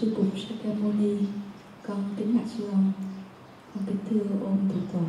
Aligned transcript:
sư 0.00 0.14
cục 0.16 0.26
Sakamuni 0.38 1.16
con 1.86 2.04
kính 2.16 2.36
bạch 2.36 2.46
sư 2.56 2.68
ông 2.70 2.92
con 3.74 3.84
kính 3.86 3.96
thưa 4.10 4.46
ôn 4.46 4.58
thủ 4.68 4.80
tọa 4.92 5.02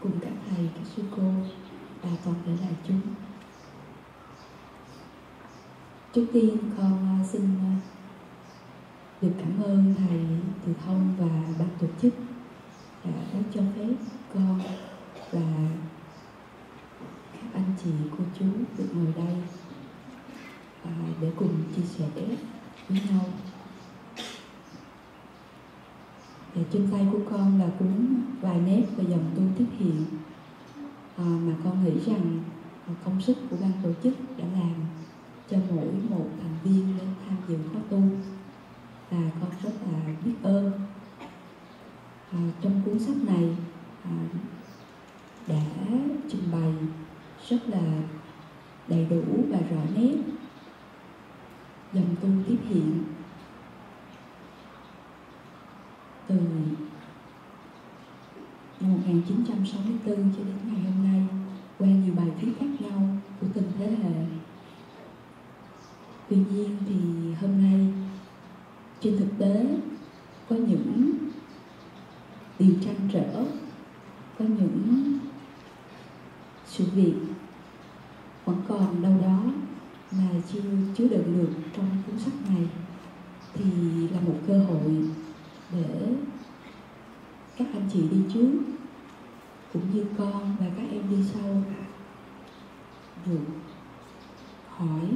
cùng 0.00 0.12
các 0.20 0.32
thầy, 0.50 0.68
các 0.74 0.86
sư 0.96 1.02
cô 1.16 1.22
và 2.02 2.10
con 2.24 2.34
gửi 2.46 2.56
lại 2.56 2.72
chúng 2.88 3.00
trước 6.12 6.26
tiên 6.32 6.56
con 6.78 7.20
à, 7.20 7.24
xin 7.24 7.42
à, 7.42 7.72
được 9.20 9.32
cảm 9.38 9.62
ơn 9.62 9.94
thầy 9.98 10.20
từ 10.66 10.72
thông 10.86 11.14
và 11.18 11.54
ban 11.58 11.68
tổ 11.80 11.86
chức 12.02 12.14
đã 13.04 13.40
cho 13.54 13.60
phép 13.76 13.94
con 14.34 14.60
và 15.32 15.40
các 17.32 17.48
anh 17.54 17.74
chị 17.84 17.90
cô 18.18 18.24
chú 18.38 18.44
được 18.78 18.88
ngồi 18.94 19.12
đây 19.16 19.36
à, 20.84 20.92
để 21.20 21.32
cùng 21.36 21.62
chia 21.76 21.82
sẻ 21.82 22.04
với 22.88 23.00
nhau. 23.10 23.24
Và 26.54 26.62
trên 26.72 26.88
tay 26.92 27.06
của 27.12 27.20
con 27.30 27.58
là 27.60 27.66
cuốn 27.78 28.22
vài 28.40 28.60
nét 28.60 28.82
và 28.96 29.04
dòng 29.08 29.30
tu 29.36 29.42
tiếp 29.58 29.66
hiện 29.78 30.04
nghĩ 31.92 32.00
rằng 32.06 32.40
công 33.04 33.20
sức 33.20 33.36
của 33.50 33.56
ban 33.60 33.72
tổ 33.82 33.90
chức 34.02 34.14
đã 34.38 34.44
làm 34.52 34.74
cho 35.50 35.56
mỗi 35.70 35.92
một 36.10 36.26
thành 36.42 36.56
viên 36.64 36.98
đến 36.98 37.08
tham 37.26 37.36
dự 37.48 37.58
khóa 37.72 37.80
tu. 37.90 38.02
Và 39.10 39.30
con 39.40 39.50
rất 39.62 39.72
là 39.86 40.14
biết 40.24 40.34
ơn. 40.42 40.72
À, 42.32 42.38
trong 42.62 42.82
cuốn 42.84 42.98
sách 42.98 43.16
này 43.26 43.56
à, 44.04 44.16
đã 45.46 45.64
trình 46.28 46.42
bày 46.52 46.72
rất 47.48 47.68
là 47.68 48.02
đầy 48.88 49.06
đủ 49.10 49.22
và 49.50 49.58
rõ 49.70 49.82
nét 49.94 50.16
dòng 51.92 52.16
tu 52.22 52.28
tiếp 52.46 52.58
hiện. 52.68 53.04
Từ 56.26 56.36
năm 58.80 58.92
1964 58.92 60.16
cho 60.16 60.44
đến 60.44 60.58
ngày 60.64 60.82
hôm 60.82 61.04
nay 61.04 61.31
qua 61.82 61.88
nhiều 61.88 62.14
bài 62.16 62.26
viết 62.40 62.52
khác 62.60 62.66
nhau 62.80 63.08
của 63.40 63.46
từng 63.54 63.72
thế 63.78 63.86
hệ. 63.86 64.12
Tuy 66.28 66.36
nhiên 66.36 66.76
thì 66.88 66.94
hôm 67.40 67.62
nay 67.62 67.86
trên 69.00 69.18
thực 69.18 69.38
tế 69.38 69.66
có 70.48 70.56
những 70.56 71.12
điều 72.58 72.74
trăn 72.84 72.94
trở, 73.12 73.44
có 74.38 74.44
những 74.44 75.18
sự 76.66 76.84
việc 76.94 77.14
vẫn 78.44 78.56
còn 78.68 79.02
đâu 79.02 79.12
đó 79.22 79.42
mà 80.12 80.28
chưa 80.52 80.60
chứa 80.96 81.08
đựng 81.08 81.38
được 81.38 81.50
trong 81.76 81.86
cuốn 82.06 82.18
sách 82.18 82.34
này 82.48 82.66
thì 83.54 83.64
là 84.08 84.20
một 84.20 84.36
cơ 84.46 84.58
hội 84.58 85.04
để 85.72 86.14
các 87.56 87.66
anh 87.72 87.88
chị 87.92 88.00
đi 88.10 88.18
trước 88.34 88.50
cũng 89.72 89.94
như 89.94 90.06
con 90.18 90.56
và 90.60 90.66
các 90.76 90.84
em 90.90 91.10
đi 91.10 91.24
sau 91.34 91.62
được. 93.26 93.44
Hỏi 94.68 95.08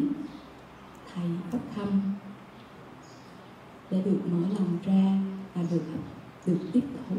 thầy 1.15 1.25
pháp 1.51 1.59
thăm 1.75 2.03
để 3.91 4.03
được 4.03 4.21
mở 4.31 4.49
lòng 4.59 4.79
ra 4.85 5.19
và 5.55 5.63
được 5.71 5.83
được 6.47 6.59
tiếp 6.73 6.85
thụ. 7.09 7.17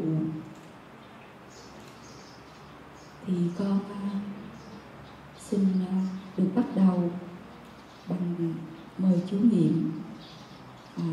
Thì 3.26 3.34
con 3.58 3.78
à, 3.92 4.20
xin 5.38 5.66
à, 5.90 5.94
được 6.36 6.48
bắt 6.54 6.64
đầu 6.76 7.10
bằng 8.08 8.54
mời 8.98 9.22
chú 9.30 9.36
niệm 9.40 9.92
à, 10.96 11.04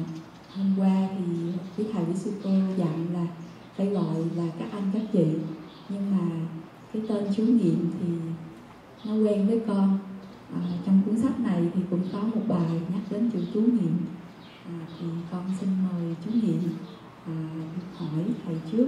hôm 0.55 0.75
qua 0.77 1.07
thì 1.17 1.25
quý 1.77 1.85
thầy 1.93 2.05
quý 2.05 2.15
sư 2.15 2.33
cô 2.43 2.49
dặn 2.77 3.13
là 3.13 3.27
phải 3.75 3.87
gọi 3.87 4.15
là 4.35 4.43
các 4.59 4.67
anh 4.71 4.91
các 4.93 5.03
chị 5.13 5.25
nhưng 5.89 6.17
mà 6.17 6.47
cái 6.93 7.01
tên 7.09 7.23
chú 7.35 7.43
nghiệm 7.43 7.91
thì 7.99 8.07
nó 9.05 9.13
quen 9.13 9.47
với 9.47 9.61
con. 9.67 9.99
À, 10.53 10.61
trong 10.85 11.01
cuốn 11.05 11.17
sách 11.17 11.39
này 11.39 11.69
thì 11.73 11.81
cũng 11.89 12.03
có 12.13 12.21
một 12.21 12.41
bài 12.47 12.81
nhắc 12.93 13.01
đến 13.09 13.31
chữ 13.31 13.39
chú 13.53 13.61
nghiệm. 13.61 13.97
À, 14.67 14.79
thì 14.99 15.05
con 15.31 15.51
xin 15.59 15.69
mời 15.83 16.15
chú 16.25 16.31
nghiệm 16.33 16.61
à, 17.25 17.33
hỏi 17.97 18.25
thầy 18.45 18.55
trước. 18.71 18.87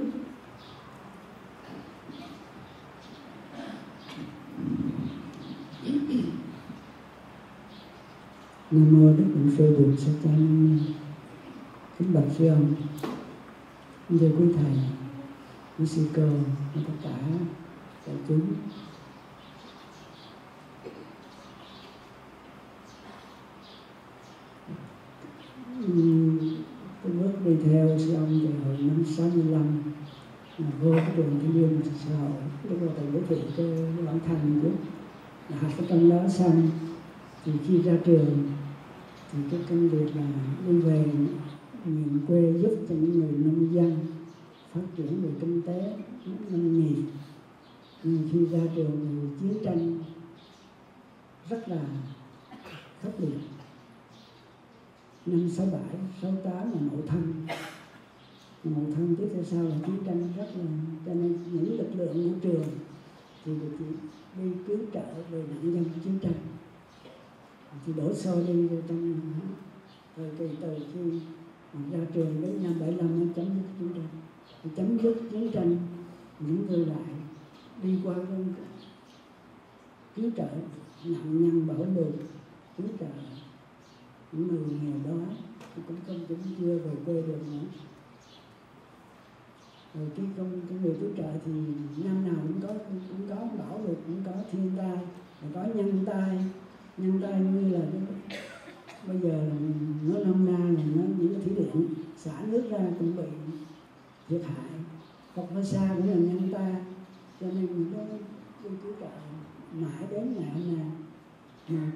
Nam 8.71 9.01
mô 9.01 9.13
đức 9.17 9.25
phật 9.33 9.51
sư 9.57 9.75
bụt 9.79 9.99
sa 9.99 10.11
cha 10.23 10.29
ni. 10.37 10.79
Kính 11.99 12.13
bạch 12.13 12.23
sư 12.37 12.47
ông. 12.47 12.73
Thưa 14.09 14.31
quý 14.37 14.45
thầy 14.55 14.96
với 15.77 15.87
sư 15.87 16.07
cơ 16.13 16.29
với 16.73 16.83
tất 16.87 16.93
cả 17.03 17.17
đại 18.07 18.15
chúng. 18.27 18.41
Tôi 27.03 27.11
bước 27.13 27.31
đi 27.45 27.55
theo 27.65 27.99
sư 27.99 28.13
ông 28.13 28.39
từ 28.43 28.49
hồi 28.65 28.77
năm 28.77 29.03
65 29.05 29.83
là 30.57 30.67
vô 30.81 30.91
cái 30.95 31.11
trường 31.15 31.39
thanh 31.41 31.53
niên 31.53 31.81
xã 32.05 32.17
hội 32.17 32.31
lúc 32.69 32.81
đó 32.81 32.87
thầy 32.97 33.05
giới 33.13 33.21
thiệu 33.29 33.37
cho 33.57 33.63
bản 34.05 34.19
thân 34.27 34.59
chút 34.63 34.75
là 35.49 35.57
học 35.57 35.71
cái 35.77 35.87
trong 35.89 36.09
đó 36.09 36.27
xong, 36.29 36.69
thì 37.45 37.51
khi 37.67 37.81
ra 37.81 37.93
trường, 38.05 38.51
thì 39.31 39.39
cái 39.51 39.59
công 39.69 39.89
việc 39.89 40.15
là 40.15 40.27
đi 40.67 40.79
về 40.79 41.05
miền 41.85 42.19
quê 42.27 42.53
giúp 42.61 42.75
cho 42.89 42.95
những 42.95 43.19
người 43.19 43.31
nông 43.31 43.73
dân 43.73 43.97
phát 44.77 44.87
triển 44.97 45.21
về 45.21 45.29
kinh 45.41 45.61
tế 45.61 45.95
nông 46.49 46.79
nghiệp. 46.79 47.03
Nhưng 48.03 48.29
khi 48.31 48.45
ra 48.45 48.59
trường 48.75 49.07
thì 49.09 49.27
chiến 49.39 49.63
tranh 49.63 50.03
rất 51.49 51.69
là 51.69 51.81
khốc 53.03 53.21
liệt. 53.21 53.37
Năm 55.25 55.49
sáu 55.49 55.65
bảy, 55.65 55.99
sáu 56.21 56.31
tám 56.43 56.71
là 56.71 56.79
mậu 56.91 57.01
thân. 57.07 57.33
Mậu 58.63 58.85
thân 58.95 59.15
tiếp 59.15 59.27
theo 59.33 59.43
sau 59.43 59.63
là 59.63 59.75
chiến 59.85 59.97
tranh 60.05 60.29
rất 60.37 60.47
là, 60.55 60.65
cho 61.05 61.13
nên 61.13 61.37
những 61.53 61.77
lực 61.77 61.89
lượng 61.95 62.13
của 62.13 62.39
trường 62.41 62.63
thì 63.45 63.51
được 63.53 63.77
đi 64.37 64.51
cứu 64.67 64.77
trợ 64.93 65.05
về 65.31 65.43
nạn 65.49 65.73
nhân 65.73 65.85
chiến 66.03 66.19
tranh. 66.21 66.33
Thì 67.85 67.93
đổ 67.93 68.13
xô 68.13 68.35
đi 68.47 68.67
trong 68.87 69.15
rồi 70.17 70.29
từ 70.37 70.49
từ 70.61 70.77
khi 70.93 71.19
ra 71.91 71.99
trường 72.13 72.41
đến 72.41 72.63
năm 72.63 72.79
75 72.79 73.19
mới 73.19 73.27
chấm 73.35 73.45
dứt 73.45 73.67
chiến 73.79 73.93
tranh 73.93 74.07
để 74.67 74.73
chấm 74.75 74.97
dứt 74.97 75.15
chiến 75.31 75.51
tranh, 75.51 75.77
những 76.39 76.67
người 76.67 76.85
đại 76.85 77.13
đi 77.83 77.99
qua 78.03 78.13
bên 78.13 78.53
cứu 80.15 80.31
trợ 80.37 80.47
nạn 81.05 81.43
nhân 81.43 81.67
bảo 81.67 81.77
lục 81.77 82.13
cứu 82.77 82.87
trợ 82.99 83.05
những 84.31 84.47
người 84.47 84.79
nghèo 84.83 85.11
đó 85.11 85.21
cũng 85.87 85.95
không 86.07 86.19
cũng 86.27 86.37
chưa 86.59 86.77
về 86.77 86.91
quê 87.05 87.13
được 87.13 87.39
nữa. 87.51 87.67
Rồi 89.93 90.07
cái 90.15 90.25
công 90.37 90.61
cái 90.69 90.79
người 90.83 90.95
cứu 91.01 91.09
trợ 91.17 91.31
thì 91.45 91.51
năm 92.03 92.25
nào 92.25 92.35
cũng 92.43 92.61
có 92.61 92.73
cũng 92.87 93.29
có 93.29 93.35
bảo 93.35 93.81
lụt 93.87 93.97
cũng 94.05 94.21
có 94.25 94.31
thiên 94.51 94.71
tai 94.77 94.97
có 95.53 95.63
nhân 95.75 96.03
tai. 96.05 96.45
Nhân 96.97 97.19
tai 97.21 97.39
như 97.41 97.69
là 97.69 97.79
cái 97.91 98.01
bây 99.07 99.19
giờ 99.19 99.49
nó 100.03 100.19
năm 100.19 100.45
na 100.45 100.57
là 100.57 100.83
nó 100.95 101.03
những 101.17 101.33
cái 101.33 101.41
thủy 101.43 101.53
điện, 101.55 101.87
xả 102.17 102.41
nước 102.47 102.69
ra 102.69 102.79
cũng 102.99 103.15
bị 103.15 103.23
thiệt 104.27 104.41
hại 104.45 104.79
hoặc 105.35 105.47
nó 105.55 105.63
xa 105.63 105.93
cũng 105.97 106.07
là 106.07 106.15
nhân 106.15 106.49
ta 106.53 106.75
cho 107.41 107.47
nên 107.47 107.65
mình 107.65 107.93
nó 107.93 107.99
đi 108.63 108.75
cứu 108.83 108.93
trợ 108.99 109.07
mãi 109.73 110.07
đến 110.11 110.35
ngày 110.37 110.49
hôm 110.49 110.77
nay. 110.77 110.85
Mà 111.69 111.91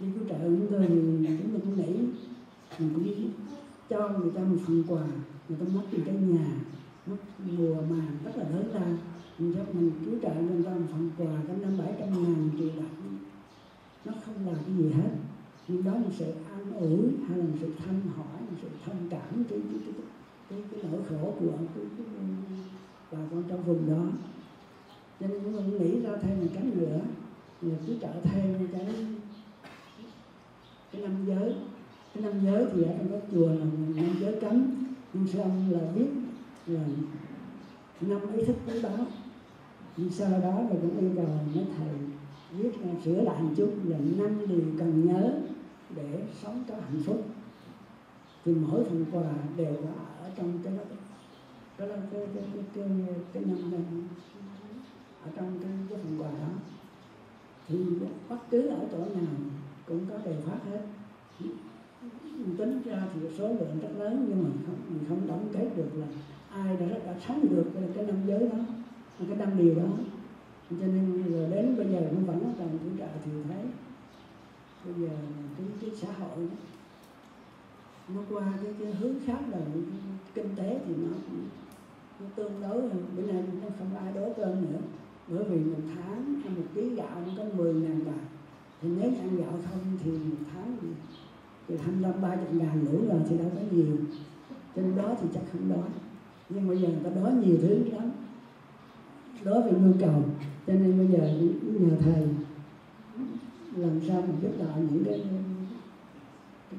đi 0.00 0.06
cứu 0.14 0.28
trợ 0.28 0.38
chúng 0.44 0.66
tôi 0.70 0.86
thì 0.88 0.94
chúng 1.38 1.50
tôi 1.50 1.60
cũng 1.60 1.76
nghĩ 1.76 1.92
mình 2.78 2.90
cũng 2.94 3.30
cho 3.88 4.08
người 4.08 4.30
ta 4.30 4.40
một 4.40 4.56
phần 4.66 4.84
quà. 4.88 5.06
Người 5.48 5.58
ta 5.58 5.64
mất 5.74 5.82
một 5.92 5.98
cái 6.06 6.14
nhà 6.14 6.46
mất 7.06 7.16
mùa 7.38 7.74
màng 7.74 8.18
rất 8.24 8.36
là 8.36 8.44
lớn 8.44 8.70
ra 8.74 8.80
mình 9.38 9.54
cho 9.54 9.64
mình 9.72 9.90
cứu 10.04 10.14
trợ 10.22 10.34
cho 10.34 10.40
người 10.40 10.64
ta 10.64 10.74
một 10.74 10.86
phần 10.90 11.10
quà 11.18 11.42
cái 11.48 11.56
năm 11.56 11.78
bảy 11.78 11.94
trăm 11.98 12.22
ngàn 12.22 12.50
triệu 12.58 12.68
đồng 12.76 13.18
nó 14.04 14.12
không 14.24 14.46
là 14.46 14.52
cái 14.66 14.76
gì 14.76 14.90
hết. 14.92 15.10
Nhưng 15.68 15.84
đó 15.84 15.92
là 15.92 16.10
sự 16.18 16.32
an 16.50 16.72
ủi 16.72 17.00
hay 17.28 17.38
là 17.38 17.44
sự 17.60 17.70
thăm 17.78 17.94
hỏi 18.16 18.40
sự 18.62 18.68
thông 18.84 19.08
cảm 19.10 19.44
cái 19.50 19.60
cái 19.70 19.80
cái, 19.84 19.94
cái, 20.50 20.58
cái 20.70 20.80
nỗi 20.92 21.00
khổ 21.08 21.34
của 21.40 21.52
cái, 21.74 21.84
cái, 21.96 22.06
bà 23.12 23.18
con 23.30 23.42
trong 23.48 23.62
vùng 23.62 23.90
đó. 23.90 24.04
Cho 25.20 25.26
nên 25.26 25.40
chúng 25.44 25.52
tôi 25.52 25.62
nghĩ 25.62 26.00
ra 26.00 26.10
thêm 26.22 26.40
một 26.40 26.46
cái 26.54 26.64
nữa. 26.64 27.00
Là 27.62 27.74
cứ 27.86 27.94
trợ 28.00 28.12
thêm 28.22 28.68
cái 28.72 28.86
cái 30.92 31.02
năm 31.02 31.12
giới. 31.26 31.54
Cái 32.14 32.22
năm 32.22 32.32
giới 32.44 32.66
thì 32.72 32.82
ở 32.82 32.92
trong 32.98 33.08
các 33.10 33.22
chùa 33.32 33.48
là 33.48 33.64
năm 33.96 34.14
giới 34.20 34.40
cấm. 34.40 34.64
Nhưng 35.12 35.26
xong 35.26 35.72
là 35.72 35.80
biết 35.94 36.08
là 36.66 36.80
năm 38.00 38.20
ý 38.36 38.44
thức 38.44 38.56
tế 38.66 38.82
báo 38.82 39.06
nhưng 39.96 40.10
sau 40.10 40.30
đó 40.30 40.60
là 40.60 40.76
cũng 40.82 40.98
yêu 41.00 41.10
cầu 41.16 41.26
mấy 41.54 41.64
thầy 41.78 41.88
viết 42.58 42.70
sửa 43.04 43.22
lại 43.22 43.42
một 43.42 43.50
chút 43.56 43.72
là 43.84 43.98
năm 43.98 44.48
điều 44.48 44.62
cần 44.78 45.06
nhớ 45.06 45.32
để 45.96 46.22
sống 46.42 46.64
có 46.68 46.74
hạnh 46.74 47.02
phúc. 47.06 47.24
Thì 48.44 48.54
mỗi 48.54 48.84
phần 48.84 49.04
quà 49.12 49.32
đều 49.56 49.74
có 49.74 49.88
ở 50.04 50.09
trong 50.36 50.58
cái 50.64 50.72
đó. 50.76 50.82
Đó 51.78 51.86
là 51.86 51.96
cái 52.12 52.20
cái 52.34 52.44
cái 52.54 52.64
cái, 52.74 52.86
cái 53.32 53.42
năm 53.46 53.70
này. 53.70 53.80
Ở 55.24 55.30
trong 55.36 55.58
cái, 55.62 55.72
cái 55.88 55.98
phần 56.02 56.22
quà 56.22 56.30
đó. 56.30 56.48
Thì 57.68 57.76
bất 58.28 58.38
cứ 58.50 58.68
ở 58.68 58.88
chỗ 58.92 58.98
nào 58.98 59.34
cũng 59.86 60.06
có 60.10 60.18
đề 60.24 60.36
phát 60.46 60.58
hết. 60.70 60.82
Tính 62.58 62.82
ra 62.84 63.06
thì 63.14 63.20
số 63.38 63.48
lượng 63.48 63.78
rất 63.82 63.88
lớn 63.98 64.26
nhưng 64.28 64.42
mà 64.44 64.50
không, 64.66 64.76
mình 64.88 65.04
không 65.08 65.28
đóng 65.28 65.48
kết 65.52 65.68
được 65.76 65.90
là 65.94 66.06
ai 66.50 66.76
đã 66.76 66.86
đã 67.06 67.14
sống 67.28 67.46
được 67.50 67.64
cái, 67.94 68.06
năm 68.06 68.16
giới 68.26 68.48
đó 68.48 68.58
cái 69.28 69.36
năm 69.36 69.58
điều 69.58 69.74
đó. 69.74 69.88
Cho 70.70 70.76
nên 70.86 71.24
giờ 71.32 71.48
đến 71.50 71.76
bây 71.76 71.86
giờ 71.86 72.00
nó 72.00 72.20
vẫn 72.26 72.54
còn 72.58 72.78
tuổi 72.78 72.92
trợ 72.98 73.06
thì 73.24 73.30
thấy. 73.48 73.64
Bây 74.84 74.94
giờ 74.94 75.08
cái, 75.58 75.66
cái 75.80 75.90
xã 76.00 76.08
hội 76.12 76.36
đó, 76.36 76.56
nó 78.14 78.20
qua 78.30 78.52
cái, 78.62 78.72
cái 78.78 78.92
hướng 78.92 79.14
khác 79.26 79.40
là 79.50 79.58
kinh 80.34 80.48
tế 80.56 80.80
thì 80.86 80.94
nó, 80.96 81.16
nó 82.20 82.26
tương 82.36 82.60
đối 82.60 82.82
bữa 83.16 83.32
nay 83.32 83.42
nó 83.62 83.68
không 83.78 83.96
ai 83.96 84.12
đố 84.14 84.32
cơm 84.36 84.62
nữa. 84.62 84.78
Bởi 85.28 85.44
vì 85.44 85.58
một 85.58 85.80
tháng 85.94 86.42
ăn 86.44 86.54
một 86.56 86.66
ký 86.74 86.88
gạo 86.88 87.22
nó 87.26 87.32
có 87.36 87.44
10 87.56 87.74
ngàn 87.74 88.04
bạc. 88.06 88.24
Thì 88.82 88.88
nếu 88.88 89.10
ăn 89.20 89.36
gạo 89.36 89.52
không 89.70 89.98
thì 90.04 90.10
một 90.10 90.44
tháng 90.54 90.76
thì, 90.80 90.88
thì 91.68 91.76
25 91.76 92.22
ba 92.22 92.36
chục 92.36 92.54
ngàn 92.54 92.84
đủ 92.84 93.08
rồi 93.08 93.20
thì 93.28 93.38
đâu 93.38 93.50
có 93.54 93.60
nhiều. 93.70 93.96
Trên 94.76 94.96
đó 94.96 95.14
thì 95.20 95.28
chắc 95.34 95.42
không 95.52 95.68
đói. 95.68 95.88
Nhưng 96.48 96.68
bây 96.68 96.78
giờ 96.78 96.88
người 96.88 97.04
ta 97.04 97.10
đói 97.20 97.34
nhiều 97.34 97.58
thứ 97.62 97.84
lắm. 97.92 98.10
Đối 99.44 99.62
với 99.62 99.72
nhu 99.72 99.92
cầu. 100.00 100.22
Cho 100.66 100.72
nên 100.72 100.98
bây 100.98 101.06
giờ 101.06 101.34
nhờ 101.62 101.96
thầy 102.00 102.28
làm 103.76 104.00
sao 104.08 104.22
mà 104.22 104.34
giúp 104.42 104.50
đỡ 104.58 104.74
những 104.90 105.04
cái 105.04 105.22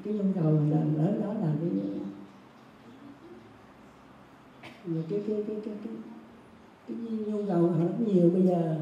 cái, 0.03 0.13
nhu 0.13 0.23
cầu 0.35 0.53
là 0.53 0.83
lớn 0.83 1.21
đó 1.23 1.33
là 1.33 1.53
cái 1.61 1.69
là 4.85 5.01
cái 5.09 5.23
cái 5.27 5.43
cái 5.47 5.57
cái 5.65 5.75
cái, 5.83 5.93
cái 6.87 6.97
nhu 6.97 7.45
cầu 7.47 7.67
họ 7.67 7.77
rất 7.79 7.95
nhiều 7.99 8.29
bây 8.29 8.41
giờ. 8.41 8.79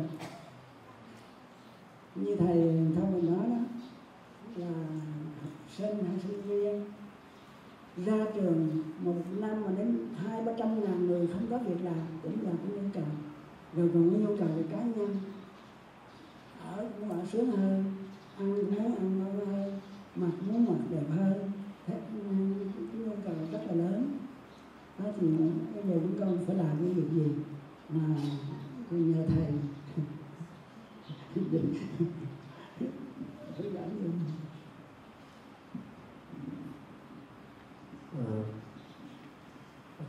Như 2.16 2.36
thầy 2.36 2.58
thông 2.96 3.14
mình 3.14 3.34
nói 3.34 3.50
đó 3.50 3.58
là 4.56 4.68
học 5.42 5.52
sinh 5.78 6.04
hay 6.04 6.20
sinh 6.28 6.42
viên 6.42 6.86
ra 8.06 8.26
trường 8.36 8.84
một 9.04 9.16
năm 9.40 9.64
mà 9.64 9.72
đến 9.78 9.98
hai 10.16 10.44
ba 10.44 10.52
trăm 10.58 10.84
ngàn 10.84 11.08
người 11.08 11.28
không 11.28 11.48
có 11.50 11.58
việc 11.58 11.84
làm 11.84 12.02
cũng 12.24 12.38
là 12.44 12.52
cái 12.52 12.78
nhu 12.78 12.90
cầu. 12.94 13.04
Rồi 13.76 13.90
còn 13.94 14.10
cái 14.10 14.20
nhu 14.20 14.38
cầu 14.38 14.48
về 14.58 14.64
cá 14.72 14.84
nhân. 14.84 15.18
Ở 16.64 16.88
cũng 17.00 17.10
ở 17.10 17.26
sướng 17.32 17.52
hơn 17.52 17.84
ăn 18.38 18.56
cũng 18.56 18.76
muốn 18.76 18.96
ăn 18.96 19.20
ngon 19.20 19.46
hơn 19.46 19.80
mặt 20.16 20.32
muốn 20.48 20.66
mặt 20.66 20.80
đẹp 20.90 21.06
hơn. 21.10 21.52
Hết 21.88 22.00
cái 22.12 22.22
nhu 22.94 23.12
cầu 23.24 23.34
rất 23.52 23.62
là 23.68 23.74
lớn. 23.74 24.18
Đó 25.00 25.06
thì 25.22 25.28
bây 25.76 25.84
giờ 25.84 26.00
chúng 26.02 26.20
con 26.20 26.46
phải 26.48 26.56
làm 26.56 26.78
cái 26.80 26.90
việc 26.90 27.10
gì 27.12 27.28
mà 27.90 28.02
nhờ 28.90 29.26
thầy. 29.28 29.54
Định 31.36 31.50
dẫn 31.52 31.74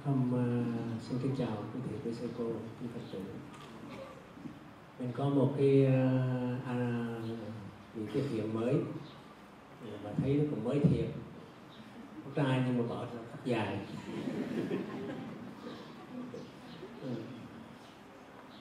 không 0.05 0.31
uh, 0.35 1.03
xin 1.03 1.19
kính 1.23 1.35
chào 1.39 1.57
quý 1.75 1.81
thầy 1.89 1.99
quý 2.05 2.13
sư 2.21 2.29
cô 2.39 2.45
quý 2.81 2.87
phật 2.95 3.01
tử. 3.13 3.19
Mình 4.99 5.13
có 5.17 5.29
một 5.29 5.55
cái 5.59 5.87
uh, 5.87 6.67
à, 6.67 7.07
những 7.95 8.07
cái 8.15 8.23
thiện 8.31 8.55
mới 8.55 8.75
mà 10.05 10.11
thấy 10.17 10.35
nó 10.35 10.45
cũng 10.51 10.65
mới 10.65 10.81
thiệt. 10.81 11.07
Con 12.25 12.35
trai 12.35 12.63
nhưng 12.67 12.79
mà 12.79 12.95
bỏ 12.95 13.05
ra 13.05 13.21
cắt 13.33 13.39
dài. 13.45 13.79
Ừ. 17.03 17.09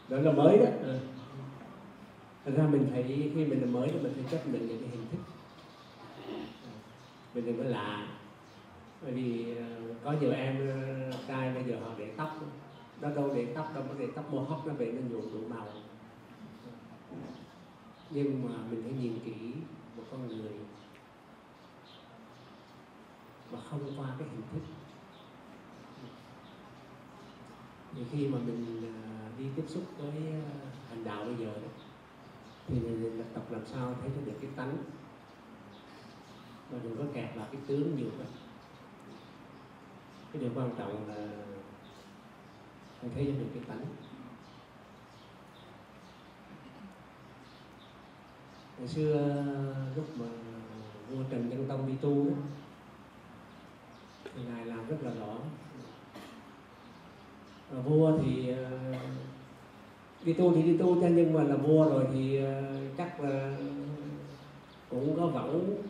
Đó 0.09 0.17
là 0.17 0.31
mới 0.31 0.57
đó. 0.57 0.65
Ừ. 0.81 0.99
Thật 2.45 2.51
ra 2.57 2.67
mình 2.67 2.87
thấy 2.91 3.31
khi 3.35 3.45
mình 3.45 3.61
là 3.61 3.67
mới 3.67 3.89
thì 3.89 3.99
mình 3.99 4.13
phải 4.15 4.23
chấp 4.31 4.47
nhận 4.47 4.67
những 4.67 4.79
cái 4.79 4.89
hình 4.89 5.05
thức. 5.11 5.19
Mình 7.33 7.45
đừng 7.45 7.57
có 7.57 7.69
lạ. 7.69 8.07
Bởi 9.01 9.11
vì 9.11 9.55
ờ, 9.57 9.65
có 10.03 10.11
nhiều 10.11 10.31
em 10.31 10.69
ờ, 10.69 11.11
trai 11.27 11.53
bây 11.53 11.63
giờ 11.63 11.79
họ 11.79 11.91
để 11.97 12.11
tóc. 12.17 12.39
Nó 13.01 13.09
đâu 13.09 13.31
để 13.35 13.45
tóc, 13.55 13.71
đâu 13.75 13.83
có 13.87 13.93
để 13.99 14.07
tóc 14.15 14.33
mô 14.33 14.39
hóc 14.39 14.67
nó 14.67 14.73
về 14.73 14.91
nó 14.91 15.01
nhuộm 15.09 15.33
đủ 15.33 15.47
màu. 15.47 15.67
Nhưng 18.09 18.45
mà 18.45 18.55
mình 18.71 18.83
phải 18.83 18.93
nhìn 19.01 19.19
kỹ 19.25 19.53
một 19.97 20.03
con 20.11 20.27
người 20.27 20.51
mà 23.51 23.59
không 23.69 23.99
qua 23.99 24.07
cái 24.19 24.27
hình 24.27 24.41
thức. 24.53 24.61
Thì 27.95 28.01
khi 28.11 28.27
mà 28.27 28.37
mình 28.37 28.93
à, 28.95 29.29
đi 29.37 29.45
tiếp 29.55 29.65
xúc 29.67 29.83
với 29.97 30.11
à, 30.31 30.51
hành 30.89 31.03
đạo 31.03 31.25
bây 31.25 31.35
giờ 31.35 31.45
đó, 31.45 31.67
thì 32.67 32.79
mình 32.79 33.23
tập 33.33 33.43
làm 33.49 33.61
sao 33.65 33.95
thấy 34.01 34.09
được 34.25 34.37
cái 34.41 34.49
tánh. 34.55 34.77
Và 36.71 36.79
đừng 36.83 36.97
có 36.97 37.03
kẹt 37.13 37.35
vào 37.35 37.47
cái 37.51 37.61
tướng 37.67 37.97
nhiều 37.97 38.09
quá. 38.17 38.25
Cái 40.33 40.41
điều 40.41 40.51
quan 40.55 40.69
trọng 40.77 41.07
là 41.07 41.27
phải 43.01 43.09
thấy 43.15 43.25
được 43.25 43.47
cái 43.53 43.63
tánh. 43.67 43.85
Ngày 48.77 48.87
xưa 48.87 49.17
à, 49.17 49.93
lúc 49.95 50.17
mà 50.17 50.25
vua 51.09 51.23
trần 51.29 51.49
nhân 51.49 51.65
tông 51.67 51.87
đi 51.87 51.93
tu 52.01 52.25
đó, 52.25 52.35
thì 54.35 54.41
ngài 54.43 54.65
làm 54.65 54.87
rất 54.87 54.97
là 55.01 55.11
rõ 55.19 55.35
và 57.71 57.81
vua 57.81 58.17
thì 58.23 58.49
ờ, 58.49 58.93
đi 60.23 60.33
tu 60.33 60.55
thì 60.55 60.61
đi 60.63 60.77
tu 60.77 61.01
cho 61.01 61.07
nhưng 61.07 61.33
mà 61.33 61.43
là 61.43 61.55
vua 61.55 61.89
rồi 61.89 62.05
thì 62.13 62.43
ờ, 62.43 62.63
chắc 62.97 63.21
là 63.21 63.57
cũng 64.89 65.15
có 65.17 65.27
vẫn 65.27 65.83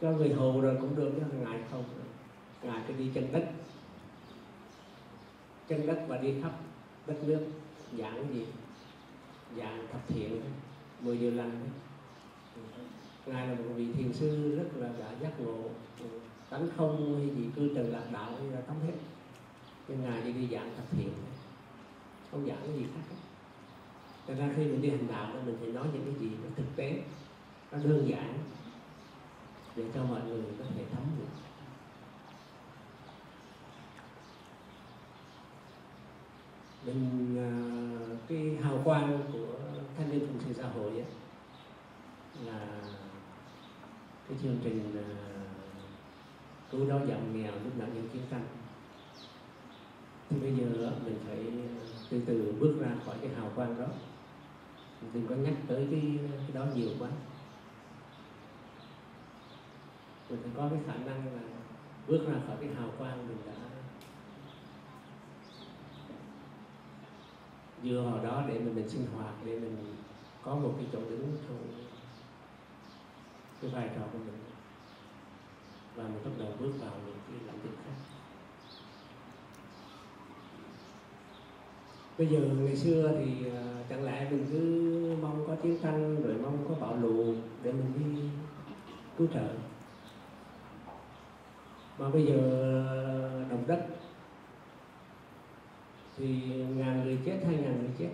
cho 0.00 0.10
người 0.10 0.32
hầu 0.32 0.60
rồi 0.60 0.76
cũng 0.80 0.96
được, 0.96 1.12
chứ 1.16 1.38
ngài 1.40 1.58
không. 1.70 1.84
Ngài 2.62 2.82
cứ 2.88 2.94
đi 2.94 3.10
chân 3.14 3.32
đất. 3.32 3.50
Chân 5.68 5.86
đất 5.86 6.04
và 6.08 6.16
đi 6.16 6.34
khắp 6.42 6.52
đất 7.06 7.16
nước, 7.24 7.46
giảng 7.98 8.34
gì? 8.34 8.46
Giảng 9.56 9.86
thập 9.92 10.08
thiện, 10.08 10.40
mười 11.00 11.16
điều 11.16 11.30
lành. 11.30 11.60
Ngài 13.26 13.48
là 13.48 13.54
một 13.54 13.70
vị 13.76 13.88
thiền 13.92 14.12
sư 14.12 14.56
rất 14.56 14.80
là 14.80 14.88
đã 14.98 15.14
giác 15.20 15.40
ngộ 15.40 15.70
tánh 16.50 16.68
không 16.76 17.16
hay 17.18 17.36
gì 17.36 17.50
cư 17.56 17.74
trần 17.74 17.92
lạc 17.92 18.04
đạo 18.12 18.32
hay 18.38 18.46
là 18.50 18.60
tấm 18.60 18.76
hết. 18.86 18.94
Nhưng 19.88 20.02
ngài 20.02 20.22
đi 20.22 20.32
đi 20.32 20.48
giảng 20.52 20.74
thập 20.76 20.90
thiện 20.90 21.12
không 22.30 22.46
giảng 22.46 22.58
cái 22.60 22.72
gì 22.72 22.84
khác 22.94 23.00
hết. 23.10 23.16
Thật 24.26 24.34
ra 24.38 24.50
khi 24.56 24.64
mình 24.64 24.82
đi 24.82 24.90
hành 24.90 25.08
đạo 25.08 25.32
mình 25.46 25.56
thì 25.60 25.72
nói 25.72 25.86
những 25.92 26.04
cái 26.04 26.14
gì 26.20 26.36
nó 26.42 26.48
thực 26.56 26.76
tế 26.76 27.02
nó 27.72 27.78
đơn 27.78 28.08
giản 28.08 28.38
để 29.76 29.84
cho 29.94 30.04
mọi 30.04 30.20
người 30.22 30.42
có 30.58 30.64
thể 30.76 30.84
thấm 30.92 31.02
được. 31.18 31.24
Mình 36.84 37.36
à, 37.38 37.50
cái 38.28 38.56
hào 38.62 38.80
quang 38.84 39.22
của 39.32 39.58
thanh 39.98 40.10
niên 40.10 40.26
phụng 40.26 40.40
sự 40.46 40.62
xã 40.62 40.68
hội 40.68 40.90
ấy, 40.90 41.04
là 42.44 42.66
cái 44.28 44.38
chương 44.42 44.58
trình 44.64 44.96
à, 44.96 45.39
à, 46.70 46.72
cứu 46.72 46.88
đói 46.88 47.00
giảm 47.08 47.42
nghèo 47.42 47.52
lúc 47.52 47.78
nạn 47.78 47.94
nhân 47.94 48.08
chiến 48.12 48.22
tranh. 48.30 48.46
Thì 50.30 50.36
bây 50.40 50.54
giờ 50.54 50.92
mình 51.04 51.18
phải 51.26 51.38
ờ, 51.38 51.86
từ 52.10 52.20
từ 52.26 52.54
bước 52.60 52.76
ra 52.80 52.90
khỏi 53.06 53.16
cái 53.20 53.30
hào 53.30 53.50
quang 53.54 53.78
đó. 53.78 53.86
Mình 55.02 55.10
đừng 55.14 55.26
có 55.28 55.34
nhắc 55.34 55.54
tới 55.68 55.88
cái, 55.90 56.18
cái 56.38 56.50
đó 56.54 56.66
nhiều 56.74 56.88
quá. 56.98 57.08
Mình 60.30 60.38
phải 60.42 60.52
có 60.56 60.68
cái 60.70 60.80
khả 60.86 61.04
năng 61.04 61.26
là 61.26 61.42
bước 62.08 62.26
ra 62.26 62.34
khỏi 62.46 62.56
cái 62.60 62.68
hào 62.74 62.88
quang 62.98 63.28
mình 63.28 63.38
đã 63.46 63.52
dựa 67.84 68.02
vào 68.02 68.24
đó 68.24 68.44
để 68.48 68.58
mình, 68.58 68.74
mình 68.74 68.88
sinh 68.88 69.06
hoạt 69.16 69.34
để 69.44 69.58
mình 69.58 69.94
có 70.42 70.54
một 70.54 70.74
cái 70.76 70.86
chỗ 70.92 71.00
đứng 71.10 71.36
trong 71.48 71.84
cái 73.60 73.70
vai 73.70 73.90
trò 73.96 74.02
của 74.12 74.18
mình 74.18 74.49
và 76.02 76.08
mình 76.08 76.22
bắt 76.24 76.30
đầu 76.38 76.48
bước 76.60 76.72
vào 76.80 76.92
những 77.06 77.16
cái 77.28 77.38
lĩnh 77.46 77.62
vực 77.62 77.72
khác. 77.84 77.92
Bây 82.18 82.26
giờ 82.26 82.40
ngày 82.40 82.76
xưa 82.76 83.12
thì 83.18 83.50
à, 83.50 83.84
chẳng 83.88 84.04
lẽ 84.04 84.30
mình 84.30 84.46
cứ 84.52 85.16
mong 85.22 85.44
có 85.46 85.56
chiến 85.62 85.78
tranh, 85.82 86.22
rồi 86.22 86.34
mong 86.42 86.64
có 86.68 86.74
bạo 86.74 86.96
lù 86.96 87.34
để 87.62 87.72
mình 87.72 87.92
đi 87.98 88.22
cứu 89.18 89.26
trợ? 89.34 89.48
Mà 91.98 92.08
bây 92.08 92.26
giờ 92.26 92.36
à, 92.86 93.48
động 93.50 93.64
đất 93.66 93.86
thì 96.16 96.26
ngàn 96.76 97.04
người 97.04 97.18
chết, 97.24 97.38
hai 97.46 97.56
ngàn 97.56 97.78
người 97.80 97.90
chết, 97.98 98.10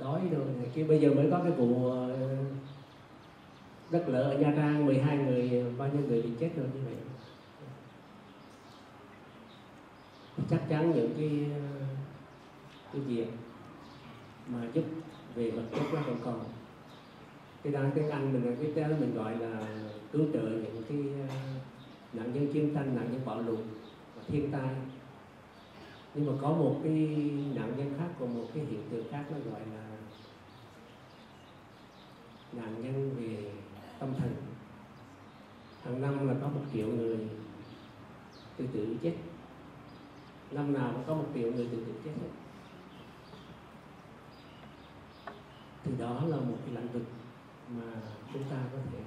đói 0.00 0.20
rồi 0.30 0.44
này 0.58 0.70
kia. 0.74 0.84
Bây 0.84 1.00
giờ 1.00 1.14
mới 1.14 1.28
có 1.30 1.40
cái 1.42 1.52
vụ 1.52 1.92
à, 1.92 2.00
đất 3.90 4.04
lở 4.08 4.22
ở 4.22 4.38
Nha 4.38 4.52
Trang 4.56 4.86
12 4.86 5.16
người, 5.16 5.64
bao 5.78 5.88
nhiêu 5.88 6.02
người 6.08 6.22
bị 6.22 6.30
chết 6.40 6.50
rồi 6.56 6.66
như 6.74 6.80
vậy? 6.84 6.94
Chắc 10.50 10.60
chắn 10.68 10.92
những 10.94 11.14
cái 11.16 11.50
cái 12.92 13.00
việc 13.02 13.26
mà 14.46 14.58
giúp 14.74 14.84
về 15.34 15.50
vật 15.50 15.62
chất 15.72 15.82
nó 15.94 16.00
còn 16.06 16.18
còn. 16.24 16.44
Cái 17.62 17.72
đó 17.72 17.80
tiếng 17.94 18.10
Anh 18.10 18.32
mình, 18.32 18.72
cái 18.74 18.88
đó 18.88 18.96
mình 19.00 19.14
gọi 19.14 19.38
là 19.38 19.62
cứu 20.12 20.22
trợ 20.32 20.42
những 20.42 20.82
cái, 20.88 20.98
nạn 22.12 22.32
nhân 22.34 22.52
chiến 22.52 22.74
tranh, 22.74 22.96
nạn 22.96 23.08
nhân 23.12 23.20
bạo 23.24 23.42
lụt 23.42 23.58
và 24.16 24.22
thiên 24.28 24.50
tai. 24.52 24.68
Nhưng 26.14 26.26
mà 26.26 26.32
có 26.42 26.48
một 26.48 26.80
cái 26.84 26.92
nạn 27.54 27.72
nhân 27.76 27.94
khác, 27.98 28.08
còn 28.20 28.34
một 28.34 28.46
cái 28.54 28.64
hiện 28.64 28.82
tượng 28.90 29.08
khác 29.10 29.24
nó 29.30 29.36
gọi 29.50 29.60
là 29.60 29.86
nạn 32.52 32.82
nhân 32.82 33.10
về 33.16 33.52
tâm 33.98 34.14
thần. 34.18 34.36
Hàng 35.84 36.00
năm 36.02 36.28
là 36.28 36.34
có 36.42 36.48
một 36.48 36.60
triệu 36.72 36.86
người 36.86 37.28
tự 38.56 38.66
tử 38.66 38.96
chết. 39.02 39.14
Năm 40.50 40.72
nào 40.72 40.92
cũng 40.92 41.04
có 41.06 41.14
một 41.14 41.26
triệu 41.34 41.52
người 41.52 41.68
tự 41.72 41.84
tử 41.84 41.92
chết 42.04 42.10
hết. 42.22 42.28
Thì 45.84 45.92
đó 45.98 46.22
là 46.26 46.36
một 46.36 46.56
cái 46.66 46.74
lĩnh 46.74 46.92
vực 46.92 47.02
mà 47.68 47.92
chúng 48.32 48.44
ta 48.50 48.56
có 48.72 48.78
thể 48.90 48.98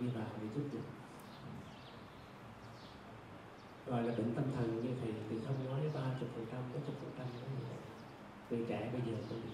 đi 0.00 0.06
vào 0.06 0.26
để 0.42 0.48
giúp 0.54 0.62
được. 0.72 0.78
Gọi 3.86 4.02
là 4.02 4.14
bệnh 4.14 4.34
tâm 4.34 4.44
thần 4.56 4.84
như 4.84 4.90
thầy 5.02 5.12
thì 5.30 5.36
không 5.46 5.64
nói, 5.64 5.80
ba 5.94 6.00
chục 6.20 6.28
phần 6.34 6.46
trăm, 6.52 6.60
bốn 6.72 6.82
chục 6.82 6.94
phần 7.00 7.10
trăm 7.18 7.26
người 8.50 8.66
trẻ 8.68 8.90
bây 8.92 9.00
giờ 9.00 9.18
cũng 9.28 9.40
bị. 9.42 9.48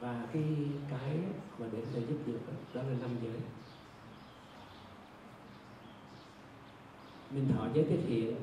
Và 0.00 0.26
cái 0.32 0.44
cái 0.90 1.18
mà 1.58 1.66
để 1.72 1.84
thầy 1.92 2.06
giúp 2.06 2.18
được 2.26 2.40
đó 2.74 2.82
là 2.82 2.94
năm 3.00 3.10
giới. 3.22 3.36
Mình 7.30 7.48
thọ 7.54 7.66
giới 7.74 7.84
tiết 7.84 8.00
hiện 8.06 8.36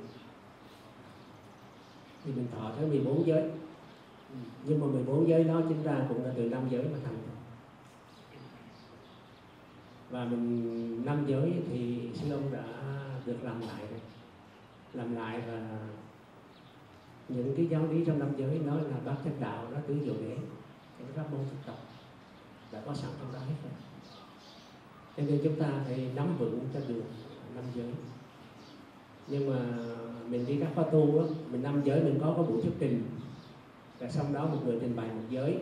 thì 2.25 2.32
mình 2.32 2.48
thọ 2.56 2.72
tới 2.78 2.86
14 2.86 3.28
giới. 3.28 3.52
Nhưng 4.63 4.80
mà 4.80 4.88
14 4.88 5.30
giới 5.30 5.44
đó 5.44 5.62
chính 5.70 5.84
ra 5.84 6.06
cũng 6.10 6.25
là 6.25 6.32
từ 6.36 6.50
năm 6.50 6.68
giới 6.70 6.84
mà 6.84 6.98
thành. 7.06 7.18
Và 10.10 10.25
mình, 10.25 11.06
năm 11.06 11.25
giới 11.28 11.54
thì 11.70 12.10
sư 12.13 12.32
ông 12.32 12.52
đã 12.52 12.63
được 13.25 13.38
làm 13.44 13.62
lại 13.62 13.84
làm 14.94 15.16
lại 15.16 15.42
và 15.48 15.80
những 17.30 17.54
cái 17.58 17.68
giáo 17.68 17.88
lý 17.92 18.06
trong 18.06 18.20
năm 18.20 18.30
giới 18.38 18.60
nói 18.60 18.82
là 18.84 18.98
bác 19.06 19.16
chánh 19.24 19.40
đạo 19.40 19.68
nó 19.72 19.78
tứ 19.88 19.98
diệu 20.04 20.13
đế, 20.13 20.38
những 21.00 21.08
pháp 21.16 21.32
môn 21.32 21.42
thực 21.52 21.66
tập 21.66 21.78
đã 22.72 22.82
có 22.86 22.94
sẵn 22.94 23.12
trong 23.20 23.34
đó 23.34 23.40
hết 23.40 23.56
rồi. 23.63 23.74
Cho 25.18 25.24
nên 25.24 25.40
chúng 25.44 25.60
ta 25.60 25.84
phải 25.86 26.12
nắm 26.16 26.38
vững 26.38 26.60
cho 26.74 26.80
được 26.88 27.04
năm 27.56 27.63
giới 27.75 27.94
nhưng 29.27 29.50
mà 29.50 29.60
mình 30.30 30.46
đi 30.46 30.58
các 30.60 30.70
khóa 30.75 30.84
tu 30.84 31.20
á 31.20 31.25
mình 31.51 31.63
năm 31.63 31.82
giới 31.86 32.03
mình 32.03 32.20
có 32.22 32.34
có 32.38 32.44
buổi 32.44 32.62
thuyết 32.62 32.74
trình. 32.80 33.03
Và 34.00 34.10
xong 34.10 34.34
đó 34.34 34.46
một 34.46 34.58
người 34.65 34.77
trình 34.82 34.96
bày 34.96 35.08
một 35.08 35.24
giới. 35.30 35.58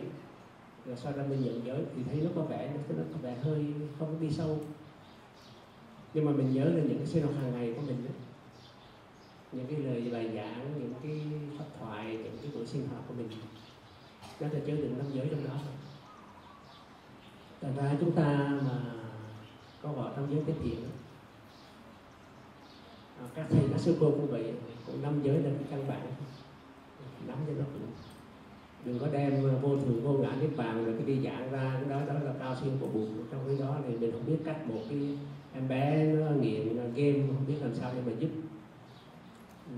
Rồi 0.86 0.96
sau 0.96 1.12
đó 1.12 1.22
mình 1.28 1.44
nhận 1.44 1.66
giới 1.66 1.84
thì 1.96 2.02
thấy 2.10 2.20
nó 2.20 2.30
có 2.36 2.42
vẻ 2.42 2.72
nó, 2.74 2.96
nó 2.96 3.02
có 3.12 3.18
vẻ 3.22 3.36
hơi 3.42 3.66
không 3.98 4.14
có 4.14 4.20
đi 4.20 4.30
sâu. 4.30 4.58
Nhưng 6.14 6.24
mà 6.24 6.32
mình 6.32 6.54
nhớ 6.54 6.64
là 6.64 6.82
những 6.82 6.98
cái 6.98 7.06
sinh 7.06 7.22
hoạt 7.22 7.36
hàng 7.36 7.52
ngày 7.52 7.74
của 7.76 7.82
mình 7.86 8.04
đó, 8.04 8.10
những 9.52 9.66
cái 9.66 9.76
lời 9.76 10.10
bài 10.12 10.30
giảng 10.34 10.72
những 10.78 10.94
cái 11.02 11.20
pháp 11.58 11.64
thoại 11.78 12.16
những 12.22 12.38
cái 12.42 12.50
buổi 12.54 12.66
sinh 12.66 12.88
hoạt 12.88 13.02
của 13.08 13.14
mình. 13.14 13.28
Nó 14.40 14.46
là 14.52 14.60
chứa 14.66 14.76
đựng 14.76 14.98
năm 14.98 15.06
giới 15.12 15.28
trong 15.30 15.44
đó 15.44 15.54
thành 17.60 17.76
ra 17.76 17.96
chúng 18.00 18.12
ta 18.12 18.60
mà 18.66 18.78
có 19.82 19.92
gọi 19.92 20.12
trong 20.16 20.30
giới 20.30 20.42
cái 20.46 20.56
thiện 20.62 20.80
À, 23.22 23.26
các 23.34 23.46
thầy 23.50 23.62
các 23.70 23.80
sư 23.80 23.96
cô 24.00 24.10
cũng 24.10 24.26
vậy. 24.26 24.52
Cũng 24.86 25.02
năm 25.02 25.20
giới 25.22 25.38
là 25.38 25.50
cái 25.50 25.64
căn 25.70 25.88
bản. 25.88 26.06
Nắm 27.26 27.38
cho 27.46 27.52
nó 27.52 27.64
vững 27.72 27.90
đừng 28.84 28.98
có 28.98 29.06
đem 29.12 29.60
vô 29.62 29.76
thường 29.76 30.00
vô 30.04 30.12
ngã 30.12 30.32
niết 30.40 30.50
bàn 30.56 30.84
rồi 30.84 30.94
cái 30.98 31.06
đi 31.06 31.24
giảng 31.24 31.52
ra. 31.52 31.80
Cái 31.80 31.90
đó 31.90 32.14
đó 32.14 32.20
là 32.20 32.32
cao 32.38 32.56
siêu 32.60 32.72
của 32.80 32.86
buồn 32.86 33.26
trong 33.30 33.40
cái 33.46 33.56
đó 33.58 33.78
thì 33.88 33.96
mình 33.96 34.12
không 34.12 34.26
biết 34.26 34.38
cách 34.44 34.68
một 34.68 34.80
cái 34.88 35.18
em 35.54 35.68
bé 35.68 36.04
nó 36.04 36.30
nghiện 36.30 36.76
game 36.76 37.26
không 37.26 37.44
biết 37.46 37.56
làm 37.60 37.74
sao 37.74 37.92
để 37.94 38.00
mà 38.06 38.12
giúp. 38.18 38.30
Ừ. 39.68 39.76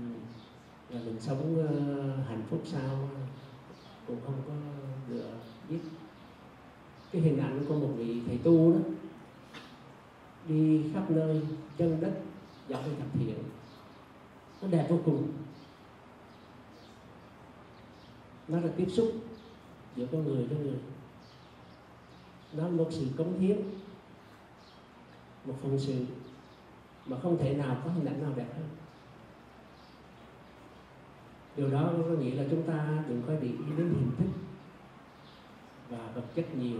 là 0.89 1.01
mình 1.05 1.19
sống 1.19 1.59
uh, 1.59 2.27
hạnh 2.27 2.43
phúc 2.49 2.61
sao 2.65 3.09
cũng 4.07 4.17
không 4.25 4.41
có 4.47 4.53
được 5.09 5.29
biết. 5.69 5.79
Cái 7.11 7.21
hình 7.21 7.39
ảnh 7.39 7.65
của 7.67 7.75
một 7.75 7.89
vị 7.97 8.21
thầy 8.27 8.37
tu 8.37 8.73
đó 8.73 8.79
đi 10.47 10.83
khắp 10.93 11.11
nơi 11.11 11.41
chân 11.77 11.97
đất 12.01 12.11
giống 12.67 12.85
đi 12.85 12.91
thập 12.99 13.07
thiện 13.13 13.35
nó 14.61 14.67
đẹp 14.67 14.87
vô 14.89 14.99
cùng. 15.05 15.27
Nó 18.47 18.59
là 18.59 18.69
tiếp 18.77 18.87
xúc 18.89 19.11
giữa 19.95 20.05
con 20.11 20.25
người 20.25 20.45
với 20.45 20.57
người. 20.57 20.79
Nó 22.53 22.63
là 22.63 22.69
một 22.69 22.87
sự 22.91 23.07
cống 23.17 23.39
hiến, 23.39 23.57
một 25.45 25.53
phần 25.61 25.79
sự 25.79 26.05
mà 27.05 27.17
không 27.19 27.37
thể 27.37 27.53
nào 27.53 27.77
có 27.83 27.91
hình 27.91 28.05
ảnh 28.05 28.21
nào 28.21 28.31
đẹp 28.35 28.47
hơn. 28.57 28.69
Điều 31.57 31.69
đó 31.69 31.91
có 31.97 32.13
nghĩa 32.13 32.35
là 32.35 32.43
chúng 32.51 32.63
ta 32.63 33.03
đừng 33.09 33.21
có 33.27 33.33
để 33.33 33.47
ý 33.47 33.75
đến 33.77 33.93
hình 33.93 34.11
thức 34.17 34.39
và 35.89 36.11
vật 36.15 36.23
chất 36.35 36.55
nhiều. 36.55 36.79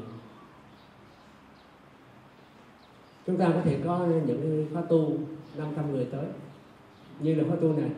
Chúng 3.26 3.38
ta 3.38 3.52
có 3.54 3.62
thể 3.64 3.82
có 3.86 4.08
những 4.26 4.68
khóa 4.74 4.82
tu 4.90 5.20
500 5.58 5.92
người 5.92 6.06
tới. 6.12 6.26
Như 7.20 7.36
là 7.36 7.44
khóa 7.48 7.58
tu 7.62 7.74
này. 7.74 7.90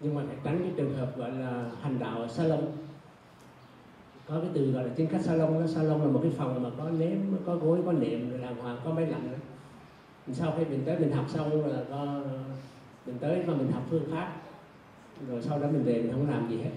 Nhưng 0.00 0.14
mà 0.14 0.22
phải 0.26 0.36
tránh 0.44 0.58
cái 0.58 0.72
trường 0.76 0.96
hợp 0.96 1.16
gọi 1.16 1.32
là 1.32 1.70
hành 1.82 1.98
đạo 1.98 2.28
salon 2.28 2.60
có 4.26 4.40
cái 4.40 4.50
từ 4.54 4.70
gọi 4.72 4.84
là 4.84 4.90
trên 4.96 5.08
khách 5.08 5.22
salon 5.22 5.60
đó. 5.60 5.66
Salon 5.66 6.00
là 6.00 6.06
một 6.06 6.20
cái 6.22 6.32
phòng 6.36 6.62
mà 6.62 6.70
có 6.78 6.90
nếm, 6.90 7.18
có 7.46 7.56
gối, 7.56 7.82
có 7.86 7.92
nệm, 7.92 8.30
rồi 8.30 8.40
đàng 8.40 8.56
hoàng, 8.56 8.78
có 8.84 8.90
máy 8.90 9.06
lạnh 9.06 9.28
đó. 9.32 9.38
sau 10.32 10.54
khi 10.58 10.64
mình 10.64 10.82
tới, 10.86 10.98
mình 10.98 11.12
học 11.12 11.26
xong 11.28 11.66
là 11.66 11.84
có, 11.90 12.20
mình 13.06 13.18
tới 13.20 13.42
và 13.42 13.54
mình 13.54 13.72
học 13.72 13.82
phương 13.90 14.10
pháp. 14.10 14.36
Rồi 15.28 15.42
sau 15.42 15.58
đó 15.58 15.68
mình 15.72 15.84
về, 15.84 16.02
mình 16.02 16.12
không 16.12 16.30
làm 16.30 16.50
gì 16.50 16.56
hết. 16.56 16.70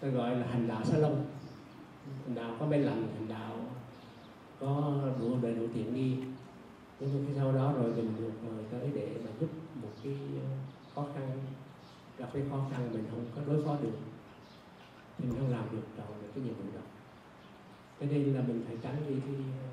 Tôi 0.00 0.10
gọi 0.10 0.36
là 0.36 0.46
hành 0.46 0.68
đạo 0.68 0.84
salon 0.84 1.14
thành 2.24 2.34
đạo 2.34 2.56
có 2.60 2.66
máy 2.66 2.78
lạnh 2.78 3.08
thành 3.14 3.28
đạo 3.28 3.56
có 4.60 5.00
đủ 5.20 5.36
đầy 5.42 5.54
đủ 5.54 5.66
tiện 5.74 5.94
nghi. 5.94 6.16
Nhưng 7.00 7.26
mà 7.26 7.32
sau 7.36 7.52
đó 7.52 7.72
rồi 7.72 7.92
mình 7.96 8.12
được 8.18 8.32
mời 8.46 8.64
tới 8.70 8.90
để 8.94 9.08
mà 9.24 9.30
giúp 9.40 9.48
một 9.82 9.90
cái 10.04 10.14
ờ, 10.42 10.48
khó 10.94 11.06
khăn, 11.14 11.38
gặp 12.18 12.28
cái 12.32 12.42
khó 12.50 12.66
khăn 12.72 12.88
mình 12.92 13.04
không 13.10 13.24
có 13.36 13.52
đối 13.52 13.64
phó 13.64 13.76
được 13.82 13.98
thì 15.18 15.24
mình 15.24 15.38
không 15.38 15.50
làm 15.50 15.64
được 15.72 15.82
trọn 15.96 16.06
được 16.22 16.28
cái 16.34 16.44
nhiệm 16.44 16.54
vụ 16.54 16.64
đó 16.74 16.80
cho 18.00 18.06
nên 18.06 18.34
là 18.34 18.42
mình 18.48 18.62
phải 18.66 18.76
tránh 18.82 18.96
đi 19.08 19.14
cái 19.26 19.34
ờ, 19.62 19.68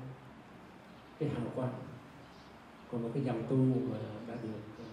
cái 1.18 1.28
hào 1.28 1.44
quang. 1.54 1.74
Còn 2.92 3.02
một 3.02 3.10
cái 3.14 3.22
dòng 3.24 3.42
tu 3.48 3.56
mà 3.56 3.98
đã 4.28 4.34
được 4.42 4.60
ờ, 4.78 4.84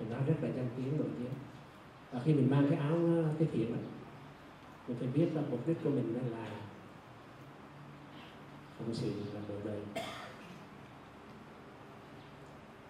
mình 0.00 0.10
nói 0.10 0.20
rất 0.26 0.34
là 0.42 0.48
danh 0.56 0.68
tiếng 0.76 0.98
rồi 0.98 1.08
chứ 1.18 1.24
và 2.10 2.20
khi 2.24 2.34
mình 2.34 2.50
mang 2.50 2.66
cái 2.70 2.78
áo 2.78 2.98
cái 3.38 3.48
thiện 3.52 3.72
này 3.72 3.80
mình 4.88 4.96
phải 4.98 5.08
biết 5.08 5.28
là 5.34 5.42
mục 5.50 5.66
đích 5.66 5.76
của 5.84 5.90
mình 5.90 6.14
là 6.32 6.46
phụng 8.78 8.94
sự 8.94 9.12
là 9.34 9.40
đời 9.48 9.58
đời 9.64 10.04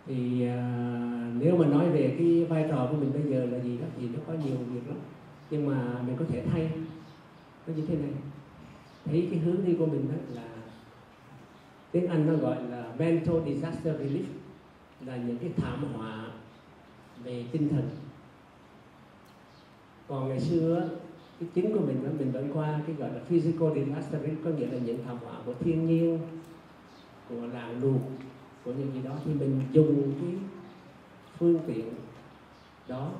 thì 0.06 0.46
à, 0.46 0.56
nếu 1.38 1.56
mà 1.56 1.66
nói 1.66 1.90
về 1.90 2.14
cái 2.18 2.44
vai 2.44 2.66
trò 2.70 2.88
của 2.90 2.96
mình 2.96 3.12
bây 3.12 3.22
giờ 3.22 3.46
là 3.46 3.58
gì 3.58 3.78
đó 3.78 3.86
thì 4.00 4.08
nó 4.08 4.20
có 4.26 4.32
nhiều 4.32 4.56
việc 4.56 4.88
lắm. 4.88 4.96
Nhưng 5.50 5.66
mà 5.66 6.02
mình 6.06 6.16
có 6.18 6.24
thể 6.28 6.44
thay 6.52 6.70
nó 7.66 7.74
như 7.74 7.86
thế 7.86 7.96
này. 7.96 8.10
Thấy 9.04 9.28
cái 9.30 9.38
hướng 9.38 9.64
đi 9.64 9.76
của 9.78 9.86
mình 9.86 10.08
đó 10.08 10.40
là 10.40 10.48
tiếng 11.90 12.06
Anh 12.06 12.26
nó 12.26 12.34
gọi 12.36 12.62
là 12.62 12.92
mental 12.98 13.36
disaster 13.46 13.96
relief 13.96 14.24
là 15.06 15.16
những 15.16 15.38
cái 15.38 15.50
thảm 15.56 15.84
họa 15.92 16.26
về 17.24 17.44
tinh 17.52 17.68
thần. 17.68 17.90
Còn 20.08 20.28
ngày 20.28 20.40
xưa 20.40 20.88
cái 21.40 21.48
chính 21.54 21.74
của 21.74 21.80
mình 21.80 22.18
mình 22.18 22.32
vẫn 22.32 22.50
qua 22.54 22.80
cái 22.86 22.96
gọi 22.96 23.10
là 23.10 23.20
physical 23.28 23.68
disaster 23.74 24.22
có 24.44 24.50
nghĩa 24.50 24.66
là 24.66 24.78
những 24.78 25.04
thảm 25.06 25.16
họa 25.24 25.34
của 25.46 25.54
thiên 25.60 25.86
nhiên, 25.86 26.18
của 27.28 27.46
làng 27.52 27.82
luộc, 27.82 28.00
của 28.64 28.72
những 28.72 28.92
gì 28.94 29.02
đó. 29.02 29.16
Thì 29.24 29.34
mình 29.34 29.60
dùng 29.72 30.12
cái 30.20 30.34
phương 31.38 31.58
tiện 31.66 31.94
đó 32.88 33.12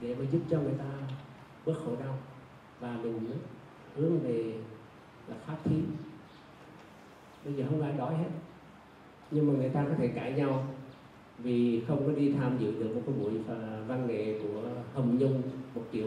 để 0.00 0.14
mà 0.14 0.24
giúp 0.32 0.40
cho 0.50 0.60
người 0.60 0.74
ta 0.78 0.84
bớt 1.66 1.74
khổ 1.84 1.96
đau 2.00 2.18
và 2.80 2.98
mình 3.02 3.30
hướng 3.96 4.18
về 4.18 4.54
là 5.28 5.36
pháp 5.46 5.56
thí. 5.64 5.76
Bây 7.44 7.54
giờ 7.54 7.64
không 7.70 7.82
ai 7.82 7.92
đói 7.92 8.14
hết, 8.16 8.30
nhưng 9.30 9.46
mà 9.46 9.58
người 9.58 9.68
ta 9.68 9.84
có 9.84 9.94
thể 9.98 10.08
cãi 10.08 10.32
nhau 10.32 10.66
vì 11.38 11.82
không 11.88 12.06
có 12.06 12.12
đi 12.12 12.32
tham 12.32 12.58
dự 12.58 12.72
được 12.72 12.94
một 12.94 13.02
cái 13.06 13.14
buổi 13.20 13.32
à, 13.48 13.80
văn 13.88 14.06
nghệ 14.06 14.38
của 14.42 14.62
hồng 14.94 15.18
nhung, 15.18 15.42
một 15.74 15.82
triệu 15.92 16.06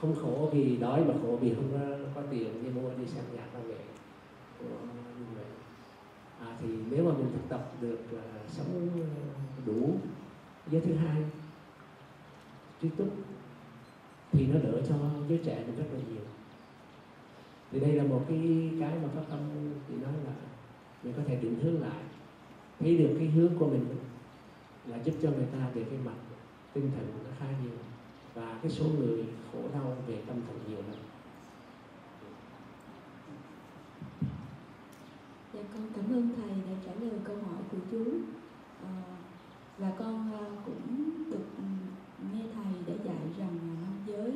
không 0.00 0.14
khổ 0.22 0.50
vì 0.52 0.76
đói 0.76 1.04
mà 1.04 1.14
khổ 1.22 1.38
vì 1.40 1.54
không 1.54 1.68
có, 1.72 2.10
có 2.14 2.22
tiền 2.30 2.62
như 2.62 2.70
mua 2.70 2.90
đi 2.90 3.06
xem 3.06 3.24
nhạc 3.34 3.46
văn 3.52 3.68
nghệ 3.68 3.78
như 5.18 5.24
vậy 5.36 5.44
à, 6.40 6.56
thì 6.60 6.68
nếu 6.90 7.04
mà 7.04 7.12
mình 7.12 7.28
thực 7.32 7.48
tập 7.48 7.72
được 7.80 7.98
uh, 8.14 8.50
sống 8.50 8.88
ờ, 8.94 9.06
đủ. 9.66 9.94
Giới 10.70 10.80
thứ 10.80 10.94
hai 10.94 11.22
trí 12.82 12.88
túc 12.88 13.08
thì 14.32 14.46
nó 14.46 14.58
đỡ 14.58 14.82
cho 14.88 14.94
giới 15.28 15.40
trẻ 15.44 15.64
mình 15.66 15.76
rất 15.76 15.84
là 15.92 16.00
nhiều. 16.08 16.22
Thì 17.72 17.80
đây 17.80 17.92
là 17.92 18.04
một 18.04 18.24
cái 18.28 18.70
cái 18.80 18.92
mà 19.02 19.08
pháp 19.14 19.22
tâm 19.30 19.38
thì 19.88 19.94
nói 19.94 20.12
là 20.24 20.32
mình 21.02 21.12
có 21.16 21.22
thể 21.26 21.36
định 21.36 21.58
hướng 21.62 21.80
lại. 21.80 22.02
Thấy 22.80 22.96
được 22.96 23.16
cái 23.18 23.28
hướng 23.28 23.58
của 23.58 23.66
mình 23.66 23.84
là 24.86 24.98
giúp 25.04 25.14
cho 25.22 25.30
người 25.30 25.46
ta 25.52 25.70
về 25.74 25.84
cái 25.90 25.98
mặt 26.04 26.14
tinh 26.72 26.90
thần 26.96 27.06
nó 27.24 27.30
khá 27.38 27.46
nhiều 27.64 27.78
và 28.36 28.58
cái 28.62 28.72
số 28.72 28.84
người 28.84 29.24
khổ 29.52 29.58
đau 29.74 29.96
về 30.06 30.18
tâm 30.26 30.36
thần 30.46 30.60
nhiều 30.68 30.78
lắm 30.78 31.00
dạ 35.54 35.60
con 35.74 35.82
cảm 35.96 36.04
ơn 36.12 36.30
thầy 36.36 36.50
đã 36.50 36.76
trả 36.86 36.92
lời 37.00 37.18
câu 37.24 37.36
hỏi 37.36 37.62
của 37.72 37.78
chú 37.90 38.04
à, 38.84 38.92
và 39.78 39.92
con 39.98 40.32
ờ, 40.32 40.50
cũng 40.66 41.10
được 41.30 41.46
ừ, 41.56 41.64
nghe 42.32 42.42
thầy 42.54 42.72
đã 42.86 43.04
dạy 43.04 43.22
rằng 43.38 43.58
nam 43.82 43.94
giới 44.06 44.32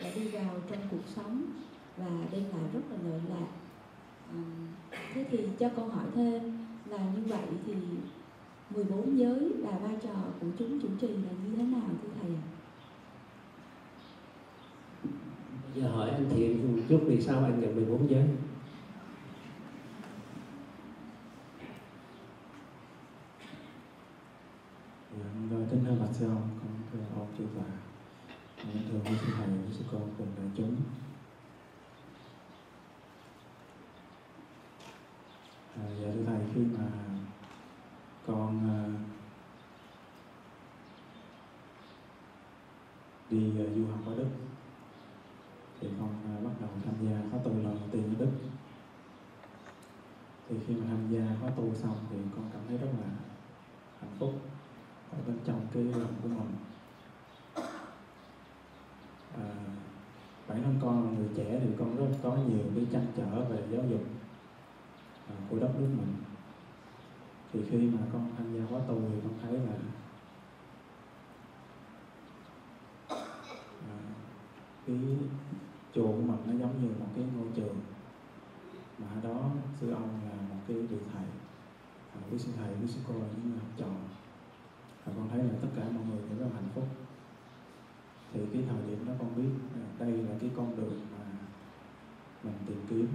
đã 0.00 0.10
đi 0.14 0.28
vào 0.28 0.54
trong 0.70 0.80
cuộc 0.90 1.06
sống 1.16 1.42
và 1.96 2.10
đem 2.32 2.42
lại 2.42 2.62
rất 2.72 2.80
là 2.90 2.96
lợi 3.04 3.20
lạc 3.28 3.48
à, 4.32 4.40
thế 5.14 5.26
thì 5.30 5.38
cho 5.58 5.68
con 5.76 5.90
hỏi 5.90 6.06
thêm 6.14 6.58
là 6.86 6.98
như 6.98 7.22
vậy 7.26 7.46
thì 7.66 7.74
14 8.70 9.18
giới 9.18 9.52
và 9.62 9.78
vai 9.78 9.96
trò 10.02 10.14
của 10.40 10.46
chúng 10.58 10.80
chủ 10.80 10.88
trì 11.00 11.08
là 11.08 11.32
như 11.44 11.56
thế 11.56 11.62
nào 11.62 11.90
thưa 12.02 12.08
thầy 12.22 12.30
ạ? 12.30 12.42
À? 12.54 12.57
Giờ 15.74 15.88
hỏi 15.88 16.10
anh 16.10 16.30
Thiện 16.30 16.76
một 16.76 16.82
chút 16.88 17.00
vì 17.06 17.20
sao 17.20 17.44
anh 17.44 17.60
nhận 17.60 17.76
14 17.76 18.10
giới? 18.10 18.24
rồi 25.50 25.66
kính 25.70 25.84
thưa 25.84 25.94
bạch 26.00 26.14
sư 26.14 26.26
ông, 26.26 26.48
con 26.60 26.72
thưa 26.92 26.98
ông 27.14 27.26
chư 27.38 27.44
Phật, 27.54 27.62
con 28.56 28.82
thưa 28.90 29.10
quý 29.10 29.16
sư 29.20 29.32
thầy, 29.36 29.46
quý 29.46 29.72
sư 29.72 29.84
con 29.92 30.02
cùng 30.18 30.26
đại 30.36 30.46
chúng. 30.56 30.76
À, 35.76 35.82
dạ 36.00 36.08
thưa 36.14 36.24
thầy, 36.26 36.40
khi 36.54 36.60
mà 36.60 36.86
con 38.26 38.68
à, 38.68 38.78
đi 43.30 43.48
uh, 43.48 43.76
du 43.76 43.86
học 43.86 44.00
ở 44.06 44.16
Đức 44.16 44.47
thì 50.48 50.56
khi 50.66 50.74
mà 50.74 50.86
tham 50.88 51.08
gia 51.10 51.36
khóa 51.40 51.50
tu 51.50 51.74
xong 51.74 51.96
thì 52.10 52.16
con 52.36 52.50
cảm 52.52 52.62
thấy 52.68 52.78
rất 52.78 52.88
là 53.00 53.08
hạnh 54.00 54.16
phúc 54.18 54.34
ở 55.12 55.18
bên 55.26 55.36
trong 55.44 55.66
cái 55.74 55.82
lòng 55.82 56.14
của 56.22 56.28
mình. 56.28 56.52
À, 59.36 59.48
bản 60.48 60.62
thân 60.62 60.78
con 60.82 61.04
là 61.04 61.10
người 61.18 61.28
trẻ 61.36 61.60
thì 61.62 61.68
con 61.78 61.96
rất 61.96 62.18
có 62.22 62.36
nhiều 62.36 62.64
cái 62.74 62.86
trăn 62.92 63.06
trở 63.16 63.44
về 63.44 63.66
giáo 63.70 63.82
dục 63.90 64.02
à, 65.28 65.34
của 65.50 65.58
đất 65.58 65.70
nước 65.78 65.88
mình. 65.98 66.14
Thì 67.52 67.60
khi 67.70 67.78
mà 67.78 67.98
con 68.12 68.32
tham 68.36 68.54
gia 68.54 68.66
khóa 68.70 68.80
tu 68.88 69.00
thì 69.12 69.20
con 69.24 69.32
thấy 69.42 69.52
là 69.52 69.76
à, 73.88 73.96
cái 74.86 74.96
chùa 75.94 76.06
của 76.06 76.22
mình 76.22 76.38
nó 76.46 76.52
giống 76.52 76.82
như 76.82 76.88
một 77.00 77.06
cái 77.16 77.24
ngôi 77.36 77.46
trường 77.54 77.76
mà 78.98 79.06
ở 79.14 79.20
đó 79.28 79.50
sư 79.80 79.90
ông 79.90 80.08
là 80.24 80.36
một 80.50 80.60
cái 80.68 80.76
vị 80.76 80.96
thầy 81.12 81.26
à, 82.14 82.18
quý 82.30 82.38
sư 82.38 82.52
thầy 82.56 82.74
quý 82.82 82.86
sư 82.86 83.00
cô 83.08 83.14
là 83.14 83.26
những 83.36 83.50
người 83.50 83.58
học 83.58 83.70
trò. 83.76 83.86
Và 85.04 85.12
con 85.16 85.28
thấy 85.28 85.38
là 85.38 85.52
tất 85.62 85.68
cả 85.76 85.82
mọi 85.82 86.04
người 86.06 86.28
đều 86.28 86.38
rất 86.38 86.54
hạnh 86.54 86.68
phúc. 86.74 86.84
Thì 88.32 88.40
cái 88.52 88.62
thời 88.68 88.82
điểm 88.86 89.06
đó 89.06 89.12
con 89.18 89.36
biết 89.36 89.50
đây 89.98 90.12
là 90.12 90.34
cái 90.40 90.50
con 90.56 90.76
đường 90.76 91.00
mà 91.12 91.24
mình 92.42 92.54
tìm 92.66 92.78
kiếm. 92.88 93.08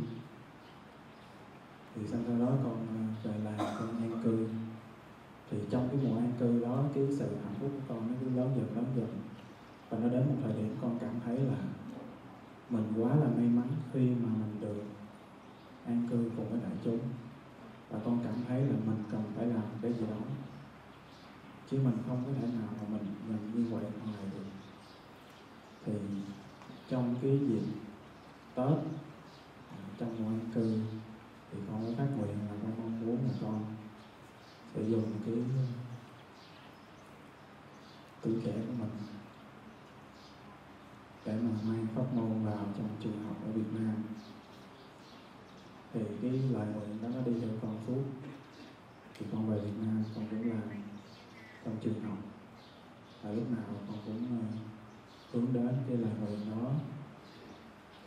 Thì 1.96 2.02
sau 2.08 2.20
đó 2.40 2.52
con 2.64 2.88
à, 2.90 3.02
về 3.24 3.38
làm 3.44 3.58
con 3.80 4.02
an 4.02 4.22
cư. 4.24 4.48
Thì 5.52 5.58
trong 5.70 5.90
cái 5.92 6.00
mùa 6.04 6.18
an 6.18 6.32
cư 6.40 6.62
đó 6.62 6.84
cái 6.94 7.08
sự 7.20 7.28
hạnh 7.44 7.56
phúc 7.60 7.72
của 7.74 7.94
con 7.94 8.08
nó 8.08 8.14
cứ 8.22 8.30
lớn 8.30 8.54
dần 8.56 8.76
lớn 8.76 8.86
dần. 8.96 9.08
Và 9.90 9.98
nó 10.00 10.10
đến 10.10 10.28
một 10.28 10.36
thời 10.44 10.54
điểm 10.54 10.76
con 10.82 11.00
cảm 11.00 11.14
thấy 11.26 11.40
là 11.40 11.58
mình 12.70 12.94
quá 12.98 13.16
là 13.16 13.28
may 13.38 13.48
mắn 13.48 13.68
khi 13.94 14.10
mà 14.10 14.30
mình 14.30 14.62
được 14.62 14.84
an 15.86 16.08
cư 16.10 16.32
cùng 16.36 16.50
với 16.50 16.60
đại 16.60 16.72
chúng. 16.84 17.00
Và 17.90 18.00
con 18.06 18.20
cảm 18.24 18.34
thấy 18.48 18.62
là 18.62 18.76
mình 18.86 19.04
cần 19.12 19.24
phải 19.36 19.46
làm 19.46 19.64
cái 19.82 19.94
gì 19.94 20.06
đó. 20.10 20.18
Chứ 21.72 21.80
mình 21.84 21.98
không 22.08 22.24
có 22.26 22.32
thể 22.42 22.48
nào 22.48 22.70
mà 22.82 22.98
mình 22.98 23.16
mình 23.28 23.52
như 23.56 23.76
vậy 23.76 23.84
ngoài 24.06 24.24
được. 24.34 24.46
Thì 25.86 25.94
trong 26.90 27.16
cái 27.22 27.40
dịp 27.48 27.64
tết 28.56 28.78
à, 29.72 29.78
trong 29.98 30.16
mùa 30.20 30.30
an 30.30 30.40
cư, 30.54 30.80
thì 31.52 31.60
con 31.68 31.86
có 31.86 31.94
phát 31.98 32.08
nguyện 32.18 32.38
là 32.50 32.56
con 32.62 32.72
mong 32.78 33.06
muốn 33.06 33.18
là 33.28 33.34
con 33.42 33.66
sẽ 34.76 34.82
dùng 34.82 35.12
cái 35.26 35.36
tuổi 38.22 38.34
trẻ 38.46 38.54
của 38.68 38.74
mình 38.80 38.90
để 41.26 41.38
mà 41.42 41.50
mang 41.68 41.88
pháp 41.96 42.14
môn 42.14 42.46
vào 42.46 42.66
trong 42.78 42.90
trường 43.04 43.24
học 43.24 43.36
ở 43.46 43.52
Việt 43.52 43.80
Nam 43.80 43.96
thì 45.94 46.02
cái 46.22 46.32
lợi 46.32 46.68
nguyện 46.68 47.02
đó 47.02 47.10
nó 47.16 47.22
đi 47.26 47.32
theo 47.42 47.50
con 47.62 47.78
suốt 47.88 48.04
thì 49.18 49.26
con 49.32 49.50
về 49.50 49.60
Việt 49.60 49.74
Nam 49.82 50.04
con 50.16 50.26
cũng 50.32 50.50
làm 50.50 50.62
trong 51.66 51.78
trường 51.82 52.00
học. 52.00 52.18
Và 53.24 53.32
lúc 53.32 53.52
nào 53.52 53.64
con 53.88 53.98
cũng 54.06 54.40
uh, 54.40 54.46
hướng 55.32 55.54
đến 55.54 55.76
cái 55.88 55.98
lợi 55.98 56.12
nguyện 56.22 56.40
đó. 56.52 56.72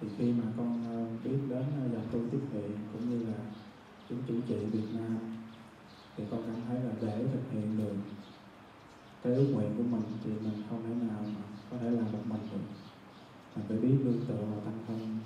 Thì 0.00 0.08
khi 0.18 0.32
mà 0.32 0.44
con 0.56 0.72
uh, 0.82 1.24
biết 1.24 1.38
đến 1.48 1.64
uh, 1.86 1.92
dòng 1.92 2.06
tu 2.12 2.20
tiếp 2.30 2.40
hiện 2.52 2.70
cũng 2.92 3.10
như 3.10 3.26
là 3.26 3.38
chúng 4.08 4.22
chủ 4.28 4.34
trị 4.48 4.56
Việt 4.72 4.86
Nam 4.94 5.18
thì 6.16 6.24
con 6.30 6.42
cảm 6.46 6.56
thấy 6.68 6.80
là 6.80 6.92
để 7.00 7.26
thực 7.32 7.52
hiện 7.52 7.78
được 7.78 7.94
cái 9.22 9.34
ước 9.34 9.46
nguyện 9.52 9.74
của 9.76 9.82
mình 9.82 10.02
thì 10.24 10.30
mình 10.30 10.62
không 10.70 10.82
thể 10.82 11.06
nào 11.06 11.20
mà 11.22 11.42
có 11.70 11.76
thể 11.78 11.90
làm 11.90 12.12
một 12.12 12.22
mình 12.24 12.48
được. 12.52 12.66
Mình 13.56 13.64
phải 13.68 13.78
biết 13.78 13.96
lương 14.04 14.26
tựa 14.26 14.44
vào 14.50 14.60
tăng 14.64 14.78
thân. 14.86 15.18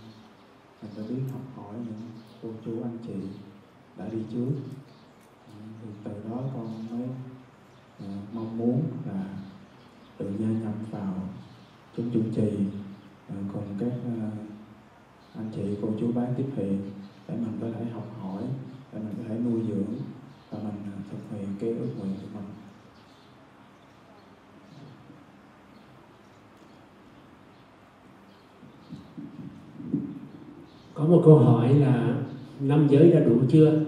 Mình 0.82 0.90
phải 0.94 1.04
biết 1.08 1.22
học 1.32 1.42
hỏi 1.56 1.74
những 1.74 2.00
cô 2.42 2.48
chú 2.64 2.82
anh 2.82 2.98
chị 3.06 3.14
đã 3.96 4.08
đi 4.08 4.18
trước. 4.30 4.50
Ờ, 5.46 5.54
thì 5.82 5.88
từ 6.04 6.10
đó 6.30 6.40
con 6.54 6.86
mới 6.90 7.08
uh, 8.04 8.34
mong 8.34 8.58
muốn 8.58 8.82
là 9.06 9.24
tự 10.18 10.30
gia 10.38 10.48
nhập 10.48 10.74
vào 10.90 11.14
chúng 11.96 12.10
chủ 12.12 12.20
trì 12.34 12.46
uh, 12.46 12.72
ờ, 13.28 13.34
cùng 13.52 13.64
các 13.78 13.92
uh, 14.06 14.32
anh 15.34 15.50
chị 15.54 15.76
cô 15.82 15.88
chú 16.00 16.12
bán 16.12 16.34
tiếp 16.36 16.46
hiện 16.56 16.90
để 17.28 17.34
mình 17.34 17.58
có 17.60 17.66
thể 17.78 17.90
học 17.90 18.06
hỏi 18.20 18.42
để 18.92 18.98
mình 18.98 19.14
có 19.18 19.24
thể 19.28 19.38
nuôi 19.38 19.60
dưỡng 19.68 19.94
và 20.50 20.58
mình 20.58 20.92
thực 21.10 21.36
hiện 21.36 21.48
cái 21.60 21.70
ước 21.70 21.88
nguyện 21.98 22.14
của 22.22 22.28
mình. 22.34 22.44
Có 30.94 31.04
một 31.04 31.22
câu 31.24 31.38
hỏi 31.38 31.74
là 31.74 32.19
năm 32.60 32.88
giới 32.90 33.12
đã 33.12 33.20
đủ 33.20 33.40
chưa? 33.50 33.80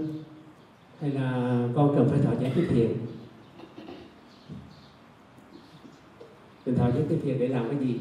Hay 1.00 1.10
là 1.10 1.58
con 1.74 1.94
cần 1.96 2.08
phải 2.10 2.18
thọ 2.18 2.30
giới 2.40 2.52
tiếp 2.54 2.66
thiền? 2.70 2.92
Mình 6.66 6.76
thọ 6.76 6.90
giới 6.90 7.04
tiếp 7.08 7.20
thiền 7.22 7.38
để 7.38 7.48
làm 7.48 7.68
cái 7.68 7.78
gì? 7.86 8.00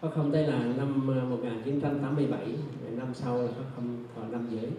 Có 0.00 0.10
không 0.14 0.32
đây 0.32 0.46
là 0.46 0.58
năm 0.58 1.10
à, 1.10 1.24
1987 1.24 2.56
năm 2.90 3.14
sau 3.14 3.42
là 3.42 3.48
có 3.58 3.62
không 3.76 4.04
thọ 4.16 4.22
năm 4.24 4.46
giới. 4.50 4.70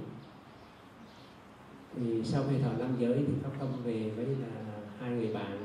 Thì 1.95 2.23
sau 2.23 2.43
khi 2.49 2.57
thọ 2.63 2.71
năm 2.79 2.95
giới 2.99 3.23
thì 3.27 3.33
có 3.43 3.49
không 3.59 3.83
về 3.83 4.11
với 4.15 4.25
là 4.25 4.81
hai 4.99 5.11
người 5.11 5.33
bạn, 5.33 5.57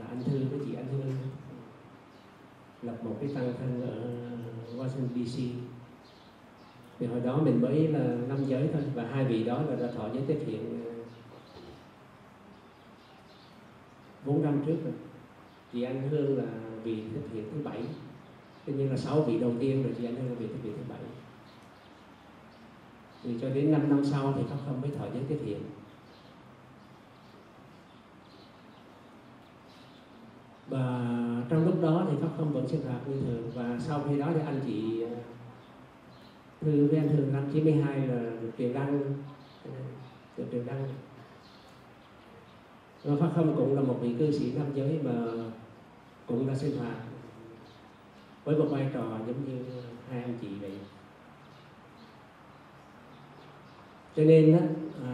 là 0.00 0.06
anh 0.08 0.22
thư, 0.24 0.38
với 0.38 0.60
chị 0.66 0.74
anh 0.74 0.86
hương 0.92 1.12
lập 2.82 3.04
một 3.04 3.16
cái 3.20 3.30
tăng 3.34 3.54
thân 3.58 3.82
ở 3.82 4.18
Washington 4.76 5.24
DC 5.24 5.40
thì 6.98 7.06
hồi 7.06 7.20
đó 7.20 7.36
mình 7.36 7.62
mới 7.62 7.88
là 7.88 8.16
năm 8.28 8.44
giới 8.46 8.68
thôi, 8.72 8.82
và 8.94 9.04
hai 9.04 9.24
vị 9.24 9.44
đó 9.44 9.62
là 9.62 9.76
đã 9.76 9.92
thọ 9.96 10.08
giới 10.14 10.22
tiếp 10.26 10.38
hiện 10.46 10.84
ờ, 10.84 10.92
bốn 14.26 14.42
năm 14.42 14.62
trước 14.66 14.76
rồi. 14.84 14.92
Chị 15.72 15.82
anh 15.82 16.08
hương 16.08 16.38
là 16.38 16.44
vị 16.84 17.02
tiếp 17.14 17.20
hiện 17.32 17.44
thứ 17.52 17.60
bảy. 17.64 17.82
Tất 18.66 18.72
nhiên 18.76 18.90
là 18.90 18.96
sáu 18.96 19.22
vị 19.22 19.38
đầu 19.38 19.52
tiên 19.60 19.82
rồi, 19.82 19.92
chị 19.98 20.04
anh 20.04 20.16
hương 20.16 20.28
là 20.28 20.34
vị 20.38 20.46
tiếp 20.46 20.58
hiện 20.62 20.72
thứ 20.76 20.84
bảy. 20.88 21.00
Thì 23.22 23.38
cho 23.40 23.48
đến 23.48 23.72
5 23.72 23.88
năm 23.88 24.04
sau 24.04 24.34
thì 24.36 24.42
pháp 24.50 24.56
không 24.66 24.80
mới 24.80 24.90
thọ 24.90 25.04
giới 25.14 25.22
tiếp 25.28 25.38
hiện. 25.44 25.60
Và 30.68 31.00
trong 31.48 31.64
lúc 31.64 31.82
đó 31.82 32.06
thì 32.10 32.16
pháp 32.20 32.28
không 32.36 32.52
vẫn 32.52 32.68
sinh 32.68 32.80
hoạt 32.86 33.08
như 33.08 33.20
thường. 33.20 33.50
Và 33.54 33.78
sau 33.78 34.02
khi 34.08 34.18
đó 34.18 34.26
thì 34.34 34.40
anh 34.46 34.60
chị 34.66 35.02
ờ, 35.02 35.10
thư 36.60 36.86
với 36.86 36.98
anh 36.98 37.08
thường 37.08 37.32
năm 37.32 37.50
92 37.52 38.06
là 38.06 38.20
được 38.42 38.50
truyền 38.58 38.72
đăng. 38.74 39.14
Được 40.36 40.44
truyền 40.52 40.66
đăng. 40.66 40.88
Và 43.04 43.16
Pháp 43.20 43.32
Không 43.34 43.56
cũng 43.56 43.74
là 43.74 43.82
một 43.82 43.98
vị 44.00 44.14
cư 44.18 44.32
sĩ 44.32 44.52
nam 44.52 44.66
giới 44.74 44.98
mà 45.04 45.12
cũng 46.26 46.46
đã 46.46 46.54
sinh 46.54 46.78
hoạt 46.78 46.96
với 48.44 48.56
một 48.56 48.66
vai 48.70 48.90
trò 48.94 49.18
giống 49.26 49.44
như 49.46 49.64
hai 50.10 50.22
anh 50.22 50.34
chị 50.40 50.48
vậy. 50.60 50.72
Cho 54.16 54.24
nên 54.24 54.52
đó, 54.52 54.58
à, 55.04 55.12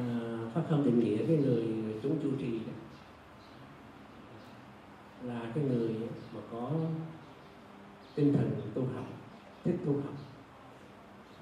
Pháp 0.55 0.63
Không 0.71 0.85
định 0.85 1.01
nghĩa 1.01 1.27
cái 1.27 1.37
người 1.37 1.65
chúng 2.03 2.19
chủ 2.23 2.31
trì 2.39 2.59
đó, 2.59 2.74
là 5.27 5.51
cái 5.55 5.65
người 5.65 5.95
mà 6.35 6.41
có 6.53 6.71
tinh 8.15 8.33
thần 8.33 8.51
tu 8.75 8.83
học 8.95 9.07
thích 9.65 9.77
tu 9.87 9.93
học 9.93 10.15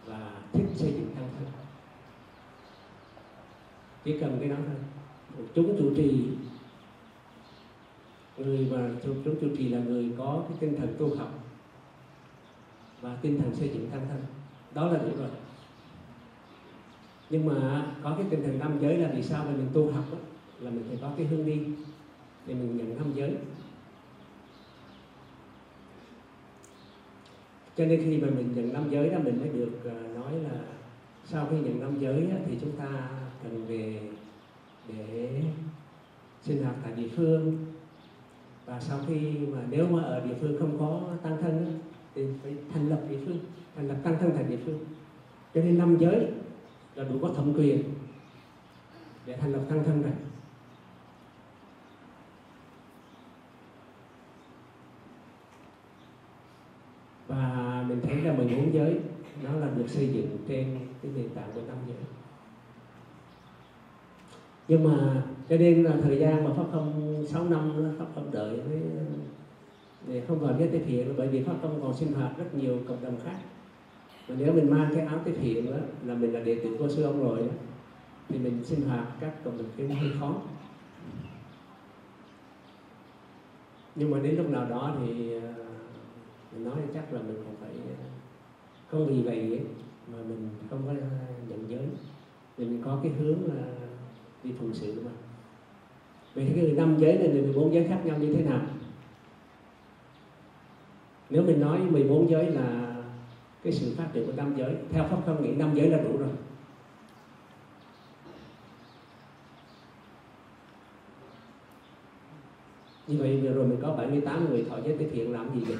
và 0.07 0.31
thích 0.53 0.67
xây 0.75 0.93
dựng 0.93 1.11
căn 1.15 1.29
thân. 1.39 1.47
Chỉ 4.05 4.19
cần 4.21 4.37
cái 4.41 4.49
đó 4.49 4.57
thôi. 4.67 4.77
Một 5.39 5.45
chúng 5.55 5.77
chủ 5.79 5.95
trì 5.97 6.29
người 8.37 8.69
mà 8.71 8.91
chúng, 9.05 9.25
chủ 9.25 9.49
trì 9.57 9.69
là 9.69 9.79
người 9.79 10.13
có 10.19 10.45
cái 10.49 10.57
tinh 10.61 10.77
thần 10.81 10.97
tu 10.99 11.17
học 11.17 11.35
và 13.01 13.17
tinh 13.23 13.41
thần 13.41 13.55
xây 13.55 13.69
dựng 13.69 13.89
căn 13.93 14.07
thân. 14.09 14.21
Đó 14.75 14.87
là 14.87 14.99
đủ 14.99 15.09
rồi. 15.19 15.29
Nhưng 17.31 17.47
mà 17.47 17.87
có 18.03 18.15
cái 18.17 18.27
tinh 18.31 18.43
thần 18.43 18.59
nam 18.59 18.79
giới 18.81 18.97
là 18.97 19.11
vì 19.15 19.23
sao 19.23 19.45
mà 19.45 19.51
mình 19.51 19.69
tu 19.73 19.93
học 19.93 20.05
đó, 20.13 20.19
là 20.61 20.71
mình 20.71 20.85
phải 20.89 20.99
có 21.03 21.13
cái 21.17 21.27
hướng 21.27 21.47
đi 21.47 21.61
để 22.47 22.55
mình 22.55 22.77
nhận 22.77 22.97
nam 22.97 23.13
giới. 23.15 23.37
Cho 27.77 27.85
nên 27.87 28.03
khi 28.05 28.19
mà 28.19 28.29
mình 28.37 28.53
nhận 28.55 28.73
năm 28.73 28.91
giới 28.91 29.09
đó, 29.09 29.19
mình 29.25 29.39
mới 29.41 29.49
được 29.49 29.85
ờ, 29.85 29.91
nói 30.15 30.33
là 30.33 30.61
sau 31.25 31.47
khi 31.51 31.57
nhận 31.57 31.81
năm 31.81 32.01
giới 32.01 32.29
thì 32.47 32.59
chúng 32.61 32.73
ta 32.73 33.11
cần 33.43 33.65
về 33.67 34.01
để 34.89 35.43
sinh 36.43 36.63
hoạt 36.63 36.77
tại 36.83 36.93
địa 36.97 37.09
phương. 37.17 37.67
Và 38.67 38.81
sau 38.81 38.99
khi 39.09 39.39
mà 39.53 39.59
nếu 39.71 39.87
mà 39.89 40.03
ở 40.03 40.27
địa 40.27 40.35
phương 40.41 40.57
không 40.59 40.79
có 40.79 41.01
tăng 41.23 41.43
thân 41.43 41.79
thì 42.15 42.23
phải 42.43 42.55
thành 42.75 42.89
lập 42.89 43.01
địa 43.11 43.19
phương, 43.27 43.39
thành 43.77 43.89
lập 43.89 43.97
tăng 44.03 44.17
thân 44.21 44.31
tại 44.35 44.45
địa 44.45 44.59
phương. 44.65 44.79
Cho 45.55 45.63
nên 45.63 45.79
năm 45.79 45.97
giới 46.01 46.27
là 46.95 47.05
đủ 47.05 47.19
có 47.23 47.29
thẩm 47.37 47.55
quyền 47.55 47.83
để 49.27 49.37
thành 49.37 49.53
lập 49.53 49.61
tăng 49.69 49.85
thân 49.85 50.03
này. 50.03 50.13
Là 58.25 58.33
mình 58.33 58.49
thấy 58.49 58.57
là 58.57 58.65
14 58.65 58.75
giới. 58.75 59.01
Nó 59.43 59.53
là 59.53 59.71
được 59.77 59.89
xây 59.89 60.09
dựng 60.09 60.39
trên 60.49 60.79
cái 61.03 61.13
nền 61.17 61.29
tảng 61.29 61.49
của 61.55 61.61
tâm 61.61 61.77
giới. 61.89 61.97
Nhưng 64.69 64.85
mà 64.85 65.23
cho 65.49 65.57
nên 65.57 65.85
là 65.85 65.97
thời 66.03 66.19
gian 66.19 66.45
mà 66.45 66.51
pháp 66.57 66.65
không 66.73 67.25
6 67.29 67.45
năm 67.45 67.95
pháp 67.99 68.07
không 68.15 68.31
đợi 68.31 68.61
với 68.61 68.81
để 70.07 70.23
không 70.29 70.39
vào 70.39 70.55
cái 70.59 70.69
tiếp 70.69 70.83
thiện 70.87 71.15
bởi 71.17 71.29
vì 71.29 71.43
pháp 71.43 71.55
không 71.63 71.79
còn 71.83 71.95
sinh 71.95 72.13
hoạt 72.13 72.39
rất 72.39 72.55
nhiều 72.55 72.79
cộng 72.89 73.05
đồng 73.05 73.17
khác. 73.25 73.37
Mà 74.29 74.35
nếu 74.39 74.53
mình 74.53 74.71
mang 74.71 74.91
cái 74.95 75.07
áo 75.07 75.19
tiếp 75.25 75.35
thiện 75.41 75.71
đó 75.71 75.77
là 76.05 76.15
mình 76.15 76.33
là 76.33 76.41
đệ 76.41 76.55
tử 76.55 76.77
của 76.79 76.89
sư 76.89 77.03
ông 77.03 77.25
rồi 77.25 77.41
đó, 77.41 77.55
thì 78.29 78.39
mình 78.39 78.65
sinh 78.65 78.89
hoạt 78.89 79.07
các 79.21 79.45
cộng 79.45 79.59
đồng 79.59 79.67
kia 79.77 79.89
hơi 79.89 80.11
khó. 80.21 80.35
Nhưng 83.95 84.11
mà 84.11 84.19
đến 84.19 84.37
lúc 84.37 84.51
nào 84.51 84.67
đó 84.71 84.97
thì 84.99 85.35
à, 85.35 85.55
mình 86.53 86.65
nói 86.65 86.75
chắc 86.95 87.13
là 87.13 87.21
mình 87.21 87.37
còn 87.45 87.57
phải 87.61 87.71
không 88.93 89.07
vì 89.07 89.23
vậy 89.23 89.39
ấy, 89.39 89.61
mà 90.13 90.19
mình 90.29 90.49
không 90.71 90.83
có 90.87 90.93
nhận 91.49 91.71
giới. 91.71 91.89
Thì 92.57 92.65
mình 92.65 92.83
có 92.85 93.01
cái 93.03 93.13
hướng 93.13 93.39
là 93.47 93.65
đi 94.45 94.51
phụng 94.59 94.75
sự 94.75 95.03
mà. 95.05 95.11
Vậy 96.35 96.45
thì 96.49 96.55
cái 96.55 96.73
năm 96.73 96.97
giới 96.99 97.19
này 97.19 97.29
là 97.29 97.43
14 97.43 97.75
giới 97.75 97.85
khác 97.89 98.01
nhau 98.05 98.19
như 98.19 98.35
thế 98.35 98.45
nào? 98.45 98.61
Nếu 101.31 101.43
mình 101.43 101.61
nói 101.61 101.81
14 101.81 102.31
giới 102.31 102.47
là 102.47 102.97
cái 103.63 103.73
sự 103.73 103.95
phát 103.97 104.09
triển 104.13 104.27
của 104.27 104.33
năm 104.33 104.55
giới 104.57 104.77
theo 104.91 105.05
pháp 105.05 105.19
không 105.27 105.43
nghĩ 105.43 105.55
năm 105.55 105.75
giới 105.75 105.91
là 105.91 105.99
đủ 105.99 106.17
rồi. 106.19 106.29
Như 113.07 113.19
vậy 113.19 113.41
vừa 113.43 113.53
rồi 113.53 113.67
mình 113.67 113.79
có 113.83 113.95
78 113.97 114.51
người 114.51 114.65
thọ 114.71 114.77
giới 114.85 114.97
tới 114.99 115.09
thiện 115.13 115.33
làm 115.33 115.61
gì 115.61 115.65
vậy 115.65 115.77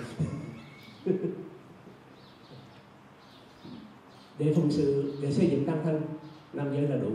để 4.39 4.53
phụng 4.57 4.71
sự, 4.71 5.15
để 5.23 5.33
xây 5.33 5.51
dựng 5.51 5.65
tăng 5.65 5.85
thân 5.85 6.03
năm 6.53 6.73
giới 6.73 6.89
là 6.89 6.97
đủ. 6.97 7.13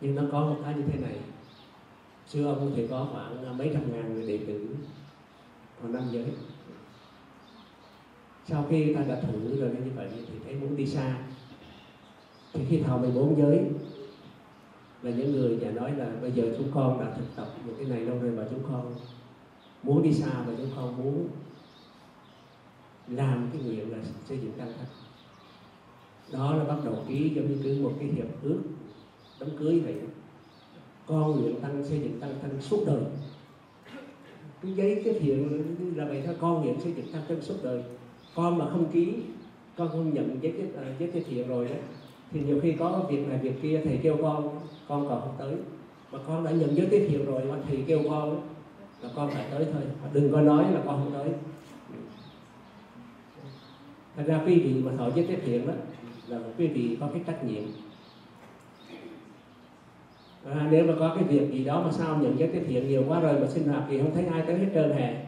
Nhưng 0.00 0.14
nó 0.14 0.22
có 0.32 0.40
một 0.40 0.56
cái 0.64 0.74
như 0.74 0.82
thế 0.92 1.00
này. 1.00 1.16
Xưa 2.26 2.44
ông 2.44 2.72
thì 2.76 2.86
có 2.86 3.08
khoảng 3.12 3.46
à, 3.46 3.52
mấy 3.52 3.70
trăm 3.74 3.92
ngàn 3.92 4.14
người 4.14 4.26
đệ 4.26 4.46
tử 4.46 4.66
còn 5.82 5.92
năm 5.92 6.02
giới. 6.10 6.26
Sau 8.48 8.66
khi 8.70 8.94
ta 8.94 9.00
đã 9.02 9.20
thử 9.20 9.60
rồi 9.60 9.70
như 9.70 9.90
vậy 9.96 10.08
thì 10.14 10.34
thấy 10.44 10.54
muốn 10.54 10.76
đi 10.76 10.86
xa. 10.86 11.18
Thì 12.52 12.60
khi 12.68 12.82
thọ 12.82 12.96
14 12.96 13.38
giới, 13.38 13.64
là 15.02 15.10
những 15.10 15.32
người 15.32 15.56
nhà 15.56 15.70
nói 15.70 15.96
là 15.96 16.06
bây 16.22 16.32
giờ 16.32 16.54
chúng 16.58 16.70
con 16.74 17.00
đã 17.00 17.14
thực 17.16 17.36
tập 17.36 17.46
những 17.66 17.76
cái 17.76 17.86
này 17.86 18.00
lâu 18.00 18.18
rồi 18.18 18.30
và 18.30 18.46
chúng 18.50 18.62
con 18.72 18.94
muốn 19.82 20.02
đi 20.02 20.12
xa 20.12 20.42
và 20.46 20.52
chúng 20.56 20.70
con 20.76 20.96
muốn 20.96 21.28
làm 23.08 23.50
cái 23.52 23.62
nguyện 23.62 23.92
là 23.92 23.98
xây 24.28 24.38
dựng 24.38 24.52
căn 24.58 24.72
thân 24.76 24.86
đó 26.32 26.54
là 26.54 26.64
bắt 26.64 26.76
đầu 26.84 26.94
ký 27.08 27.32
giống 27.34 27.48
như 27.48 27.56
cứ 27.64 27.82
một 27.82 27.92
cái 27.98 28.08
hiệp 28.08 28.42
ước 28.42 28.60
đám 29.40 29.50
cưới 29.58 29.80
vậy. 29.80 29.94
Con 31.06 31.40
nguyện 31.40 31.60
tăng 31.60 31.84
xây 31.84 32.00
dựng 32.00 32.20
tăng 32.20 32.34
thân 32.42 32.60
suốt 32.60 32.84
đời. 32.86 33.02
Cái 34.62 34.72
giấy 34.72 35.02
cái 35.04 35.14
thiện 35.20 35.64
là 35.96 36.04
vậy 36.04 36.22
thôi 36.26 36.36
con 36.40 36.62
nguyện 36.62 36.80
xây 36.80 36.92
dựng 36.92 37.12
tăng 37.12 37.22
thân 37.28 37.42
suốt 37.42 37.54
đời. 37.62 37.82
Con 38.34 38.58
mà 38.58 38.70
không 38.70 38.92
ký 38.92 39.14
con 39.76 39.88
không 39.88 40.14
nhận 40.14 40.38
giấy 40.42 40.52
cái 40.58 40.66
uh, 40.66 40.98
giấy 40.98 41.10
cái 41.12 41.24
thiện 41.28 41.48
rồi 41.48 41.68
đó 41.68 41.74
thì 42.30 42.40
nhiều 42.40 42.60
khi 42.62 42.72
có 42.78 43.04
việc 43.10 43.28
này 43.28 43.38
việc 43.38 43.62
kia 43.62 43.80
thầy 43.84 44.00
kêu 44.02 44.16
con 44.22 44.60
con 44.88 45.08
còn 45.08 45.20
không 45.20 45.34
tới. 45.38 45.54
Mà 46.12 46.18
con 46.26 46.44
đã 46.44 46.50
nhận 46.50 46.76
giấy 46.76 46.88
cái 46.90 47.00
thiện 47.08 47.26
rồi 47.26 47.44
mà 47.44 47.56
thầy 47.68 47.84
kêu 47.86 48.00
con 48.08 48.40
là 49.02 49.10
con 49.14 49.30
phải 49.30 49.46
tới 49.50 49.66
thôi. 49.72 49.82
Đừng 50.12 50.32
có 50.32 50.40
nói 50.40 50.72
là 50.72 50.82
con 50.86 51.04
không 51.04 51.12
tới 51.12 51.32
thành 54.16 54.26
ra 54.26 54.40
quý 54.46 54.60
vị 54.60 54.82
mà 54.84 54.92
thọ 54.98 55.10
giới 55.14 55.26
cái 55.26 55.36
thiện 55.36 55.66
đó 55.66 55.72
là 56.26 56.38
quý 56.58 56.66
vị 56.66 56.96
có 57.00 57.08
cái 57.12 57.22
trách 57.26 57.44
nhiệm. 57.44 57.62
À, 60.44 60.68
nếu 60.70 60.86
mà 60.86 60.94
có 60.98 61.14
cái 61.14 61.24
việc 61.24 61.52
gì 61.52 61.64
đó 61.64 61.82
mà 61.82 61.92
sao 61.92 62.18
nhận 62.18 62.38
giới 62.38 62.48
cái 62.52 62.62
thiện 62.66 62.88
nhiều 62.88 63.04
quá 63.08 63.20
rồi 63.20 63.40
mà 63.40 63.46
sinh 63.48 63.68
hoạt 63.68 63.84
thì 63.88 63.98
không 63.98 64.14
thấy 64.14 64.26
ai 64.26 64.42
tới 64.46 64.58
hết 64.58 64.70
trơn 64.74 64.90
hè. 64.90 65.26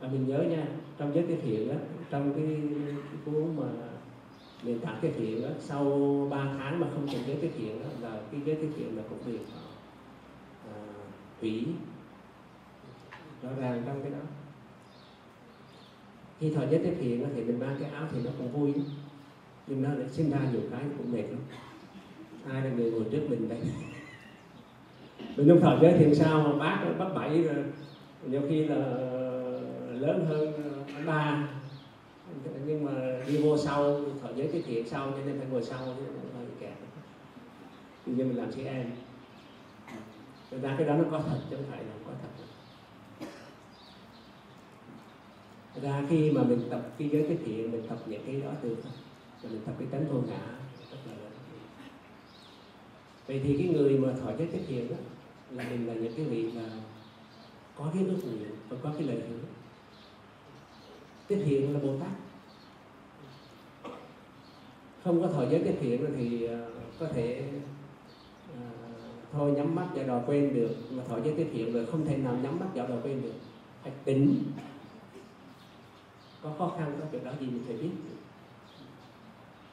Và 0.00 0.08
mình 0.08 0.26
nhớ 0.28 0.38
nha 0.42 0.66
trong 0.98 1.14
giới 1.14 1.24
cái 1.28 1.36
thiện 1.42 1.68
đó 1.68 1.74
trong 2.10 2.34
cái, 2.34 2.44
cái 2.84 3.18
cuốn 3.24 3.56
mà 3.56 3.68
nền 4.62 4.78
tảng 4.80 4.98
cái 5.02 5.12
thiện 5.16 5.42
đó 5.42 5.48
sau 5.60 5.84
3 6.30 6.54
tháng 6.58 6.80
mà 6.80 6.86
không 6.94 7.06
nhận 7.06 7.26
giới 7.26 7.36
cái 7.40 7.50
thiện 7.58 7.80
đó 7.80 7.88
là 8.00 8.20
cái 8.32 8.40
giới 8.44 8.56
cái 8.56 8.68
thiện 8.76 8.96
là 8.96 9.02
cũng 9.10 9.18
được 9.26 9.44
à, 10.68 10.76
hủy. 11.40 11.66
Rõ 13.42 13.48
ràng 13.60 13.82
trong 13.86 14.02
cái 14.02 14.10
đó 14.10 14.18
khi 16.42 16.50
thời 16.50 16.66
giới 16.70 16.80
tiếp 16.84 16.94
hiện 17.00 17.26
thì 17.34 17.44
mình 17.44 17.60
mang 17.60 17.76
cái 17.80 17.90
áo 17.90 18.06
thì 18.12 18.18
nó 18.24 18.30
cũng 18.38 18.52
vui. 18.52 18.74
Nhưng 19.66 19.82
nó 19.82 19.94
lại 19.94 20.08
sinh 20.08 20.30
ra 20.30 20.38
nhiều 20.52 20.60
cái 20.70 20.80
cũng 20.98 21.12
mệt 21.12 21.22
lắm. 21.22 21.40
Ai 22.52 22.62
là 22.62 22.70
người 22.70 22.90
ngồi 22.90 23.04
trước 23.12 23.26
mình 23.28 23.48
đây 23.48 23.58
mình 25.36 25.48
không 25.48 25.60
thời 25.60 25.78
giới 25.82 25.94
thì 25.98 26.14
sao 26.14 26.42
mà 26.42 26.52
bác 26.58 26.98
bác 26.98 27.14
bảy 27.14 27.42
rồi 27.42 27.64
nhiều 28.26 28.42
khi 28.48 28.64
là 28.64 28.76
lớn 29.90 30.26
hơn 30.28 30.52
anh 30.94 31.06
ba. 31.06 31.48
Nhưng 32.66 32.84
mà 32.84 32.92
đi 33.26 33.36
vô 33.36 33.58
sau 33.58 34.00
thọ 34.22 34.28
giới 34.36 34.48
cái 34.52 34.62
thiện 34.66 34.88
sau 34.88 35.10
cho 35.10 35.18
nên 35.26 35.38
phải 35.38 35.48
ngồi 35.50 35.62
sau 35.62 35.78
chứ 35.84 36.02
hơi 36.36 36.46
kẹt. 36.60 36.72
Nhưng 38.06 38.28
mình 38.28 38.38
làm 38.38 38.52
chị 38.52 38.64
em. 38.64 38.90
Thực 40.50 40.62
ra 40.62 40.74
cái 40.78 40.86
đó 40.86 40.94
nó 40.94 41.04
có 41.10 41.22
thật 41.28 41.38
chứ 41.50 41.56
không 41.56 41.64
phải 41.70 41.78
là 41.78 41.90
không 41.92 42.04
có 42.06 42.12
thật. 42.22 42.44
Ra 45.80 46.04
khi 46.08 46.30
mà 46.30 46.42
mình 46.42 46.60
tập 46.70 46.90
cái 46.98 47.08
giới 47.12 47.22
tiết 47.22 47.38
thiện 47.44 47.72
mình 47.72 47.82
tập 47.88 47.98
những 48.06 48.22
cái 48.26 48.40
đó 48.40 48.50
được 48.62 48.76
mà 49.44 49.50
mình 49.50 49.60
tập 49.66 49.74
cái 49.78 49.88
tánh 49.90 50.08
vô 50.08 50.20
ngã 50.20 50.46
rất 50.90 50.98
là 51.06 51.12
lớn. 51.12 51.32
Vậy 53.26 53.40
thì 53.44 53.56
cái 53.58 53.68
người 53.68 53.98
mà 53.98 54.12
thọ 54.12 54.32
giới 54.38 54.46
tiết 54.46 54.60
thiện 54.68 54.88
đó, 54.88 54.96
là 55.50 55.64
mình 55.70 55.86
là 55.86 55.94
những 55.94 56.12
cái 56.16 56.24
vị 56.24 56.50
mà 56.54 56.62
có 57.76 57.90
cái 57.94 58.04
ước 58.04 58.18
nguyện 58.24 58.50
và 58.68 58.76
có 58.82 58.90
cái 58.98 59.02
lời 59.02 59.16
hứa. 59.16 59.38
Tiết 61.28 61.42
thiện 61.44 61.74
là 61.74 61.80
bồ 61.80 61.96
tát. 62.00 62.10
Không 65.04 65.22
có 65.22 65.28
thọ 65.28 65.42
giới 65.50 65.60
tiết 65.64 65.74
thiện 65.80 66.04
thì 66.16 66.44
ờ, 66.44 66.70
có 66.98 67.06
thể 67.06 67.44
ờ, 68.54 68.60
thôi 69.32 69.52
nhắm 69.52 69.74
mắt 69.74 69.86
và 69.94 70.02
đò 70.02 70.20
quên 70.26 70.54
được, 70.54 70.76
mà 70.90 71.02
thọ 71.08 71.20
giới 71.20 71.34
tiết 71.34 71.46
thiện 71.52 71.72
rồi 71.72 71.86
không 71.86 72.06
thể 72.06 72.16
nào 72.16 72.36
nhắm 72.42 72.60
mắt 72.60 72.66
và 72.74 72.86
đò 72.86 72.94
quên 73.02 73.22
được. 73.22 73.34
Phải 73.82 73.92
tỉnh 74.04 74.42
có 76.42 76.52
khó 76.58 76.74
khăn 76.78 76.96
có 77.00 77.06
việc 77.10 77.24
đó 77.24 77.32
gì 77.40 77.46
mình 77.46 77.64
phải 77.66 77.76
biết. 77.76 77.90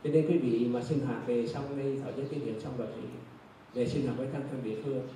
Cho 0.04 0.10
nên 0.10 0.28
quý 0.28 0.38
vị 0.38 0.68
mà 0.68 0.82
sinh 0.82 1.06
hoạt 1.06 1.28
về 1.28 1.48
xong 1.48 1.78
đi 1.78 2.00
thọ 2.00 2.10
giới 2.18 2.26
tiết 2.26 2.40
thiện 2.46 2.60
xong 2.60 2.78
rồi 2.78 2.88
thì 2.96 3.02
về 3.74 3.88
sinh 3.88 4.06
hoạt 4.06 4.18
với 4.18 4.28
thân 4.34 4.44
thân 4.52 4.64
địa 4.64 4.82
phương 4.84 5.08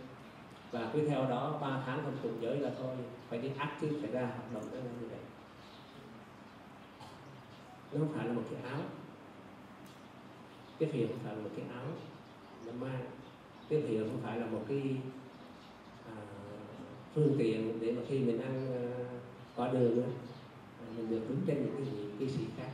và 0.71 0.89
cứ 0.93 1.07
theo 1.07 1.25
đó 1.29 1.57
ba 1.61 1.83
tháng 1.85 2.01
không 2.03 2.17
cùng 2.23 2.41
giới 2.41 2.59
là 2.59 2.71
thôi 2.79 2.95
phải 3.29 3.39
đi 3.39 3.49
ác 3.57 3.77
chứ 3.81 3.97
phải 4.01 4.11
ra 4.11 4.21
hoạt 4.21 4.53
động 4.53 4.63
đó 4.71 4.77
là 4.77 4.91
như 5.01 5.07
vậy. 5.07 5.19
Nó 7.93 7.99
không 7.99 8.13
phải 8.15 8.27
là 8.27 8.33
một 8.33 8.43
cái 8.51 8.71
áo. 8.71 8.81
Cái 10.79 10.89
thiền 10.91 11.07
không 11.07 11.19
phải 11.23 11.35
là 11.35 11.41
một 11.41 11.49
cái 11.55 11.65
áo 11.73 11.85
nó 12.65 12.71
mang. 12.81 13.05
Cái 13.69 13.81
thiền 13.81 14.03
không 14.03 14.21
phải 14.23 14.39
là 14.39 14.45
một 14.45 14.61
cái 14.67 14.81
à, 16.07 16.17
phương 17.13 17.35
tiện 17.37 17.79
để 17.79 17.91
mà 17.91 18.01
khi 18.07 18.19
mình 18.19 18.41
ăn 18.41 18.73
à, 18.73 18.85
có 19.55 19.67
đường 19.67 20.01
đó, 20.01 20.07
mình 20.97 21.10
được 21.10 21.29
đứng 21.29 21.41
trên 21.47 21.58
những 21.58 21.75
cái 21.77 21.86
gì 21.86 22.10
cái 22.19 22.27
gì 22.27 22.45
khác. 22.58 22.69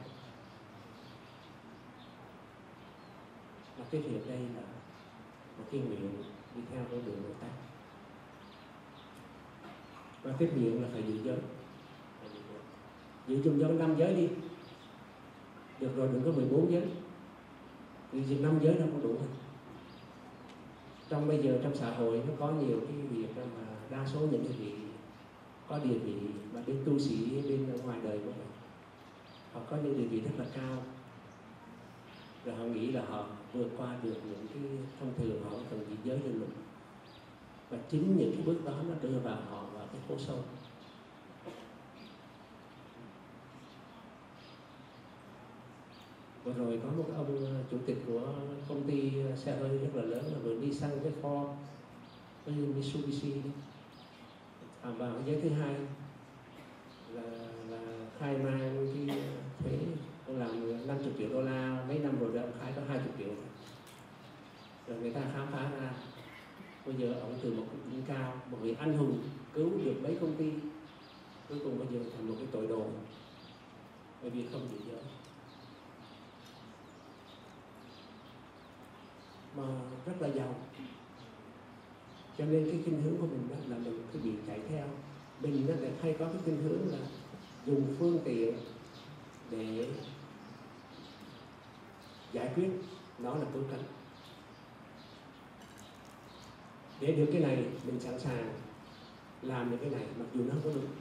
Mà 3.79 3.85
cái 3.91 4.01
việc 4.01 4.27
đây 4.27 4.39
là 4.39 4.61
một 5.57 5.63
cái 5.71 5.81
nguyện 5.81 6.23
đi 6.55 6.61
theo 6.71 6.83
con 6.91 7.05
đường 7.05 7.23
Bồ 7.23 7.29
Tát. 7.41 7.51
Và 10.23 10.33
cái 10.39 10.49
nguyện 10.49 10.81
là 10.81 10.89
phải 10.93 11.03
giữ 11.03 11.19
giới 11.23 11.37
giữ 13.27 13.41
chung 13.43 13.59
giới 13.59 13.73
năm 13.73 13.95
giới 13.97 14.13
đi. 14.15 14.27
Được 15.79 15.95
rồi, 15.95 16.09
đừng 16.13 16.23
có 16.23 16.31
14 16.31 16.71
giới. 16.71 16.83
Vì 18.11 18.37
năm 18.37 18.59
giới 18.61 18.75
nó 18.75 18.85
không 18.91 19.03
đủ 19.03 19.15
trong 21.09 21.27
bây 21.27 21.43
giờ 21.43 21.59
trong 21.63 21.75
xã 21.75 21.91
hội 21.91 22.21
nó 22.27 22.33
có 22.39 22.51
nhiều 22.51 22.79
cái 22.87 22.97
việc 22.97 23.27
mà 23.37 23.67
đa 23.89 24.07
số 24.13 24.19
những 24.19 24.43
cái 24.43 24.57
việc 24.57 24.75
có 25.69 25.79
địa 25.83 25.97
vị 25.97 26.15
mà 26.53 26.61
bên 26.67 26.83
tu 26.85 26.99
sĩ, 26.99 27.41
bên 27.49 27.67
ngoài 27.83 27.99
đời 28.03 28.17
của 28.17 28.31
mình 28.31 28.49
họ 29.53 29.61
có 29.69 29.77
những 29.83 29.97
địa 29.97 30.07
vị 30.07 30.21
rất 30.21 30.31
là 30.37 30.45
cao. 30.55 30.83
Rồi 32.45 32.55
họ 32.55 32.63
nghĩ 32.63 32.91
là 32.91 33.01
họ 33.09 33.25
vượt 33.53 33.69
qua 33.77 33.97
được 34.03 34.15
những 34.29 34.47
cái 34.53 34.61
thông 34.99 35.13
thường 35.17 35.43
họ 35.43 35.49
cần 35.69 35.85
gì 35.89 35.95
giới 36.03 36.19
cho 36.23 36.29
mình. 36.29 36.51
Và 37.69 37.77
chính 37.91 38.17
những 38.17 38.31
cái 38.31 38.41
bước 38.45 38.65
đó 38.65 38.73
nó 38.87 38.95
đưa 39.01 39.19
vào 39.19 39.37
họ 39.49 39.63
vào 39.73 39.87
cái 39.91 40.01
hố 40.07 40.15
sâu. 40.27 40.43
Vừa 46.43 46.53
rồi 46.53 46.79
có 46.83 46.89
một 46.97 47.05
ông 47.15 47.45
ờ, 47.45 47.63
chủ 47.71 47.77
tịch 47.85 47.97
của 48.07 48.33
công 48.69 48.83
ty 48.83 49.11
ờ, 49.29 49.35
xe 49.35 49.57
hơi 49.57 49.77
rất 49.77 49.89
là 49.93 50.01
lớn 50.01 50.25
là 50.33 50.39
vừa 50.43 50.55
đi 50.61 50.73
sang 50.73 50.99
cái 51.03 51.11
Ford 51.21 51.47
với 52.45 52.55
Mitsubishi 52.55 53.33
à, 54.81 54.89
và 54.97 55.11
giới 55.25 55.41
thứ 55.41 55.49
hai 55.49 55.75
là, 57.13 57.21
là 57.69 57.79
khai 58.19 58.37
mai 58.37 58.71
cái 59.07 59.17
ờ, 59.17 59.23
thuế 59.59 59.77
ông 60.27 60.39
làm 60.39 60.87
50 60.87 61.13
triệu 61.17 61.29
đô 61.29 61.41
la 61.41 61.83
mấy 61.87 61.99
năm 61.99 62.19
rồi 62.19 62.41
ông 62.41 62.51
khai 62.59 62.73
có 62.75 62.81
20 62.87 63.07
triệu 63.17 63.27
rồi. 64.87 64.97
Người 65.01 65.11
ta 65.11 65.21
khám 65.33 65.47
phá 65.51 65.69
ra. 65.79 65.91
Bây 66.85 66.95
giờ 66.95 67.13
ông 67.21 67.39
từ 67.41 67.53
một 67.53 67.65
đỉnh 67.91 68.01
cao 68.07 68.41
một 68.51 68.57
vị 68.61 68.75
anh 68.79 68.97
hùng 68.97 69.19
cứu 69.53 69.69
được 69.85 69.95
mấy 70.03 70.17
công 70.21 70.35
ty 70.35 70.51
cuối 71.49 71.59
cùng 71.63 71.79
bây 71.79 71.87
giờ 71.87 72.09
thành 72.15 72.27
một 72.27 72.35
cái 72.37 72.47
tội 72.51 72.67
đồ. 72.67 72.85
Bởi 74.21 74.31
vì 74.31 74.45
không 74.51 74.67
giữ 74.71 74.77
giới. 74.87 75.01
Mà 79.57 79.63
rất 80.05 80.21
là 80.21 80.27
giàu 80.27 80.55
cho 82.39 82.45
nên 82.45 82.69
cái 82.71 82.79
khuynh 82.83 83.01
hướng 83.01 83.17
của 83.21 83.27
mình 83.27 83.47
đó 83.49 83.55
là 83.67 83.77
mình 83.77 84.03
cứ 84.13 84.19
bị 84.19 84.31
chạy 84.47 84.59
theo. 84.69 84.85
Mình 85.41 85.65
nó 85.67 85.75
lại 85.75 85.91
hay 86.01 86.15
có 86.19 86.25
cái 86.25 86.41
khuynh 86.43 86.63
hướng 86.63 86.91
là 86.91 86.97
dùng 87.65 87.95
phương 87.99 88.19
tiện 88.25 88.57
để 89.51 89.87
giải 92.33 92.51
quyết. 92.55 92.69
Nó 93.19 93.35
là 93.35 93.45
cứu 93.53 93.63
cánh 93.71 93.83
để 96.99 97.11
được 97.11 97.29
cái 97.31 97.41
này, 97.41 97.65
mình 97.85 97.99
sẵn 97.99 98.19
sàng 98.19 98.53
làm 99.41 99.71
được 99.71 99.77
cái 99.81 99.89
này, 99.89 100.05
mặc 100.19 100.25
dù 100.33 100.43
nó 100.43 100.53
không 100.53 100.61
có 100.63 100.69
đúng 100.69 100.91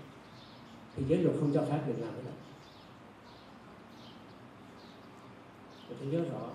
thì 0.97 1.05
giới 1.09 1.19
luật 1.19 1.37
không 1.41 1.53
cho 1.55 1.65
phép 1.65 1.83
mình 1.87 2.01
làm 2.01 2.15
cái 2.15 2.23
đó. 2.25 2.31
Mình 5.89 5.99
phải 5.99 6.09
nhớ 6.09 6.25
rõ, 6.33 6.51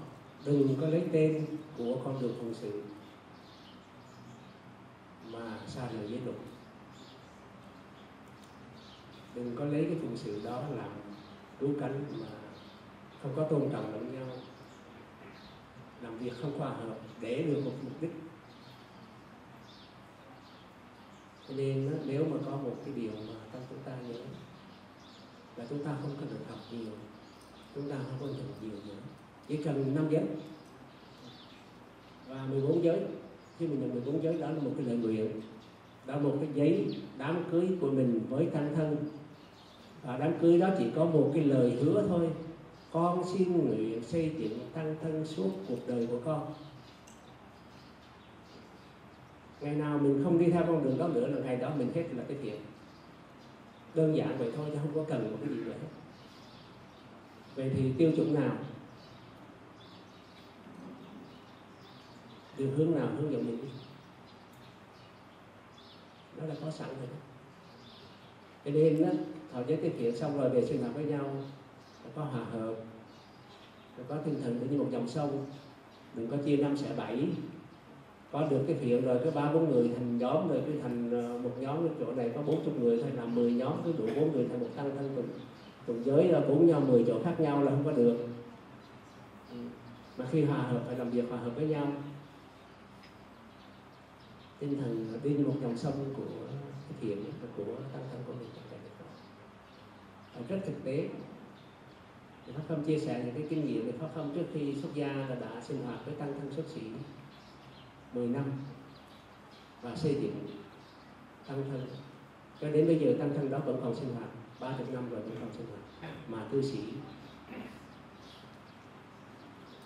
đừng 0.45 0.75
có 0.81 0.87
lấy 0.87 1.03
tên 1.11 1.45
của 1.77 1.97
con 2.03 2.21
đường 2.21 2.35
phụng 2.39 2.53
sự 2.61 2.83
mà 5.33 5.59
sai 5.67 5.93
lời 5.93 6.07
giới 6.09 6.19
luật. 6.25 6.37
Đừng 9.35 9.55
có 9.55 9.65
lấy 9.65 9.83
cái 9.83 9.97
phụng 10.01 10.17
sự 10.17 10.41
đó 10.43 10.63
làm 10.75 10.89
cứu 11.59 11.69
cánh 11.79 12.05
mà 12.19 12.27
không 13.21 13.31
có 13.35 13.43
tôn 13.43 13.69
trọng 13.71 13.93
lẫn 13.93 14.13
nhau. 14.13 14.27
Làm 16.01 16.17
việc 16.17 16.33
không 16.41 16.59
khoa 16.59 16.69
hợp 16.69 16.97
để 17.19 17.43
được 17.43 17.61
một 17.65 17.71
mục 17.83 18.01
đích. 18.01 18.11
Cho 21.47 21.53
nên 21.55 21.97
nếu 22.05 22.25
mà 22.25 22.37
có 22.45 22.51
một 22.51 22.75
cái 22.85 22.93
điều 22.93 23.11
mà 23.11 23.33
trong 23.53 23.61
chúng 23.69 23.79
ta 23.85 23.91
nhớ, 24.07 24.19
là 25.55 25.65
chúng 25.69 25.83
ta 25.85 25.91
không 26.01 26.15
cần 26.19 26.29
được 26.29 26.45
học 26.49 26.59
nhiều, 26.71 26.93
chúng 27.75 27.89
ta 27.89 27.95
không 27.95 28.17
cần 28.19 28.37
được 28.37 28.53
nhiều 28.61 28.79
nữa. 28.87 29.01
Chỉ 29.47 29.63
cần 29.63 29.95
năm 29.95 30.07
giới 30.09 30.25
và 32.27 32.45
14 32.45 32.83
giới 32.83 32.99
khi 33.63 33.69
mình 33.69 33.79
nhận 33.81 33.93
14 33.93 34.23
giới 34.23 34.37
đó 34.37 34.49
là 34.49 34.61
một 34.61 34.71
cái 34.77 34.85
lời 34.85 34.97
nguyện 34.97 35.41
đó 36.05 36.15
là 36.15 36.21
một 36.21 36.35
cái 36.39 36.49
giấy 36.55 36.97
đám 37.17 37.43
cưới 37.51 37.67
của 37.81 37.91
mình 37.91 38.21
với 38.29 38.47
thanh 38.53 38.75
thân. 38.75 38.97
Và 40.03 40.17
đám 40.17 40.33
cưới 40.41 40.59
đó 40.59 40.69
chỉ 40.77 40.85
có 40.95 41.05
một 41.05 41.31
cái 41.33 41.43
lời 41.43 41.71
hứa 41.71 42.05
thôi, 42.07 42.29
con 42.91 43.23
xin 43.33 43.57
nguyện 43.57 44.03
xây 44.03 44.31
dựng 44.39 44.59
tăng 44.73 44.95
thân 45.01 45.25
suốt 45.25 45.49
cuộc 45.67 45.87
đời 45.87 46.07
của 46.07 46.19
con. 46.25 46.53
Ngày 49.61 49.75
nào 49.75 49.99
mình 49.99 50.21
không 50.23 50.39
đi 50.39 50.51
theo 50.51 50.63
con 50.67 50.83
đường 50.83 50.97
đó 50.97 51.07
nữa 51.07 51.27
là 51.27 51.41
ngày 51.45 51.55
đó 51.55 51.71
mình 51.77 51.87
hết 51.95 52.03
là 52.17 52.23
cái 52.27 52.37
thiện. 52.43 52.55
Đơn 53.95 54.15
giản 54.15 54.37
vậy 54.37 54.51
thôi 54.55 54.65
chứ 54.71 54.77
không 54.81 54.91
có 54.95 55.03
cần 55.09 55.31
một 55.31 55.37
cái 55.41 55.49
gì 55.49 55.63
nữa 55.63 55.71
hết. 55.81 55.87
Vậy 57.55 57.71
thì 57.75 57.91
tiêu 57.97 58.11
chuẩn 58.15 58.33
nào? 58.33 58.57
Điều 62.57 62.69
hướng 62.77 62.95
nào 62.95 63.07
hướng 63.17 63.31
dẫn 63.31 63.47
mình 63.47 63.57
đi. 63.61 63.67
Nó 66.37 66.47
đã 66.47 66.55
có 66.65 66.71
sẵn 66.71 66.87
rồi 66.87 67.07
đó. 67.07 67.17
Cái 68.63 68.73
đêm 68.73 69.01
đó, 69.01 69.09
thọ 69.53 69.59
giới 69.67 69.77
tiết 69.77 69.99
kiệm 69.99 70.15
xong 70.15 70.37
rồi 70.37 70.49
về 70.49 70.65
sinh 70.65 70.81
hoạt 70.81 70.95
với 70.95 71.05
nhau 71.05 71.35
có 72.15 72.23
hòa 72.23 72.43
hợp 72.51 72.73
có 74.09 74.17
tinh 74.17 74.41
thần 74.43 74.67
như 74.71 74.77
một 74.77 74.87
dòng 74.91 75.07
sông. 75.07 75.45
Đừng 76.13 76.27
có 76.27 76.37
chia 76.37 76.57
năm 76.57 76.77
sẽ 76.77 76.87
bảy. 76.97 77.27
Có 78.31 78.47
được 78.47 78.63
cái 78.67 78.75
thiện 78.81 79.05
rồi 79.05 79.19
cái 79.23 79.31
ba 79.31 79.53
bốn 79.53 79.71
người 79.71 79.91
thành 79.95 80.17
nhóm 80.17 80.49
rồi 80.49 80.61
cái 80.65 80.75
thành 80.81 81.11
ờ, 81.11 81.39
một 81.39 81.51
nhóm 81.59 81.87
cái 81.87 81.97
chỗ 81.99 82.13
này 82.13 82.31
có 82.35 82.41
bốn 82.41 82.65
chục 82.65 82.79
người 82.79 83.01
thôi 83.01 83.11
là 83.15 83.25
mười 83.25 83.51
nhóm 83.51 83.73
cứ 83.85 83.93
đủ 83.97 84.05
bốn 84.15 84.31
người 84.31 84.47
thành 84.49 84.59
một 84.59 84.69
tăng 84.75 84.91
thân 84.95 85.11
cùng 85.15 85.25
cùng 85.87 86.05
giới 86.05 86.27
là 86.27 86.39
bốn 86.39 86.67
nhau 86.67 86.79
mười 86.79 87.03
chỗ 87.07 87.19
khác 87.23 87.39
nhau 87.39 87.63
là 87.63 87.71
không 87.71 87.85
có 87.85 87.91
được. 87.91 88.27
Ừ. 89.51 89.57
Mà 90.17 90.25
khi 90.31 90.43
hòa 90.43 90.57
hợp 90.57 90.83
phải 90.85 90.95
làm 90.95 91.09
việc 91.09 91.25
hòa 91.29 91.39
hợp 91.39 91.51
với 91.55 91.67
nhau 91.67 91.87
tinh 94.63 94.77
thần 94.81 95.19
đi 95.23 95.29
như 95.29 95.45
một 95.45 95.55
dòng 95.61 95.77
sông 95.77 96.13
của 96.17 96.47
cái 96.89 96.97
thiện 97.01 97.23
của 97.57 97.75
tăng 97.93 98.03
thân 98.11 98.23
của 98.27 98.33
mình 98.33 98.49
rất 100.49 100.59
thực 100.65 100.83
tế. 100.83 101.09
Pháp 102.53 102.61
Khâm 102.67 102.83
chia 102.83 102.99
sẻ 102.99 103.21
những 103.25 103.35
cái 103.35 103.43
kinh 103.49 103.67
nghiệm 103.67 103.85
về 103.85 103.91
Pháp 103.91 104.07
Khâm 104.15 104.35
trước 104.35 104.45
khi 104.53 104.75
xuất 104.81 104.93
gia 104.93 105.07
là 105.07 105.35
đã 105.35 105.61
sinh 105.61 105.85
hoạt 105.85 106.05
với 106.05 106.15
tăng 106.15 106.33
thân 106.39 106.53
xuất 106.55 106.65
sĩ 106.75 106.81
10 108.13 108.27
năm 108.27 108.51
và 109.81 109.95
xây 109.95 110.13
dựng 110.13 110.47
tăng 111.47 111.63
thân. 111.69 111.87
Cho 112.61 112.71
đến 112.71 112.87
bây 112.87 112.99
giờ 112.99 113.15
tăng 113.19 113.33
thân 113.35 113.49
đó 113.49 113.59
vẫn 113.65 113.79
còn 113.83 113.95
sinh 113.95 114.15
hoạt 114.15 114.29
30 114.59 114.87
năm 114.93 115.09
rồi 115.09 115.19
vẫn 115.19 115.35
còn 115.39 115.49
sinh 115.57 115.65
hoạt, 115.69 116.13
mà 116.27 116.47
cư 116.51 116.61
sĩ 116.61 116.79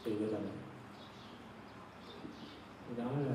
từ 0.03 0.19
bây 0.19 0.29
giờ. 0.29 0.37
Đó 2.97 3.11
là 3.11 3.33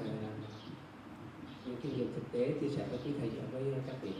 những 1.66 1.76
kinh 1.82 1.96
nghiệm 1.96 2.12
thực 2.14 2.32
tế 2.32 2.54
chia 2.60 2.68
sẻ 2.76 2.86
với 2.90 2.98
quý 3.04 3.10
thầy 3.20 3.30
và 3.30 3.44
với 3.52 3.72
ờ, 3.72 3.80
các 3.86 3.96
vị. 4.02 4.12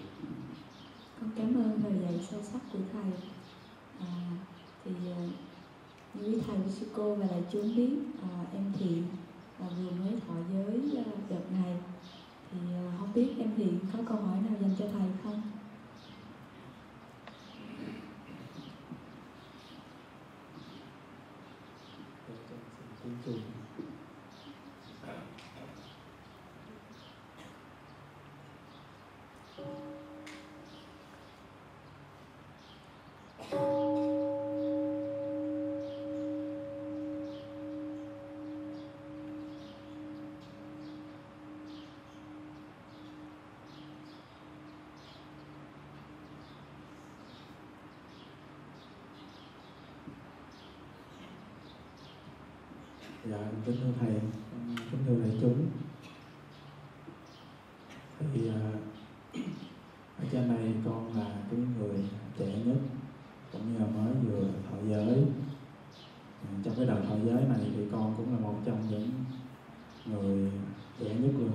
Con 1.21 1.31
cảm 1.37 1.55
ơn 1.55 1.81
lời 1.85 1.93
dạy 2.03 2.27
sâu 2.31 2.41
sắc 2.43 2.61
của 2.73 2.79
thầy. 2.93 3.13
À, 4.01 4.31
thì 4.85 4.91
ờ, 5.17 5.23
như 6.15 6.33
quý 6.33 6.41
thầy 6.47 6.57
với 6.57 6.73
sư 6.73 6.87
cô 6.97 7.15
và 7.15 7.27
đại 7.27 7.43
chúng 7.53 7.77
biết 7.77 7.91
à, 8.23 8.45
em 8.53 8.73
thiện 8.79 9.05
à, 9.61 9.67
vừa 9.79 9.91
mới 9.91 10.21
thọ 10.27 10.35
giới 10.53 11.05
à, 11.05 11.13
đợt 11.31 11.53
này. 11.53 11.77
Thì 12.53 12.59
à, 12.75 12.93
không 12.99 13.13
biết 13.15 13.29
em 13.39 13.51
thiện 13.57 13.79
có 13.93 13.99
câu 14.09 14.19
hỏi 14.19 14.39
nào 14.41 14.59
dành 14.61 14.75
cho 14.79 14.85
thầy 14.93 15.09
không 15.23 15.43
Tiếng 23.05 23.17
chuông. 23.27 23.41
Dạ, 53.25 53.39
kính 53.67 53.77
thưa 53.81 53.93
thầy, 54.01 54.21
kính 54.91 55.01
thưa 55.07 55.15
đại 55.23 55.39
chúng. 55.41 55.67
Thì 58.35 58.49
à, 58.49 58.61
ở 60.19 60.25
trên 60.33 60.49
này 60.49 60.75
con 60.85 61.17
là 61.17 61.27
cái 61.51 61.61
người 61.79 62.05
trẻ 62.39 62.63
nhất 62.65 62.77
cũng 63.53 63.73
như 63.73 63.79
là 63.79 63.87
mới 63.87 64.15
vừa 64.15 64.49
thọ 64.71 64.77
giới. 64.89 65.25
À, 66.45 66.51
Trong 66.65 66.75
cái 66.77 66.87
đợt 66.87 67.01
thọ 67.09 67.15
giới 67.25 67.45
này 67.45 67.71
thì 67.77 67.87
con 67.93 68.15
cũng 68.17 68.33
là 68.35 68.41
một 68.41 68.55
trong 68.65 68.89
những 68.91 69.11
người 70.07 70.53
trẻ 71.01 71.15
nhất 71.15 71.33
luôn. 71.39 71.53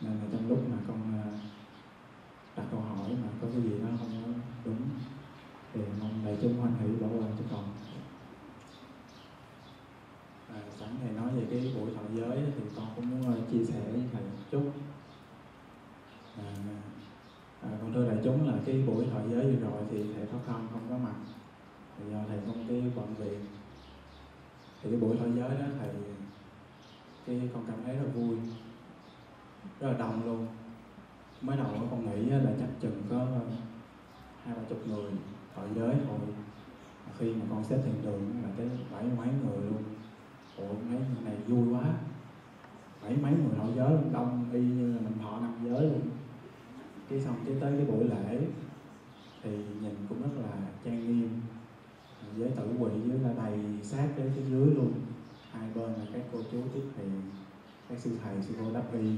Nên 0.00 0.12
là 0.12 0.24
trong 0.32 0.48
lúc 0.48 0.68
mà 0.70 0.76
con 0.88 1.00
à, 1.12 1.24
đặt 2.56 2.64
câu 2.70 2.80
hỏi 2.80 3.10
mà 3.22 3.28
có 3.42 3.48
cái 3.52 3.62
gì 3.62 3.78
đó 3.78 3.86
không 3.98 4.22
có 4.24 4.32
đúng 4.64 4.80
thì 5.72 5.80
mong 6.00 6.24
đại 6.24 6.38
chúng 6.42 6.56
hoan 6.58 6.74
hỷ 6.80 6.96
bỏ 6.96 7.08
qua 7.08 7.26
cho 7.38 7.44
con. 7.50 7.64
À, 10.54 10.60
sẵn 10.78 10.88
thầy 11.00 11.10
nói 11.12 11.30
về 11.36 11.46
cái 11.50 11.72
buổi 11.74 11.90
thọ 11.94 12.02
giới 12.14 12.36
á, 12.36 12.46
thì 12.56 12.62
con 12.76 12.86
cũng 12.96 13.10
muốn 13.10 13.34
ờ, 13.34 13.40
chia 13.52 13.64
sẻ 13.64 13.80
với 13.92 14.02
thầy 14.12 14.22
một 14.22 14.42
chút 14.50 14.72
à, 16.36 16.44
à, 17.62 17.68
con 17.80 17.92
thưa 17.94 18.08
đại 18.08 18.18
chúng 18.24 18.48
là 18.48 18.54
cái 18.72 18.82
buổi 18.86 19.06
hội 19.06 19.22
giới 19.30 19.46
vừa 19.46 19.70
rồi 19.70 19.82
thì 19.90 20.04
thầy 20.14 20.26
Pháp 20.26 20.38
Không 20.46 20.68
không 20.72 20.86
có 20.90 20.98
mặt. 20.98 21.14
Thì 21.98 22.04
do 22.12 22.18
thầy 22.28 22.38
không 22.46 22.64
cái 22.68 22.82
bận 22.96 23.14
việc. 23.18 23.38
Thì 24.82 24.90
cái 24.90 25.00
buổi 25.00 25.16
hội 25.16 25.30
giới 25.36 25.48
đó 25.48 25.66
thầy, 25.78 25.88
cái 27.26 27.50
con 27.54 27.64
cảm 27.66 27.76
thấy 27.84 27.96
rất 27.96 28.02
là 28.04 28.12
vui, 28.12 28.36
rất 29.80 29.88
là 29.88 29.98
đông 29.98 30.24
luôn. 30.24 30.46
Mới 31.40 31.56
đầu 31.56 31.66
con 31.90 32.04
nghĩ 32.06 32.30
là 32.30 32.52
chắc 32.60 32.68
chừng 32.80 33.02
có 33.10 33.26
hai 34.44 34.54
ba 34.56 34.62
chục 34.68 34.88
người 34.88 35.12
hội 35.54 35.68
giới 35.74 35.94
thôi. 36.08 36.18
Khi 37.18 37.34
mà 37.34 37.42
con 37.50 37.64
xếp 37.64 37.78
thiền 37.84 38.02
đường 38.02 38.30
là 38.42 38.48
tới 38.56 38.68
bảy 38.92 39.04
mấy 39.18 39.28
người 39.28 39.58
luôn. 39.70 39.82
Ủa, 40.56 40.74
mấy 40.90 40.98
người 40.98 41.24
này 41.24 41.36
vui 41.46 41.74
quá. 41.74 41.82
Bảy 43.02 43.16
mấy 43.16 43.32
người 43.32 43.58
hội 43.58 43.70
giới 43.76 43.92
đông 44.12 44.44
y 44.52 44.60
như 44.60 44.94
là 44.94 45.00
mình 45.00 45.18
thọ 45.22 45.40
năm 45.40 45.54
giới 45.64 45.82
luôn. 45.82 46.00
Cái 47.08 47.20
xong 47.20 47.36
cái 47.46 47.54
tới 47.60 47.72
cái 47.76 47.86
buổi 47.86 48.04
lễ 48.04 48.40
thì 49.42 49.50
nhìn 49.80 49.94
cũng 50.08 50.22
rất 50.22 50.42
là 50.42 50.56
trang 50.84 51.06
nghiêm. 51.06 51.40
Với 52.36 52.50
tử 52.50 52.74
quỷ 52.78 52.90
dưới 53.06 53.18
là 53.18 53.32
đầy 53.36 53.58
sát 53.82 54.08
đến 54.16 54.32
phía 54.36 54.42
dưới 54.50 54.66
luôn. 54.66 54.92
Hai 55.52 55.68
bên 55.74 55.92
là 55.92 56.06
các 56.12 56.22
cô 56.32 56.38
chú 56.52 56.58
tiếp 56.74 56.82
thì 56.96 57.04
các 57.88 57.98
sư 57.98 58.10
thầy, 58.22 58.42
sư 58.42 58.54
cô 58.60 58.72
đắp 58.74 58.92
y. 58.92 59.16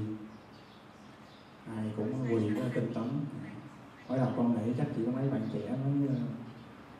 Ai 1.67 1.91
cũng 1.97 2.25
quỳ 2.31 2.49
có 2.55 2.61
tinh 2.75 2.91
tấn. 2.93 3.09
Mới 4.09 4.17
đầu 4.17 4.29
con 4.37 4.53
nghĩ 4.53 4.73
chắc 4.77 4.87
chỉ 4.95 5.05
có 5.05 5.11
mấy 5.11 5.29
bạn 5.29 5.41
trẻ 5.53 5.59
mới 5.69 6.07
ờ, 6.07 6.15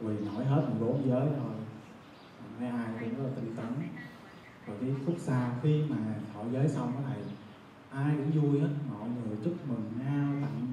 quỳ 0.01 0.13
nổi 0.25 0.45
hết 0.45 0.67
14 0.79 1.09
giới 1.09 1.27
thôi. 1.39 1.55
Mấy 2.59 2.69
ai 2.69 2.87
cũng 2.99 3.15
rất 3.15 3.23
là 3.23 3.29
tinh 3.35 3.55
tấn. 3.55 3.73
Rồi 4.67 4.77
cái 4.81 4.89
phút 5.05 5.15
sau 5.19 5.51
khi 5.63 5.83
mà 5.89 5.97
thọ 6.33 6.43
giới 6.51 6.69
xong 6.69 6.91
đó 6.91 6.99
thầy, 7.07 7.23
ai 7.89 8.15
cũng 8.17 8.41
vui 8.41 8.59
hết. 8.59 8.69
Mọi 8.91 9.09
người 9.09 9.37
chúc 9.43 9.53
mừng 9.69 9.91
nhau 9.99 10.33
tặng 10.41 10.72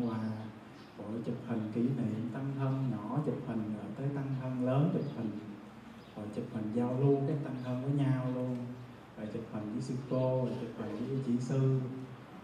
quà 1.10 1.20
chụp 1.26 1.36
hình 1.46 1.60
kỷ 1.74 1.80
niệm 1.80 2.30
tăng 2.32 2.52
thân 2.58 2.90
nhỏ, 2.90 3.18
chụp 3.26 3.38
hình 3.46 3.62
rồi 3.76 3.90
tới 3.96 4.08
tăng 4.14 4.34
thân 4.42 4.66
lớn, 4.66 4.90
chụp 4.92 5.04
hình, 5.16 5.30
rồi 6.16 6.26
chụp 6.36 6.44
hình 6.54 6.72
giao 6.74 6.96
lưu 7.00 7.16
các 7.28 7.36
tăng 7.44 7.56
thân 7.64 7.82
với 7.82 7.92
nhau 8.06 8.26
luôn. 8.34 8.56
Rồi 9.18 9.28
chụp 9.32 9.42
hình 9.52 9.72
với 9.72 9.82
sư 9.82 9.94
cô, 10.10 10.44
rồi 10.44 10.54
chụp 10.60 10.70
hình 10.78 10.96
với 11.08 11.18
chị 11.26 11.32
sư. 11.40 11.80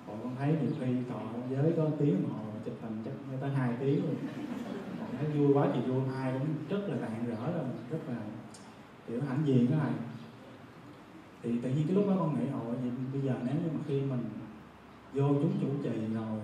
Rồi 0.07 0.17
con 0.23 0.37
thấy 0.39 0.57
nhiều 0.63 0.71
khi 0.81 0.87
cọ 1.11 1.21
giới 1.51 1.73
có 1.77 1.91
tiếng 1.99 2.29
họ 2.29 2.39
chụp 2.65 2.75
hình 2.83 3.03
chắc 3.05 3.13
tới 3.41 3.51
hai 3.51 3.77
tiếng 3.81 4.03
rồi 4.03 4.15
còn 5.01 5.09
thấy 5.19 5.27
vui 5.27 5.53
quá 5.55 5.69
thì 5.75 5.81
vui 5.81 6.01
ai 6.15 6.33
cũng 6.33 6.49
rất 6.69 6.89
là 6.89 6.97
rạng 6.99 7.27
rỡ 7.27 7.53
rồi, 7.53 7.65
rất 7.91 7.99
là 8.09 8.17
kiểu 9.07 9.21
hãnh 9.29 9.43
diện 9.47 9.71
đó 9.71 9.77
này 9.77 9.93
thì 11.43 11.59
tự 11.63 11.69
nhiên 11.71 11.87
cái 11.87 11.97
lúc 11.97 12.09
đó 12.09 12.15
con 12.19 12.35
nghĩ, 12.35 12.47
ồ, 12.53 12.59
vậy 12.65 12.91
bây 13.13 13.23
giờ 13.23 13.35
nếu 13.45 13.55
như 13.55 13.71
mà 13.75 13.81
khi 13.89 14.01
mình 14.01 14.25
vô 15.15 15.29
chúng 15.29 15.53
chủ 15.61 15.69
trì 15.83 16.15
rồi 16.15 16.41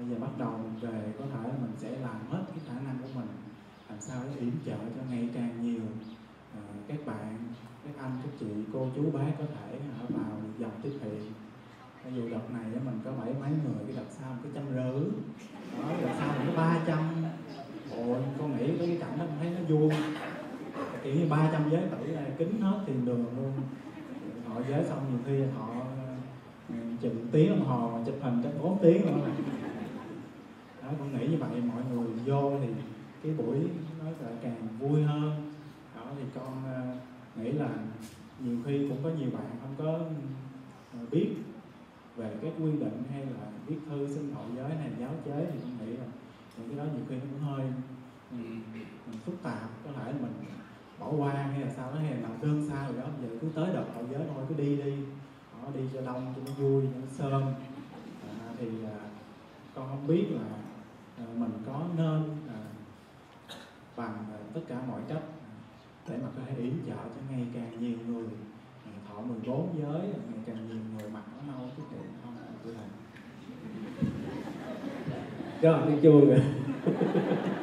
bây 0.00 0.08
giờ 0.08 0.16
bắt 0.20 0.30
đầu 0.38 0.50
mình 0.62 0.80
về 0.80 1.12
có 1.18 1.24
thể 1.32 1.50
mình 1.60 1.72
sẽ 1.76 1.90
làm 1.90 2.20
hết 2.30 2.44
cái 2.48 2.58
khả 2.68 2.74
năng 2.74 2.98
của 3.02 3.08
mình. 3.14 3.26
Làm 3.88 4.00
sao 4.00 4.22
để 4.26 4.40
yểm 4.40 4.52
trợ 4.66 4.76
cho 4.96 5.02
ngày 5.10 5.28
càng 5.34 5.62
nhiều 5.62 5.82
ờ, 6.54 6.60
các 6.88 7.06
bạn 7.06 7.38
các 7.84 7.94
anh 7.98 8.10
các 8.22 8.30
chị 8.40 8.46
cô 8.72 8.86
chú 8.96 9.10
bác 9.10 9.32
có 9.38 9.44
thể 9.54 9.78
ở 10.00 10.06
vào 10.08 10.40
dòng 10.58 10.70
tiếp 10.82 10.92
thị. 11.02 11.10
Ví 12.04 12.16
dụ 12.16 12.28
đợt 12.30 12.50
này 12.52 12.64
mình 12.84 13.00
có 13.04 13.12
bảy 13.12 13.34
mấy 13.40 13.50
người 13.50 13.84
cái 13.86 13.96
đợt 13.96 14.10
sau 14.10 14.36
cái 14.42 14.52
trăm 14.54 14.64
rưỡi 14.68 15.02
đó 15.78 15.92
đợt 16.02 16.14
sau 16.18 16.34
mình 16.38 16.46
có 16.46 16.62
ba 16.62 16.80
trăm. 16.86 16.98
Ôi 17.96 18.18
con 18.38 18.56
nghĩ 18.56 18.78
cái 18.78 18.98
cảnh 19.00 19.18
đó 19.18 19.24
mình 19.24 19.36
thấy 19.40 19.50
nó 19.50 19.76
vui. 19.76 19.92
Kiểu 21.02 21.14
như 21.14 21.26
ba 21.28 21.48
trăm 21.52 21.70
giới 21.70 21.82
tử 21.82 22.06
là 22.06 22.24
kính 22.38 22.60
hết 22.60 22.80
tiền 22.86 23.04
đường 23.04 23.24
luôn. 23.36 23.52
Họ 24.48 24.60
giới 24.68 24.84
xong 24.84 25.06
nhiều 25.10 25.18
khi 25.26 25.52
họ 25.58 25.68
ờ, 26.68 26.74
chừng 27.00 27.26
tiếng 27.32 27.48
đồng 27.50 27.66
hồ 27.66 28.00
chụp 28.06 28.14
hình 28.22 28.40
chắc 28.44 28.50
bốn 28.62 28.78
tiếng 28.82 29.06
nữa 29.06 29.28
đó 30.90 30.96
con 30.98 31.18
nghĩ 31.18 31.26
như 31.26 31.36
vậy 31.36 31.50
mọi 31.74 31.82
người 31.92 32.06
vô 32.26 32.52
thì 32.60 32.68
cái 33.22 33.32
buổi 33.32 33.58
nó 34.04 34.10
sẽ 34.20 34.26
càng 34.42 34.68
vui 34.78 35.02
hơn. 35.02 35.52
Đó 35.96 36.02
thì 36.16 36.24
con 36.34 36.64
ờ, 36.64 36.96
nghĩ 37.36 37.52
là 37.52 37.68
nhiều 38.44 38.56
khi 38.64 38.88
cũng 38.88 38.98
có 39.02 39.10
nhiều 39.10 39.30
bạn 39.32 39.50
không 39.62 39.74
có 39.78 39.98
ờ, 40.92 40.98
biết 41.10 41.34
về 42.16 42.36
các 42.42 42.52
quy 42.62 42.72
định 42.72 43.02
hay 43.12 43.20
là 43.20 43.46
viết 43.66 43.76
thư 43.88 44.14
xin 44.14 44.32
hội 44.34 44.46
giới 44.56 44.68
này 44.68 44.90
giáo 45.00 45.10
chế 45.24 45.46
thì 45.52 45.58
con 45.62 45.86
nghĩ 45.86 45.96
là 45.96 46.04
những 46.58 46.68
cái 46.68 46.78
đó 46.78 46.92
nhiều 46.92 47.04
khi 47.08 47.14
nó 47.14 47.22
cũng 47.30 47.40
hơi 47.40 47.66
ừ, 48.30 48.38
phức 49.26 49.42
tạp. 49.42 49.68
Có 49.84 49.90
thể 49.96 50.12
mình 50.12 50.32
bỏ 50.98 51.10
qua 51.10 51.32
hay 51.32 51.60
là 51.60 51.70
sao 51.76 51.90
đó 51.90 51.98
hay 52.00 52.14
là 52.14 52.20
làm 52.20 52.32
đơn 52.42 52.68
xa 52.68 52.86
rồi 52.86 52.96
đó 52.96 53.08
giờ 53.22 53.28
cứ 53.40 53.48
tới 53.54 53.66
đợt 53.74 53.84
hội 53.94 54.04
giới 54.10 54.22
thôi 54.34 54.44
cứ 54.48 54.54
đi 54.54 54.76
đi. 54.76 54.94
Đó, 55.62 55.68
đi 55.74 55.80
cho 55.94 56.00
đông 56.00 56.34
cho 56.36 56.42
nó 56.46 56.52
vui 56.52 56.82
cho 56.82 57.00
nó 57.00 57.06
sơm. 57.10 57.42
À, 58.28 58.54
thì 58.58 58.66
à, 58.84 58.98
con 59.74 59.88
không 59.88 60.06
biết 60.06 60.26
là 60.30 60.42
Ờ, 61.20 61.26
mình 61.38 61.52
có 61.66 61.84
nên 61.96 62.22
ờ, 62.48 62.60
bằng 63.96 64.24
ờ, 64.32 64.38
tất 64.54 64.60
cả 64.68 64.76
mọi 64.88 65.00
cách 65.08 65.22
để 66.08 66.16
mà 66.22 66.28
có 66.36 66.42
thể 66.48 66.62
yểm 66.62 66.86
trợ 66.86 66.94
cho 66.94 67.20
ngày 67.30 67.46
càng 67.54 67.80
nhiều 67.80 67.98
người 68.08 68.24
thọ 69.08 69.20
14 69.20 69.74
giới 69.78 70.00
ngày 70.02 70.42
càng 70.46 70.68
nhiều 70.68 70.82
người 70.94 71.10
mặc 71.10 71.22
áo 71.36 71.40
nâu 71.48 71.68
cái 71.76 71.86
chuyện 71.90 72.00
không 72.22 72.36
thưa 72.64 72.72
thầy 72.72 72.86
Rồi, 75.62 75.80
đi 75.86 75.94
chui 76.02 76.26
rồi. 76.26 76.40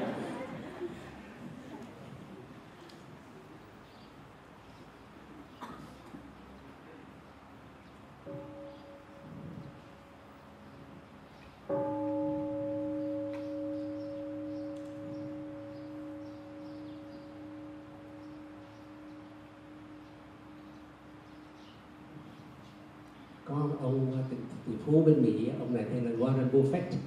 Warren 26.48 26.64
Buffett 26.64 26.98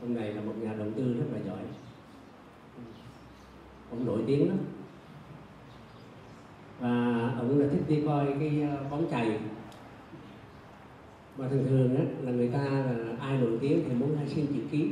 ông 0.00 0.14
này 0.14 0.34
là 0.34 0.40
một 0.40 0.52
nhà 0.62 0.74
đầu 0.78 0.88
tư 0.96 1.14
rất 1.18 1.24
là 1.32 1.38
giỏi. 1.46 1.58
Ông 3.90 4.06
nổi 4.06 4.22
tiếng 4.26 4.48
lắm. 4.48 4.58
Và 6.80 6.88
ông 7.38 7.58
là 7.58 7.66
thích 7.72 7.82
đi 7.88 8.02
coi 8.06 8.26
cái 8.40 8.62
ờ, 8.62 8.84
bóng 8.90 9.06
chày. 9.10 9.38
Và 11.36 11.48
thường 11.48 11.66
thường 11.68 11.96
ấy, 11.96 12.06
là 12.22 12.32
người 12.32 12.48
ta 12.48 12.64
là 12.64 13.16
ai 13.20 13.38
nổi 13.38 13.58
tiếng 13.60 13.84
thì 13.88 13.94
muốn 13.94 14.16
hay 14.16 14.28
xin 14.28 14.46
chữ 14.46 14.60
ký. 14.70 14.90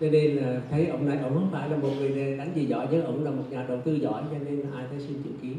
Cho 0.00 0.10
nên 0.10 0.36
là 0.36 0.60
thấy 0.70 0.86
ông 0.86 1.06
này 1.06 1.18
ông 1.18 1.34
không 1.34 1.50
phải 1.52 1.70
là 1.70 1.76
một 1.76 1.90
người 1.98 2.36
đánh 2.36 2.52
gì 2.54 2.66
giỏi 2.66 2.88
chứ 2.90 3.00
ông 3.00 3.24
là 3.24 3.30
một 3.30 3.44
nhà 3.50 3.64
đầu 3.68 3.80
tư 3.84 3.94
giỏi 3.94 4.22
cho 4.30 4.38
nên 4.38 4.72
ai 4.74 4.86
thấy 4.90 5.00
xin 5.00 5.22
chữ 5.24 5.30
ký. 5.42 5.54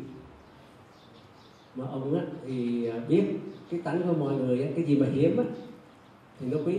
Mà 1.75 1.85
ông 1.85 2.15
á, 2.15 2.21
thì 2.45 2.85
ờ, 2.85 2.99
biết 3.07 3.23
cái 3.69 3.79
tánh 3.83 4.01
của 4.07 4.13
mọi 4.13 4.35
người 4.35 4.71
cái 4.75 4.85
gì 4.85 4.97
mà 4.97 5.07
hiếm 5.13 5.37
á, 5.37 5.43
thì 6.39 6.47
nó 6.47 6.57
quý. 6.65 6.75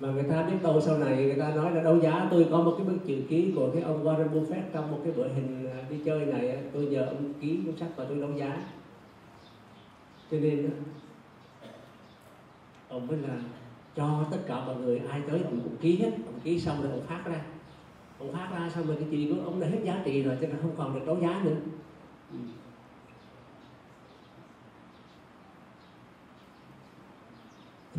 Mà 0.00 0.08
người 0.10 0.22
ta 0.22 0.42
biết 0.42 0.56
đâu 0.62 0.80
sau 0.80 0.98
này 0.98 1.24
người 1.24 1.36
ta 1.38 1.54
nói 1.54 1.74
là 1.74 1.82
đấu 1.82 1.98
giá 1.98 2.28
tôi 2.30 2.46
có 2.50 2.62
một 2.62 2.74
cái 2.78 2.86
bức 2.86 3.06
chữ 3.06 3.16
ký 3.28 3.52
của 3.56 3.70
cái 3.74 3.82
ông 3.82 4.04
Warren 4.04 4.28
Buffett 4.28 4.62
trong 4.72 4.90
một 4.90 4.98
cái 5.04 5.12
bữa 5.12 5.28
hình 5.28 5.68
à, 5.70 5.84
đi 5.90 5.96
chơi 6.04 6.26
này 6.26 6.58
tôi 6.72 6.86
nhờ 6.86 7.06
ông 7.06 7.32
ký 7.40 7.58
cuốn 7.66 7.76
sách 7.76 7.90
và 7.96 8.04
tôi 8.04 8.18
đấu 8.18 8.30
giá. 8.36 8.62
Cho 10.30 10.38
nên 10.40 10.70
ông 12.88 13.06
mới 13.06 13.16
là 13.16 13.38
cho 13.96 14.24
tất 14.30 14.38
cả 14.46 14.64
mọi 14.66 14.76
người 14.76 15.00
ai 15.08 15.20
tới 15.30 15.40
ông 15.44 15.60
cũng 15.64 15.76
ký 15.80 15.96
hết 15.96 16.12
ông 16.26 16.40
ký 16.44 16.60
xong 16.60 16.82
rồi 16.82 16.92
ông 16.92 17.06
phát 17.06 17.22
ra. 17.24 17.40
Ông 18.18 18.32
phát 18.32 18.48
ra 18.52 18.70
xong 18.74 18.86
rồi 18.86 18.96
cái 19.00 19.08
gì 19.08 19.32
của 19.32 19.44
ông 19.44 19.60
đã 19.60 19.66
hết 19.66 19.78
giá 19.84 20.02
trị 20.04 20.22
rồi 20.22 20.36
cho 20.40 20.46
nên 20.46 20.56
không 20.62 20.74
còn 20.76 20.94
được 20.94 21.06
đấu 21.06 21.18
giá 21.22 21.40
nữa. 21.44 21.56
Ừ. 22.32 22.38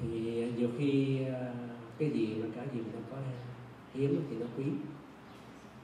thì 0.01 0.41
ờ, 0.43 0.49
nhiều 0.57 0.69
khi 0.77 1.19
ờ, 1.25 1.53
cái 1.97 2.09
gì 2.09 2.35
mà 2.35 2.47
cái 2.55 2.67
gì 2.73 2.79
mà 2.79 2.89
nó 2.93 2.99
có 3.11 3.17
hiếm 3.93 4.23
thì 4.29 4.37
nó 4.37 4.45
quý. 4.57 4.65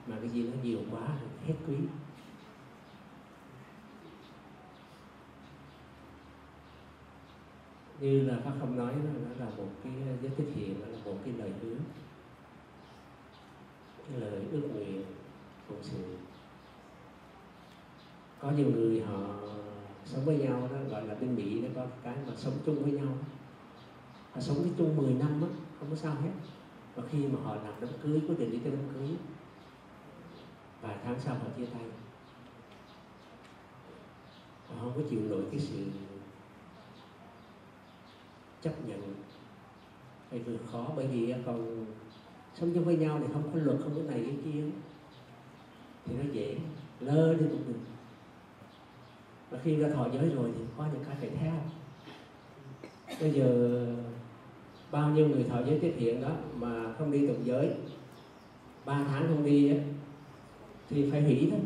Mà 0.07 0.17
cái 0.19 0.29
gì 0.29 0.43
nó 0.43 0.53
nhiều 0.63 0.79
quá 0.91 1.07
thì 1.21 1.47
hết 1.47 1.59
quý. 1.67 1.75
Như 7.99 8.21
là 8.21 8.37
pháp 8.45 8.53
không 8.59 8.77
nói 8.77 8.93
nó, 8.95 9.11
nó 9.29 9.45
là 9.45 9.51
một 9.57 9.69
cái 9.83 9.93
ờ, 10.07 10.13
giới 10.21 10.31
tích 10.37 10.47
hiện 10.55 10.75
nó 10.81 10.87
là 10.87 10.97
một 11.05 11.17
cái 11.25 11.33
lời 11.37 11.51
hứa. 11.61 11.75
Lời 14.15 14.41
ước 14.51 14.69
nguyện 14.73 15.03
của 15.69 15.75
sự. 15.81 15.97
Có 18.39 18.51
nhiều 18.51 18.71
người 18.75 19.01
họ 19.01 19.35
sống 20.05 20.25
với 20.25 20.37
nhau 20.37 20.69
đó 20.71 20.77
gọi 20.89 21.07
là 21.07 21.15
bên 21.15 21.35
mỹ 21.35 21.61
nó 21.61 21.67
có 21.75 21.87
cái 22.03 22.15
mà 22.27 22.33
sống 22.35 22.53
chung 22.65 22.83
với 22.83 22.91
nhau 22.91 23.17
họ 24.37 24.41
sống 24.41 24.61
với 24.61 24.71
chung 24.77 24.95
10 24.95 25.13
năm 25.13 25.41
đó, 25.41 25.47
không 25.79 25.89
có 25.89 25.95
sao 25.95 26.13
hết. 26.13 26.31
Và 26.95 27.03
khi 27.11 27.27
mà 27.27 27.39
họ 27.43 27.55
làm 27.55 27.73
đám 27.81 27.89
cưới 28.03 28.21
quyết 28.27 28.39
định 28.39 28.51
đi 28.51 28.59
tới 28.59 28.71
đám 28.71 28.81
cưới. 28.93 29.09
Vài 30.81 30.95
tháng 31.03 31.19
sau 31.19 31.35
họ 31.35 31.45
chia 31.57 31.65
tay. 31.65 31.81
Họ 34.67 34.75
không 34.79 34.93
có 34.95 35.01
chịu 35.09 35.19
nổi 35.29 35.43
cái 35.51 35.59
sự 35.59 35.85
chấp 38.61 38.87
nhận. 38.87 39.13
Hay 40.31 40.39
vượt 40.39 40.57
khó 40.71 40.87
bởi 40.95 41.07
vì 41.07 41.33
còn 41.45 41.85
sống 42.59 42.71
chung 42.73 42.83
với 42.83 42.97
nhau 42.97 43.19
thì 43.21 43.33
không 43.33 43.51
có 43.53 43.59
luật 43.59 43.77
không 43.83 43.95
có 43.95 44.01
này 44.01 44.23
cái 44.25 44.37
kia. 44.45 44.63
Thì 46.05 46.15
nó 46.15 46.33
dễ 46.33 46.57
lơ 46.99 47.33
đi 47.33 47.45
một 47.45 47.59
đường. 47.67 47.79
và 49.49 49.59
khi 49.63 49.75
ra 49.75 49.89
thọ 49.89 50.07
giới 50.13 50.29
rồi 50.29 50.51
thì 50.57 50.63
có 50.77 50.85
những 50.93 51.03
cái 51.07 51.15
phải 51.19 51.29
theo. 51.29 51.53
Bây 53.21 53.31
giờ 53.31 53.87
bao 54.91 55.09
nhiêu 55.09 55.27
người 55.27 55.43
thọ 55.43 55.59
giới 55.65 55.79
tiết 55.79 55.93
hiện 55.97 56.21
đó 56.21 56.29
mà 56.55 56.93
không 56.93 57.11
đi 57.11 57.27
tục 57.27 57.37
giới? 57.43 57.71
Ba 58.85 59.03
tháng 59.07 59.27
không 59.27 59.45
đi 59.45 59.69
ấy, 59.69 59.81
thì 60.89 61.11
phải 61.11 61.21
hủy 61.21 61.47
thôi. 61.51 61.59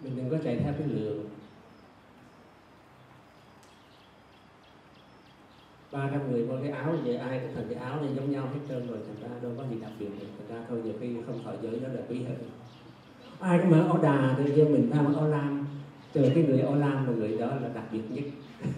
Mình 0.00 0.16
đừng 0.16 0.30
có 0.30 0.38
chạy 0.44 0.56
theo 0.56 0.74
cái 0.78 0.88
lượng 0.88 1.28
ba 5.92 6.08
trăm 6.12 6.30
người 6.30 6.46
mua 6.46 6.58
cái 6.62 6.70
áo 6.70 6.96
về 7.04 7.16
ai 7.16 7.40
cũng 7.40 7.54
thành 7.54 7.66
cái 7.70 7.78
áo 7.78 8.00
này 8.00 8.10
giống 8.16 8.32
nhau 8.32 8.46
hết 8.46 8.60
trơn 8.68 8.86
rồi 8.86 8.98
thành 9.06 9.30
ra 9.30 9.38
đâu 9.42 9.52
có 9.56 9.64
gì 9.70 9.80
đặc 9.80 9.90
biệt 9.98 10.08
được. 10.20 10.26
Thành 10.38 10.56
ra 10.56 10.66
thôi 10.68 10.80
nhiều 10.84 10.94
khi 11.00 11.16
không 11.26 11.44
thọ 11.44 11.52
giới 11.62 11.80
đó 11.80 11.88
là 11.88 12.00
quý 12.08 12.22
hơn 12.22 12.36
ai 13.40 13.58
cũng 13.58 13.70
mở 13.70 13.86
áo 13.86 13.98
đà 14.02 14.34
thì 14.38 14.52
giờ 14.54 14.64
mình 14.64 14.90
ra 14.90 15.02
mở 15.02 15.14
áo 15.14 15.28
lam 15.28 15.66
từ 16.12 16.30
cái 16.34 16.44
người 16.44 16.60
áo 16.60 16.74
lam 16.74 17.06
mà 17.06 17.12
người 17.12 17.38
đó 17.38 17.46
là 17.46 17.68
đặc 17.74 17.84
biệt 17.92 18.02
nhất. 18.10 18.24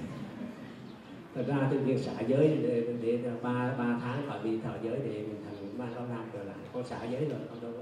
Thật 1.35 1.45
ra 1.47 1.69
tôi 1.71 1.79
việc 1.79 1.99
xả 1.99 2.21
giới 2.21 2.59
để, 2.63 2.95
để 3.03 3.19
ba 3.43 3.75
ba 3.79 3.99
tháng 4.01 4.23
khỏi 4.29 4.39
bị 4.45 4.59
thọ 4.61 4.71
giới 4.83 4.99
để 5.05 5.13
mình 5.13 5.43
thành 5.45 5.79
mang 5.79 5.95
áo 5.95 6.07
lam 6.11 6.25
trở 6.33 6.45
lại 6.45 6.57
có 6.73 6.83
xả 6.83 7.05
giới 7.05 7.25
rồi 7.25 7.39
không 7.49 7.61
đâu 7.63 7.73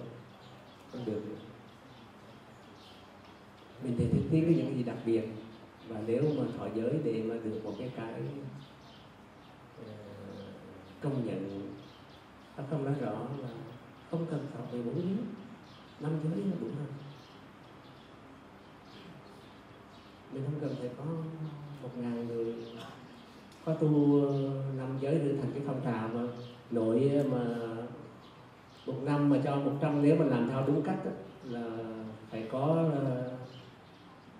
không 0.92 1.04
được. 1.04 1.22
Mình 3.84 3.94
thì 3.98 4.04
thực 4.12 4.22
tiến 4.30 4.56
những 4.56 4.76
gì 4.76 4.82
đặc 4.82 4.96
biệt. 5.06 5.22
Và 5.88 6.00
nếu 6.06 6.22
mà 6.38 6.44
thọ 6.58 6.66
giới 6.74 7.00
để 7.04 7.22
mà 7.22 7.34
được 7.44 7.60
một 7.64 7.72
cái 7.78 7.90
cái 7.96 8.22
uh, 9.80 9.86
công 11.00 11.26
nhận 11.26 11.70
nó 12.56 12.64
không 12.70 12.84
nói 12.84 12.94
rõ 13.00 13.12
là 13.42 13.48
không 14.10 14.26
cần 14.30 14.46
thọ 14.54 14.60
14 14.72 14.94
giới 14.94 15.43
năm 16.04 16.12
giới 16.24 16.44
là 16.44 16.56
đủ 16.60 16.66
rồi 16.66 16.86
mình 20.32 20.42
không 20.44 20.60
cần 20.60 20.76
phải 20.80 20.88
có 20.98 21.04
một 21.82 21.88
ngàn 21.96 22.28
người 22.28 22.54
có 23.64 23.74
tu 23.74 24.20
ờ, 24.26 24.50
năm 24.76 24.98
giới 25.00 25.14
để 25.14 25.34
thành 25.40 25.50
cái 25.54 25.62
phong 25.66 25.80
trào 25.84 26.08
mà 26.14 26.22
nội 26.70 27.10
ờ, 27.14 27.24
mà 27.28 27.44
một 28.86 29.02
năm 29.04 29.30
mà 29.30 29.40
cho 29.44 29.56
một 29.56 29.72
trăm 29.80 30.02
nếu 30.02 30.16
mà 30.16 30.24
làm 30.24 30.48
theo 30.48 30.64
đúng 30.66 30.82
cách 30.82 30.98
đó, 31.04 31.10
là 31.44 31.62
phải 32.30 32.46
có 32.50 32.90
ờ, 32.94 33.30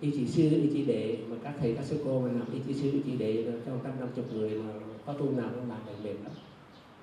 y 0.01 0.11
chỉ 0.11 0.27
sư 0.27 0.43
y 0.43 0.71
chỉ 0.73 0.85
đệ 0.85 1.19
mà 1.29 1.37
các 1.43 1.55
thầy 1.61 1.75
các 1.75 1.85
sư 1.85 2.03
cô 2.05 2.21
mà 2.21 2.33
làm 2.33 2.53
y 2.53 2.61
chỉ 2.67 2.75
sư 2.75 2.91
y 2.93 3.01
chỉ 3.05 3.17
đệ 3.17 3.45
trong 3.67 3.79
trăm 3.85 4.01
năm 4.01 4.09
chục 4.17 4.33
người 4.33 4.51
mà 4.51 4.73
có 5.07 5.13
tu 5.13 5.31
nào 5.31 5.51
cũng 5.55 5.69
làm 5.69 5.79
được 5.87 6.05
mềm 6.05 6.23
lắm. 6.23 6.33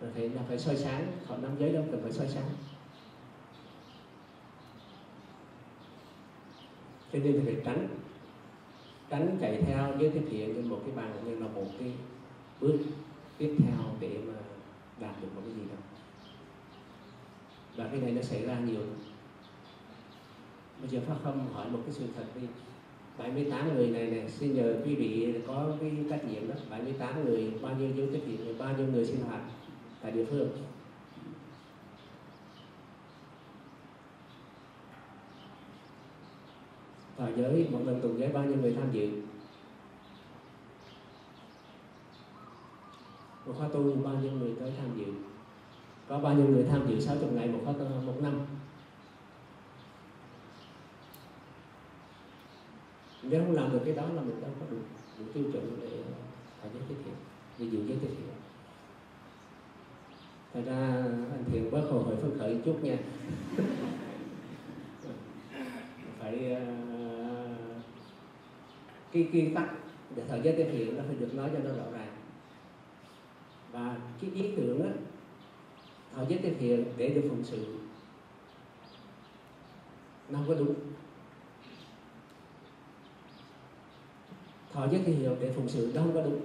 Rồi 0.01 0.11
thầy 0.15 0.29
là 0.29 0.41
phải 0.47 0.59
soi 0.59 0.77
sáng 0.77 1.07
họ 1.27 1.37
năm 1.37 1.51
giới 1.59 1.69
đâu 1.69 1.83
cần 1.91 2.01
phải 2.03 2.11
soi 2.11 2.27
sáng. 2.27 2.49
Cho 7.13 7.19
nên 7.19 7.41
phải 7.45 7.55
tránh. 7.65 7.87
Tránh 9.09 9.37
chạy 9.41 9.61
theo 9.67 9.91
với 9.97 10.09
cái 10.09 10.23
chuyện 10.31 10.53
trên 10.55 10.69
một 10.69 10.81
cái 10.85 10.95
bằng 10.95 11.13
như 11.25 11.39
là 11.39 11.47
một 11.47 11.65
cái 11.79 11.91
bước 12.61 12.77
tiếp 13.37 13.55
theo 13.59 13.77
để 13.99 14.17
mà 14.27 14.33
đạt 14.99 15.21
được 15.21 15.27
một 15.35 15.41
cái 15.45 15.53
gì 15.53 15.61
đó. 15.69 15.77
Và 17.75 17.87
cái 17.87 18.01
này 18.01 18.11
nó 18.11 18.21
xảy 18.21 18.45
ra 18.45 18.59
nhiều. 18.59 18.81
Bây 20.81 20.89
giờ 20.89 20.99
pháp 21.07 21.15
không 21.23 21.53
hỏi 21.53 21.69
một 21.69 21.79
cái 21.85 21.93
sự 21.93 22.05
thật 22.15 22.25
đi. 22.35 22.47
78 23.17 23.75
người 23.75 23.87
này 23.87 24.07
này 24.07 24.29
xin 24.29 24.53
nhờ 24.53 24.81
quý 24.85 24.95
vị 24.95 25.33
có 25.47 25.77
cái 25.81 25.91
trách 26.09 26.25
nhiệm 26.25 26.47
đó. 26.47 26.55
78 26.69 27.25
người, 27.25 27.51
bao 27.61 27.75
nhiêu 27.75 27.89
dấu 27.97 28.07
trách 28.13 28.27
nhiệm, 28.27 28.57
bao 28.57 28.77
nhiêu 28.77 28.87
người 28.87 29.05
sinh 29.05 29.19
hoạt 29.19 29.41
tại 30.01 30.11
địa 30.11 30.25
phương? 30.25 30.49
À, 37.21 37.27
giới 37.35 37.67
một 37.71 37.79
lần 37.85 38.01
tuần 38.01 38.19
giới 38.19 38.29
bao 38.29 38.43
nhiêu 38.43 38.57
người 38.57 38.73
tham 38.73 38.91
dự? 38.91 39.09
Một 43.45 43.53
khóa 43.57 43.67
tu 43.67 43.95
bao 43.95 44.13
nhiêu 44.13 44.31
người 44.31 44.51
tới 44.59 44.73
tham 44.79 44.89
dự? 44.97 45.13
Có 46.07 46.19
bao 46.19 46.33
nhiêu 46.33 46.47
người 46.47 46.63
tham 46.63 46.87
dự 46.89 46.99
60 46.99 47.29
ngày 47.33 47.47
một 47.47 47.59
khóa 47.65 47.73
một 48.05 48.21
năm? 48.21 48.39
Nếu 53.23 53.43
không 53.45 53.55
làm 53.55 53.71
được 53.71 53.81
cái 53.85 53.93
đó 53.93 54.03
là 54.13 54.21
mình 54.21 54.41
đâu 54.41 54.51
có 54.59 54.65
đủ, 54.71 54.77
đủ 55.19 55.25
tiêu 55.33 55.43
chuẩn 55.53 55.79
để 55.81 55.87
ờ, 55.87 56.13
ở 56.61 56.69
giới 56.73 56.83
tiết 56.89 56.95
thiện 57.05 57.13
để 57.59 57.65
giữ 57.65 57.87
giới 57.87 57.97
tiết 57.97 58.07
thiện 58.07 58.31
thật 60.53 60.61
ra 60.65 60.77
anh 61.31 61.43
thiện 61.51 61.71
bớt 61.71 61.81
hồ 61.91 61.99
hởi 61.99 62.15
phấn 62.15 62.39
khởi 62.39 62.57
chút 62.65 62.83
nha. 62.83 62.97
Phải 66.19 66.55
uh, 66.55 66.90
cái 69.11 69.29
quy 69.33 69.49
tắc 69.55 69.69
để 70.15 70.23
thời 70.27 70.41
gian 70.41 70.55
thực 70.57 70.71
hiện 70.71 70.97
nó 70.97 71.03
phải 71.07 71.15
được 71.15 71.35
nói 71.35 71.49
cho 71.53 71.59
nó 71.59 71.75
rõ 71.75 71.91
ràng. 71.91 72.15
Và 73.71 73.97
cái 74.21 74.31
ý 74.35 74.51
tưởng 74.57 74.83
á, 74.83 74.89
thời 76.15 76.25
gian 76.29 76.41
thực 76.41 76.59
hiện 76.59 76.85
để 76.97 77.09
được 77.09 77.23
phụng 77.29 77.43
sự, 77.43 77.75
nó 80.29 80.39
không 80.39 80.47
có 80.47 80.53
đúng. 80.53 80.75
Thọ 84.73 84.87
giới 84.91 85.01
thực 85.05 85.13
hiện 85.13 85.35
để 85.39 85.51
phụng 85.55 85.69
sự, 85.69 85.91
nó 85.95 86.01
không 86.01 86.13
có 86.13 86.21
đúng. 86.21 86.41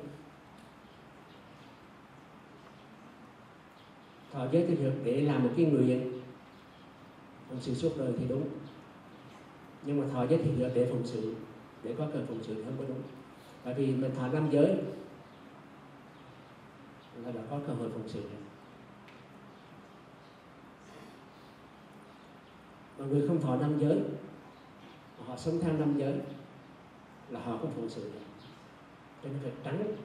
Thọ 4.33 4.47
giới 4.53 4.67
thực 4.67 4.79
hiện 4.79 4.93
để 5.05 5.21
làm 5.21 5.43
một 5.43 5.51
cái 5.57 5.67
nguyện 5.67 6.23
phụng 7.49 7.61
sự 7.61 7.75
suốt 7.75 7.99
đời 7.99 8.12
thì 8.19 8.25
đúng. 8.29 8.49
Nhưng 9.83 10.01
mà 10.01 10.07
thọ 10.12 10.27
giới 10.27 10.39
thực 10.39 10.53
hiện 10.57 10.71
để 10.75 10.89
phụng 10.91 11.07
sự 11.07 11.35
để 11.87 11.95
có 11.99 12.07
cần 12.12 12.26
phụng 12.28 12.43
sự 12.43 12.55
thì 12.55 12.62
không 12.64 12.78
có 12.78 12.84
đúng. 12.89 13.03
Bởi 13.64 13.74
vì 13.74 13.87
mình 13.87 14.14
thọ 14.16 14.28
năm 14.28 14.49
giới 14.51 14.76
là 17.24 17.32
đã 17.32 17.41
có 17.51 17.59
cơ 17.66 17.72
hội 17.72 17.89
phụng 17.95 18.09
sự 18.09 18.20
rồi. 18.20 18.41
Mà 22.99 23.07
người 23.07 23.28
không 23.28 23.41
thọ 23.41 23.57
năm 23.57 23.78
giới 23.78 24.01
họ 25.26 25.37
sống 25.37 25.61
theo 25.61 25.72
năm 25.72 25.99
giới 25.99 26.14
là 27.30 27.41
họ 27.41 27.59
không 27.59 27.72
phụng 27.76 27.89
sự 27.89 28.11
cho 29.22 29.28
nên 29.28 29.39
phải 29.43 29.53
tránh 29.64 29.97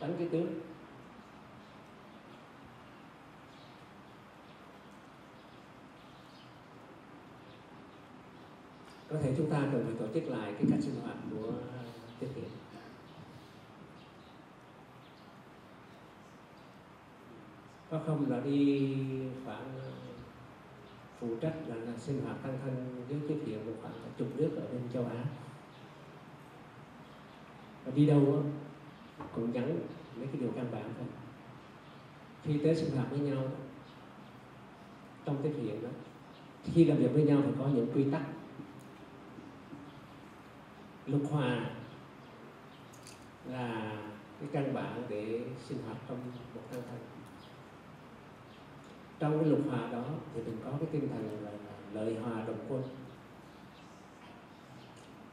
tránh 0.00 0.14
cái 0.18 0.28
tướng. 0.28 0.60
Có 9.08 9.16
thể 9.22 9.34
chúng 9.36 9.50
ta 9.50 9.58
cần 9.72 9.84
phải 9.84 9.94
tổ 9.98 10.14
chức 10.14 10.28
lại 10.28 10.52
cái 10.52 10.64
cách 10.70 10.80
sinh 10.82 11.00
hoạt 11.02 11.16
của 11.30 11.52
tiết 12.20 12.28
kiệm. 12.34 12.44
Có 17.90 18.00
không 18.06 18.30
là 18.30 18.40
đi 18.40 18.96
khoảng 19.44 19.74
phụ 21.20 21.36
trách 21.40 21.54
là, 21.66 21.74
là 21.74 21.92
sinh 21.98 22.20
hoạt 22.24 22.42
tăng 22.42 22.58
thân 22.64 23.04
với 23.08 23.18
tiết 23.28 23.42
kiệm 23.46 23.66
một 23.66 23.72
khoảng 23.82 23.94
chục 24.18 24.28
nước 24.36 24.50
ở 24.56 24.62
bên 24.72 24.82
châu 24.92 25.04
Á. 25.04 25.24
Và 27.84 27.92
đi 27.94 28.06
đâu 28.06 28.26
đó, 28.26 28.42
cũng 29.34 29.52
nhắn 29.52 29.78
mấy 30.16 30.26
cái 30.26 30.36
điều 30.40 30.50
căn 30.56 30.66
bản 30.72 30.84
thôi. 30.98 31.08
Khi 32.42 32.58
tới 32.58 32.76
sinh 32.76 32.90
hoạt 32.96 33.10
với 33.10 33.18
nhau 33.18 33.42
đó, 33.42 33.50
trong 35.24 35.42
tiết 35.42 35.52
hiện 35.62 35.82
đó 35.82 35.88
khi 36.64 36.84
làm 36.84 36.98
việc 36.98 37.12
với 37.12 37.24
nhau 37.24 37.40
phải 37.44 37.52
có 37.58 37.68
những 37.68 37.92
quy 37.94 38.04
tắc 38.12 38.22
lục 41.08 41.22
hòa 41.30 41.70
là 43.50 43.96
cái 44.40 44.48
căn 44.52 44.74
bản 44.74 45.02
để 45.08 45.42
sinh 45.68 45.78
hoạt 45.86 45.96
trong 46.08 46.18
một 46.54 46.60
tăng 46.70 46.82
thân. 46.90 46.98
Trong 49.18 49.38
cái 49.40 49.48
lục 49.48 49.60
hòa 49.70 49.90
đó 49.92 50.04
thì 50.34 50.42
mình 50.42 50.56
có 50.64 50.70
cái 50.70 50.88
tinh 50.92 51.08
thần 51.08 51.44
là, 51.44 51.50
là 51.50 51.58
lợi 51.92 52.14
hòa 52.14 52.44
đồng 52.46 52.58
quân. 52.68 52.82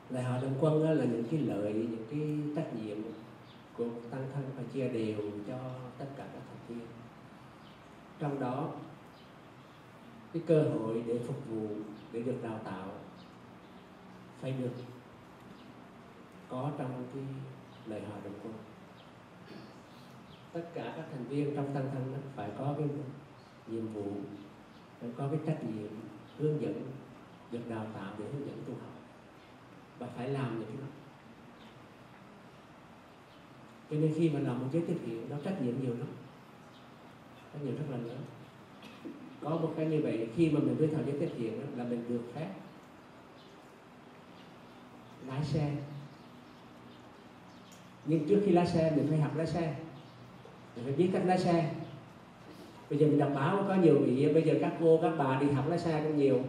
Lợi 0.09 0.23
hòa 0.23 0.39
đồng 0.41 0.55
quân 0.59 0.85
đó 0.85 0.91
là 0.91 1.05
những 1.05 1.23
cái 1.31 1.39
lợi 1.39 1.73
những 1.73 2.05
cái 2.11 2.37
trách 2.55 2.75
nhiệm 2.75 2.97
của 3.77 3.85
tăng 4.11 4.25
thân 4.33 4.43
phải 4.55 4.65
chia 4.73 4.89
đều 4.89 5.31
cho 5.47 5.57
tất 5.97 6.05
cả 6.17 6.25
các 6.33 6.41
thành 6.49 6.67
viên. 6.67 6.87
Trong 8.19 8.39
đó 8.39 8.69
cái 10.33 10.43
cơ 10.47 10.63
hội 10.63 11.03
để 11.07 11.19
phục 11.27 11.49
vụ 11.49 11.67
để 12.11 12.21
được 12.21 12.37
đào 12.43 12.59
tạo 12.63 12.87
phải 14.41 14.51
được 14.51 14.71
có 16.55 16.71
trong 16.77 17.07
cái 17.13 17.23
lời 17.85 18.01
hòa 18.09 18.17
đồng 18.23 18.33
quân. 18.43 18.53
Tất 20.53 20.61
cả 20.73 20.93
các 20.95 21.05
thành 21.11 21.25
viên 21.25 21.55
trong 21.55 21.73
tăng 21.73 21.89
thân 21.93 22.13
đó 22.13 22.19
phải 22.35 22.49
có 22.57 22.75
cái 22.77 22.87
nhiệm 23.67 23.87
vụ, 23.87 24.11
phải 24.99 25.09
có 25.17 25.27
cái 25.27 25.39
trách 25.45 25.63
nhiệm 25.63 25.89
hướng 26.37 26.61
dẫn, 26.61 26.91
được 27.51 27.59
đào 27.69 27.85
tạo 27.93 28.13
để 28.19 28.25
hướng 28.25 28.47
dẫn 28.47 28.63
tu 28.67 28.73
học 28.73 28.93
và 29.99 30.07
phải 30.07 30.29
làm 30.29 30.59
những 30.59 30.67
cái 30.67 30.77
đó. 30.77 30.87
Cho 33.89 33.95
nên 33.95 34.13
khi 34.15 34.29
mà 34.29 34.39
làm 34.39 34.59
một 34.59 34.67
giới 34.71 34.81
tiết 34.81 34.97
kiệm 35.05 35.29
nó 35.29 35.35
trách 35.43 35.61
nhiệm 35.61 35.81
nhiều 35.81 35.93
lắm, 35.97 36.07
trách 37.53 37.59
nhiệm 37.63 37.77
rất 37.77 37.85
là 37.89 37.97
lớn. 37.97 38.21
Có 39.41 39.49
một 39.49 39.73
cái 39.77 39.85
như 39.85 40.01
vậy, 40.03 40.29
khi 40.35 40.49
mà 40.49 40.59
mình 40.59 40.77
bước 40.79 40.89
vào 40.91 41.03
giới 41.05 41.19
tiết 41.19 41.29
kiệm 41.37 41.77
là 41.77 41.83
mình 41.83 42.05
được 42.09 42.21
phép 42.33 42.53
lái 45.27 45.43
xe 45.43 45.75
nhưng 48.05 48.27
trước 48.27 48.41
khi 48.45 48.51
lái 48.51 48.67
xe 48.67 48.91
mình 48.95 49.07
phải 49.09 49.19
học 49.19 49.37
lái 49.37 49.47
xe. 49.47 49.75
Mình 50.75 50.85
phải 50.85 50.93
biết 50.93 51.09
cách 51.13 51.23
lái 51.25 51.37
xe. 51.37 51.71
Bây 52.89 52.99
giờ 52.99 53.07
mình 53.07 53.19
đọc 53.19 53.31
báo 53.35 53.65
có 53.67 53.75
nhiều 53.75 53.99
vị 53.99 54.33
bây 54.33 54.43
giờ 54.43 54.53
các 54.61 54.73
cô 54.79 54.99
các 55.01 55.11
bà 55.17 55.39
đi 55.39 55.47
học 55.51 55.65
lái 55.69 55.79
xe 55.79 56.01
cũng 56.03 56.17
nhiều. 56.17 56.39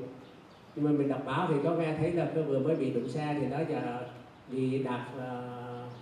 Nhưng 0.77 0.85
mà 0.85 0.91
mình 0.91 1.09
đọc 1.09 1.23
báo 1.27 1.49
thì 1.51 1.55
có 1.65 1.71
nghe 1.71 1.97
thấy 1.97 2.13
là 2.13 2.31
cái 2.35 2.43
vừa 2.43 2.59
mới 2.59 2.77
bị 2.77 2.91
đụng 2.91 3.09
xe 3.09 3.37
thì 3.41 3.51
đó 3.51 3.59
giờ 3.69 4.07
vì 4.49 4.83
đạp 4.83 5.07
uh, 5.17 5.93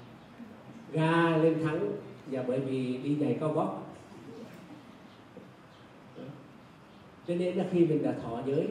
ga 0.93 1.37
lên 1.37 1.65
thắng. 1.65 1.93
Và 2.27 2.43
bởi 2.43 2.61
vì 2.61 2.99
đi 2.99 3.17
giày 3.21 3.37
cao 3.41 3.53
gót 3.53 3.81
cho 7.29 7.35
nên 7.35 7.57
là 7.57 7.65
khi 7.73 7.87
mình 7.87 8.03
đã 8.03 8.13
thọ 8.23 8.43
giới 8.47 8.69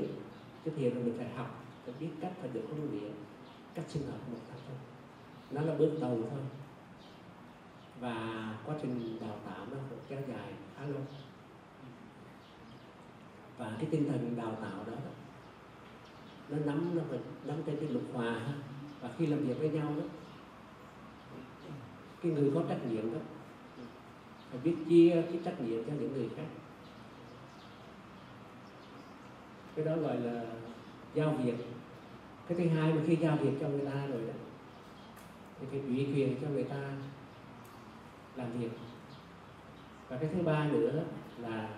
cái 0.65 0.73
thiền 0.77 0.93
là 0.93 0.99
mình 1.03 1.13
phải 1.17 1.27
học 1.35 1.65
phải 1.85 1.93
biết 1.99 2.07
cách 2.21 2.31
phải 2.41 2.49
được 2.53 2.61
huấn 2.69 2.91
luyện 2.91 3.11
cách 3.75 3.85
sinh 3.87 4.03
hoạt 4.03 4.29
một 4.31 4.37
cách 4.49 4.59
thôi. 4.67 4.77
Nó 5.51 5.61
là 5.61 5.75
bước 5.77 5.91
đầu 6.01 6.19
thôi 6.31 6.39
và 7.99 8.15
quá 8.65 8.75
trình 8.81 9.17
đào 9.21 9.39
tạo 9.45 9.65
nó 9.71 9.77
cũng 9.89 9.99
kéo 10.09 10.19
dài 10.27 10.53
khá 10.77 10.85
lâu. 10.85 11.01
Và 13.57 13.75
cái 13.79 13.87
tinh 13.91 14.07
thần 14.07 14.35
đào 14.37 14.57
tạo 14.61 14.85
đó, 14.87 14.97
nó 16.49 16.57
nắm, 16.65 16.95
nó 16.95 17.01
phải 17.09 17.19
nắm 17.43 17.57
trên 17.65 17.77
cái 17.79 17.89
lục 17.89 18.03
hòa 18.13 18.41
và 19.01 19.09
khi 19.17 19.25
làm 19.25 19.39
việc 19.39 19.59
với 19.59 19.69
nhau 19.69 19.93
đó, 19.97 20.03
cái 22.21 22.31
người 22.31 22.51
có 22.55 22.63
trách 22.69 22.85
nhiệm 22.85 23.13
đó 23.13 23.19
phải 24.49 24.59
biết 24.63 24.75
chia 24.89 25.23
cái 25.31 25.39
trách 25.45 25.61
nhiệm 25.61 25.83
cho 25.85 25.93
những 25.93 26.13
người 26.13 26.29
khác. 26.35 26.45
Cái 29.75 29.85
đó 29.85 29.95
gọi 29.95 30.17
là 30.17 30.45
giao 31.13 31.31
việc. 31.31 31.55
Cái 32.47 32.57
thứ 32.57 32.67
hai 32.75 32.93
mà 32.93 33.01
khi 33.07 33.15
giao 33.15 33.37
việc 33.37 33.51
cho 33.61 33.67
người 33.67 33.85
ta 33.85 34.07
rồi 34.07 34.21
đó, 34.27 34.33
thì 35.59 35.67
phải 35.71 35.79
ủy 35.79 36.07
quyền 36.13 36.41
cho 36.41 36.47
người 36.47 36.63
ta 36.63 36.91
làm 38.35 38.59
việc. 38.59 38.69
Và 40.09 40.17
cái 40.17 40.29
thứ 40.33 40.41
ba 40.41 40.65
nữa 40.65 41.03
là 41.37 41.69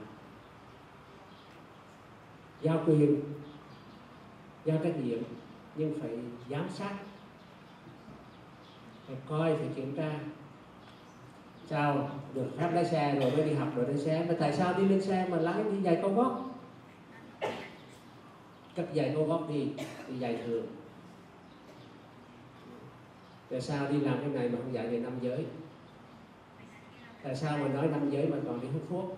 giao 2.62 2.84
quyền, 2.86 3.24
giao 4.66 4.78
trách 4.84 4.98
nhiệm, 5.04 5.20
nhưng 5.76 6.00
phải 6.02 6.18
giám 6.50 6.70
sát, 6.70 6.94
phải 9.08 9.16
coi, 9.30 9.56
phải 9.56 9.68
kiểm 9.76 9.96
tra. 9.96 10.20
Sao 11.70 12.10
được 12.34 12.48
phép 12.58 12.72
lái 12.74 12.86
xe 12.86 13.20
rồi 13.20 13.32
mới 13.32 13.50
đi 13.50 13.54
học, 13.54 13.68
rồi 13.76 13.88
lái 13.88 13.98
xe? 13.98 14.26
Mà 14.30 14.36
tại 14.40 14.54
sao 14.54 14.74
đi 14.74 14.88
lên 14.88 15.02
xe 15.02 15.28
mà 15.30 15.38
lái 15.38 15.64
đi 15.64 15.82
giày 15.84 15.96
cao 15.96 16.10
gót? 16.10 16.42
Cất 18.76 18.90
giày 18.96 19.12
cao 19.16 19.24
gót 19.24 19.46
đi 19.50 19.74
đi 20.08 20.20
giày 20.20 20.38
thường. 20.46 20.66
Tại 23.50 23.62
sao 23.62 23.92
đi 23.92 24.00
làm 24.00 24.18
cái 24.20 24.30
này 24.30 24.50
mà 24.50 24.58
không 24.64 24.74
dạy 24.74 24.88
về 24.88 25.00
nam 25.00 25.14
giới? 25.22 25.46
Tại 27.26 27.36
sao 27.36 27.58
mà 27.58 27.68
nói 27.68 27.88
năm 27.88 28.10
giới 28.10 28.28
mà 28.28 28.38
còn 28.48 28.62
đi 28.62 28.68
hút 28.68 28.82
thuốc? 28.90 29.18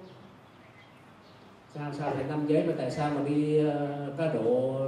Sao 1.74 1.94
sao 1.94 2.14
lại 2.14 2.24
năm 2.24 2.48
giới 2.48 2.68
mà 2.68 2.74
tại 2.78 2.92
sao 2.92 3.14
mà 3.14 3.24
đi 3.24 3.68
uh, 3.68 3.74
cá 4.18 4.34
độ 4.34 4.80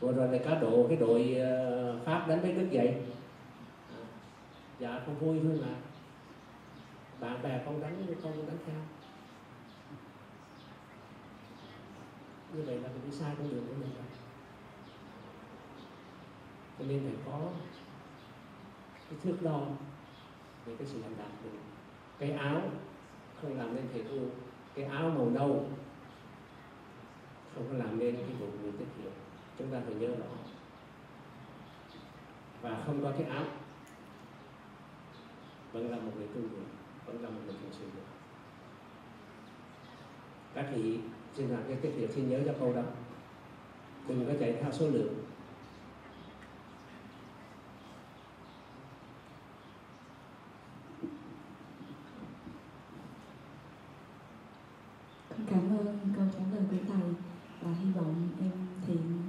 vừa 0.00 0.12
rồi 0.12 0.28
là 0.28 0.38
cá 0.44 0.54
độ 0.54 0.86
cái 0.88 0.96
đội 0.96 1.36
uh, 1.36 2.04
pháp 2.04 2.28
đánh 2.28 2.42
mấy 2.42 2.52
đức 2.52 2.66
vậy? 2.72 2.94
À, 3.88 4.02
dạ 4.78 5.00
không 5.06 5.18
vui 5.18 5.40
thôi 5.42 5.58
mà. 5.62 5.74
Bạn 7.20 7.42
bè 7.42 7.60
con 7.66 7.80
đánh 7.80 8.06
con 8.22 8.46
đánh 8.46 8.58
theo 8.66 8.76
như 12.54 12.62
vậy 12.62 12.76
là 12.76 12.88
mình 12.88 13.10
đi 13.10 13.16
sai 13.16 13.32
con 13.38 13.50
đường 13.50 13.66
của 13.68 13.74
mình 13.80 13.90
rồi. 13.94 14.04
Cho 16.78 16.84
nên 16.88 17.00
phải 17.04 17.32
có 17.32 17.48
cái 19.10 19.18
thước 19.22 19.36
đo 19.40 19.60
về 20.66 20.74
cái 20.78 20.86
sự 20.86 21.02
hành 21.02 21.14
đạt 21.18 21.28
mình 21.44 21.60
cái 22.20 22.30
áo 22.32 22.62
không 23.42 23.58
làm 23.58 23.74
nên 23.74 23.84
thể 23.94 24.02
tu, 24.02 24.18
cái 24.74 24.84
áo 24.84 25.10
màu 25.10 25.30
nâu 25.30 25.68
không 27.54 27.64
có 27.68 27.78
làm 27.78 27.98
nên 27.98 28.16
cái 28.16 28.34
vụ 28.40 28.46
người 28.62 28.72
tiết 28.72 28.84
kiệm. 28.98 29.12
Chúng 29.58 29.70
ta 29.70 29.80
phải 29.86 29.94
nhớ 29.94 30.08
rõ. 30.08 30.26
Và 32.62 32.82
không 32.86 33.02
có 33.02 33.10
cái 33.10 33.22
áo 33.22 33.44
vẫn 35.72 35.90
là 35.90 35.96
một 35.96 36.12
người 36.16 36.28
tu 36.28 36.40
người 36.40 36.66
vẫn 37.06 37.22
là 37.22 37.28
một 37.28 37.40
người 37.46 37.54
thực 37.62 37.68
sự 37.78 37.86
các 40.54 40.66
vị 40.74 41.00
xin 41.34 41.48
làm 41.48 41.62
cái 41.68 41.76
tiết 41.76 41.90
kiệm, 41.98 42.12
xin 42.12 42.30
nhớ 42.30 42.40
cho 42.46 42.52
câu 42.60 42.72
đó. 42.72 42.82
Đừng 44.08 44.26
có 44.26 44.32
chạy 44.40 44.56
theo 44.60 44.72
số 44.72 44.88
lượng 44.88 45.14
Con 55.30 55.46
cảm 55.50 55.78
ơn 55.78 55.98
câu 56.16 56.26
trả 56.32 56.38
lời 56.52 56.64
của 56.70 56.76
thầy 56.88 57.14
và 57.62 57.72
hy 57.72 57.92
vọng 57.92 58.28
em 58.40 58.50
thiện 58.86 59.22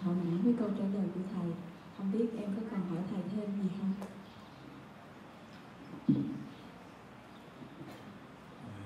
thỏa 0.00 0.12
mãn 0.12 0.42
với 0.44 0.54
câu 0.58 0.68
trả 0.78 0.84
lời 0.84 1.06
của 1.14 1.20
thầy. 1.34 1.50
Không 1.98 2.12
biết 2.12 2.26
em 2.38 2.50
có 2.56 2.62
cần 2.70 2.80
hỏi 2.80 2.98
thầy 3.10 3.20
thêm 3.32 3.62
gì 3.62 3.68
không? 3.80 3.92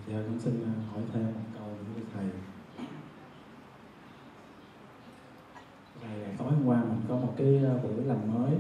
Dạ 0.09 0.17
con 0.27 0.30
xin 0.41 0.65
à, 0.65 0.73
hỏi 0.93 1.03
thêm 1.13 1.25
một 1.25 1.41
câu 1.55 1.67
nữa 1.67 1.93
với 1.95 2.05
thầy. 2.15 2.25
Thầy 6.03 6.35
tối 6.39 6.53
hôm 6.53 6.67
qua 6.67 6.85
mình 6.85 7.01
có 7.09 7.17
một 7.17 7.35
cái 7.37 7.65
à, 7.65 7.73
buổi 7.83 8.05
làm 8.05 8.35
mới 8.35 8.59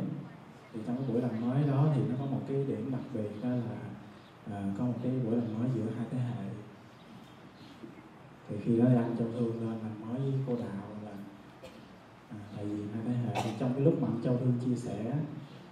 thì 0.72 0.80
trong 0.86 0.96
cái 0.96 1.06
buổi 1.08 1.22
làm 1.22 1.40
mới 1.40 1.62
đó 1.68 1.88
thì 1.94 2.02
nó 2.08 2.14
có 2.18 2.26
một 2.26 2.40
cái 2.48 2.64
điểm 2.64 2.92
đặc 2.92 3.00
biệt 3.14 3.30
đó 3.42 3.48
là 3.48 3.78
à, 4.50 4.74
có 4.78 4.84
một 4.84 4.94
cái 5.02 5.12
buổi 5.24 5.36
làm 5.36 5.58
mới 5.58 5.68
giữa 5.74 5.90
hai 5.96 6.06
thế 6.10 6.18
hệ 6.18 6.44
thì 8.48 8.56
khi 8.64 8.78
đó 8.78 8.84
anh 8.86 9.16
Châu 9.18 9.28
Thương 9.32 9.60
lên 9.60 9.78
làm 9.82 10.08
mới 10.08 10.20
với 10.20 10.40
cô 10.46 10.56
Đạo 10.56 10.88
là 11.04 11.12
à, 12.30 12.38
tại 12.56 12.64
vì 12.64 12.82
hai 12.94 13.02
thế 13.06 13.12
hệ 13.12 13.42
thì 13.44 13.50
trong 13.58 13.74
cái 13.74 13.82
lúc 13.82 14.02
mà 14.02 14.08
anh 14.08 14.22
Châu 14.24 14.36
Thương 14.36 14.52
chia 14.64 14.76
sẻ 14.76 15.16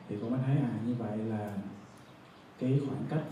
thì 0.08 0.16
cô 0.22 0.28
mới 0.28 0.40
thấy 0.46 0.56
à 0.56 0.72
như 0.86 0.94
vậy 0.94 1.18
là 1.18 1.52
cái 2.58 2.80
khoảng 2.86 3.04
cách 3.08 3.22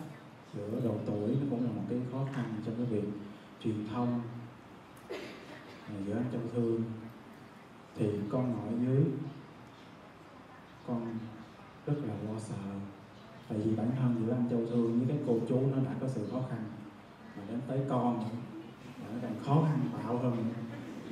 giữa 0.57 0.80
độ 0.84 0.94
tuổi 1.07 1.36
nó 1.40 1.46
cũng 1.50 1.64
là 1.64 1.70
một 1.70 1.82
cái 1.88 1.98
khó 2.12 2.26
khăn 2.34 2.44
trong 2.66 2.74
cái 2.76 2.86
việc 2.86 3.09
truyền 3.64 3.86
thông 3.94 4.20
giữa 6.07 6.14
anh 6.14 6.24
trong 6.32 6.48
thương. 6.54 6.82
Thì 7.96 8.11
con 8.30 8.52
ngồi 8.52 8.86
dưới, 8.86 9.04
con 10.86 11.18
rất 11.86 11.94
là 12.04 12.14
lo 12.14 12.38
sợ. 12.38 12.54
Tại 13.48 13.59
vì 13.59 13.76
bản 13.76 13.90
thân 13.98 14.22
giữa 14.26 14.32
anh 14.32 14.48
châu 14.50 14.66
thương 14.66 14.98
với 14.98 15.09
cái 15.09 15.18
cô 15.26 15.38
chú 15.48 15.61
nó 15.61 15.76
đã 15.84 15.94
có 16.00 16.09
sự 16.09 16.28
khó 16.32 16.42
khăn. 16.50 16.64
Mà 17.36 17.42
đến 17.48 17.61
tới 17.66 17.80
con 17.88 18.24
nó 19.00 19.18
càng 19.22 19.34
khó 19.44 19.64
khăn 19.68 19.78
bạo 19.92 20.18
hơn. 20.18 20.44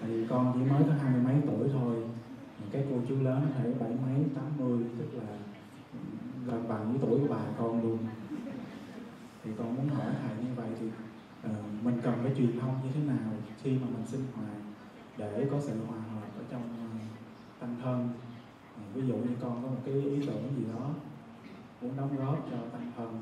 Tại 0.01 0.11
vì 0.11 0.27
con 0.27 0.53
chỉ 0.55 0.71
mới 0.71 0.83
có 0.87 0.95
hai 1.03 1.13
mươi 1.13 1.23
mấy 1.23 1.37
tuổi 1.47 1.69
thôi 1.73 2.05
cái 2.73 2.85
cô 2.91 2.97
chú 3.09 3.17
lớn 3.23 3.53
thể 3.59 3.73
bảy 3.81 3.91
mấy, 3.91 4.25
tám 4.35 4.45
mươi, 4.59 4.79
tức 4.99 5.19
là 5.19 5.37
gần 6.47 6.69
bằng 6.69 6.89
với 6.89 6.99
tuổi 7.01 7.21
của 7.21 7.35
bà 7.35 7.45
con 7.59 7.83
luôn 7.83 7.99
thì 9.45 9.51
con 9.59 9.77
muốn 9.77 9.89
hỏi 9.89 10.13
thầy 10.23 10.45
như 10.45 10.55
vậy 10.57 10.69
thì 10.81 10.87
uh, 10.87 11.85
mình 11.85 11.99
cần 12.03 12.15
phải 12.23 12.33
truyền 12.37 12.61
thông 12.61 12.81
như 12.85 12.91
thế 12.95 13.01
nào 13.01 13.33
khi 13.63 13.71
mà 13.71 13.87
mình 13.87 14.07
sinh 14.07 14.25
hoạt 14.35 14.57
để 15.17 15.49
có 15.51 15.61
sự 15.61 15.73
hòa 15.87 15.99
hợp 15.99 16.29
ở 16.39 16.45
trong 16.51 16.63
ờ, 16.63 16.85
uh, 16.85 17.61
tăng 17.61 17.77
thân? 17.83 18.09
Uh, 18.75 18.95
ví 18.95 19.07
dụ 19.09 19.15
như 19.15 19.37
con 19.41 19.63
có 19.63 19.69
một 19.69 19.81
cái 19.85 19.95
ý 19.95 20.27
tưởng 20.27 20.55
gì 20.57 20.65
đó 20.73 20.91
muốn 21.81 21.97
đóng 21.97 22.17
góp 22.17 22.49
cho 22.51 22.59
tăng 22.73 22.93
thân 22.97 23.21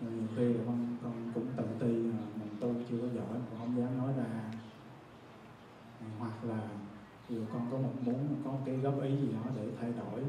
nhiều 0.00 0.28
khi 0.36 0.52
là 0.52 0.60
con 0.66 0.96
con 1.02 1.12
cũng 1.34 1.46
tự 1.56 1.64
ti 1.78 1.92
mình 2.40 2.56
tu 2.60 2.74
chưa 2.88 2.98
có 3.00 3.06
giỏi 3.14 3.38
mà 3.38 3.58
không 3.58 3.76
dám 3.78 3.98
nói 3.98 4.12
ra. 4.16 4.24
Hoặc 6.18 6.44
là 6.44 6.68
dù 7.28 7.40
con 7.52 7.68
có 7.70 7.78
một 7.78 7.92
muốn 8.04 8.36
có 8.44 8.50
một 8.50 8.58
cái 8.66 8.76
góp 8.76 9.02
ý 9.02 9.16
gì 9.16 9.32
đó 9.32 9.50
để 9.56 9.68
thay 9.80 9.92
đổi 9.92 10.22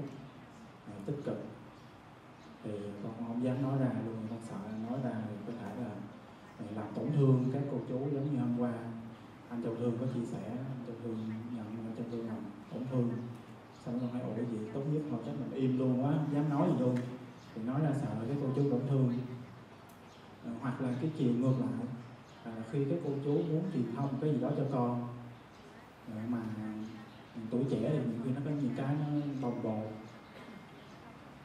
tích 1.05 1.21
cực 1.25 1.37
thì 2.63 2.71
con 3.03 3.13
không 3.27 3.43
dám 3.43 3.61
nói 3.61 3.79
ra 3.79 3.91
luôn 4.05 4.15
con 4.29 4.39
sợ 4.49 4.57
nói 4.89 4.99
ra 5.03 5.21
thì 5.29 5.35
có 5.47 5.53
thể 5.59 5.83
là 5.83 5.91
làm 6.75 6.85
tổn 6.95 7.05
thương 7.15 7.49
các 7.53 7.61
cô 7.71 7.77
chú 7.89 7.99
giống 8.13 8.31
như 8.31 8.39
hôm 8.39 8.59
qua. 8.59 8.73
Anh 9.49 9.63
châu 9.63 9.75
thương 9.75 9.97
có 9.99 10.05
chia 10.13 10.25
sẻ 10.25 10.43
anh 10.47 10.83
châu 10.87 10.95
thương 11.03 11.17
nhận 11.55 11.65
anh 11.65 11.93
châu 11.97 12.05
thương 12.11 12.27
làm 12.27 12.37
tổn 12.71 12.83
thương. 12.91 13.09
Xong 13.85 13.99
con 14.01 14.11
hỏi 14.11 14.21
ủa 14.21 14.35
cái 14.35 14.45
gì? 14.51 14.57
Tốt 14.73 14.81
nhất 14.93 15.01
mà 15.11 15.17
chắc 15.25 15.31
mình 15.39 15.61
im 15.61 15.79
luôn 15.79 16.03
quá 16.03 16.11
không 16.11 16.33
dám 16.33 16.49
nói 16.49 16.69
gì 16.71 16.79
luôn. 16.79 16.95
Thì 17.55 17.61
nói 17.61 17.81
ra 17.81 17.89
sợ 18.01 18.25
cái 18.27 18.37
cô 18.41 18.47
chú 18.55 18.69
tổn 18.71 18.81
thương. 18.89 19.13
À, 20.45 20.51
hoặc 20.61 20.81
là 20.81 20.93
cái 21.01 21.11
chiều 21.17 21.31
ngược 21.31 21.53
lại 21.59 21.87
à, 22.43 22.53
khi 22.71 22.85
cái 22.85 22.99
cô 23.03 23.09
chú 23.25 23.33
muốn 23.33 23.63
truyền 23.73 23.95
thông 23.95 24.09
cái 24.21 24.31
gì 24.33 24.41
đó 24.41 24.51
cho 24.57 24.63
con. 24.71 25.07
Ờ, 26.11 26.17
à, 26.17 26.25
mà 26.29 26.41
tuổi 27.51 27.63
trẻ 27.69 27.89
thì 27.91 27.97
nhiều 27.97 28.21
khi 28.25 28.31
nó 28.31 28.41
có 28.45 28.51
những 28.51 28.73
cái 28.77 28.95
nó 28.99 29.21
bồng 29.41 29.63
bột 29.63 29.98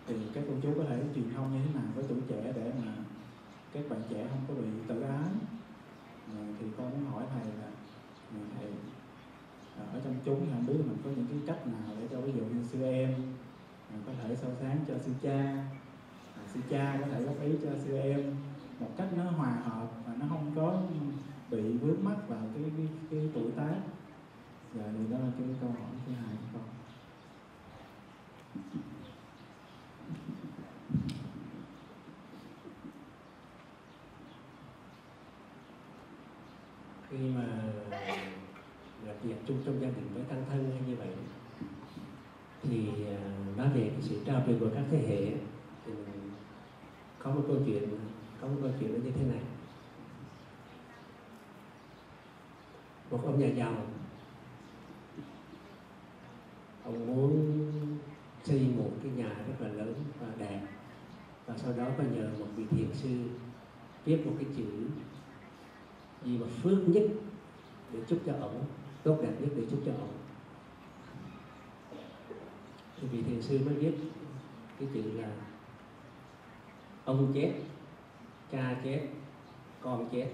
thì 0.06 0.14
các 0.34 0.44
cô 0.48 0.54
chú 0.62 0.74
có 0.78 0.84
thể 0.88 1.02
truyền 1.14 1.34
thông 1.34 1.52
như 1.52 1.58
thế 1.66 1.74
nào 1.74 1.88
với 1.94 2.04
tuổi 2.08 2.18
trẻ 2.28 2.52
để 2.56 2.72
mà 2.84 2.92
các 3.72 3.84
bạn 3.88 4.00
trẻ 4.10 4.26
không 4.30 4.40
có 4.48 4.54
bị 4.54 4.68
tự 4.88 5.00
ái? 5.00 5.28
À, 6.28 6.40
thì 6.60 6.66
con 6.78 6.90
muốn 6.90 7.12
hỏi 7.12 7.24
thầy 7.34 7.44
là 7.44 7.68
thầy 8.58 8.70
à, 9.78 9.84
ở 9.92 10.00
trong 10.04 10.16
chúng 10.24 10.46
thì 10.46 10.52
không 10.52 10.66
biết 10.66 10.74
mình 10.86 10.96
có 11.04 11.10
những 11.10 11.26
cái 11.30 11.38
cách 11.46 11.66
nào 11.66 11.96
để 12.00 12.08
cho 12.10 12.20
ví 12.20 12.32
dụ 12.32 12.44
như 12.44 12.64
sư 12.64 12.82
em 12.82 13.14
à, 13.92 13.96
có 14.06 14.12
thể 14.22 14.36
soi 14.36 14.50
sáng 14.60 14.78
cho 14.88 14.94
sư 14.98 15.12
cha 15.22 15.40
à, 16.36 16.42
sư 16.54 16.60
cha 16.70 16.98
có 17.00 17.06
thể 17.06 17.22
góp 17.22 17.40
ý 17.40 17.52
cho 17.62 17.70
sư 17.84 17.96
em 17.96 18.34
một 18.80 18.90
cách 18.96 19.08
nó 19.16 19.30
hòa 19.30 19.52
hợp 19.52 19.88
và 20.06 20.14
nó 20.20 20.26
không 20.28 20.52
có 20.56 20.82
bị 21.50 21.62
vướng 21.78 22.04
mắc 22.04 22.16
vào 22.28 22.42
cái 22.54 22.64
cái, 22.76 22.88
cái 23.10 23.30
tuổi 23.34 23.50
tác. 23.56 23.76
Dạ 24.74 24.84
thì 24.98 25.04
đó 25.10 25.18
là 25.18 25.30
cái 25.38 25.48
câu 25.60 25.70
hỏi 25.70 25.90
thứ 26.06 26.12
hai 26.12 26.36
của 26.52 26.58
con. 26.58 26.64
Khi 37.18 37.28
mà 37.36 37.62
gặp 39.06 39.14
việc 39.22 39.36
chung 39.46 39.62
trong 39.66 39.80
gia 39.80 39.88
đình 39.88 40.08
với 40.14 40.22
tăng 40.24 40.44
thân 40.50 40.70
hay 40.70 40.88
như 40.88 40.96
vậy, 40.96 41.08
thì 42.62 42.88
à, 43.06 43.18
nói 43.56 43.68
về 43.74 43.88
cái 43.88 44.02
sự 44.02 44.20
trao 44.26 44.42
truyền 44.46 44.58
của 44.58 44.70
các 44.74 44.84
thế 44.90 44.98
hệ, 44.98 45.32
thì 45.86 45.92
có 47.18 47.30
một 47.30 47.44
câu 47.46 47.56
chuyện, 47.66 47.88
có 48.40 48.48
một 48.48 48.56
câu 48.62 48.70
chuyện 48.80 48.92
nó 48.92 48.98
như 49.04 49.10
thế 49.10 49.24
này. 49.24 49.42
Một 53.10 53.20
ông 53.24 53.40
nhà 53.40 53.46
giàu, 53.46 53.74
ông 56.84 57.06
muốn 57.06 57.58
xây 58.44 58.60
một 58.76 58.90
cái 59.02 59.12
nhà 59.16 59.28
rất 59.28 59.54
là 59.60 59.68
lớn 59.68 59.94
và 60.20 60.28
đẹp, 60.38 60.60
và 61.46 61.54
sau 61.56 61.72
đó 61.72 61.86
có 61.98 62.04
nhờ 62.04 62.30
một 62.38 62.46
vị 62.56 62.64
thiền 62.70 62.88
sư 62.92 63.08
viết 64.04 64.26
một 64.26 64.32
cái 64.38 64.46
chữ 64.56 64.64
gì 66.24 66.38
mà 66.38 66.46
phước 66.62 66.88
nhất 66.88 67.02
để 67.92 68.00
chúc 68.08 68.18
cho 68.26 68.32
ổng 68.32 68.64
tốt 69.02 69.18
đẹp 69.22 69.32
nhất 69.40 69.50
để 69.56 69.62
chúc 69.70 69.80
cho 69.86 69.92
ổng 69.92 70.12
thì 73.00 73.08
vị 73.08 73.22
thiền 73.22 73.42
sư 73.42 73.60
mới 73.64 73.74
viết 73.74 73.94
cái 74.78 74.88
chữ 74.94 75.02
là 75.14 75.28
ông 77.04 77.32
chết 77.34 77.52
cha 78.52 78.76
chết 78.84 79.00
con 79.80 80.08
chết. 80.12 80.28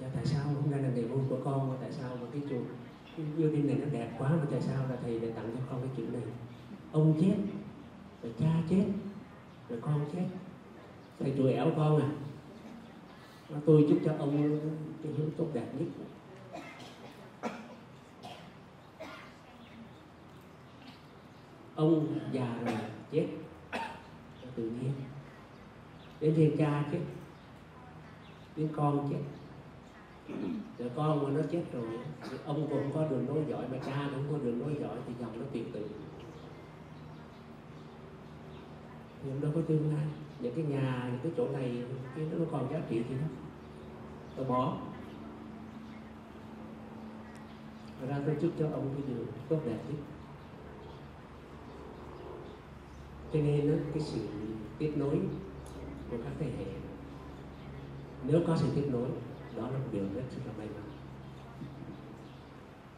Chà, 0.00 0.06
tại 0.14 0.26
sao? 0.26 0.44
Hôm 0.44 0.70
nay 0.70 0.82
là 0.82 0.88
ngày 0.88 1.04
vui 1.04 1.20
của 1.28 1.38
con 1.44 1.68
mà 1.68 1.74
tại 1.80 1.92
sao 1.92 2.16
mà 2.20 2.26
cái 2.32 2.42
chùa 2.50 2.60
cái 3.16 3.26
yêu 3.36 3.50
đinh 3.50 3.66
này 3.66 3.76
nó 3.76 3.86
đẹp 3.92 4.14
quá 4.18 4.28
mà 4.30 4.44
tại 4.50 4.60
sao 4.60 4.86
là 4.88 4.96
thầy 5.02 5.20
lại 5.20 5.32
tặng 5.36 5.50
cho 5.54 5.60
con 5.70 5.80
cái 5.80 5.90
chữ 5.96 6.02
này? 6.12 6.22
Ông 6.92 7.14
chết 7.20 7.36
rồi 8.22 8.32
cha 8.38 8.62
chết 8.70 8.84
rồi 9.68 9.78
con 9.82 10.06
chết 10.12 10.24
thầy 11.20 11.34
trùi 11.36 11.52
ẻo 11.52 11.72
con 11.76 12.00
à. 12.00 12.08
Tôi 13.66 13.86
chúc 13.88 13.98
cho 14.04 14.14
ông 14.18 14.60
cái 15.02 15.12
hướng 15.12 15.30
tốt 15.36 15.46
đẹp 15.52 15.66
nhất. 15.78 15.86
Ông 21.74 22.20
già 22.32 22.58
rồi, 22.66 22.74
chết. 23.12 23.26
Tự 24.54 24.62
nhiên 24.62 24.92
đến 26.20 26.34
thiên 26.36 26.56
cha 26.58 26.84
chết. 26.92 27.00
Đến 28.56 28.68
con 28.76 29.08
chết. 29.10 29.18
Rồi 30.78 30.90
con 30.96 31.22
mà 31.22 31.30
nó 31.30 31.46
chết 31.52 31.62
rồi, 31.72 31.98
thì 32.22 32.36
ông 32.44 32.66
cũng 32.70 32.90
có 32.94 33.08
đường 33.08 33.26
nối 33.26 33.44
giỏi, 33.48 33.64
mà 33.72 33.78
cha 33.86 34.10
cũng 34.14 34.24
có 34.32 34.38
đường 34.44 34.58
nối 34.58 34.76
giỏi, 34.80 34.96
thì 35.06 35.14
dòng 35.20 35.40
nó 35.40 35.44
tuyệt 35.52 35.72
tự. 35.72 35.88
Thì 39.22 39.30
ông 39.30 39.40
đâu 39.40 39.52
có 39.54 39.60
tương 39.68 39.94
lai 39.94 40.06
những 40.40 40.54
cái 40.54 40.64
nhà 40.64 41.08
những 41.12 41.20
cái 41.22 41.32
chỗ 41.36 41.48
này 41.52 41.82
cái 42.16 42.26
nó 42.38 42.44
còn 42.52 42.68
giá 42.72 42.80
trị 42.90 42.96
gì 42.96 43.14
nó 43.20 43.26
tôi 44.36 44.46
bỏ. 44.46 44.76
Và 48.00 48.06
ra 48.06 48.22
tôi 48.26 48.36
chúc 48.40 48.50
cho 48.58 48.68
ông 48.72 48.94
cái 48.94 49.02
điều 49.08 49.26
tốt 49.48 49.58
đẹp 49.66 49.78
nhất. 49.88 49.98
Cho 53.32 53.40
nên 53.40 53.70
đó, 53.70 53.76
cái 53.94 54.02
sự 54.02 54.20
tiếp 54.78 54.92
nối 54.96 55.20
của 56.10 56.16
các 56.24 56.32
thế 56.38 56.46
hệ 56.46 56.64
nếu 58.26 58.40
có 58.46 58.56
sự 58.56 58.66
tiếp 58.74 58.88
nối 58.92 59.08
đó 59.56 59.62
là 59.62 59.78
một 59.78 59.88
điều 59.92 60.02
rất 60.14 60.22
là 60.46 60.52
may 60.58 60.66
mắn. 60.66 60.84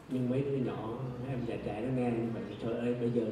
Nhưng 0.09 0.31
mấy 0.31 0.43
đứa 0.43 0.57
nhỏ 0.57 0.99
mấy 1.21 1.29
em 1.29 1.41
già 1.47 1.57
trẻ 1.65 1.81
nó 1.81 1.89
nghe 1.95 2.11
như 2.11 2.29
vậy 2.35 2.43
trời 2.63 2.75
ơi 2.75 2.95
bây 3.01 3.11
giờ 3.11 3.23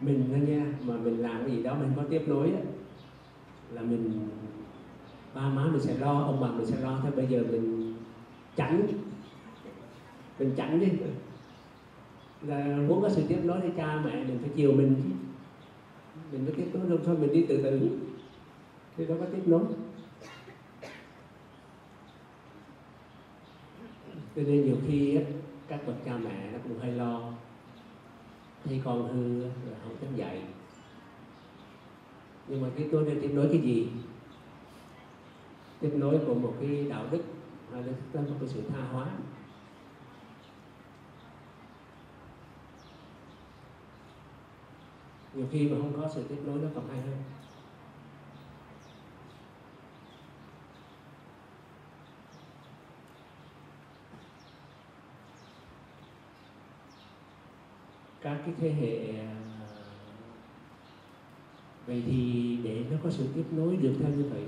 mình 0.00 0.32
đó 0.32 0.52
nha 0.52 0.66
mà 0.82 0.96
mình 0.96 1.22
làm 1.22 1.40
cái 1.46 1.56
gì 1.56 1.62
đó 1.62 1.74
mình 1.74 1.92
có 1.96 2.02
tiếp 2.10 2.22
nối 2.26 2.52
á 2.52 2.60
là 3.72 3.82
mình 3.82 4.28
ba 5.34 5.48
má 5.48 5.64
mình 5.64 5.80
sẽ 5.80 5.98
lo, 5.98 6.22
ông 6.22 6.40
bà 6.40 6.48
mình 6.48 6.66
sẽ 6.66 6.80
lo. 6.80 7.00
Thế 7.02 7.10
bây 7.10 7.26
giờ 7.26 7.44
mình 7.50 7.94
tránh 8.56 8.86
mình 10.38 10.52
tránh 10.56 10.80
đi. 10.80 10.88
Là 12.42 12.76
muốn 12.88 13.02
có 13.02 13.08
sự 13.08 13.22
tiếp 13.28 13.40
nối 13.44 13.60
với 13.60 13.72
cha 13.76 14.00
mẹ, 14.04 14.24
mình 14.24 14.38
phải 14.40 14.50
chiều 14.56 14.72
mình. 14.72 14.94
Chứ 16.14 16.20
mình 16.32 16.44
mới 16.44 16.54
tiếp 16.54 16.66
nối 16.74 16.88
không? 16.88 17.04
Thôi 17.04 17.16
mình 17.18 17.32
đi 17.32 17.44
từ 17.48 17.62
từ. 17.62 17.98
Thì 18.96 19.06
đâu 19.06 19.16
có 19.20 19.26
tiếp 19.26 19.42
nối. 19.46 19.62
Cho 24.36 24.42
nên 24.42 24.66
nhiều 24.66 24.76
khi 24.88 25.18
các 25.68 25.86
bậc 25.86 25.96
cha 26.04 26.16
mẹ 26.16 26.52
nó 26.52 26.58
cũng 26.64 26.78
hơi 26.78 26.92
lo. 26.92 27.32
Thấy 28.64 28.80
con 28.84 29.08
hư 29.08 29.40
rồi 29.40 29.74
không 29.82 29.96
dám 30.02 30.16
dạy 30.16 30.42
nhưng 32.48 32.62
mà 32.62 32.68
cái 32.76 32.88
tôi 32.92 33.04
nên 33.04 33.20
tiếp 33.20 33.30
nối 33.34 33.48
cái 33.52 33.60
gì? 33.60 33.88
Tiếp 35.80 35.92
nối 35.94 36.18
của 36.26 36.34
một 36.34 36.54
cái 36.60 36.86
đạo 36.88 37.06
đức, 37.10 37.22
và 37.70 37.80
là 37.80 38.20
một 38.20 38.36
cái 38.40 38.48
sự 38.48 38.62
tha 38.68 38.82
hóa. 38.92 39.06
Nhiều 45.34 45.46
khi 45.52 45.68
mà 45.68 45.76
không 45.78 46.00
có 46.00 46.08
sự 46.14 46.24
tiếp 46.28 46.38
nối 46.46 46.58
nó 46.58 46.68
còn 46.74 46.88
hay 46.88 47.00
hơn. 47.00 47.22
Các 58.20 58.38
cái 58.44 58.54
thế 58.60 58.72
hệ 58.72 59.24
vậy 61.86 62.02
thì 62.06 62.58
để 62.62 62.84
nó 62.90 62.96
có 63.04 63.10
sự 63.10 63.26
tiếp 63.34 63.44
nối 63.50 63.76
được 63.76 63.94
theo 64.00 64.10
như 64.10 64.24
vậy 64.30 64.42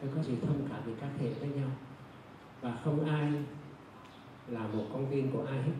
phải 0.00 0.08
có 0.16 0.22
sự 0.22 0.32
thông 0.46 0.68
cảm 0.68 0.80
về 0.86 0.92
các 1.00 1.10
hệ 1.20 1.30
với 1.30 1.48
nhau. 1.48 1.68
Và 2.60 2.78
không 2.84 3.04
ai 3.04 3.32
là 4.48 4.66
một 4.66 4.84
con 4.92 5.06
tin 5.10 5.30
của 5.30 5.44
ai 5.44 5.62
hết. 5.62 5.72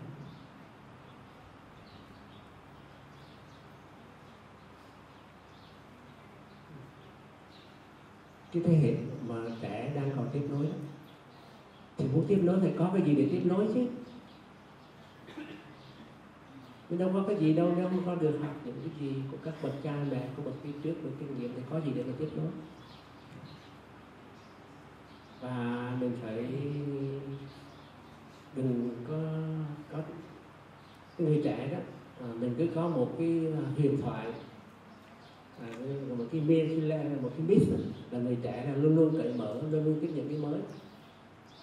Cái 8.52 8.62
thế 8.66 8.76
hệ 8.76 8.94
mà 9.28 9.34
trẻ 9.60 9.92
đang 9.94 10.10
còn 10.16 10.28
tiếp 10.32 10.42
nối 10.50 10.66
thì 11.98 12.04
muốn 12.12 12.24
tiếp 12.28 12.40
nối 12.42 12.58
thì 12.62 12.70
có 12.78 12.90
cái 12.92 13.02
gì 13.02 13.14
để 13.14 13.28
tiếp 13.32 13.42
nối 13.44 13.68
chứ? 13.74 13.86
Nhưng 16.88 16.98
đâu 16.98 17.10
có 17.14 17.24
cái 17.28 17.36
gì 17.36 17.52
đâu 17.54 17.72
nếu 17.76 17.88
không 17.88 18.02
có 18.06 18.14
được 18.14 18.38
học 18.42 18.54
những 18.64 18.76
cái 18.82 18.90
gì 19.00 19.14
của 19.30 19.36
các 19.44 19.54
bậc 19.62 19.72
cha 19.82 20.04
mẹ 20.10 20.28
của 20.36 20.42
bậc 20.42 20.64
đi 20.64 20.70
trước 20.82 20.94
của 21.02 21.08
kinh 21.18 21.38
nghiệm 21.38 21.50
thì 21.56 21.62
có 21.70 21.80
gì 21.80 21.92
để 21.94 22.04
mà 22.04 22.12
tiếp 22.18 22.28
nối. 22.36 22.46
Và 25.40 25.92
mình 26.00 26.12
phải 26.22 26.44
đừng 28.56 28.90
có 29.08 29.18
có 29.92 29.98
người 31.18 31.40
trẻ 31.44 31.68
đó 31.72 31.78
à, 32.20 32.26
mình 32.40 32.54
cứ 32.58 32.66
có 32.74 32.88
một 32.88 33.12
cái 33.18 33.52
à, 33.56 33.62
huyền 33.76 34.00
thoại 34.02 34.26
à, 35.60 35.68
một 36.18 36.24
cái 36.32 36.40
myth 36.40 36.92
một 37.22 37.30
cái 37.36 37.46
myth 37.48 37.68
là 38.10 38.18
người 38.18 38.36
trẻ 38.42 38.64
là 38.66 38.76
luôn 38.76 38.96
luôn 38.96 39.16
cởi 39.16 39.34
mở 39.38 39.54
luôn 39.70 39.84
luôn 39.84 39.98
tiếp 40.00 40.10
nhận 40.14 40.28
cái 40.28 40.38
mới. 40.38 40.60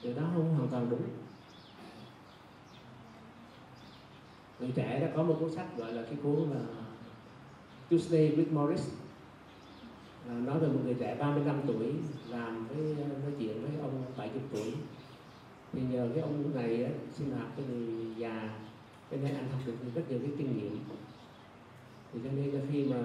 Điều 0.03 0.13
đó 0.13 0.21
không 0.35 0.55
hoàn 0.55 0.67
toàn 0.67 0.89
đúng. 0.89 1.01
Người 4.59 4.71
trẻ 4.75 4.99
đã 4.99 5.11
có 5.15 5.23
một 5.23 5.37
cuốn 5.39 5.51
sách 5.51 5.77
gọi 5.77 5.93
là 5.93 6.01
cái 6.01 6.15
cuốn 6.23 6.49
là 6.53 6.61
Tuesday 7.89 8.35
with 8.37 8.53
Morris. 8.53 8.89
À, 10.29 10.33
nói 10.33 10.59
về 10.59 10.67
một 10.67 10.79
người 10.83 10.95
trẻ 10.99 11.15
35 11.19 11.61
tuổi 11.67 11.93
làm 12.29 12.67
với 12.67 13.03
à, 13.03 13.07
nói 13.23 13.31
chuyện 13.39 13.61
với 13.61 13.71
ông 13.81 14.03
70 14.17 14.41
tuổi. 14.51 14.73
Thì 15.73 15.81
nhờ 15.91 16.09
cái 16.13 16.23
ông 16.23 16.55
này 16.55 16.91
sinh 17.17 17.31
hoạt 17.31 17.47
cái 17.57 17.65
người 17.65 18.15
già 18.17 18.49
cho 19.11 19.17
nên 19.23 19.35
anh 19.35 19.47
học 19.51 19.61
được 19.65 19.75
rất 19.95 20.01
nhiều 20.09 20.19
cái 20.19 20.31
kinh 20.37 20.57
nghiệm. 20.57 20.79
Thì 22.13 22.19
cho 22.23 22.29
nên 22.35 22.51
là 22.51 22.61
khi 22.71 22.85
mà 22.85 22.97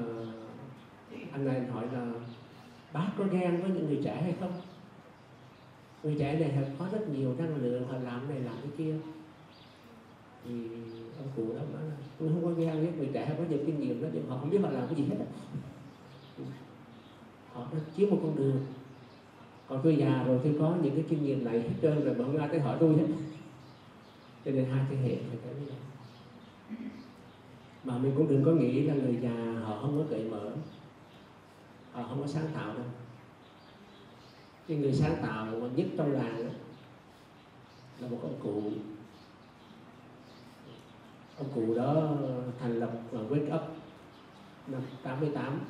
anh 1.33 1.45
này 1.45 1.67
hỏi 1.67 1.87
là 1.93 2.13
bác 2.93 3.09
có 3.19 3.25
ghen 3.25 3.63
với 3.63 3.71
những 3.71 3.87
người 3.87 4.01
trẻ 4.05 4.23
hay 4.23 4.35
không? 4.41 4.53
Người 6.03 6.17
trẻ 6.19 6.39
này 6.39 6.71
có 6.79 6.89
rất 6.93 7.09
nhiều 7.09 7.35
năng 7.39 7.57
lượng 7.57 7.89
họ 7.89 7.99
làm 7.99 8.29
này 8.29 8.41
làm 8.41 8.55
cái 8.63 8.71
kia 8.79 8.95
thì 10.45 10.53
ông 11.19 11.29
cụ 11.37 11.55
đó 11.55 11.61
nói 11.73 11.83
là 11.83 11.97
tôi 12.19 12.29
không 12.29 12.45
có 12.45 12.51
nghe 12.51 12.75
biết 12.75 12.91
người 12.97 13.11
trẻ 13.13 13.35
có 13.39 13.45
nhiều 13.51 13.59
kinh 13.67 13.81
nghiệm 13.81 14.03
đó 14.03 14.09
nhưng 14.13 14.29
họ 14.29 14.39
không 14.39 14.51
biết 14.51 14.59
họ 14.63 14.71
làm 14.71 14.87
cái 14.87 14.95
gì 14.97 15.05
hết 15.09 15.17
ừ, 16.39 16.45
họ 17.53 17.67
nó 17.73 17.79
chiếm 17.97 18.11
một 18.11 18.19
con 18.23 18.37
đường. 18.37 18.61
Còn 19.69 19.81
tôi 19.85 19.97
già 19.97 20.23
rồi 20.27 20.41
tôi 20.45 20.57
có 20.59 20.77
những 20.83 20.95
cái 20.95 21.05
kinh 21.09 21.25
nghiệm 21.25 21.45
này 21.45 21.61
hết 21.61 21.75
trơn 21.83 22.05
rồi 22.05 22.15
mà 22.15 22.25
không 22.25 22.39
ai 22.39 22.49
tới 22.49 22.61
hỏi 22.61 22.77
tôi 22.81 22.97
hết. 22.97 23.07
Cho 24.45 24.51
nên 24.51 24.65
hai 24.65 24.85
thế 24.91 24.97
hệ 24.97 25.17
phải 25.17 25.39
cái 25.45 25.55
này 25.67 25.77
mà 27.85 27.99
mình 27.99 28.13
cũng 28.17 28.29
đừng 28.29 28.45
có 28.45 28.53
nghĩ 28.53 28.83
là 28.83 28.95
người 28.95 29.19
già 29.23 29.61
họ 29.65 29.79
không 29.81 29.99
có 29.99 30.05
cởi 30.11 30.25
mở. 30.25 30.51
Họ 31.93 32.03
không 32.09 32.23
có 32.23 32.27
sáng 32.27 32.47
tạo 32.55 32.75
đâu. 32.75 32.85
Cái 34.69 34.77
người 34.77 34.93
sáng 34.93 35.17
tạo 35.23 35.47
nhất 35.77 35.87
trong 35.97 36.13
làng 36.13 36.45
đó, 36.45 36.51
là 38.01 38.09
một 38.09 38.19
ông 38.23 38.41
cụ 38.43 38.63
ông 41.39 41.49
cụ 41.55 41.75
đó 41.75 42.11
thành 42.61 42.81
lập 42.81 42.91
wake 43.13 43.55
up 43.55 43.63
năm 44.67 44.81
88 45.03 45.61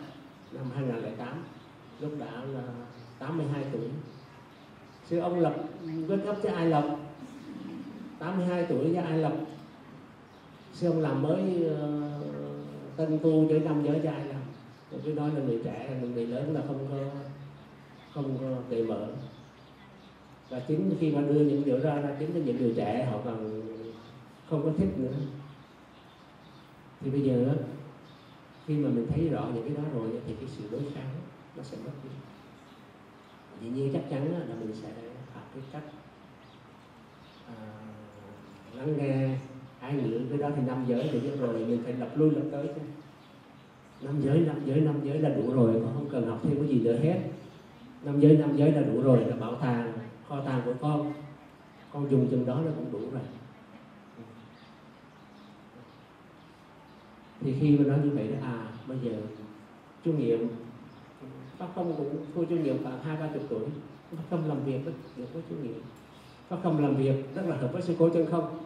năm 0.53 0.65
2008 0.75 1.45
lúc 2.01 2.13
đã 2.19 2.45
là 2.45 2.63
82 3.19 3.65
tuổi. 3.73 3.89
Chứ 5.11 5.19
ông 5.19 5.41
lập 5.41 5.57
wake 5.85 6.31
up 6.31 6.37
cho 6.43 6.53
ai 6.53 6.67
lập? 6.67 6.97
82 8.19 8.67
tuổi 8.69 8.93
cho 8.95 9.03
ai 9.03 9.19
lập? 9.19 9.33
Sư 10.73 10.87
ông 10.91 11.01
làm 11.01 11.23
mới 11.23 11.41
uh, 11.67 12.97
tân 12.97 13.19
tu 13.23 13.49
cho 13.49 13.59
năm 13.59 13.83
giới 13.85 14.01
trai 14.05 14.27
làm 14.27 14.41
tôi 14.91 15.01
cứ 15.05 15.13
nói 15.13 15.31
là 15.35 15.41
người 15.41 15.61
trẻ 15.65 15.99
là 16.03 16.09
người 16.09 16.27
lớn 16.27 16.55
là 16.55 16.61
không 16.67 16.87
có 16.91 16.97
không 18.15 18.39
có 18.41 18.47
cởi 18.71 18.83
mở. 18.83 19.09
Và 20.49 20.61
chính 20.61 20.91
khi 21.01 21.11
mà 21.11 21.21
đưa 21.21 21.41
những 21.41 21.65
điều 21.65 21.81
ra 21.81 21.95
ra 21.95 22.17
chính 22.19 22.35
là 22.35 22.41
những 22.45 22.57
người 22.57 22.75
trẻ 22.77 23.09
họ 23.11 23.19
còn 23.25 23.63
không 24.51 24.63
có 24.63 24.71
thích 24.79 24.99
nữa 24.99 25.15
thì 27.01 27.11
bây 27.11 27.21
giờ 27.21 27.55
khi 28.67 28.77
mà 28.77 28.89
mình 28.89 29.07
thấy 29.11 29.29
rõ 29.29 29.47
những 29.55 29.63
cái 29.65 29.77
đó 29.77 29.83
rồi 29.95 30.11
thì 30.27 30.35
cái 30.35 30.49
sự 30.49 30.65
đối 30.71 30.81
kháng 30.95 31.11
nó 31.57 31.63
sẽ 31.63 31.77
mất 31.85 31.93
đi. 32.05 32.11
Dĩ 33.63 33.69
nhiên 33.71 33.91
chắc 33.93 34.03
chắn 34.11 34.33
là 34.49 34.55
mình 34.61 34.75
sẽ 34.83 34.89
học 35.35 35.45
cái 35.55 35.63
cách 35.73 35.83
à, 37.49 37.55
lắng 38.75 38.97
nghe 38.97 39.37
ai 39.81 39.93
ngữ 39.93 40.21
cái 40.31 40.39
đó 40.39 40.51
thì 40.57 40.63
năm 40.67 40.85
giới 40.89 41.09
thì 41.13 41.21
biết 41.21 41.41
rồi 41.41 41.53
mình 41.53 41.81
phải 41.85 41.93
lập 41.93 42.11
lui 42.15 42.31
lập 42.31 42.45
tới 42.53 42.67
chứ. 42.67 42.81
Năm 44.01 44.21
giới 44.21 44.41
năm 44.41 44.57
giới 44.65 44.81
năm 44.81 44.95
giới 45.05 45.19
là 45.19 45.29
đủ 45.29 45.53
rồi 45.53 45.81
còn 45.85 45.95
không 45.95 46.09
cần 46.11 46.27
học 46.27 46.41
thêm 46.43 46.57
cái 46.57 46.69
gì 46.69 46.81
nữa 46.81 46.99
hết. 47.03 47.21
Năm 48.03 48.21
giới 48.21 48.37
năm 48.37 48.57
giới 48.57 48.73
là 48.73 48.81
đủ 48.81 49.03
rồi 49.03 49.25
là 49.25 49.37
bảo 49.37 49.55
tàng 49.55 49.93
kho 50.29 50.41
tàng 50.41 50.63
của 50.65 50.75
con. 50.81 51.13
Con 51.93 52.11
dùng 52.11 52.29
chừng 52.31 52.47
đó 52.47 52.61
nó 52.65 52.71
cũng 52.77 52.93
đủ 52.93 53.11
rồi. 53.13 53.23
Thì 57.41 57.55
khi 57.61 57.79
mà 57.79 57.85
nói 57.85 57.99
như 58.05 58.11
vậy 58.11 58.29
đó 58.29 58.39
à 58.43 58.67
bây 58.87 58.99
giờ 58.99 59.13
chú 60.05 60.13
nghiệm 60.13 60.49
bác 61.59 61.67
không 61.75 61.95
cũng 61.97 62.27
thôi 62.35 62.47
chú 62.51 62.57
nghiệm 62.57 62.83
khoảng 62.83 63.03
hai, 63.03 63.17
ba 63.17 63.29
chục 63.35 63.43
tuổi 63.49 63.67
bác 64.13 64.23
không 64.31 64.49
làm 64.49 64.65
việc 64.65 64.81
được 65.17 65.33
với 65.33 65.43
chú 65.51 65.57
nghiệm. 65.63 65.83
Bác 66.51 66.57
không 66.63 66.83
làm 66.83 66.97
việc 66.97 67.35
rất 67.35 67.43
là 67.47 67.57
hợp 67.57 67.73
với 67.73 67.83
sư 67.83 67.97
cô 67.99 68.09
chân 68.09 68.27
không? 68.31 68.65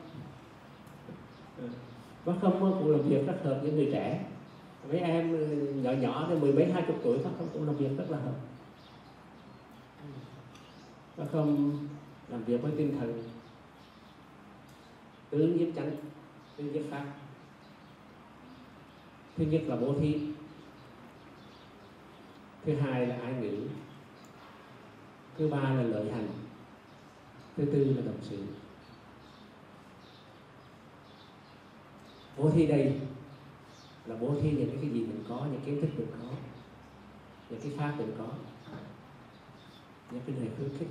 Bác 2.25 2.33
không 2.41 2.61
cũng 2.61 2.91
làm 2.91 3.03
việc 3.03 3.27
rất 3.27 3.45
hợp 3.45 3.59
với 3.63 3.73
người 3.73 3.89
trẻ. 3.93 4.25
Mấy 4.89 4.99
em 4.99 5.33
ừ, 5.33 5.73
nhỏ 5.83 5.93
nhỏ 5.93 6.27
thì 6.29 6.39
mười 6.39 6.53
mấy, 6.53 6.73
hai 6.73 6.83
chục 6.87 6.97
tuổi 7.03 7.19
bác 7.19 7.31
không 7.39 7.49
cũng 7.53 7.67
làm 7.67 7.77
việc 7.77 7.91
rất 7.99 8.11
là 8.11 8.19
hợp. 8.19 8.35
Bác 11.17 11.25
không 11.33 11.79
làm 12.29 12.45
việc 12.45 12.63
với 12.63 12.73
tinh 12.77 12.97
thần. 13.01 13.23
Tứ 15.31 15.39
nhiếp 15.39 15.69
chánh 15.77 15.91
tứ 16.57 16.65
nhiếp 16.65 16.83
pháp 16.91 17.05
thứ 19.37 19.45
nhất 19.45 19.63
là 19.67 19.77
bố 19.77 19.95
thí. 20.01 20.21
Thứ 22.65 22.75
hai 22.75 23.07
là 23.07 23.17
ái 23.17 23.33
ngữ. 23.33 23.69
Thứ 25.39 25.49
ba 25.49 25.61
là 25.61 25.83
lợi 25.83 26.13
hành. 26.13 26.29
Thứ 27.57 27.65
tư 27.73 27.85
là 27.85 28.03
đồng 28.03 28.19
sự. 28.23 28.45
Bố 32.37 32.51
thí 32.51 32.67
đây 32.67 33.01
là 34.07 34.17
bố 34.17 34.35
thí 34.43 34.51
những 34.51 34.79
cái 34.81 34.91
gì 34.91 35.01
mình 35.01 35.25
có, 35.29 35.47
những 35.53 35.61
kiến 35.61 35.81
thức 35.81 35.89
mình 35.97 36.07
có, 36.23 36.29
những 37.51 37.61
cái 37.61 37.73
pháp 37.79 37.95
mình 37.99 38.13
có, 38.19 38.27
những 40.11 40.23
cái 40.27 40.37
lời 40.37 40.49
khuyến 40.57 40.79
khích 40.79 40.89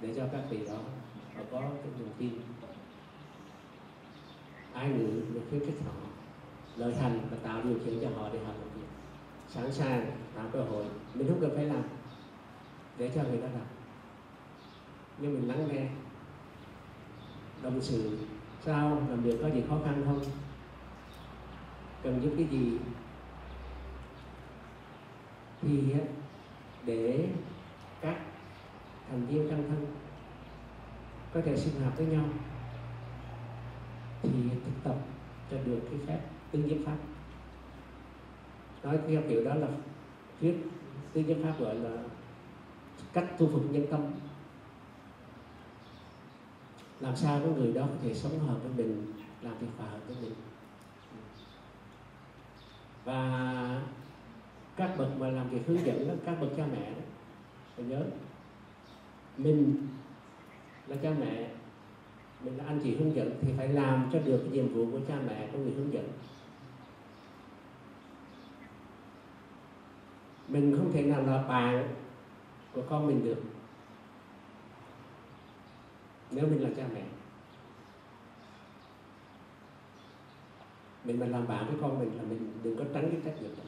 để 0.00 0.14
cho 0.16 0.26
các 0.32 0.42
vị 0.50 0.66
đó 0.66 0.78
họ 1.36 1.42
có 1.50 1.60
cái 1.60 1.92
niềm 1.98 2.08
tin. 2.18 2.40
Ai 4.72 4.88
ngữ 4.88 5.22
được 5.34 5.42
khuyến 5.50 5.60
khích 5.60 5.82
họ 5.86 6.13
lợi 6.76 6.94
hành 6.94 7.20
và 7.30 7.36
tạo 7.42 7.62
điều 7.62 7.78
kiện 7.78 8.00
cho 8.00 8.08
họ 8.16 8.28
để 8.32 8.38
họ 8.38 8.52
làm 8.52 8.68
việc 8.74 8.86
sẵn 9.48 9.72
sàng 9.72 10.10
tạo 10.34 10.46
cơ 10.52 10.60
hội. 10.62 10.84
Mình 11.14 11.28
không 11.28 11.40
cần 11.40 11.52
phải 11.56 11.64
làm 11.64 11.82
để 12.98 13.10
cho 13.14 13.22
người 13.22 13.40
ta 13.40 13.46
làm. 13.46 13.66
Nhưng 15.18 15.34
mình 15.34 15.48
lắng 15.48 15.68
nghe, 15.68 15.86
đồng 17.62 17.80
sự 17.80 18.18
sao 18.64 19.02
làm 19.08 19.22
việc 19.22 19.38
có 19.42 19.48
gì 19.48 19.62
khó 19.68 19.78
khăn 19.84 20.02
không? 20.06 20.20
Cần 22.02 22.20
giúp 22.22 22.32
cái 22.36 22.46
gì? 22.46 22.78
Thì 25.62 25.94
để 26.86 27.28
các 28.00 28.16
thành 29.10 29.26
viên 29.26 29.50
trong 29.50 29.68
thân 29.68 29.86
có 31.34 31.40
thể 31.44 31.56
sinh 31.56 31.80
hoạt 31.80 31.96
với 31.96 32.06
nhau 32.06 32.24
thì 34.22 34.30
thực 34.50 34.84
tập 34.84 34.96
cho 35.50 35.56
được 35.64 35.80
cái 35.90 36.00
phép 36.06 36.20
tư 36.54 36.60
nhất 36.62 36.78
pháp. 36.86 36.96
Nói 38.82 38.98
theo 39.08 39.22
kiểu 39.28 39.44
đó 39.44 39.54
là 39.54 39.68
thuyết 40.40 40.54
tư 41.12 41.20
nhất 41.20 41.36
pháp 41.42 41.54
gọi 41.58 41.74
là 41.74 42.02
cách 43.12 43.26
thu 43.38 43.48
phục 43.52 43.72
nhân 43.72 43.86
tâm. 43.90 44.00
Làm 47.00 47.16
sao 47.16 47.40
có 47.44 47.46
người 47.46 47.72
đó 47.72 47.86
có 47.86 47.96
thể 48.02 48.14
sống 48.14 48.38
hợp 48.38 48.56
với 48.62 48.72
mình 48.76 49.12
làm 49.42 49.58
việc 49.58 49.66
hòa 49.78 49.88
hợp 49.88 50.00
với 50.06 50.16
mình. 50.22 50.34
Và 53.04 53.82
các 54.76 54.94
bậc 54.98 55.08
mà 55.18 55.28
làm 55.28 55.50
việc 55.50 55.66
hướng 55.66 55.86
dẫn 55.86 56.08
đó, 56.08 56.14
các 56.26 56.40
bậc 56.40 56.50
cha 56.56 56.66
mẹ 56.72 56.90
đó, 56.90 57.02
phải 57.76 57.84
nhớ 57.84 58.04
mình 59.36 59.88
là 60.86 60.96
cha 61.02 61.10
mẹ 61.20 61.50
mình 62.44 62.56
là 62.56 62.64
anh 62.64 62.80
chị 62.82 62.96
hướng 62.96 63.14
dẫn 63.14 63.38
thì 63.40 63.52
phải 63.56 63.68
làm 63.68 64.10
cho 64.12 64.18
được 64.18 64.38
cái 64.38 64.50
nhiệm 64.50 64.74
vụ 64.74 64.90
của 64.92 65.00
cha 65.08 65.14
mẹ 65.26 65.48
của 65.52 65.58
người 65.58 65.72
hướng 65.72 65.92
dẫn. 65.92 66.08
Mình 70.48 70.74
không 70.78 70.92
thể 70.92 71.02
nào 71.02 71.22
là 71.22 71.42
bạn 71.42 71.94
của 72.74 72.82
con 72.88 73.06
mình 73.06 73.24
được 73.24 73.42
nếu 76.30 76.46
mình 76.46 76.62
là 76.62 76.70
cha 76.76 76.86
mẹ. 76.94 77.04
Mình 81.04 81.20
mà 81.20 81.26
làm 81.26 81.48
bạn 81.48 81.66
với 81.66 81.76
con 81.80 81.98
mình 81.98 82.16
là 82.16 82.22
mình 82.22 82.52
đừng 82.62 82.76
có 82.76 82.84
tránh 82.94 83.10
cái 83.10 83.20
trách 83.24 83.42
nhiệm 83.42 83.56
đó. 83.56 83.64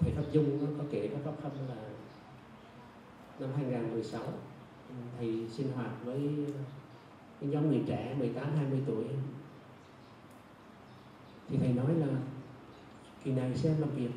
Thầy 0.00 0.12
pháp 0.12 0.22
dung 0.32 0.58
nó 0.60 0.66
có 0.78 0.84
kể 0.90 1.08
các 1.12 1.20
pháp 1.24 1.32
khâm 1.42 1.68
là 1.68 1.74
năm 3.38 3.50
2016 3.56 4.22
thầy 5.18 5.48
sinh 5.52 5.72
hoạt 5.72 5.90
với 6.04 6.46
cái 7.40 7.50
nhóm 7.50 7.70
người 7.70 7.82
trẻ 7.86 8.14
18 8.18 8.56
20 8.56 8.82
tuổi. 8.86 9.04
Thì 11.48 11.58
thầy 11.58 11.72
nói 11.72 11.94
là 11.94 12.06
kỳ 13.24 13.32
này 13.32 13.52
sẽ 13.54 13.74
làm 13.78 13.90
việc 13.90 14.10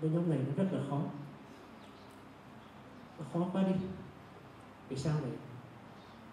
với 0.00 0.10
nhóm 0.10 0.30
này 0.30 0.38
nó 0.48 0.64
rất 0.64 0.68
là 0.72 0.80
khó. 0.90 1.00
Nó 3.18 3.24
khó 3.32 3.48
quá 3.52 3.62
đi. 3.62 3.74
Vì 4.88 4.96
sao 4.96 5.18
vậy? 5.22 5.32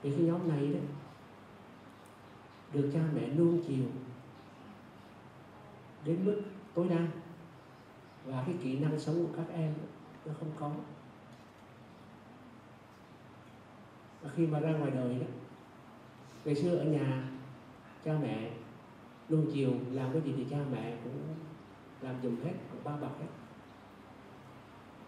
Vì 0.01 0.11
cái 0.11 0.21
nhóm 0.21 0.49
này 0.49 0.73
đó 0.73 0.79
được 2.73 2.91
cha 2.93 2.99
mẹ 3.15 3.27
nuông 3.27 3.63
chiều 3.67 3.85
đến 6.05 6.25
mức 6.25 6.41
tối 6.73 6.87
đa. 6.89 7.07
Và 8.25 8.43
cái 8.45 8.55
kỹ 8.63 8.79
năng 8.79 8.99
sống 8.99 9.27
của 9.27 9.33
các 9.37 9.53
em 9.53 9.73
nó 10.25 10.33
không 10.39 10.51
có. 10.59 10.71
Và 14.21 14.29
khi 14.35 14.47
mà 14.47 14.59
ra 14.59 14.71
ngoài 14.71 14.91
đời 14.91 15.19
đó, 15.19 15.25
ngày 16.45 16.55
xưa 16.55 16.75
ở 16.77 16.83
nhà, 16.83 17.23
cha 18.05 18.17
mẹ 18.21 18.51
luôn 19.29 19.51
chiều 19.53 19.71
làm 19.91 20.13
cái 20.13 20.21
gì 20.21 20.33
thì 20.37 20.45
cha 20.49 20.57
mẹ 20.71 20.97
cũng 21.03 21.35
làm 22.01 22.15
dùm 22.23 22.43
hết, 22.43 22.53
cũng 22.71 22.83
bao 22.83 22.97
bọc 22.97 23.19
hết 23.19 23.27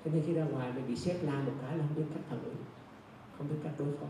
cho 0.06 0.12
nên 0.12 0.24
khi 0.26 0.34
ra 0.34 0.44
ngoài 0.44 0.72
mình 0.76 0.88
bị 0.88 0.96
xếp 0.96 1.20
la 1.22 1.40
một 1.40 1.52
cái 1.62 1.78
là 1.78 1.84
không 1.88 1.96
biết 1.96 2.06
cách 2.14 2.24
phản 2.30 2.44
ứng 2.44 2.56
không 3.38 3.50
biết 3.50 3.56
cách 3.64 3.74
đối 3.78 3.98
phó. 3.98 4.08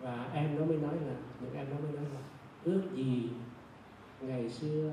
Và 0.00 0.30
em 0.34 0.58
nó 0.58 0.64
mới 0.64 0.76
nói 0.76 0.94
là 0.94 1.14
những 1.40 1.54
em 1.54 1.66
nó 1.70 1.76
mới 1.80 1.92
nói 1.92 2.04
là 2.14 2.20
ước 2.64 2.82
gì 2.94 3.30
ngày 4.20 4.50
xưa 4.50 4.92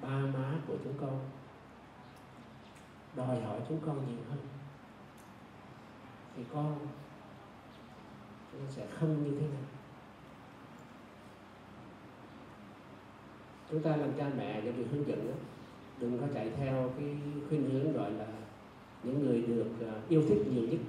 ba 0.00 0.08
má 0.08 0.54
của 0.66 0.76
chúng 0.84 0.94
con 1.00 1.20
đòi 3.16 3.40
hỏi 3.40 3.60
chúng 3.68 3.80
con 3.86 4.06
nhiều 4.06 4.24
hơn. 4.30 4.38
Thì 6.36 6.44
con 6.52 6.78
Chúng 8.52 8.70
sẽ 8.70 8.86
không 8.86 9.24
như 9.24 9.40
thế 9.40 9.46
này. 9.46 9.62
Chúng 13.70 13.82
ta 13.82 13.96
làm 13.96 14.12
cha 14.18 14.30
mẹ 14.36 14.60
để 14.60 14.72
được 14.72 14.84
hướng 14.90 15.06
dẫn 15.06 15.28
đó, 15.28 15.34
đừng 16.00 16.18
có 16.20 16.26
chạy 16.34 16.50
theo 16.56 16.92
cái 16.98 17.16
khuyên 17.48 17.70
hướng 17.70 17.92
gọi 17.92 18.10
là 18.10 18.26
những 19.02 19.24
người 19.24 19.42
được 19.42 19.68
à, 19.80 19.92
yêu 20.08 20.22
thích 20.28 20.42
nhiều 20.50 20.62
nhất. 20.62 20.80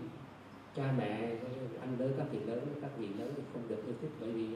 Cha 0.75 0.93
mẹ 0.97 1.35
anh 1.79 1.99
lớn 1.99 2.13
các 2.17 2.27
vị 2.31 2.39
lớn 2.39 2.67
các 2.81 2.91
vị 2.97 3.07
lớn 3.07 3.33
thì 3.37 3.43
không 3.53 3.67
được 3.67 3.85
yêu 3.85 3.95
thích 4.01 4.11
bởi 4.19 4.31
vì 4.31 4.47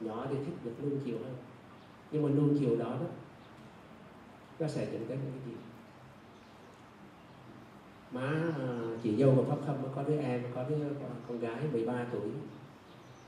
nhỏ 0.00 0.26
thì 0.30 0.36
thích 0.36 0.54
được 0.64 0.72
nuông 0.82 1.00
chiều 1.04 1.16
hơn. 1.24 1.34
Nhưng 2.10 2.22
mà 2.22 2.28
nuông 2.28 2.56
chiều 2.58 2.76
đó 2.76 2.90
đó 2.90 3.06
nó 4.58 4.68
sẽ 4.68 4.88
dẫn 4.92 5.08
đến 5.08 5.18
cái 5.22 5.40
gì? 5.46 5.52
Má 8.12 8.52
à, 8.58 8.80
chị 9.02 9.16
dâu 9.16 9.34
của 9.36 9.44
pháp 9.44 9.66
khâm 9.66 9.76
có 9.94 10.02
đứa 10.02 10.18
em 10.18 10.42
có 10.54 10.64
đứa 10.68 10.76
con 11.28 11.38
gái 11.38 11.62
13 11.72 12.06
tuổi. 12.12 12.30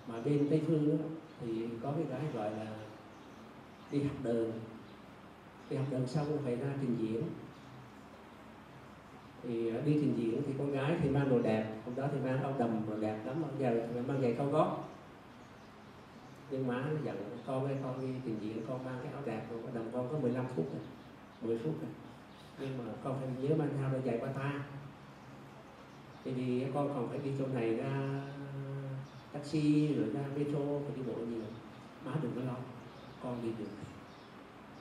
Mà 0.09 0.21
bên 0.25 0.47
tây 0.51 0.63
phương 0.67 0.89
đó, 0.89 1.05
thì 1.41 1.69
có 1.83 1.93
cái 1.93 2.05
gái 2.11 2.23
gọi 2.35 2.51
là 2.51 2.77
đi 3.91 4.03
học 4.03 4.17
đường 4.23 4.53
thì 5.69 5.77
học 5.77 5.87
đường 5.91 6.07
xong 6.07 6.39
phải 6.45 6.57
ra 6.57 6.69
trình 6.81 6.97
diễn. 7.01 7.23
Thì 9.43 9.69
ờ, 9.69 9.81
đi 9.81 9.93
trình 9.93 10.15
diễn 10.17 10.43
thì 10.47 10.53
con 10.59 10.73
gái 10.73 10.97
thì 11.03 11.09
mang 11.09 11.31
đồ 11.31 11.39
đẹp 11.39 11.75
hôm 11.85 11.95
đó 11.95 12.09
thì 12.13 12.19
mang 12.25 12.43
áo 12.43 12.55
đầm 12.59 12.81
đồ 12.91 12.97
đẹp 12.97 13.27
lắm 13.27 13.43
bây 13.43 13.59
giờ 13.59 13.87
mang 14.09 14.23
giày 14.23 14.35
cao 14.39 14.47
gót. 14.47 14.85
Nhưng 16.51 16.67
má 16.67 16.75
nó 16.75 17.01
dặn 17.05 17.17
con 17.47 17.65
ơi, 17.65 17.77
con 17.83 18.01
đi 18.01 18.07
trình 18.25 18.39
diễn, 18.41 18.67
con 18.69 18.85
mang 18.85 18.99
cái 19.03 19.13
áo 19.13 19.23
đẹp 19.27 19.47
rồi 19.51 19.61
đầm 19.75 19.85
con 19.93 20.09
có 20.13 20.19
15 20.19 20.45
phút 20.57 20.67
rồi 20.73 20.83
10 21.43 21.59
phút 21.59 21.75
rồi. 21.81 21.91
Nhưng 22.61 22.79
mà 22.79 22.93
con 23.05 23.19
phải 23.19 23.29
nhớ 23.43 23.55
mang 23.57 23.69
theo 23.79 23.91
đôi 23.93 24.03
giày 24.07 24.19
qua 24.19 24.29
ta. 24.29 24.65
Thì 26.25 26.33
vì 26.33 26.67
con 26.75 26.89
còn 26.95 27.09
phải 27.09 27.19
đi 27.19 27.31
chỗ 27.39 27.47
này 27.47 27.77
ra 27.77 28.23
taxi, 29.33 29.95
rồi 29.95 30.07
ra 30.15 30.21
metro, 30.37 30.59
phải 30.59 30.97
đi 30.97 31.03
bộ 31.03 31.15
nhiều. 31.15 31.43
Má 32.05 32.13
đừng 32.23 32.33
có 32.37 32.41
lo, 32.47 32.57
con 33.23 33.43
đi 33.43 33.49
được 33.59 33.71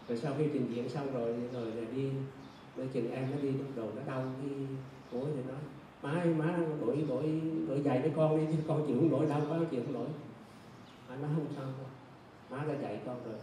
rồi 0.07 0.17
sau 0.17 0.33
khi 0.37 0.45
trình 0.53 0.67
diễn 0.75 0.89
xong 0.89 1.13
rồi 1.13 1.35
rồi 1.53 1.71
là 1.71 1.91
đi 1.95 2.09
đôi 2.77 2.87
chừng 2.93 3.11
em 3.11 3.31
nó 3.31 3.37
đi, 3.41 3.51
lúc 3.51 3.67
đầu 3.75 3.91
nó 3.95 4.01
đau 4.07 4.25
đi 4.43 4.51
gối 5.11 5.25
thì 5.35 5.41
nói, 5.47 5.59
má 6.01 6.21
ơi, 6.21 6.33
má, 6.33 6.59
đổi 6.81 7.05
đổi 7.09 7.41
đổi 7.67 7.81
giày 7.81 8.01
với 8.01 8.11
con 8.15 8.37
đi, 8.37 8.43
chứ 8.51 8.57
con 8.67 8.87
chịu 8.87 8.97
không 8.99 9.11
nổi, 9.11 9.25
đau 9.25 9.41
quá, 9.49 9.59
chịu 9.71 9.81
không 9.85 9.93
nổi. 9.93 10.07
Má 11.09 11.15
nói, 11.15 11.31
không 11.35 11.47
sao 11.55 11.63
đâu 11.63 11.87
má 12.49 12.65
đã 12.67 12.79
dạy 12.81 12.99
con 13.05 13.23
rồi. 13.25 13.35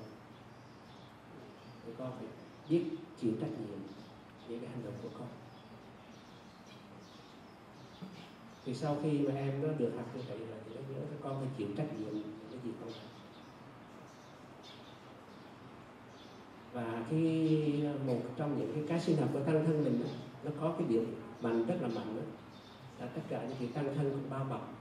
Thì 1.86 1.92
con 1.98 2.12
phải 2.18 2.28
biết 2.68 2.84
chịu 3.20 3.32
trách 3.40 3.50
nhiệm 3.50 3.78
về 4.48 4.58
cái 4.58 4.70
hành 4.70 4.84
động 4.84 4.94
của 5.02 5.08
con. 5.18 5.28
Thì 8.64 8.74
sau 8.74 8.96
khi 9.02 9.18
mà 9.18 9.34
em 9.34 9.62
nó 9.62 9.68
được 9.78 9.92
học 9.96 10.06
như 10.14 10.22
vậy 10.28 10.38
rồi 10.38 10.58
thì 10.68 10.74
nó 10.74 10.80
nhớ 10.94 11.00
con 11.22 11.38
phải 11.40 11.48
chịu 11.58 11.68
trách 11.76 12.00
nhiệm 12.00 12.22
cái 12.50 12.60
gì 12.64 12.70
con 12.80 12.88
làm 12.88 13.09
và 16.72 17.04
cái 17.10 17.82
một 18.06 18.20
trong 18.36 18.58
những 18.58 18.72
cái 18.74 18.84
cái 18.88 19.00
sinh 19.00 19.16
học 19.16 19.28
của 19.32 19.40
tăng 19.40 19.64
thân 19.64 19.84
mình 19.84 20.02
đó, 20.02 20.08
nó 20.44 20.50
có 20.60 20.74
cái 20.78 20.88
điểm 20.88 21.14
mạnh 21.40 21.66
rất 21.66 21.76
là 21.80 21.88
mạnh 21.88 22.16
đó. 22.16 22.22
Là 23.00 23.06
tất 23.06 23.20
cả 23.28 23.42
những 23.48 23.56
cái 23.58 23.68
tăng 23.74 23.94
thân 23.94 24.10
cũng 24.10 24.30
bao 24.30 24.46
bọc 24.50 24.74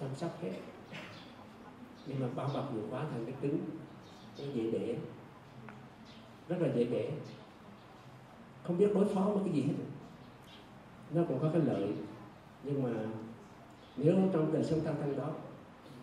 chăm 0.00 0.08
sóc 0.16 0.42
hết. 0.42 0.52
Nhưng 2.06 2.20
mà 2.20 2.26
bao 2.34 2.50
bọc 2.54 2.74
nhiều 2.74 2.84
quá 2.90 3.04
thành 3.12 3.24
cái 3.24 3.34
cứng 3.40 3.58
nó 4.38 4.44
dễ 4.54 4.70
để 4.70 4.98
rất 6.48 6.56
là 6.60 6.68
dễ 6.74 6.84
để 6.84 7.10
không 8.62 8.78
biết 8.78 8.94
đối 8.94 9.04
phó 9.04 9.20
với 9.20 9.42
cái 9.44 9.52
gì 9.52 9.62
hết. 9.62 9.74
Nó 11.10 11.22
cũng 11.28 11.38
có 11.38 11.50
cái 11.52 11.62
lợi 11.64 11.92
nhưng 12.62 12.82
mà 12.82 12.90
nếu 13.96 14.14
trong 14.32 14.52
đời 14.52 14.64
sống 14.64 14.80
tăng 14.80 14.94
thân 15.00 15.16
đó 15.16 15.30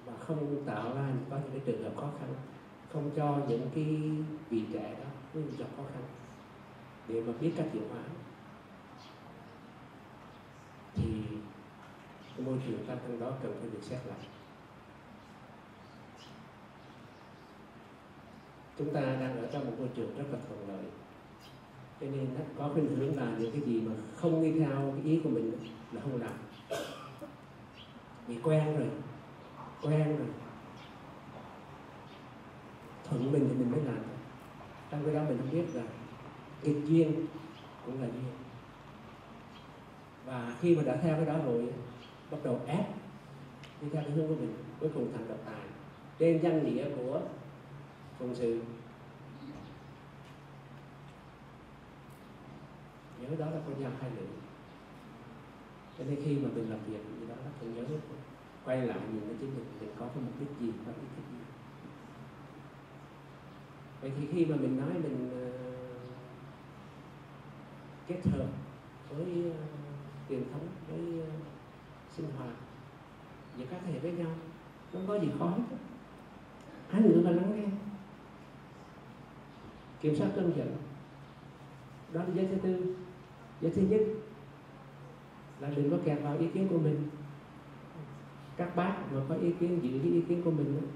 mà 0.07 0.13
không 0.19 0.65
tạo 0.65 0.95
ra 0.95 1.09
có 1.29 1.37
những 1.37 1.51
cái 1.51 1.61
trường 1.65 1.83
hợp 1.83 1.91
khó 1.95 2.09
khăn 2.19 2.29
không 2.93 3.11
cho 3.15 3.37
những 3.47 3.69
cái 3.75 3.85
vị 4.49 4.63
trẻ 4.73 4.95
đó 4.99 5.09
nó 5.33 5.41
gặp 5.57 5.67
khó 5.77 5.83
khăn. 5.93 6.03
Để 7.07 7.21
mà 7.21 7.33
biết 7.41 7.53
cách 7.57 7.67
hiệu 7.73 7.83
hóa, 7.89 8.03
thì 10.95 11.23
cái 12.35 12.45
môi 12.45 12.57
trường 12.67 12.85
tăng 12.85 12.97
thân 13.07 13.19
đó 13.19 13.31
cần 13.43 13.57
phải 13.59 13.69
được 13.69 13.81
xét 13.81 13.99
lại. 14.07 14.17
Chúng 18.77 18.93
ta 18.93 19.01
đang 19.01 19.37
ở 19.37 19.49
trong 19.53 19.65
một 19.65 19.73
môi 19.79 19.89
trường 19.95 20.17
rất 20.17 20.25
là 20.31 20.39
thuận 20.47 20.67
lợi. 20.67 20.85
Cho 22.01 22.07
nên 22.07 22.27
nó 22.35 22.41
có 22.57 22.69
khuynh 22.73 22.95
hướng 22.95 23.17
là 23.17 23.31
những 23.39 23.51
cái 23.51 23.61
gì 23.61 23.81
mà 23.81 23.91
không 24.15 24.43
đi 24.43 24.59
theo 24.59 24.93
cái 24.95 25.03
ý 25.03 25.21
của 25.23 25.29
mình 25.29 25.53
là 25.91 26.01
không 26.01 26.21
làm. 26.21 26.33
Vì 28.27 28.37
quen 28.43 28.77
rồi 28.77 28.89
quen 29.81 30.17
rồi 30.17 30.27
thuận 33.11 33.31
mình 33.31 33.47
thì 33.49 33.55
mình 33.55 33.71
mới 33.71 33.81
làm. 33.81 34.03
Trong 34.91 35.05
cái 35.05 35.15
đó 35.15 35.23
mình 35.23 35.37
không 35.37 35.51
biết 35.51 35.65
là 35.73 35.83
nghịch 36.63 36.85
duyên 36.85 37.25
cũng 37.85 38.01
là 38.01 38.07
duyên. 38.07 38.33
Và 40.25 40.55
khi 40.61 40.75
mà 40.75 40.83
đã 40.83 40.97
theo 40.97 41.15
cái 41.15 41.25
đó 41.25 41.37
rồi, 41.45 41.73
bắt 42.31 42.37
đầu 42.43 42.59
ép 42.67 42.85
đi 43.81 43.87
theo 43.93 44.03
cái 44.03 44.11
hướng 44.11 44.27
của 44.27 44.35
mình, 44.35 44.53
cuối 44.79 44.89
cùng 44.93 45.11
thành 45.13 45.27
độc 45.29 45.37
tài. 45.45 45.65
Trên 46.19 46.41
danh 46.41 46.65
nghĩa 46.65 46.85
của 46.97 47.21
phụng 48.19 48.35
sự. 48.35 48.61
Nhớ 53.21 53.35
đó 53.39 53.45
là 53.45 53.59
con 53.65 53.81
nhau 53.81 53.91
hai 54.01 54.11
lưỡi. 54.15 54.27
Cho 55.97 56.03
nên 56.03 56.19
khi 56.25 56.37
mà 56.37 56.49
mình 56.55 56.69
làm 56.69 56.79
việc 56.87 57.01
gì 57.19 57.27
đó 57.27 57.35
mình 57.43 57.53
phải 57.59 57.83
nhớ 57.83 57.97
quay 58.65 58.87
lại 58.87 58.99
nhìn 59.13 59.21
cái 59.27 59.35
chính 59.39 59.55
mình 59.55 59.65
mình 59.79 59.89
có 59.99 60.05
cái 60.05 60.23
mục 60.23 60.39
đích 60.39 60.49
gì, 60.59 60.73
có 60.85 60.91
ý 60.91 61.07
thức 61.15 61.23
gì 61.31 61.40
vậy 64.01 64.11
thì 64.19 64.27
khi 64.31 64.45
mà 64.45 64.55
mình 64.55 64.77
nói 64.77 64.93
mình 64.93 65.29
uh, 65.29 65.53
kết 68.07 68.21
hợp 68.31 68.47
với 69.09 69.25
uh, 69.49 69.55
truyền 70.29 70.43
thống 70.53 70.67
với 70.89 70.99
uh, 71.19 71.27
sinh 72.09 72.25
hoạt 72.37 72.55
giữa 73.57 73.65
các 73.69 73.79
thể 73.85 73.99
với 73.99 74.11
nhau 74.11 74.31
không 74.93 75.07
có 75.07 75.19
gì 75.19 75.27
khó 75.39 75.45
hết 75.45 75.63
hai 76.89 77.01
người 77.01 77.23
mà 77.23 77.31
lắng 77.31 77.51
nghe 77.55 77.67
kiểm 80.01 80.15
soát 80.15 80.29
cân 80.35 80.53
dẫn 80.57 80.75
đó 82.13 82.21
là 82.21 82.29
giới 82.35 82.45
thứ 82.45 82.57
tư. 82.63 82.95
Giới 83.61 83.71
thứ 83.71 83.81
nhất 83.81 84.01
là 85.59 85.69
đừng 85.69 85.91
có 85.91 85.97
kẹt 86.05 86.19
vào 86.23 86.37
ý 86.37 86.47
kiến 86.53 86.67
của 86.67 86.77
mình. 86.77 87.09
Các 88.57 88.75
bác 88.75 88.97
mà 89.11 89.21
có 89.29 89.35
ý 89.35 89.51
kiến 89.59 89.79
giữ 89.83 89.99
cái 90.03 90.11
ý 90.11 90.21
kiến 90.21 90.41
của 90.45 90.51
mình 90.51 90.81
đó, 90.81 90.87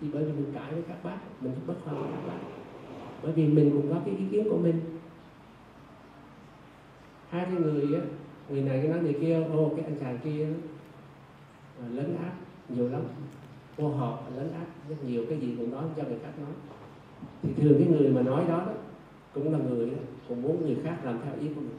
thì 0.00 0.08
bởi 0.12 0.24
vì 0.24 0.32
mình 0.32 0.52
cãi 0.54 0.72
với 0.72 0.82
các 0.88 1.04
bác 1.04 1.18
mình 1.40 1.52
bất 1.66 1.74
hòa 1.84 1.94
với 1.94 2.10
các 2.12 2.26
bác. 2.26 2.38
Bởi 3.22 3.32
vì 3.32 3.46
mình 3.46 3.70
cũng 3.72 3.94
có 3.94 4.00
cái 4.04 4.14
ý 4.16 4.24
kiến 4.30 4.46
của 4.50 4.58
mình. 4.58 4.80
Hai 7.30 7.44
cái 7.44 7.54
người 7.54 7.94
á 7.94 8.00
người 8.48 8.62
này 8.62 8.78
cái 8.82 8.88
nói 8.88 9.00
người 9.00 9.18
kia 9.20 9.42
ô 9.52 9.72
cái 9.76 9.84
anh 9.84 9.98
chàng 10.00 10.18
kia 10.24 10.46
à, 11.82 11.86
lấn 11.90 12.16
áp 12.16 12.32
nhiều 12.68 12.88
lắm. 12.88 13.02
Ô 13.76 13.88
họ 13.88 14.18
lấn 14.36 14.52
áp 14.52 14.66
rất 14.88 14.96
nhiều 15.04 15.24
cái 15.28 15.38
gì 15.38 15.54
cũng 15.58 15.70
nói 15.70 15.84
cho 15.96 16.02
người 16.02 16.18
khác 16.22 16.32
nói. 16.38 16.52
Thì 17.42 17.52
thường 17.56 17.74
cái 17.78 17.88
người 17.88 18.08
mà 18.10 18.22
nói 18.22 18.44
đó, 18.48 18.58
đó 18.66 18.72
cũng 19.34 19.52
là 19.52 19.58
người 19.58 19.92
cũng 20.28 20.42
muốn 20.42 20.66
người 20.66 20.76
khác 20.84 20.96
làm 21.04 21.20
theo 21.24 21.34
ý 21.40 21.48
của 21.54 21.60
mình. 21.60 21.78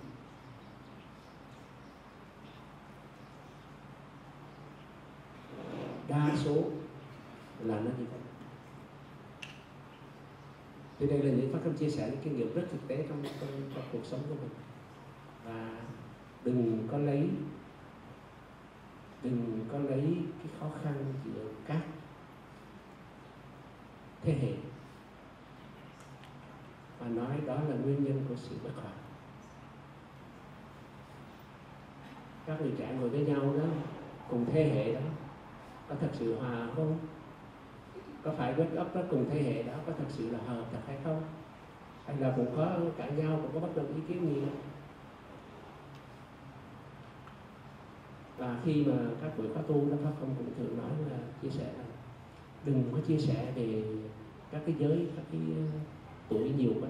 Đa 6.07 6.31
số 6.35 6.63
là 7.63 7.79
nó 7.79 7.91
như 7.97 8.05
vậy. 8.11 8.19
Thì 10.99 11.07
đây 11.07 11.23
là 11.23 11.31
những 11.31 11.53
phát 11.53 11.59
tâm 11.63 11.73
chia 11.73 11.89
sẻ 11.89 12.09
những 12.09 12.21
kinh 12.23 12.37
nghiệm 12.37 12.53
rất 12.53 12.67
thực 12.71 12.87
tế 12.87 13.05
trong, 13.09 13.23
trong, 13.41 13.49
trong 13.75 13.83
cuộc 13.91 14.05
sống 14.05 14.19
của 14.29 14.35
mình. 14.35 14.49
Và 15.45 15.69
đừng 16.43 16.87
có 16.91 16.97
lấy 16.97 17.29
đừng 19.23 19.65
có 19.71 19.79
lấy 19.79 20.17
cái 20.37 20.47
khó 20.59 20.69
khăn 20.83 21.13
giữa 21.25 21.45
các 21.65 21.81
thế 24.21 24.33
hệ. 24.33 24.53
Và 26.99 27.07
nói 27.07 27.41
đó 27.45 27.55
là 27.55 27.75
nguyên 27.75 28.03
nhân 28.03 28.25
của 28.29 28.35
sự 28.35 28.55
bất 28.63 28.71
hòa. 28.75 28.91
Các 32.45 32.61
người 32.61 32.73
trẻ 32.77 32.93
ngồi 32.93 33.09
với 33.09 33.25
nhau 33.25 33.53
đó 33.57 33.65
cùng 34.29 34.45
thế 34.45 34.69
hệ 34.69 34.93
đó 34.93 35.01
có 35.89 35.95
thật 36.01 36.09
sự 36.13 36.39
hòa 36.39 36.67
không? 36.75 36.99
Có 38.23 38.31
phải 38.37 38.53
với 38.53 38.67
ấp 38.75 38.95
đó 38.95 39.01
cùng 39.09 39.25
thế 39.29 39.43
hệ 39.43 39.63
đó 39.63 39.73
có 39.87 39.93
thật 39.97 40.05
sự 40.09 40.29
là 40.29 40.39
hợp 40.47 40.63
thật 40.71 40.79
hay 40.87 40.97
không? 41.03 41.21
Hay 42.05 42.17
là 42.17 42.33
cũng 42.35 42.55
có 42.55 42.77
cãi 42.97 43.11
nhau 43.11 43.39
cũng 43.41 43.51
có 43.53 43.67
bất 43.67 43.75
đồng 43.75 43.95
ý 43.95 44.01
kiến 44.07 44.33
nhiều? 44.33 44.43
Và 48.37 48.59
khi 48.65 48.85
mà 48.85 48.97
các 49.21 49.37
buổi 49.37 49.47
khóa 49.53 49.63
tu 49.67 49.89
đó, 49.89 49.97
pháp 50.03 50.11
không 50.19 50.35
cũng 50.37 50.53
thường 50.57 50.77
nói 50.77 50.91
là 51.11 51.17
chia 51.41 51.49
sẻ 51.49 51.63
là 51.77 51.83
đừng 52.65 52.83
có 52.91 52.99
chia 53.07 53.17
sẻ 53.17 53.51
về 53.55 53.83
các 54.51 54.61
cái 54.65 54.75
giới, 54.79 55.07
các 55.15 55.25
cái 55.31 55.41
ờ, 55.55 55.79
tuổi 56.29 56.51
nhiều 56.57 56.71
quá. 56.81 56.89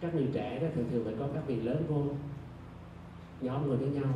Các 0.00 0.14
người 0.14 0.28
trẻ 0.32 0.58
đó 0.62 0.68
thường 0.74 0.88
thường 0.90 1.04
phải 1.04 1.14
có 1.18 1.28
các 1.34 1.42
vị 1.46 1.60
lớn 1.60 1.84
vô, 1.88 2.02
nhóm 3.40 3.68
ngồi 3.68 3.76
với 3.76 3.88
nhau. 3.88 4.12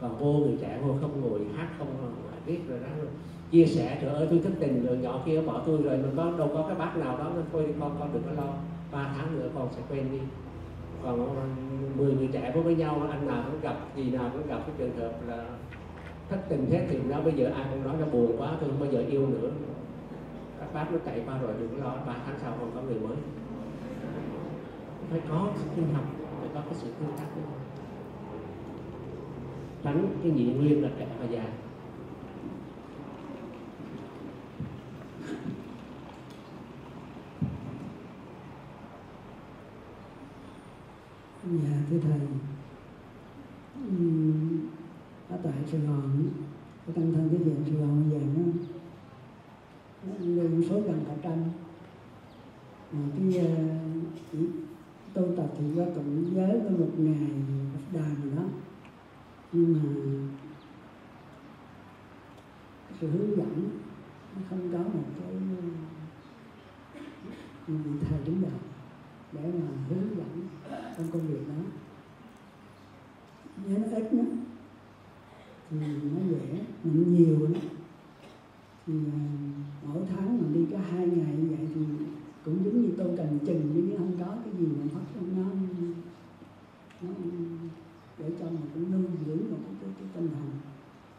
Còn 0.00 0.18
vô 0.18 0.32
người 0.32 0.58
trẻ 0.60 0.80
vô 0.82 0.94
không 1.00 1.20
ngồi, 1.20 1.40
hát 1.56 1.68
không 1.78 2.12
viết 2.46 2.68
rồi 2.68 2.80
đó 2.80 2.88
rồi 2.96 3.06
chia 3.52 3.66
sẻ, 3.66 3.98
trời 4.02 4.14
ơi, 4.14 4.26
tôi 4.30 4.38
thức 4.38 4.52
tình 4.60 4.86
rồi, 4.86 4.96
nhỏ 4.96 5.20
kia 5.26 5.42
bỏ 5.42 5.62
tôi 5.66 5.82
rồi, 5.82 5.96
mình 5.96 6.12
có, 6.16 6.32
đâu 6.38 6.50
có 6.54 6.64
cái 6.68 6.76
bác 6.76 6.96
nào 6.96 7.18
đó, 7.18 7.24
nó 7.24 7.42
thôi 7.52 7.64
đi, 7.66 7.72
con 7.80 7.96
con 7.98 8.12
đừng 8.12 8.22
có 8.22 8.42
lo, 8.42 8.52
ba 8.92 9.14
tháng 9.16 9.38
nữa 9.38 9.48
con 9.54 9.68
sẽ 9.72 9.82
quên 9.90 10.12
đi. 10.12 10.18
Còn 11.02 11.36
ờ, 11.36 11.42
10 11.96 12.12
người 12.12 12.28
trẻ 12.32 12.52
với 12.64 12.74
nhau, 12.74 13.02
anh 13.10 13.26
nào 13.26 13.42
cũng 13.50 13.60
gặp 13.60 13.76
gì 13.96 14.10
nào 14.10 14.30
cũng 14.32 14.46
gặp, 14.46 14.60
cái 14.66 14.74
trường 14.78 14.96
hợp 14.96 15.12
là 15.28 15.44
thất 16.28 16.38
tình 16.48 16.66
thế 16.70 16.86
thì 16.90 16.98
nó 17.08 17.20
bây 17.20 17.32
giờ 17.32 17.50
ai 17.54 17.66
cũng 17.70 17.84
nói 17.84 17.94
nó 18.00 18.06
buồn 18.06 18.36
quá, 18.38 18.56
tôi 18.60 18.70
không 18.70 18.80
bao 18.80 18.90
giờ 18.92 19.04
yêu 19.10 19.26
nữa. 19.26 19.50
Các 20.60 20.74
bác 20.74 20.92
nó 20.92 20.98
chạy 21.06 21.22
qua 21.26 21.38
rồi 21.38 21.54
đừng 21.60 21.84
lo, 21.84 21.94
ba 22.06 22.16
tháng 22.26 22.36
sau 22.42 22.52
còn 22.60 22.70
có 22.74 22.80
người 22.82 23.00
mới. 23.00 23.16
Phải 25.10 25.20
có 25.28 25.48
sự 25.56 25.64
tinh 25.76 25.94
học, 25.94 26.04
phải 26.40 26.48
có 26.54 26.60
cái 26.60 26.74
sự 26.74 26.88
tương 27.00 27.16
tác. 27.18 27.26
Tránh 29.84 30.06
cái 30.22 30.32
nhị 30.32 30.44
nguyên 30.44 30.82
là 30.82 30.88
trẻ 30.98 31.06
và 31.20 31.26
già. 31.30 31.44
Dạ 41.64 41.76
thưa 41.90 41.98
thầy. 41.98 42.20
Ở 45.28 45.38
tại 45.42 45.52
sài 45.72 45.80
gòn 45.80 46.28
cái 46.86 46.96
tăng 46.96 47.12
thân 47.12 47.28
cái 47.28 47.40
diện 47.44 47.56
sài 47.64 47.74
gòn 47.74 48.10
bây 48.10 48.20
giờ 48.20 48.26
nó 48.36 48.42
nó 50.24 50.66
số 50.68 50.80
gần 50.80 51.04
cả 51.08 51.14
trăm. 51.22 51.38
Mà 52.92 53.00
cái 53.16 53.46
ờ, 53.46 53.64
chỉ 54.32 54.38
tu 55.14 55.22
tập 55.36 55.46
thì 55.58 55.64
có 55.76 55.84
cộng 55.94 56.34
giới 56.34 56.60
có 56.64 56.70
một 56.70 56.90
ngày 56.98 57.30
một 57.74 57.80
đàn 57.92 58.14
rồi 58.22 58.32
đó. 58.36 58.44
Nhưng 59.52 59.72
mà 59.72 59.80
cái 62.88 62.98
sự 63.00 63.10
hướng 63.10 63.36
dẫn 63.36 63.70
nó 64.36 64.42
không 64.50 64.72
có 64.72 64.78
một 64.78 65.04
cái 65.20 65.34
ừ, 67.66 67.74
thầy 68.08 68.18
đứng 68.24 68.42
đầu 68.42 68.60
để 69.32 69.52
mà 69.60 69.66
hướng 69.88 70.16
dẫn 70.16 70.48
trong 70.96 71.06
công 71.12 71.26
việc 71.26 71.48
đó. 71.48 71.54
Nếu 73.68 73.78
nó 73.78 73.96
ít 73.96 74.12
đó, 74.12 74.22
thì 75.70 75.76
nó 76.16 76.20
dễ 76.30 76.60
mà 76.84 76.90
nó 76.94 77.02
nhiều 77.06 77.46
đó, 77.46 77.60
thì 78.86 78.94
à, 79.12 79.18
mỗi 79.86 80.02
tháng 80.10 80.38
mà 80.42 80.48
đi 80.54 80.66
có 80.72 80.78
hai 80.78 81.06
ngày 81.06 81.34
như 81.36 81.56
vậy 81.56 81.68
thì 81.74 81.80
cũng 82.44 82.64
giống 82.64 82.82
như 82.82 82.88
tôi 82.98 83.16
cần 83.16 83.38
chừng 83.46 83.72
chứ 83.74 83.96
không 83.98 84.12
có 84.20 84.36
cái 84.44 84.54
gì 84.58 84.66
mà 84.66 84.84
phát 84.94 85.06
trong 85.14 85.28
nó 85.36 85.46
nó 87.02 87.14
để 88.18 88.30
cho 88.40 88.44
mình 88.44 88.66
cũng 88.74 88.90
nuôi 88.92 89.10
dưỡng 89.26 89.50
một 89.50 89.58
cái, 89.66 89.74
cái, 89.80 89.90
cái 89.98 90.08
tinh 90.14 90.30
thần 90.34 90.50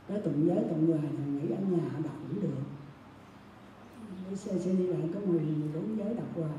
cái 0.07 0.19
tụng 0.19 0.47
giới 0.47 0.63
tụng 0.69 0.87
hoài 0.87 1.09
thì 1.17 1.31
nghĩ 1.31 1.53
ở 1.53 1.61
nhà 1.61 1.99
đọc 2.03 2.17
cũng 2.27 2.41
được. 2.41 2.63
Cái 4.25 4.35
xe 4.35 4.59
xe 4.59 4.73
đi 4.73 4.87
lại 4.87 5.09
có 5.13 5.19
mười 5.19 5.39
mười 5.39 5.69
bốn 5.73 5.97
giới 5.97 6.13
đọc 6.13 6.27
hoài 6.35 6.57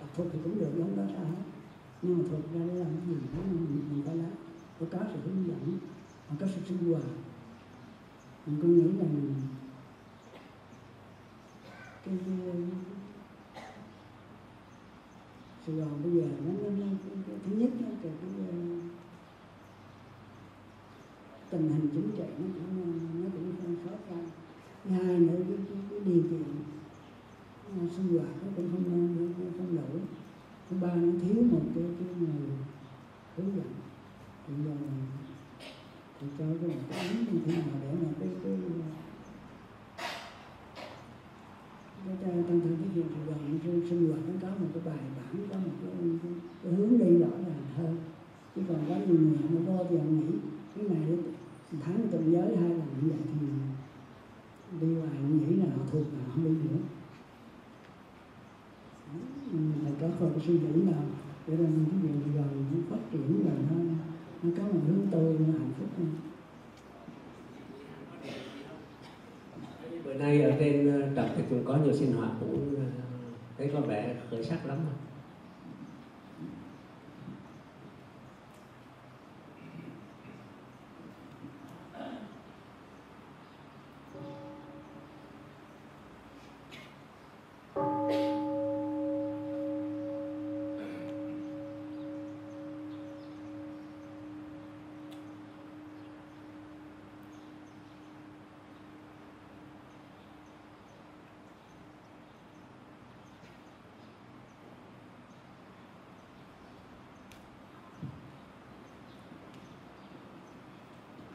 đọc 0.00 0.08
thuộc 0.16 0.26
thì 0.32 0.38
cũng 0.44 0.58
được 0.58 0.70
giống 0.78 0.96
đó 0.96 1.02
sao 1.14 1.24
hết 1.24 1.42
nhưng 2.02 2.18
mà 2.18 2.24
thực 2.30 2.54
ra 2.54 2.66
để 2.66 2.74
làm 2.74 2.88
cái 2.96 3.06
gì 3.06 3.14
đó 3.32 3.40
mình, 3.50 3.84
mình 3.90 4.02
phải 4.06 4.16
lá 4.16 4.30
phải 4.78 4.88
có 4.92 4.98
sự 5.12 5.20
hướng 5.24 5.48
dẫn 5.48 5.78
và 6.28 6.36
có 6.40 6.46
sự 6.54 6.60
sinh 6.68 6.92
hoạt. 6.92 7.02
Mình 8.46 8.58
cũng 8.60 8.76
nghĩ 8.76 8.98
rằng 8.98 9.34
cái, 12.04 12.14
cái 12.26 12.54
Sài 15.66 15.76
Gòn 15.76 16.02
bây 16.02 16.12
giờ 16.12 16.28
nó, 16.46 16.52
nó, 16.62 16.70
nó 16.70 16.86
thứ 17.46 17.56
nhất 17.56 17.70
nó 17.80 17.88
cái, 18.02 18.12
cái, 18.20 18.30
cái 18.36 18.58
tình 21.50 21.68
hình 21.68 21.88
chính 21.92 22.10
trị 22.16 22.24
nó 22.38 22.46
cũng 22.54 23.24
nó 23.24 23.30
cũng 23.32 23.52
không 23.62 23.76
khó 23.84 23.96
khăn. 24.08 24.28
Thứ 24.84 24.90
hai 24.90 25.18
nữa 25.18 25.36
cái, 25.48 25.58
cái, 25.68 25.78
cái 25.90 26.00
điều 26.04 26.22
kiện 26.22 26.42
à, 27.66 27.82
sinh 27.96 28.18
hoạt 28.18 28.28
nó 28.42 28.48
cũng 28.56 28.68
không 28.72 28.84
không, 29.36 29.52
không 29.58 29.76
đủ 29.76 30.00
thứ 30.70 30.76
ba 30.80 30.94
nó 30.94 31.12
thiếu 31.22 31.42
một 31.50 31.60
cái 31.74 31.84
cái 31.98 32.08
người 32.18 32.50
hướng 33.36 33.56
dẫn 33.56 33.70
thì 34.46 34.54
giờ 34.64 34.72
thì 36.20 36.26
cho 36.38 36.44
cái 36.60 36.68
một 36.68 36.82
cái 36.90 37.08
ứng 37.08 37.24
như 37.32 37.40
thế 37.46 37.52
nào 37.52 37.68
để 37.82 37.92
mà 38.02 38.08
cái 38.20 38.28
cái 38.44 38.52
cái 38.64 38.82
cho 42.06 42.14
tăng 42.22 42.42
thân 42.48 42.60
cái 42.82 42.88
việc 42.94 43.08
thì 43.14 43.20
gần 43.26 43.58
sinh, 43.64 43.86
sinh 43.90 44.08
hoạt 44.08 44.20
nó 44.28 44.34
có 44.42 44.48
một 44.48 44.66
cái 44.74 44.82
bài 44.86 45.04
bản 45.16 45.46
có 45.50 45.58
một 45.58 45.72
cái, 45.82 46.10
cái, 46.22 46.32
cái 46.62 46.72
hướng 46.72 46.98
đi 46.98 47.18
rõ 47.18 47.28
ràng 47.46 47.64
hơn. 47.76 47.96
Chứ 48.56 48.62
còn 48.68 48.76
có 48.88 48.94
nhiều 48.94 49.20
người 49.20 49.38
nó 49.50 49.72
vô 49.72 49.86
thì 49.90 49.98
họ 49.98 50.04
nghĩ 50.04 50.38
cái 50.76 50.84
này 50.84 51.18
tháng 51.80 52.08
tuần 52.10 52.32
giới 52.32 52.56
hai 52.56 52.68
lần 52.68 52.88
như 53.02 53.08
vậy 53.08 53.18
thì 53.40 53.46
đi 54.80 54.86
ngoài 54.86 55.16
nghĩ 55.22 55.56
là 55.56 55.66
họ 55.76 55.82
thuộc 55.92 56.02
là 56.02 56.32
không 56.34 56.44
đi 56.44 56.50
nữa 56.50 56.78
mình 59.52 59.94
có 60.00 60.06
phần 60.18 60.38
suy 60.46 60.54
nghĩ 60.54 60.82
nào 60.82 61.02
để 61.46 61.56
làm 61.56 61.86
cái 61.90 62.00
việc 62.02 62.18
gì 62.24 62.32
gần 62.34 62.64
nó 62.72 62.78
phát 62.90 63.02
triển 63.12 63.42
và 63.44 63.52
nó 63.70 63.76
nó 64.42 64.50
có 64.58 64.62
một 64.62 64.80
hướng 64.86 65.06
tôi 65.10 65.36
nó 65.38 65.58
hạnh 65.58 65.72
phúc 65.78 65.88
hơn 65.98 66.08
bữa 70.04 70.14
nay 70.14 70.42
ở 70.42 70.52
trên 70.58 71.00
ờ, 71.00 71.08
trật 71.16 71.36
thì 71.36 71.42
cũng 71.50 71.64
có 71.64 71.76
nhiều 71.76 71.94
sinh 71.94 72.12
hoạt 72.12 72.30
cũng 72.40 72.74
ờ, 72.76 72.82
thấy 73.58 73.70
có 73.72 73.80
vẻ 73.80 74.16
khởi 74.30 74.44
sắc 74.44 74.66
lắm 74.66 74.78
rồi. 74.84 74.94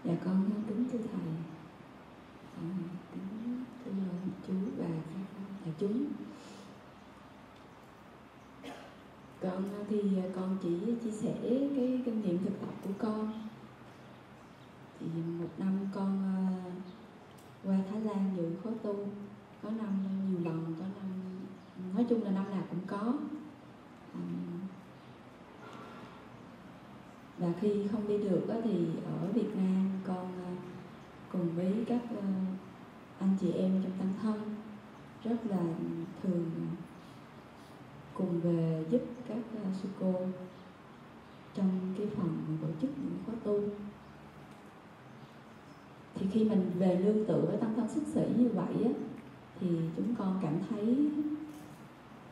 dạ 0.04 0.14
con 0.26 0.50
kính 0.68 0.86
thưa 0.92 0.98
thầy 1.12 1.22
chúng 5.80 6.06
con 9.42 9.73
thì 9.90 10.18
à, 10.18 10.26
con 10.36 10.58
chỉ 10.62 10.70
chia 11.04 11.12
sẻ 11.12 11.36
cái 11.76 12.02
kinh 12.06 12.22
nghiệm 12.22 12.38
thực 12.44 12.62
tập 12.62 12.74
của 12.84 12.94
con. 12.98 13.34
Thì 15.00 15.06
một 15.40 15.50
năm 15.58 15.80
con 15.94 16.24
à, 16.24 16.38
qua 17.64 17.78
Thái 17.92 18.02
Lan 18.02 18.34
dự 18.38 18.52
khóa 18.64 18.72
tu, 18.84 19.08
có 19.64 19.70
năm 19.70 20.00
nhiều 20.30 20.46
lần, 20.46 20.76
có 20.80 20.86
năm, 20.86 21.10
nói 21.96 22.06
chung 22.10 22.24
là 22.24 22.32
năm 22.32 22.52
nào 22.52 22.64
cũng 22.70 22.88
có. 22.88 23.14
Và 27.38 27.54
khi 27.62 27.88
không 27.92 28.08
đi 28.08 28.18
được 28.18 28.42
thì 28.64 28.86
ở 29.06 29.28
Việt 29.34 29.56
Nam 29.56 29.90
con 30.08 30.28
à, 30.46 30.52
cùng 31.32 31.56
với 31.56 31.84
các 31.88 32.02
anh 33.20 33.38
chị 33.42 33.52
em 33.52 33.82
trong 33.84 33.92
tăng 34.00 34.14
thân 34.22 34.56
rất 35.24 35.38
là 35.50 35.64
thường 36.24 36.52
các 39.28 39.38
ờ, 39.64 39.70
sư 39.82 39.90
cô 40.00 40.14
trong 41.56 41.70
cái 41.98 42.08
phần 42.08 42.58
tổ 42.62 42.68
chức 42.82 42.90
những 42.98 43.18
khóa 43.26 43.36
tu. 43.44 43.60
Thì 46.16 46.28
khi 46.32 46.44
mình 46.44 46.72
về 46.80 47.00
lương 47.00 47.26
tự 47.26 47.46
với 47.48 47.58
tâm 47.58 47.74
thân 47.76 47.90
xuất 47.90 48.04
sĩ 48.08 48.34
như 48.38 48.50
vậy 48.50 48.84
á, 48.84 48.92
thì 49.60 49.68
chúng 49.96 50.16
con 50.16 50.40
cảm 50.42 50.54
thấy 50.70 51.10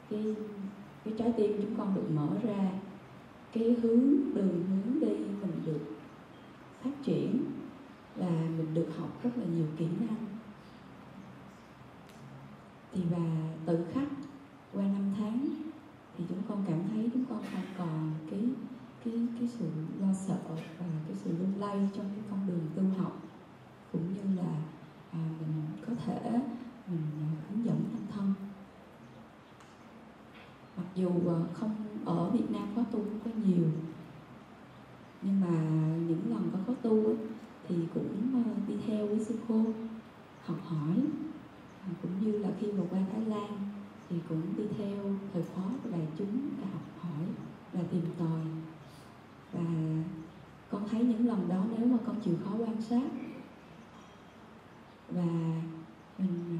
cái 0.09 0.35
cái 1.05 1.13
trái 1.17 1.33
tim 1.37 1.61
chúng 1.61 1.75
con 1.77 1.95
được 1.95 2.11
mở 2.15 2.27
ra 2.43 2.71
cái 3.53 3.63
hướng 3.63 4.33
đường 4.33 4.65
hướng 4.67 4.99
đi 4.99 5.15
mình 5.15 5.61
được 5.65 5.79
phát 6.83 6.91
triển 7.03 7.43
và 8.15 8.29
mình 8.29 8.73
được 8.73 8.87
học 8.97 9.23
rất 9.23 9.29
là 9.35 9.43
nhiều 9.55 9.67
kỹ 9.77 9.85
năng. 9.99 10.25
Thì 12.93 13.01
và 13.11 13.51
tự 13.65 13.85
khắc 13.93 14.07
qua 14.73 14.83
năm 14.83 15.13
tháng 15.17 15.70
thì 16.21 16.27
chúng 16.29 16.43
con 16.49 16.63
cảm 16.67 16.79
thấy 16.91 17.09
chúng 17.13 17.25
con 17.29 17.43
không 17.51 17.63
còn 17.77 18.11
cái 18.31 18.39
cái 19.05 19.13
cái 19.39 19.49
sự 19.59 19.65
lo 20.01 20.13
sợ 20.27 20.39
và 20.79 20.85
cái 21.07 21.15
sự 21.23 21.31
lung 21.39 21.53
lay 21.59 21.89
trong 21.95 22.05
cái 22.15 22.23
con 22.29 22.47
đường 22.47 22.67
tu 22.75 23.01
học. 23.01 23.21
Cũng 23.91 24.13
như 24.13 24.41
là 24.41 24.51
à, 25.11 25.19
mình 25.39 25.63
có 25.87 25.93
thể 26.05 26.31
mình 26.87 27.01
à, 27.21 27.27
hướng 27.49 27.65
dẫn 27.65 27.83
thân 27.91 28.05
thân. 28.09 28.33
Mặc 30.77 30.85
dù 30.95 31.09
à, 31.09 31.37
không 31.53 31.75
ở 32.05 32.29
Việt 32.29 32.51
Nam 32.51 32.67
có 32.75 32.83
tu 32.83 32.99
cũng 32.99 33.19
có 33.25 33.31
nhiều 33.45 33.67
nhưng 35.21 35.41
mà 35.41 35.61
những 36.07 36.21
lần 36.29 36.49
có 36.53 36.59
có 36.67 36.73
tu 36.81 37.15
thì 37.67 37.75
cũng 37.93 38.43
à, 38.45 38.51
đi 38.67 38.75
theo 38.87 39.07
với 39.07 39.19
sư 39.25 39.35
cô 39.47 39.63
học 40.45 40.57
hỏi 40.65 40.95
cũng 42.01 42.11
như 42.21 42.37
là 42.37 42.49
khi 42.59 42.71
mà 42.71 42.83
qua 42.89 42.99
Thái 43.11 43.21
Lan 43.25 43.80
thì 44.11 44.17
cũng 44.29 44.41
đi 44.57 44.63
theo 44.77 44.97
thời 45.33 45.43
khóa 45.43 45.63
của 45.83 45.89
đại 45.89 46.07
chúng 46.17 46.49
để 46.57 46.67
học 46.73 46.81
hỏi 46.99 47.25
và 47.73 47.81
tìm 47.91 48.01
tòi. 48.19 48.41
Và 49.53 49.61
con 50.69 50.89
thấy 50.89 51.03
những 51.03 51.27
lần 51.27 51.49
đó 51.49 51.65
nếu 51.77 51.87
mà 51.87 51.97
con 52.05 52.15
chịu 52.21 52.35
khó 52.43 52.51
quan 52.59 52.81
sát. 52.81 53.09
Và 55.09 55.61
mình 56.17 56.59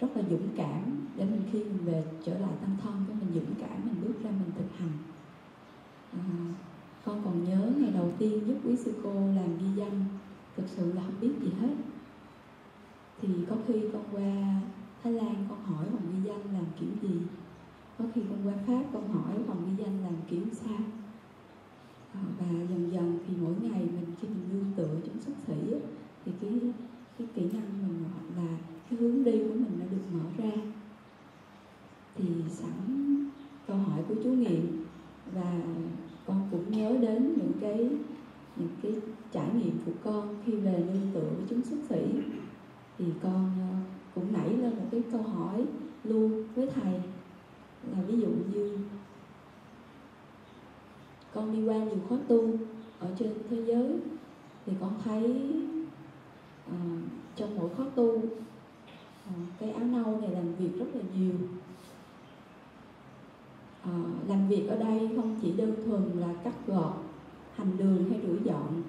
rất 0.00 0.16
là 0.16 0.22
dũng 0.30 0.48
cảm 0.56 1.06
để 1.16 1.24
mình 1.24 1.42
khi 1.52 1.58
mình 1.58 1.84
về 1.84 2.04
trở 2.24 2.38
lại 2.38 2.52
tăng 2.60 2.76
thân 2.82 3.04
cái 3.08 3.16
mình 3.20 3.34
dũng 3.34 3.54
cảm 3.60 3.84
mình 3.84 4.02
bước 4.02 4.24
ra 4.24 4.30
mình 4.30 4.52
thực 4.58 4.78
hành. 4.78 4.98
À, 6.12 6.24
con 7.04 7.24
còn 7.24 7.44
nhớ 7.44 7.72
ngày 7.76 7.90
đầu 7.94 8.12
tiên 8.18 8.46
giúp 8.46 8.56
quý 8.64 8.76
sư 8.76 8.94
cô 9.02 9.12
làm 9.12 9.58
ghi 9.58 9.66
danh 9.76 10.04
thực 10.56 10.68
sự 10.68 10.92
là 10.92 11.02
không 11.02 11.20
biết 11.20 11.32
gì 11.40 11.50
hết. 11.60 11.74
Thì 13.22 13.28
có 13.50 13.56
khi 13.66 13.74
con 13.92 14.02
qua 14.12 14.60
Thái 15.02 15.12
Lan 15.12 15.46
con 15.48 15.62
hỏi 15.64 15.86
phòng 15.92 16.12
ghi 16.12 16.28
danh 16.28 16.54
làm 16.54 16.64
kiểu 16.80 16.88
gì? 17.02 17.20
Có 17.98 18.04
khi 18.14 18.20
con 18.30 18.48
qua 18.48 18.54
Pháp 18.66 18.84
con 18.92 19.08
hỏi 19.08 19.34
phòng 19.46 19.66
ghi 19.66 19.84
danh 19.84 20.02
làm 20.02 20.14
kiểu 20.30 20.42
sao? 20.52 20.80
À, 22.14 22.20
và 22.38 22.46
dần 22.46 22.92
dần 22.92 23.18
thì 23.26 23.34
mỗi 23.42 23.54
ngày 23.62 23.80
mình 23.82 24.14
khi 24.20 24.28
mình 24.28 24.48
nương 24.52 24.72
tựa 24.76 24.96
chúng 25.06 25.20
xuất 25.20 25.32
sĩ 25.46 25.74
thì 26.24 26.32
cái 26.40 26.60
cái 27.18 27.28
kỹ 27.34 27.42
năng 27.42 27.82
mình 27.82 28.04
hoặc 28.12 28.42
là 28.42 28.58
cái 28.90 28.98
hướng 28.98 29.24
đi 29.24 29.32
của 29.32 29.54
mình 29.54 29.78
nó 29.78 29.86
được 29.90 30.02
mở 30.12 30.44
ra. 30.44 30.62
Thì 32.14 32.24
sẵn 32.48 32.70
câu 33.66 33.76
hỏi 33.76 34.00
của 34.08 34.14
chú 34.24 34.30
nghiệm 34.30 34.84
và 35.34 35.62
con 36.26 36.48
cũng 36.50 36.72
nhớ 36.72 36.96
đến 37.00 37.34
những 37.36 37.52
cái 37.60 37.90
những 38.56 38.68
cái 38.82 38.92
trải 39.32 39.48
nghiệm 39.54 39.78
của 39.86 39.92
con 40.04 40.36
khi 40.44 40.52
về 40.52 40.84
nương 40.92 41.10
tựa 41.14 41.30
với 41.36 41.44
chúng 41.50 41.64
xuất 41.64 41.78
sĩ. 41.88 42.00
Thì 42.98 43.04
con 43.22 43.50
ờ, 43.60 43.76
cũng 44.20 44.32
nảy 44.32 44.48
lên 44.48 44.70
một 44.76 44.86
cái 44.90 45.02
câu 45.12 45.22
hỏi 45.22 45.64
luôn 46.04 46.44
với 46.54 46.66
thầy 46.74 46.92
là 47.92 48.02
ví 48.08 48.20
dụ 48.20 48.28
như 48.28 48.78
con 51.34 51.52
đi 51.52 51.64
qua 51.64 51.78
nhiều 51.78 51.98
khóa 52.08 52.18
tu 52.28 52.50
ở 52.98 53.08
trên 53.18 53.32
thế 53.50 53.64
giới 53.66 53.96
thì 54.66 54.72
con 54.80 54.92
thấy 55.04 55.52
à, 56.66 56.76
trong 57.36 57.56
mỗi 57.56 57.68
khóa 57.76 57.86
tu 57.94 58.22
à, 59.26 59.32
cái 59.60 59.70
áo 59.70 59.84
nâu 59.84 60.20
này 60.20 60.30
làm 60.30 60.54
việc 60.54 60.70
rất 60.78 60.86
là 60.94 61.02
nhiều. 61.16 61.34
À, 63.82 63.92
làm 64.28 64.48
việc 64.48 64.66
ở 64.68 64.76
đây 64.78 65.10
không 65.16 65.38
chỉ 65.42 65.52
đơn 65.52 65.74
thuần 65.84 66.02
là 66.20 66.34
cắt 66.44 66.54
gọt 66.66 66.92
hành 67.54 67.78
đường 67.78 68.10
hay 68.10 68.20
rửa 68.22 68.36
dọn 68.44 68.82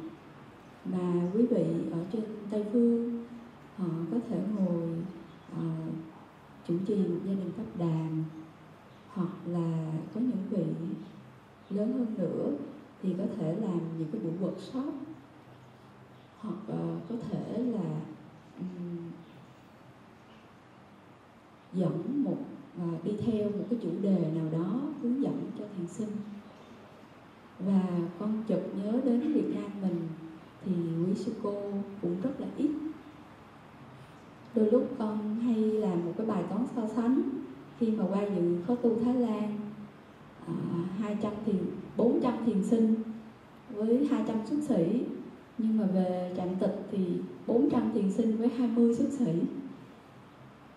mà 0.86 1.30
quý 1.34 1.46
vị 1.46 1.66
ở 1.92 1.98
trên 2.12 2.24
tây 2.50 2.66
phương 2.74 3.26
họ 3.78 3.88
có 4.12 4.18
thể 4.30 4.40
ngồi 4.56 4.90
uh, 5.58 5.94
chủ 6.68 6.78
trì 6.88 6.96
một 6.96 7.20
gia 7.26 7.34
đình 7.34 7.52
cấp 7.58 7.66
đàn 7.78 8.24
hoặc 9.08 9.30
là 9.46 9.92
có 10.14 10.22
những 10.22 10.48
vị 10.50 10.66
lớn 11.70 11.94
hơn 11.94 12.16
nữa 12.18 12.52
thì 13.02 13.16
có 13.18 13.24
thể 13.38 13.56
làm 13.56 13.80
những 13.98 14.08
cái 14.12 14.22
buổi 14.22 14.32
workshop. 14.42 14.92
Hoặc 16.40 16.56
uh, 16.68 17.10
có 17.10 17.16
thể 17.30 17.58
là 17.58 18.02
um, 18.60 19.12
dẫn 21.74 22.24
một 22.24 22.38
uh, 22.84 23.04
đi 23.04 23.12
theo 23.26 23.50
một 23.50 23.66
cái 23.70 23.80
chủ 23.84 23.90
đề 24.02 24.32
nào 24.36 24.46
đó 24.52 24.82
hướng 25.02 25.22
dẫn 25.22 25.52
cho 25.60 25.66
thiền 25.78 25.88
sinh. 25.88 26.12
Và 27.60 27.84
con 28.20 28.44
chợt 28.48 28.62
nhớ 28.76 29.02
đến 29.06 29.34
Việt 29.34 29.56
Nam 29.56 29.72
mình 29.82 30.08
thì 30.66 30.72
quý 31.06 31.16
sư 31.16 31.34
cô 31.44 31.72
cũng 32.02 32.22
rất 32.22 32.40
là 32.40 32.48
ít 32.58 32.72
đôi 34.56 34.72
lúc 34.72 34.90
con 35.00 35.40
hay 35.40 35.56
làm 35.56 36.06
một 36.06 36.12
cái 36.18 36.28
bài 36.28 36.44
toán 36.50 36.66
so 36.76 36.88
sánh. 36.96 37.22
Khi 37.80 37.92
mà 37.92 38.04
qua 38.10 38.22
dự 38.22 38.58
khóa 38.68 38.76
tu 38.82 39.00
Thái 39.04 39.14
Lan 39.14 39.60
à, 40.48 40.54
200 41.00 41.34
thiền 41.46 41.66
400 41.98 42.34
thiền 42.46 42.64
sinh 42.64 42.96
với 43.70 44.08
200 44.12 44.38
xuất 44.46 44.60
sĩ. 44.70 45.04
Nhưng 45.58 45.78
mà 45.78 45.86
về 45.86 46.34
trạm 46.38 46.48
tịch 46.60 46.88
thì 46.92 47.18
400 47.48 47.92
thiền 47.94 48.12
sinh 48.12 48.38
với 48.38 48.50
20 48.58 48.96
xuất 48.96 49.10
sĩ. 49.12 49.32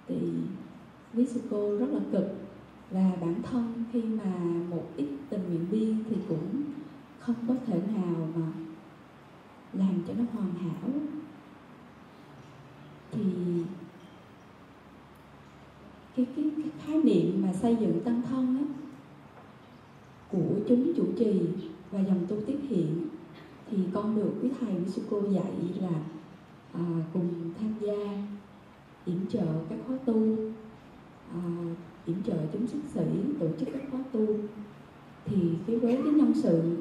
Thì 0.08 0.16
quý 1.16 1.26
sư 1.26 1.40
cô 1.50 1.76
rất 1.76 1.86
là 1.90 2.00
cực. 2.12 2.34
Và 2.90 3.10
bản 3.20 3.34
thân 3.42 3.84
khi 3.92 4.02
mà 4.02 4.32
một 4.70 4.84
ít 4.96 5.08
tình 5.30 5.40
nguyện 5.48 5.66
viên 5.70 6.04
thì 6.10 6.16
cũng 6.28 6.62
không 7.18 7.36
có 7.48 7.54
thể 7.66 7.80
nào 7.96 8.28
mà 8.36 8.46
làm 9.72 10.02
cho 10.08 10.14
nó 10.18 10.24
hoàn 10.32 10.54
hảo 10.54 10.90
thì 13.14 13.22
cái, 16.16 16.26
cái, 16.36 16.50
cái 16.56 16.70
khái 16.86 17.02
niệm 17.02 17.42
mà 17.42 17.52
xây 17.52 17.76
dựng 17.80 18.00
tăng 18.00 18.22
thân 18.22 18.56
á, 18.56 18.64
của 20.30 20.54
chúng 20.68 20.92
chủ 20.96 21.04
trì 21.18 21.40
và 21.90 22.00
dòng 22.00 22.26
tu 22.28 22.36
tiếp 22.46 22.58
hiện 22.68 23.08
thì 23.70 23.78
con 23.92 24.16
được 24.16 24.32
quý 24.42 24.48
thầy 24.60 24.74
quý 24.74 24.88
sư 24.88 25.02
cô 25.10 25.22
dạy 25.30 25.52
là 25.80 26.02
à, 26.72 26.82
cùng 27.12 27.28
tham 27.60 27.74
gia 27.80 28.26
yểm 29.04 29.26
trợ 29.26 29.46
các 29.70 29.78
khóa 29.86 29.96
tu 30.04 30.36
à, 31.32 31.40
yểm 32.06 32.22
trợ 32.22 32.36
chúng 32.52 32.66
xuất 32.66 32.80
sĩ 32.94 33.04
tổ 33.40 33.46
chức 33.60 33.68
các 33.72 33.82
khóa 33.90 34.00
tu. 34.12 34.26
Thì 35.24 35.36
cái 35.66 35.78
với 35.78 35.96
cái 36.04 36.12
nhân 36.12 36.32
sự 36.42 36.76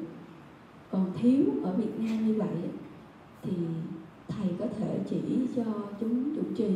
còn 0.90 1.12
thiếu 1.20 1.44
ở 1.62 1.72
Việt 1.72 2.00
Nam 2.00 2.26
như 2.26 2.34
vậy 2.34 2.56
thì 3.42 3.52
thầy 4.28 4.48
có 4.58 4.66
thể 4.78 5.00
chỉ 5.10 5.20
cho 5.56 5.64
chúng 6.00 6.36
chủ 6.36 6.42
trì 6.56 6.70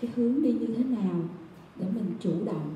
cái 0.00 0.10
hướng 0.16 0.42
đi 0.42 0.52
như 0.52 0.66
thế 0.66 0.84
nào 0.84 1.14
để 1.76 1.86
mình 1.94 2.14
chủ 2.20 2.44
động 2.44 2.74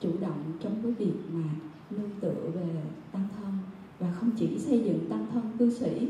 chủ 0.00 0.10
động 0.20 0.52
trong 0.60 0.82
cái 0.82 0.92
việc 0.92 1.14
mà 1.32 1.44
nương 1.90 2.10
tựa 2.20 2.50
về 2.54 2.82
tăng 3.12 3.28
thân. 3.36 3.52
Và 3.98 4.12
không 4.12 4.30
chỉ 4.38 4.58
xây 4.58 4.80
dựng 4.84 5.10
tăng 5.10 5.26
thân 5.32 5.52
cư 5.58 5.78
sĩ, 5.78 6.08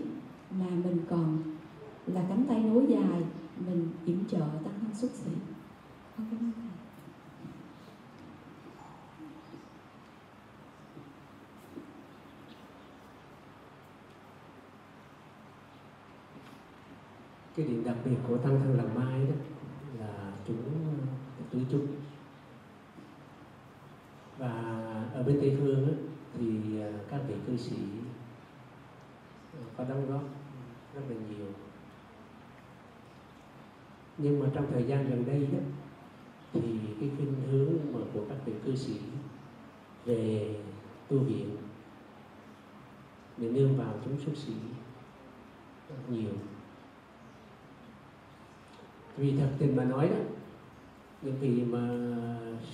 mà 0.50 0.66
mình 0.84 0.98
còn 1.10 1.38
là 2.06 2.24
cánh 2.28 2.44
tay 2.48 2.60
nối 2.62 2.86
dài, 2.88 3.22
mình 3.66 3.88
yểm 4.06 4.28
trợ 4.30 4.38
tăng 4.38 4.74
thân 4.80 4.94
xuất 4.94 5.10
sĩ. 5.10 5.30
Con 6.16 6.26
cảm 6.30 6.38
ơn 6.38 6.52
thầy 6.56 6.70
cái 17.56 17.66
điểm 17.66 17.84
đặc 17.84 17.96
biệt 18.04 18.16
của 18.28 18.36
tăng 18.36 18.60
thân 18.60 18.76
làm 18.76 18.94
mai 18.94 19.20
đó 19.26 19.34
là 19.98 20.32
chúng 20.46 20.62
tứ 21.50 21.58
chung 21.70 21.86
và 24.38 24.52
ở 25.14 25.22
bên 25.22 25.40
tây 25.40 25.56
phương 25.60 25.96
thì 26.38 26.80
à, 26.80 26.92
các 27.10 27.20
vị 27.28 27.34
cư 27.46 27.56
sĩ 27.56 27.76
à, 29.52 29.60
có 29.76 29.84
đóng 29.84 30.06
góp 30.10 30.22
rất 30.94 31.00
là 31.08 31.16
nhiều. 31.16 31.46
Nhưng 34.18 34.40
mà 34.40 34.46
trong 34.54 34.66
thời 34.72 34.84
gian 34.84 35.10
gần 35.10 35.26
đây 35.26 35.48
đó 35.52 35.58
thì 36.52 36.78
cái 37.00 37.10
khuynh 37.16 37.34
hướng 37.50 37.92
mà 37.92 37.98
của 38.14 38.24
các 38.28 38.36
vị 38.44 38.52
cư 38.64 38.76
sĩ 38.76 39.00
về 40.04 40.54
tu 41.08 41.18
viện, 41.18 41.56
để 43.36 43.50
nương 43.50 43.76
vào 43.76 43.94
chúng 44.04 44.18
xuất 44.18 44.36
sĩ 44.36 44.52
rất 45.88 45.96
nhiều 46.10 46.32
vì 49.16 49.34
thật 49.38 49.48
tình 49.58 49.76
mà 49.76 49.84
nói 49.84 50.08
đó 50.08 50.16
những 51.22 51.34
vị 51.40 51.64
mà 51.64 51.88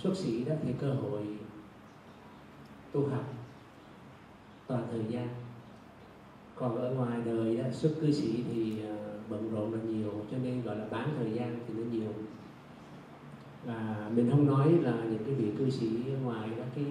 xuất 0.02 0.16
sĩ 0.16 0.44
đó 0.44 0.54
thì 0.62 0.72
cơ 0.80 0.94
hội 0.94 1.22
tu 2.92 3.06
học 3.06 3.24
toàn 4.66 4.86
thời 4.90 5.04
gian. 5.08 5.28
Còn 6.54 6.76
ở 6.76 6.90
ngoài 6.90 7.20
đời 7.24 7.56
đó, 7.56 7.64
xuất 7.72 7.92
cư 8.00 8.12
sĩ 8.12 8.44
thì 8.50 8.82
à, 8.82 8.96
bận 9.28 9.50
rộn 9.52 9.72
là 9.72 9.78
nhiều 9.82 10.12
cho 10.30 10.36
nên 10.42 10.62
gọi 10.62 10.76
là 10.76 10.84
bán 10.90 11.08
thời 11.18 11.32
gian 11.32 11.58
thì 11.68 11.74
nó 11.74 11.82
nhiều. 11.92 12.12
Và 13.64 14.10
mình 14.14 14.30
không 14.30 14.46
nói 14.46 14.72
là 14.72 14.92
những 15.10 15.24
cái 15.26 15.34
vị 15.34 15.52
cư 15.58 15.70
sĩ 15.70 15.88
ngoài 16.24 16.50
đó 16.50 16.64
cái 16.74 16.84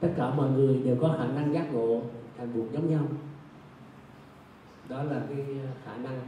tất 0.00 0.12
cả 0.16 0.34
mọi 0.34 0.50
người 0.50 0.82
đều 0.84 0.96
có 1.00 1.14
khả 1.18 1.26
năng 1.26 1.54
giác 1.54 1.72
ngộ 1.72 2.02
thành 2.38 2.54
buộc 2.54 2.72
giống 2.72 2.90
nhau. 2.90 3.06
Đó 4.88 5.02
là 5.02 5.22
cái 5.28 5.40
à, 5.40 5.72
khả 5.84 5.96
năng 5.96 6.20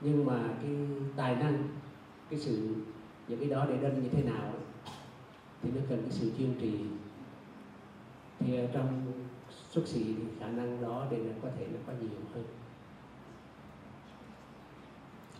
nhưng 0.00 0.26
mà 0.26 0.54
cái 0.62 0.70
tài 1.16 1.36
năng 1.36 1.68
cái 2.30 2.40
sự 2.40 2.74
những 3.28 3.40
cái 3.40 3.48
đó 3.48 3.66
để 3.68 3.76
đơn 3.76 4.02
như 4.02 4.08
thế 4.08 4.22
nào 4.22 4.52
thì 5.62 5.70
nó 5.70 5.80
cần 5.88 6.02
cái 6.02 6.10
sự 6.10 6.30
kiên 6.38 6.54
trì. 6.60 6.78
Thì 8.38 8.56
ở 8.56 8.66
trong 8.72 9.12
xuất 9.70 9.88
sĩ 9.88 10.04
thì 10.04 10.24
khả 10.40 10.48
năng 10.48 10.82
đó 10.82 11.06
để 11.10 11.18
nó 11.18 11.32
có 11.42 11.48
thể 11.58 11.66
nó 11.72 11.78
có 11.86 11.92
nhiều 12.00 12.08
hơn. 12.34 12.44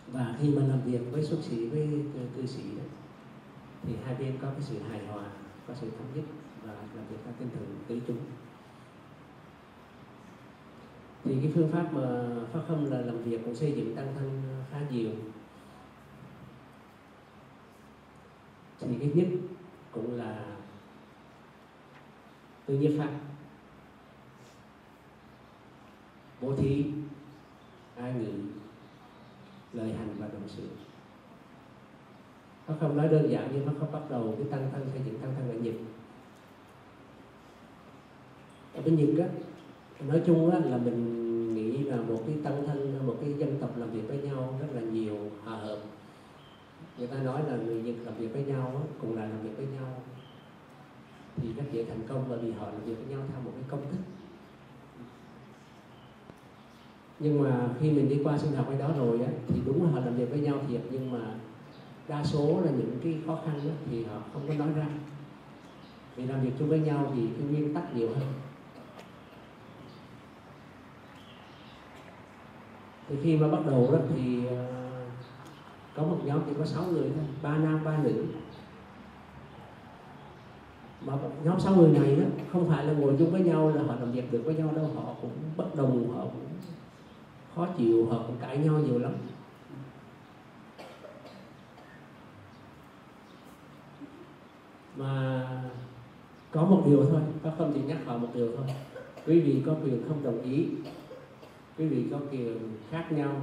Và 0.07 0.35
khi 0.41 0.49
mà 0.49 0.61
làm 0.67 0.81
việc 0.81 1.01
với 1.11 1.23
xuất 1.23 1.43
sĩ 1.43 1.69
với 1.69 1.87
cư, 2.13 2.19
cư 2.35 2.45
sĩ 2.45 2.63
đó, 2.77 2.83
thì 3.83 3.93
hai 4.05 4.15
bên 4.15 4.37
có 4.41 4.47
cái 4.51 4.61
sự 4.61 4.79
hài 4.89 5.05
hòa 5.05 5.25
có 5.67 5.73
sự 5.81 5.89
thống 5.97 6.07
nhất 6.15 6.25
và 6.63 6.73
làm 6.73 7.05
việc 7.09 7.17
theo 7.25 7.33
tinh 7.39 7.49
thần 7.53 7.77
tứ 7.87 7.99
chúng 8.07 8.17
thì 11.23 11.37
cái 11.41 11.51
phương 11.55 11.71
pháp 11.71 11.93
mà 11.93 12.29
phát 12.53 12.59
không 12.67 12.85
là 12.85 13.01
làm 13.01 13.23
việc 13.23 13.41
cũng 13.45 13.55
xây 13.55 13.71
dựng 13.71 13.95
tăng 13.95 14.13
thân 14.15 14.41
khá 14.71 14.77
nhiều. 14.91 15.09
Thì 18.79 18.87
cái 18.99 19.11
nhất 19.13 19.27
cũng 19.91 20.17
là 20.17 20.45
tư 22.65 22.73
nhất 22.73 22.91
pháp. 22.97 23.11
Bố 26.41 26.55
thí, 26.55 26.85
ai 27.95 28.13
ngữ 28.13 28.33
lời 29.73 29.93
hành 29.93 30.15
và 30.19 30.27
động 30.27 30.47
sự. 30.47 30.63
Nó 32.67 32.75
không 32.79 32.97
nói 32.97 33.07
đơn 33.07 33.31
giản 33.31 33.49
nhưng 33.53 33.65
nó 33.65 33.71
không 33.79 33.91
bắt 33.91 34.01
đầu 34.09 34.35
cái 34.37 34.47
tăng 34.51 34.69
thân, 34.71 34.89
xây 34.93 35.01
dựng 35.05 35.19
tăng 35.19 35.33
thân 35.35 35.49
là 35.49 35.55
nhịp. 35.55 35.75
Ở 38.73 38.81
bên 38.81 38.95
nhịp 38.95 39.13
đó 39.17 39.25
nói 40.07 40.21
chung 40.25 40.51
á 40.51 40.59
là 40.59 40.77
mình 40.77 41.55
nghĩ 41.55 41.77
là 41.83 41.95
một 41.95 42.23
cái 42.27 42.35
tăng 42.43 42.63
thân 42.67 43.07
một 43.07 43.15
cái 43.21 43.33
dân 43.33 43.57
tộc 43.59 43.77
làm 43.77 43.91
việc 43.91 44.07
với 44.07 44.17
nhau 44.17 44.59
rất 44.61 44.67
là 44.73 44.81
nhiều 44.81 45.17
hòa 45.43 45.55
hợp. 45.55 45.79
Người 46.97 47.07
ta 47.07 47.17
nói 47.23 47.41
là 47.47 47.57
người 47.57 47.81
nhật 47.81 47.95
làm 48.05 48.15
việc 48.15 48.33
với 48.33 48.43
nhau 48.43 48.65
á, 48.65 48.81
cùng 49.01 49.15
là 49.15 49.21
làm 49.21 49.41
việc 49.43 49.57
với 49.57 49.65
nhau 49.65 50.01
thì 51.35 51.53
rất 51.53 51.63
dễ 51.71 51.85
thành 51.85 52.01
công 52.07 52.25
bởi 52.29 52.39
vì 52.39 52.51
họ 52.51 52.65
làm 52.65 52.83
việc 52.85 52.95
với 52.95 53.15
nhau 53.15 53.25
theo 53.31 53.41
một 53.45 53.51
cái 53.55 53.63
công 53.67 53.81
thức. 53.91 53.99
Nhưng 57.19 57.43
mà 57.43 57.69
khi 57.79 57.91
mình 57.91 58.09
đi 58.09 58.19
qua 58.23 58.37
sinh 58.37 58.51
học 58.51 58.67
ở 58.69 58.77
đó 58.77 58.91
rồi 58.97 59.19
á, 59.21 59.31
thì 59.47 59.61
đúng 59.65 59.83
là 59.83 59.91
họ 59.91 59.99
làm 59.99 60.15
việc 60.15 60.29
với 60.29 60.39
nhau 60.39 60.59
thiệt 60.67 60.81
nhưng 60.91 61.11
mà 61.11 61.33
đa 62.07 62.23
số 62.23 62.61
là 62.65 62.71
những 62.71 62.99
cái 63.03 63.17
khó 63.27 63.39
khăn 63.45 63.59
á, 63.59 63.75
thì 63.89 64.03
họ 64.03 64.21
không 64.33 64.47
có 64.47 64.53
nói 64.53 64.69
ra. 64.75 64.87
Vì 66.15 66.25
làm 66.25 66.41
việc 66.41 66.51
chung 66.59 66.69
với 66.69 66.79
nhau 66.79 67.11
thì 67.15 67.21
cái 67.37 67.47
nguyên 67.47 67.73
tắc 67.73 67.95
nhiều 67.95 68.09
hơn. 68.09 68.27
Thì 73.09 73.15
khi 73.23 73.37
mà 73.37 73.47
bắt 73.47 73.59
đầu 73.65 73.89
đó 73.91 73.97
thì 74.15 74.47
ờ, 74.47 74.65
có 75.95 76.03
một 76.03 76.17
nhóm 76.25 76.39
chỉ 76.45 76.51
có 76.57 76.65
6 76.65 76.83
người 76.83 77.09
thôi, 77.15 77.25
ba 77.41 77.57
nam, 77.57 77.83
ba 77.83 77.97
nữ. 78.03 78.25
Mà 81.05 81.13
nhóm 81.43 81.59
sáu 81.59 81.75
người 81.75 81.89
này 81.99 82.15
đó, 82.15 82.25
không 82.51 82.69
phải 82.69 82.85
là 82.85 82.93
ngồi 82.93 83.15
chung 83.19 83.31
với 83.31 83.41
nhau 83.41 83.69
là 83.69 83.83
họ 83.83 83.95
làm 83.99 84.11
việc 84.11 84.31
được 84.31 84.41
với 84.45 84.55
nhau 84.55 84.69
đâu, 84.75 84.89
họ 84.95 85.13
cũng 85.21 85.31
bất 85.57 85.75
đồng, 85.75 86.13
họ 86.15 86.23
cũng 86.23 86.47
khó 87.55 87.67
chịu, 87.77 88.07
họ 88.11 88.23
cũng 88.27 88.35
cãi 88.41 88.57
nhau 88.57 88.79
nhiều 88.79 88.99
lắm. 88.99 89.13
Mà 94.95 95.45
có 96.51 96.63
một 96.65 96.83
điều 96.85 97.05
thôi 97.11 97.21
có 97.43 97.51
không 97.57 97.71
chỉ 97.73 97.81
nhắc 97.81 97.97
họ 98.05 98.17
một 98.17 98.27
điều 98.33 98.51
thôi. 98.57 98.65
Quý 99.27 99.39
vị 99.39 99.63
có 99.65 99.75
quyền 99.83 100.03
không 100.07 100.23
đồng 100.23 100.41
ý 100.41 100.65
quý 101.79 101.87
vị 101.87 102.05
có 102.11 102.19
quyền 102.31 102.77
khác 102.91 103.11
nhau, 103.11 103.41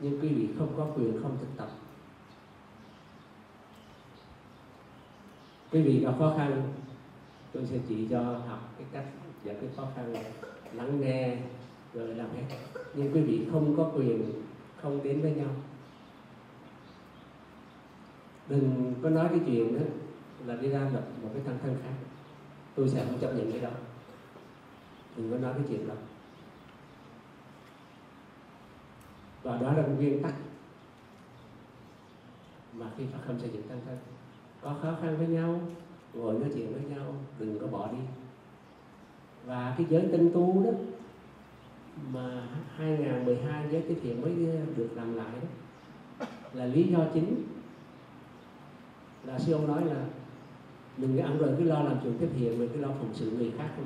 nhưng 0.00 0.20
quý 0.20 0.28
vị 0.28 0.48
không 0.58 0.74
có 0.76 0.86
quyền 0.96 1.22
không 1.22 1.36
thực 1.40 1.56
tập. 1.56 1.70
Quý 5.72 5.82
vị 5.82 6.00
gặp 6.00 6.14
khó 6.18 6.34
khăn, 6.36 6.72
tôi 7.52 7.66
sẽ 7.66 7.78
chỉ 7.88 8.06
cho 8.10 8.22
học 8.22 8.74
cái 8.78 8.86
cách 8.92 9.06
giải 9.44 9.56
quyết 9.60 9.68
khó 9.76 9.88
khăn 9.96 10.14
lắng 10.72 11.00
nghe 11.00 11.36
rồi 11.94 12.14
làm 12.14 12.28
hết. 12.30 12.56
Nhưng 12.94 13.14
quý 13.14 13.20
vị 13.20 13.46
không 13.52 13.76
có 13.76 13.90
quyền 13.94 14.42
không 14.82 15.02
đến 15.02 15.22
với 15.22 15.32
nhau. 15.32 15.50
Đừng 18.48 18.94
có 19.02 19.10
nói 19.10 19.28
cái 19.30 19.40
chuyện 19.46 19.78
đó 19.78 19.84
là 20.46 20.56
đi 20.56 20.68
ra 20.68 20.80
lập 20.80 21.06
một 21.22 21.28
cái 21.34 21.42
thân 21.46 21.58
thân 21.62 21.76
khác. 21.82 21.94
Tôi 22.74 22.88
sẽ 22.88 23.04
không 23.04 23.18
chấp 23.18 23.32
nhận 23.32 23.52
cái 23.52 23.60
đó. 23.60 23.70
Đừng 25.16 25.30
có 25.30 25.38
nói 25.38 25.52
cái 25.54 25.64
chuyện 25.68 25.88
đó. 25.88 25.94
Và 29.42 29.56
đó 29.56 29.72
là 29.72 29.86
nguyên 29.86 30.22
tắc 30.22 30.34
mà 32.72 32.86
khi 32.96 33.04
Phật 33.12 33.18
không 33.26 33.38
xây 33.38 33.50
dựng 33.50 33.68
tăng 33.68 33.80
thân, 33.86 33.98
có 34.62 34.76
khó 34.82 34.96
khăn 35.02 35.16
với 35.18 35.26
nhau, 35.26 35.60
ngồi 36.14 36.38
nói 36.38 36.50
chuyện 36.54 36.72
với 36.72 36.82
nhau, 36.96 37.14
đừng 37.38 37.58
có 37.58 37.66
bỏ 37.66 37.92
đi. 37.92 37.98
Và 39.46 39.74
cái 39.78 39.86
giới 39.90 40.08
tinh 40.12 40.30
tu 40.34 40.64
đó 40.64 40.70
mà 42.12 42.48
2012 42.76 43.68
giới 43.70 43.82
cái 43.82 43.96
thiện 44.02 44.22
mới 44.22 44.56
ờ, 44.56 44.66
được 44.76 44.88
làm 44.94 45.14
lại 45.14 45.32
đó 45.40 45.48
là 46.52 46.66
lý 46.66 46.82
do 46.82 46.98
chính 47.14 47.42
là 49.24 49.38
sư 49.38 49.52
ông 49.52 49.66
nói 49.66 49.84
là 49.84 50.04
đừng 50.96 51.16
cái 51.16 51.26
ăn 51.26 51.38
rồi 51.38 51.54
cứ 51.58 51.64
lo 51.64 51.82
làm 51.82 51.96
chuyện 52.02 52.18
tiếp 52.20 52.28
thiện 52.38 52.58
mình 52.58 52.68
cứ 52.74 52.80
lo 52.80 52.88
phụng 53.00 53.14
sự 53.14 53.30
người 53.30 53.52
khác 53.58 53.68
không. 53.76 53.84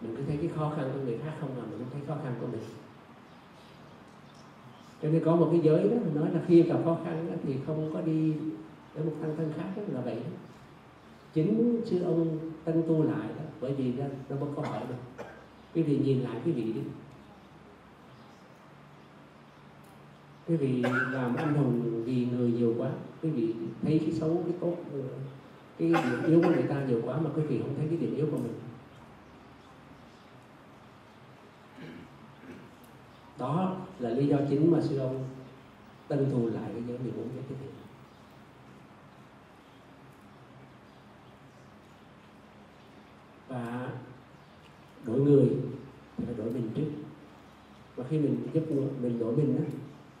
Mình 0.00 0.16
cứ 0.16 0.22
thấy 0.26 0.36
cái 0.36 0.50
khó 0.56 0.72
khăn 0.76 0.90
của 0.94 1.00
người 1.00 1.18
khác 1.24 1.32
không 1.40 1.50
mà 1.56 1.62
mình 1.70 1.78
cũng 1.78 1.88
thấy 1.92 2.02
khó 2.08 2.22
khăn 2.24 2.34
của 2.40 2.46
mình 2.46 2.60
cho 5.02 5.08
nên 5.08 5.24
có 5.24 5.36
một 5.36 5.48
cái 5.50 5.60
giới 5.62 5.88
đó 5.88 5.96
nói 6.14 6.30
là 6.32 6.40
khi 6.46 6.62
gặp 6.62 6.78
khó 6.84 6.98
khăn 7.04 7.26
đó, 7.30 7.34
thì 7.46 7.54
không 7.66 7.90
có 7.94 8.00
đi 8.00 8.32
để 8.94 9.04
một 9.04 9.12
tăng 9.20 9.36
thân 9.36 9.52
khác 9.56 9.68
đó, 9.76 9.82
là 9.88 10.00
vậy. 10.00 10.16
Chính 11.34 11.80
sư 11.84 12.02
ông 12.02 12.38
tân 12.64 12.82
tu 12.88 13.02
lại 13.02 13.28
đó 13.28 13.44
bởi 13.60 13.74
vì 13.74 13.92
đó, 13.92 14.04
nó 14.28 14.36
có 14.40 14.46
câu 14.56 14.64
hỏi 14.64 14.82
được 14.88 15.24
quý 15.74 15.82
vị 15.82 15.98
nhìn 15.98 16.20
lại 16.20 16.40
quý 16.44 16.52
vị 16.52 16.62
đi. 16.62 16.80
Quý 20.48 20.56
vị 20.56 20.82
làm 21.12 21.36
anh 21.36 21.54
hùng 21.54 22.02
vì 22.04 22.26
người 22.26 22.52
nhiều 22.52 22.74
quá 22.78 22.90
quý 23.22 23.30
vị 23.30 23.54
thấy 23.82 23.98
cái 23.98 24.12
xấu 24.12 24.42
cái 24.46 24.54
tốt 24.60 24.76
cái 25.78 25.88
điểm 25.88 26.24
yếu 26.26 26.42
của 26.42 26.48
người 26.48 26.66
ta 26.68 26.84
nhiều 26.88 27.00
quá 27.04 27.20
mà 27.20 27.30
quý 27.36 27.42
vị 27.42 27.58
không 27.58 27.74
thấy 27.76 27.86
cái 27.88 27.98
điểm 27.98 28.16
yếu 28.16 28.26
của 28.30 28.36
mình. 28.36 28.52
Đó 33.42 33.76
là 33.98 34.10
lý 34.10 34.26
do 34.26 34.36
chính 34.50 34.70
mà 34.70 34.80
sư 34.80 34.98
ông 34.98 35.24
tân 36.08 36.30
thù 36.30 36.46
lại 36.46 36.70
cái 36.72 36.82
giới 36.88 36.98
14 36.98 37.28
giới 37.34 37.42
cái 37.48 37.58
thiện 37.60 37.70
và 43.48 43.90
đổi 45.04 45.20
người 45.20 45.48
thì 46.16 46.24
phải 46.24 46.34
đổi 46.34 46.50
mình 46.50 46.70
trước. 46.74 46.90
Và 47.96 48.04
khi 48.10 48.18
mình 48.18 48.48
giúp 48.54 48.62
mình 49.00 49.18
đổi 49.18 49.36
mình 49.36 49.56
đó, 49.56 49.64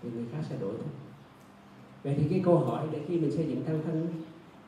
thì 0.02 0.08
người 0.10 0.26
khác 0.32 0.42
sẽ 0.50 0.56
đổi 0.60 0.74
thôi. 0.76 0.92
Vậy 2.02 2.14
thì 2.18 2.26
cái 2.30 2.42
câu 2.44 2.58
hỏi 2.58 2.88
để 2.92 3.00
khi 3.08 3.20
mình 3.20 3.30
xây 3.30 3.46
dựng 3.46 3.64
thân 3.64 3.82
thân 3.84 4.08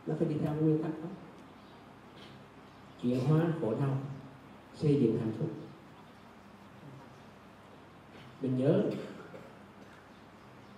nó 0.06 0.14
phải 0.18 0.28
đi 0.28 0.35
theo 0.43 0.55
nguyên 0.55 0.82
tắc 0.82 0.93
đó. 1.02 1.09
Chuyển 3.02 3.20
hóa 3.20 3.47
khổ 3.60 3.74
đau 3.81 3.98
xây 4.74 4.94
dựng 4.94 5.18
hạnh 5.18 5.32
phúc 5.39 5.48
mình 8.45 8.57
nhớ 8.59 8.83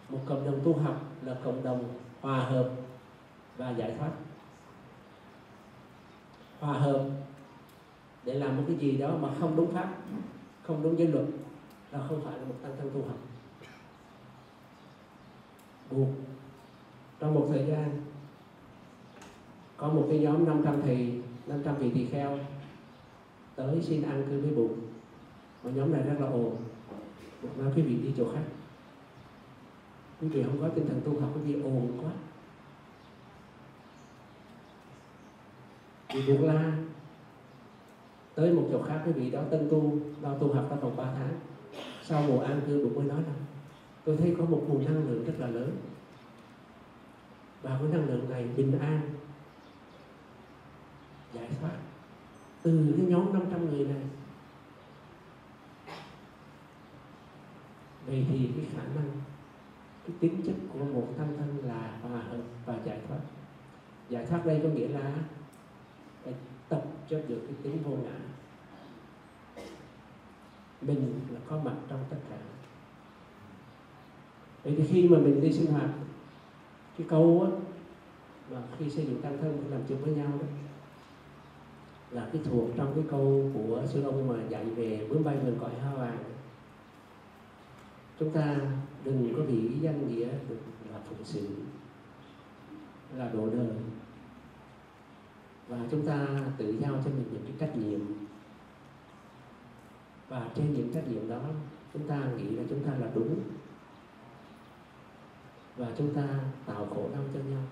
một 0.09 0.19
cộng 0.27 0.45
đồng 0.45 0.61
tu 0.65 0.75
học 0.75 1.03
là 1.23 1.37
cộng 1.45 1.65
đồng 1.65 1.85
hòa 2.21 2.39
hợp 2.39 2.71
và 3.57 3.71
giải 3.71 3.95
thoát. 3.99 4.11
Hòa 6.61 6.79
hợp 6.79 7.05
để 8.25 8.35
làm 8.35 8.57
một 8.57 8.63
cái 8.67 8.77
gì 8.77 8.97
đó 8.97 9.17
mà 9.21 9.29
không 9.41 9.57
đúng 9.57 9.73
pháp, 9.73 9.95
không 10.63 10.83
đúng 10.83 10.99
giới 10.99 11.09
luật 11.09 11.25
là 11.93 12.01
không 12.09 12.21
phải 12.25 12.39
là 12.39 12.45
một 12.45 12.55
tăng 12.63 12.77
thân 12.79 12.91
tu 12.95 13.03
học. 13.03 13.19
Buộc. 15.91 16.09
Trong 17.21 17.35
một 17.35 17.47
thời 17.51 17.67
gian, 17.67 18.03
có 19.77 19.89
một 19.89 20.07
cái 20.11 20.19
nhóm 20.19 20.47
500 20.47 20.83
thầy 20.83 21.23
500 21.47 21.77
vị 21.77 21.91
tỳ 21.95 22.07
kheo 22.07 22.39
tới 23.55 23.83
xin 23.83 24.03
ăn 24.03 24.25
cơm 24.31 24.43
với 24.43 24.51
buộc. 24.51 24.71
Và 25.63 25.71
nhóm 25.71 25.93
này 25.93 26.03
rất 26.03 26.17
là 26.21 26.27
ồn 26.27 26.57
bụt 27.43 27.59
nói 27.59 27.73
quý 27.77 27.83
vị 27.83 27.97
đi 27.97 28.15
chỗ 28.17 28.33
khác. 28.35 28.43
Quý 30.21 30.29
vị 30.29 30.43
không 30.43 30.61
có 30.61 30.69
tinh 30.69 30.89
thần 30.89 31.01
tu 31.05 31.21
học, 31.21 31.31
quý 31.35 31.41
vị 31.41 31.63
ồn 31.63 31.99
quá. 32.03 32.11
Vì 36.15 36.27
buộc 36.27 36.45
la, 36.45 36.73
tới 38.35 38.53
một 38.53 38.69
chỗ 38.73 38.83
khác, 38.83 39.03
quý 39.07 39.13
vị 39.13 39.31
đó 39.31 39.43
tân 39.51 39.69
tu 39.71 39.99
đó 40.23 40.35
tu 40.41 40.55
học 40.55 40.67
trong 40.71 40.81
vòng 40.81 40.97
3 40.97 41.05
tháng. 41.05 41.35
Sau 42.03 42.23
mùa 42.23 42.41
an 42.41 42.61
cư 42.67 42.85
bụt 42.85 42.97
mới 42.97 43.05
nói 43.05 43.23
là 43.23 43.35
tôi 44.05 44.17
thấy 44.17 44.35
có 44.39 44.45
một 44.45 44.65
nguồn 44.69 44.85
năng 44.85 45.09
lượng 45.09 45.25
rất 45.25 45.35
là 45.39 45.47
lớn. 45.47 45.77
Và 47.63 47.79
cái 47.83 47.89
năng 47.93 48.09
lượng 48.09 48.31
này 48.31 48.49
bình 48.57 48.79
an, 48.79 49.01
giải 51.35 51.49
thoát. 51.61 51.77
Từ 52.63 52.95
cái 52.97 53.07
nhóm 53.07 53.33
500 53.33 53.71
người 53.71 53.87
này 53.87 54.03
vậy 58.07 58.27
thì 58.28 58.51
cái 58.57 58.66
khả 58.74 58.83
năng, 58.83 59.11
cái 60.07 60.16
tính 60.20 60.43
chất 60.47 60.55
của 60.73 60.85
một 60.85 61.09
thân 61.19 61.37
thân 61.39 61.69
là 61.69 61.99
hòa 62.03 62.23
hợp 62.23 62.43
và 62.66 62.78
giải 62.85 62.99
thoát. 63.09 63.20
Giải 64.09 64.27
thoát 64.27 64.47
đây 64.47 64.61
có 64.62 64.69
nghĩa 64.69 64.89
là 64.89 65.15
phải 66.24 66.35
tập 66.69 66.85
cho 67.11 67.19
được 67.28 67.41
cái 67.47 67.55
tính 67.62 67.83
vô 67.85 67.91
ngã. 67.91 68.16
Mình 70.81 71.20
là 71.31 71.41
có 71.49 71.59
mặt 71.65 71.74
trong 71.89 72.05
tất 72.11 72.16
cả. 72.31 72.37
Vậy 74.65 74.74
thì 74.77 74.85
khi 74.87 75.09
mà 75.09 75.19
mình 75.19 75.41
đi 75.41 75.53
sinh 75.53 75.73
hoạt, 75.73 75.91
cái 76.99 77.07
câu 77.11 77.49
á 77.51 77.59
và 78.49 78.62
khi 78.78 78.91
xây 78.91 79.07
dựng 79.07 79.23
tăng 79.23 79.39
thân 79.39 79.65
làm 79.70 79.81
chung 79.89 79.99
với 79.99 80.15
nhau 80.15 80.33
đó, 80.41 80.47
là 82.11 82.28
cái 82.33 82.43
thuộc 82.45 82.69
trong 82.77 82.95
cái 82.95 83.05
câu 83.11 83.51
của 83.55 83.83
sư 83.87 84.03
ông 84.03 84.28
mà 84.28 84.35
dạy 84.49 84.65
về 84.65 85.07
bướm 85.11 85.24
bay 85.24 85.37
vườn 85.37 85.59
cõi 85.61 85.70
hoa 85.83 85.95
vàng 85.95 86.19
chúng 88.21 88.31
ta 88.31 88.57
đừng 89.05 89.35
có 89.37 89.43
bị 89.43 89.79
danh 89.81 90.09
nghĩa 90.09 90.29
được 90.49 90.61
là 90.93 90.99
phụng 91.09 91.25
sự, 91.25 91.49
là 93.17 93.29
độ 93.29 93.51
đời. 93.51 93.77
Và 95.69 95.79
chúng 95.91 96.07
ta 96.07 96.27
tự 96.59 96.77
giao 96.81 96.93
cho 96.93 97.11
mình 97.11 97.25
những 97.33 97.43
cái 97.43 97.53
trách 97.59 97.77
nhiệm. 97.77 98.01
Và 100.29 100.51
trên 100.55 100.75
những 100.75 100.93
trách 100.95 101.09
nhiệm 101.09 101.29
đó, 101.29 101.43
chúng 101.95 102.09
ta 102.09 102.21
nghĩ 102.37 102.51
là 102.51 102.63
chúng 102.71 102.85
ta 102.85 102.91
là 102.99 103.11
đúng. 103.15 103.41
Và 105.77 105.87
chúng 105.99 106.15
ta 106.15 106.29
tạo 106.67 106.87
khổ 106.87 107.11
đau 107.13 107.23
cho 107.35 107.41
nhau. 107.41 107.63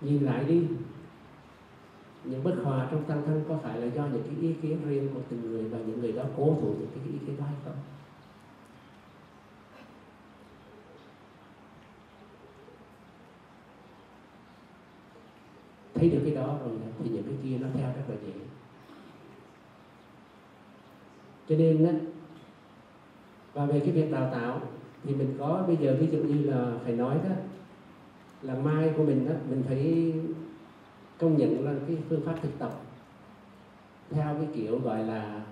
Nhìn 0.00 0.24
lại 0.24 0.44
đi 0.44 0.66
những 2.30 2.44
bất 2.44 2.54
hòa 2.62 2.88
trong 2.90 3.04
tăng 3.04 3.22
thân 3.26 3.44
có 3.48 3.58
phải 3.62 3.80
là 3.80 3.86
do 3.86 4.06
những 4.06 4.22
cái 4.22 4.34
ý 4.40 4.54
kiến 4.62 4.78
riêng 4.88 5.08
của 5.14 5.20
từng 5.30 5.50
người 5.50 5.64
và 5.64 5.78
những 5.78 6.00
người 6.00 6.12
đó 6.12 6.22
cố 6.36 6.56
thủ 6.60 6.74
những 6.78 6.88
cái 6.94 7.04
ý 7.12 7.18
kiến 7.26 7.36
đó 7.38 7.44
hay 7.46 7.56
không? 7.64 7.76
Thấy 15.94 16.10
được 16.10 16.20
cái 16.24 16.34
đó 16.34 16.58
rồi 16.60 16.70
thì 17.04 17.10
những 17.10 17.24
cái 17.24 17.34
kia 17.42 17.58
nó 17.60 17.68
theo 17.74 17.88
rất 17.96 18.04
là 18.08 18.16
dễ. 18.26 18.32
Cho 21.48 21.56
nên 21.56 21.84
đó 21.84 21.90
và 23.54 23.66
về 23.66 23.80
cái 23.80 23.90
việc 23.90 24.12
đào 24.12 24.30
tạo 24.32 24.60
thì 25.04 25.14
mình 25.14 25.36
có, 25.38 25.64
bây 25.66 25.76
giờ 25.76 25.96
ví 26.00 26.08
dụ 26.12 26.18
như 26.18 26.42
là 26.50 26.72
phải 26.84 26.92
nói 26.92 27.18
đó, 27.24 27.34
là 28.42 28.54
mai 28.54 28.92
của 28.96 29.04
mình 29.04 29.28
đó 29.28 29.34
mình 29.50 29.62
phải 29.68 30.12
công 31.18 31.36
nhận 31.36 31.64
là 31.64 31.74
cái 31.86 31.96
phương 32.08 32.26
pháp 32.26 32.34
thực 32.42 32.58
tập 32.58 32.80
theo 34.10 34.34
cái 34.34 34.48
kiểu 34.54 34.80
gọi 34.80 35.04
là 35.04 35.42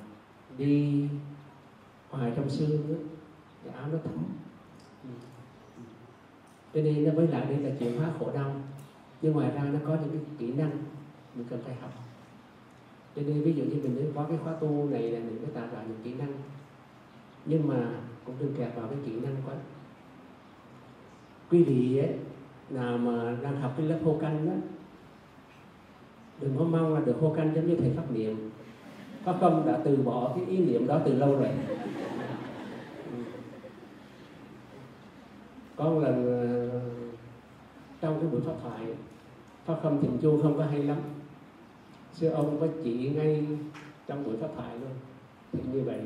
đi 0.59 1.05
hoài 2.11 2.33
trong 2.37 2.51
xương 2.51 2.89
đó, 2.89 2.95
cái 3.65 3.75
áo 3.75 3.89
nó 3.93 3.99
thấm. 4.05 4.25
Cho 6.75 6.81
nên 6.83 7.05
nó 7.05 7.13
mới 7.13 7.29
lại 7.29 7.47
đây 7.47 7.59
là 7.59 7.71
chuyển 7.79 7.99
hóa 7.99 8.11
khổ 8.19 8.31
đau. 8.35 8.57
Nhưng 9.23 9.33
ngoài 9.33 9.51
ra 9.55 9.63
nó 9.65 9.79
có 9.87 9.95
những 9.95 10.11
cái 10.11 10.21
kỹ 10.39 10.53
năng 10.53 10.71
mình 11.35 11.47
cần 11.51 11.61
phải 11.65 11.75
học. 11.75 11.91
Cho 13.17 13.23
nên 13.23 13.43
ví 13.43 13.53
dụ 13.53 13.65
như 13.65 13.81
mình 13.83 13.97
nếu 13.97 14.13
có 14.15 14.25
cái 14.25 14.39
khóa 14.45 14.53
tu 14.53 14.89
này 14.91 15.03
là 15.03 15.19
mình 15.19 15.43
mới 15.43 15.51
tạo 15.55 15.67
ra 15.73 15.83
những 15.83 15.99
kỹ 16.05 16.15
năng. 16.15 16.33
Nhưng 17.47 17.69
mà 17.69 17.91
cũng 18.25 18.35
đừng 18.41 18.55
kẹt 18.55 18.75
vào 18.77 18.89
cái 18.89 18.99
kỹ 19.07 19.21
năng 19.21 19.37
quá. 19.47 19.55
Quý 21.51 21.65
vị 21.65 21.99
ấy, 21.99 22.15
nào 22.71 22.99
mà 22.99 23.37
đang 23.43 23.61
học 23.61 23.75
cái 23.77 23.87
lớp 23.87 23.99
hô 24.05 24.19
canh 24.21 24.47
đó 24.47 24.53
đừng 26.41 26.59
có 26.59 26.65
mong 26.65 26.95
là 26.95 27.01
được 27.01 27.17
khô 27.21 27.35
canh 27.37 27.53
giống 27.55 27.67
như 27.67 27.77
thầy 27.77 27.91
pháp 27.97 28.11
niệm. 28.11 28.51
Pháp 29.25 29.37
công 29.41 29.67
đã 29.67 29.81
từ 29.85 29.97
bỏ 29.97 30.33
cái 30.37 30.45
ý 30.47 30.59
niệm 30.59 30.87
đó 30.87 31.01
từ 31.05 31.13
lâu 31.15 31.37
rồi. 31.37 31.51
Có 35.77 35.85
một 35.85 36.01
lần 36.01 36.27
ờ, 36.27 36.81
trong 38.01 38.21
cái 38.21 38.31
buổi 38.31 38.41
pháp 38.41 38.55
thoại, 38.63 38.87
pháp 39.67 39.79
không 39.83 39.99
tình 40.03 40.19
chu 40.23 40.43
không 40.43 40.59
có 40.59 40.65
hay 40.65 40.83
lắm. 40.83 40.99
Sư 42.13 42.29
ông 42.29 42.61
có 42.61 42.67
chỉ 42.85 43.11
ngay 43.15 43.47
trong 44.07 44.25
buổi 44.25 44.37
pháp 44.37 44.49
thoại 44.57 44.79
luôn. 44.81 44.91
Thì 45.53 45.61
như 45.73 45.83
vậy, 45.83 46.01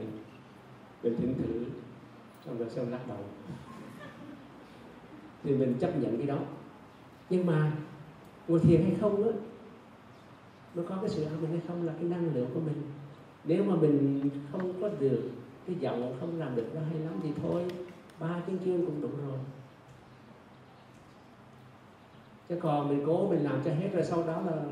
mình 1.03 1.17
thử 1.17 1.27
thử 1.45 1.65
xong 2.47 2.59
rồi 2.59 2.69
xong 2.71 2.93
lắc 2.93 3.09
đầu. 3.09 3.19
Thì 5.45 5.53
mình 5.53 5.75
chấp 5.81 5.99
nhận 5.99 6.19
cái 6.19 6.27
đó. 6.27 6.39
Nhưng 7.31 7.47
mà, 7.47 7.73
ngồi 8.49 8.59
thiền 8.59 8.83
hay 8.83 8.95
không 9.01 9.25
á 9.25 9.31
nó 10.79 10.85
có 10.89 10.97
cái 11.01 11.11
sự 11.11 11.25
an 11.25 11.41
bình 11.41 11.51
hay 11.51 11.61
không 11.69 11.87
là 11.87 11.93
cái 11.93 12.05
năng 12.05 12.35
lượng 12.35 12.51
của 12.55 12.61
mình. 12.61 12.83
Nếu 13.45 13.65
mà 13.65 13.77
mình 13.77 14.31
không 14.53 14.83
có 14.83 14.89
được 15.01 15.31
cái 15.67 15.77
giọng 15.81 16.17
không 16.21 16.39
làm 16.39 16.57
được 16.57 16.67
nó 16.75 16.81
hay 16.91 16.99
lắm 16.99 17.21
thì 17.23 17.31
thôi 17.43 17.65
ba 18.21 18.43
tiếng 18.47 18.59
chương 18.65 18.87
cũng 18.87 19.01
đủ 19.01 19.09
rồi. 19.29 19.39
Chứ 22.49 22.59
còn 22.61 22.89
mình 22.89 23.03
cố 23.07 23.29
mình 23.31 23.45
làm 23.45 23.61
cho 23.65 23.71
hết 23.71 23.89
rồi 23.93 24.05
sau 24.05 24.27
đó 24.27 24.43
là 24.47 24.63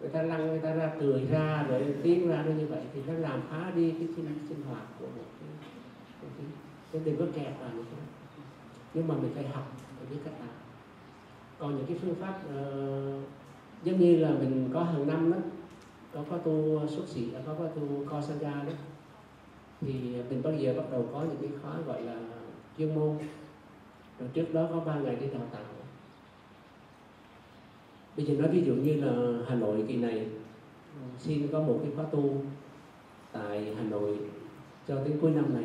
người 0.00 0.08
ta 0.08 0.22
lăn 0.22 0.46
người 0.46 0.58
ta 0.58 0.74
ra 0.74 0.92
cười 1.00 1.26
ra 1.26 1.66
rồi 1.68 1.94
tiếng 2.02 2.28
ra 2.28 2.42
nó 2.46 2.52
như 2.52 2.66
vậy 2.66 2.82
thì 2.94 3.00
nó 3.06 3.12
làm 3.12 3.40
phá 3.50 3.72
đi 3.74 3.90
cái 3.90 4.08
sinh, 4.16 4.38
sinh 4.48 4.62
hoạt 4.68 4.86
của 4.98 5.06
một 5.06 5.24
cái, 5.40 5.48
cái, 6.20 6.30
cái, 6.38 6.46
cái 6.92 7.02
đừng 7.04 7.16
có 7.16 7.24
kẹt 7.34 7.52
vào 7.60 7.70
như 7.74 7.84
thế. 7.90 8.02
Nhưng 8.94 9.08
mà 9.08 9.14
mình 9.14 9.32
phải 9.34 9.48
học 9.48 9.72
mình 10.00 10.10
biết 10.10 10.22
cách 10.24 10.34
làm. 10.40 10.48
Còn 11.58 11.76
những 11.76 11.86
cái 11.86 11.98
phương 12.02 12.14
pháp 12.14 12.40
uh, 12.48 13.22
giống 13.84 14.00
như 14.00 14.16
là 14.16 14.30
mình 14.30 14.70
có 14.74 14.84
hàng 14.84 15.06
năm 15.06 15.32
đó, 15.32 15.38
có 16.12 16.24
có 16.30 16.38
tu 16.38 16.86
xuất 16.88 17.08
sĩ, 17.08 17.28
có 17.46 17.54
có 17.58 17.66
tu 17.66 18.04
co 18.10 18.20
sanja 18.20 18.66
đó, 18.66 18.72
thì 19.80 19.92
mình 20.30 20.42
bao 20.42 20.52
giờ 20.52 20.74
bắt 20.76 20.84
đầu 20.90 21.08
có 21.12 21.22
những 21.22 21.38
cái 21.40 21.50
khóa 21.62 21.72
gọi 21.86 22.02
là 22.02 22.16
chuyên 22.78 22.94
môn. 22.94 23.18
Rồi 24.18 24.28
trước 24.32 24.54
đó 24.54 24.68
có 24.70 24.80
ba 24.80 24.94
ngày 24.94 25.16
đi 25.16 25.26
đào 25.26 25.46
tạo. 25.52 25.62
Bây 28.16 28.26
giờ 28.26 28.34
nói 28.34 28.48
ví 28.48 28.62
dụ 28.64 28.74
như 28.74 28.94
là 28.94 29.44
hà 29.48 29.54
nội 29.54 29.84
kỳ 29.88 29.96
này, 29.96 30.26
xin 31.18 31.48
có 31.52 31.60
một 31.60 31.78
cái 31.82 31.92
khóa 31.96 32.04
tu 32.04 32.34
tại 33.32 33.74
hà 33.76 33.82
nội 33.82 34.18
cho 34.88 35.04
đến 35.04 35.18
cuối 35.20 35.30
năm 35.30 35.54
này, 35.54 35.64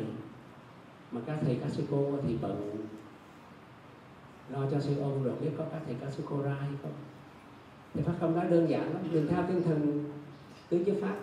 mà 1.12 1.20
các 1.26 1.38
thầy 1.42 1.58
các 1.62 1.70
sư 1.70 1.82
cô 1.90 2.12
thì 2.26 2.36
bận 2.42 2.86
lo 4.50 4.70
cho 4.70 4.80
sư 4.80 5.00
ông 5.00 5.24
rồi 5.24 5.34
biết 5.40 5.50
có 5.58 5.64
các 5.72 5.82
thầy 5.86 5.94
các 6.00 6.10
sư 6.10 6.22
cô 6.30 6.42
ra 6.42 6.54
hay 6.60 6.70
không 6.82 6.92
thì 7.94 8.02
pháp 8.02 8.14
không 8.20 8.36
đó 8.36 8.44
đơn 8.44 8.70
giản 8.70 8.94
lắm, 8.94 9.02
mình 9.12 9.26
theo 9.28 9.44
tinh 9.48 9.62
thần 9.62 10.04
tứ 10.68 10.84
giới 10.86 11.00
pháp. 11.00 11.16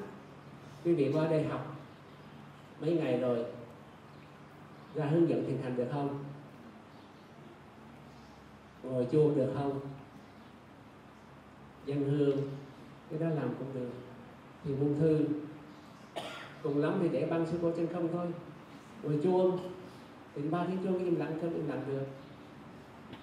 Quý 0.86 0.96
vị 0.96 1.12
qua 1.14 1.28
đây 1.28 1.44
học 1.44 1.78
mấy 2.82 2.94
ngày 2.94 3.20
rồi, 3.20 3.46
ra 4.96 5.06
hướng 5.06 5.30
dẫn 5.30 5.46
thiền 5.46 5.58
hành 5.64 5.76
được 5.76 5.88
không? 5.92 6.24
Ngồi 8.84 9.08
chuông 9.12 9.36
được 9.36 9.52
không? 9.56 9.80
Dân 11.86 12.10
hương, 12.10 12.38
cái 13.10 13.20
đó 13.20 13.28
làm 13.36 13.50
cũng 13.60 13.68
được. 13.74 13.90
Thì 14.64 14.76
môn 14.76 14.96
thư, 15.00 15.26
cùng 16.64 16.78
lắm 16.78 17.00
thì 17.02 17.10
để 17.10 17.26
băng 17.26 17.46
sư 17.46 17.58
cô 17.62 17.72
trên 17.78 17.88
không 17.94 18.08
thôi. 18.12 18.28
Ngồi 19.04 19.20
chuông 19.24 19.60
thì 20.36 20.42
ba 20.42 20.66
tiếng 20.68 20.84
chuông 20.84 21.06
im 21.06 21.16
lặng, 21.16 21.38
không 21.42 21.54
im 21.54 21.68
lặng 21.68 21.84
được. 21.88 22.06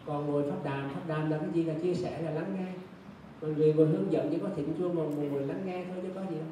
Còn 0.06 0.26
ngồi 0.26 0.50
pháp 0.50 0.64
đàn 0.64 0.94
pháp 0.94 1.08
đàn 1.08 1.30
là 1.30 1.38
cái 1.38 1.48
gì 1.52 1.64
là 1.64 1.74
chia 1.82 1.94
sẻ, 1.94 2.22
là 2.22 2.30
lắng 2.30 2.56
nghe 2.58 2.72
còn 3.42 3.56
người 3.56 3.72
vừa 3.72 3.86
hướng 3.86 4.12
dẫn 4.12 4.28
chỉ 4.30 4.38
có 4.38 4.48
thỉnh 4.56 4.74
chuông 4.78 4.96
mà 4.96 5.02
ngồi 5.02 5.46
lắng 5.46 5.62
nghe 5.64 5.84
thôi 5.84 5.96
chứ 6.02 6.08
có 6.14 6.20
gì 6.30 6.36
đâu. 6.36 6.46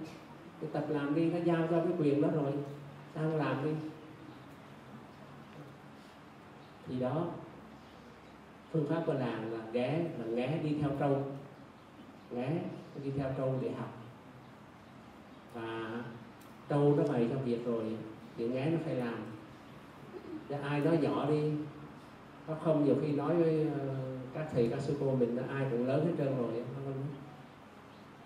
Thì 0.60 0.66
tập 0.72 0.84
làm 0.88 1.14
đi, 1.14 1.30
nó 1.30 1.38
giao 1.44 1.66
cho 1.70 1.80
cái 1.80 1.92
quyền 1.98 2.22
đó 2.22 2.28
rồi. 2.34 2.52
Sao 3.14 3.24
không 3.24 3.36
làm 3.36 3.64
đi? 3.64 3.70
Thì 6.88 7.00
đó, 7.00 7.26
phương 8.72 8.86
pháp 8.88 9.02
của 9.06 9.12
làng 9.12 9.52
là 9.52 9.58
ghé 9.72 10.04
là 10.18 10.26
ghé 10.26 10.60
đi 10.62 10.76
theo 10.80 10.90
trâu. 11.00 11.22
Ghé 12.30 12.58
đi 13.04 13.10
theo 13.16 13.32
trâu 13.38 13.54
để 13.62 13.70
học. 13.70 14.02
Và 15.54 16.02
trâu 16.68 16.96
nó 16.96 17.12
bày 17.12 17.28
trong 17.30 17.44
việc 17.44 17.66
rồi, 17.66 17.84
thì 18.36 18.48
ghé 18.48 18.70
nó 18.70 18.78
phải 18.84 18.94
làm. 18.94 19.14
Để 20.48 20.56
ai 20.62 20.80
nói 20.80 20.98
nhỏ 20.98 21.26
đi, 21.30 21.52
nó 22.48 22.54
không, 22.54 22.84
nhiều 22.84 22.96
khi 23.02 23.12
nói 23.12 23.36
với 23.36 23.66
ờ, 23.78 23.94
các 24.34 24.48
thầy, 24.52 24.68
các 24.68 24.80
sư 24.80 24.96
cô 25.00 25.14
mình 25.14 25.36
là 25.36 25.42
ai 25.48 25.66
cũng 25.70 25.86
lớn 25.86 26.06
hết 26.06 26.12
trơn 26.18 26.36
rồi 26.36 26.64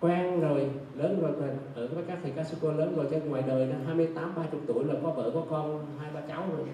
quen 0.05 0.39
rồi 0.41 0.69
lớn 0.95 1.21
rồi 1.21 1.49
ở 1.75 1.87
với 1.87 2.03
các 2.07 2.19
thầy 2.23 2.31
các 2.35 2.43
sư 2.47 2.57
cô 2.61 2.71
lớn 2.71 2.95
rồi 2.95 3.07
trên 3.11 3.29
ngoài 3.29 3.43
đời 3.47 3.65
nó 3.65 3.75
28 3.85 4.35
30 4.35 4.61
tuổi 4.67 4.85
là 4.85 4.93
có 5.03 5.09
vợ 5.09 5.31
có 5.33 5.43
con 5.49 5.85
hai 5.99 6.11
ba 6.13 6.21
cháu 6.21 6.47
rồi. 6.57 6.67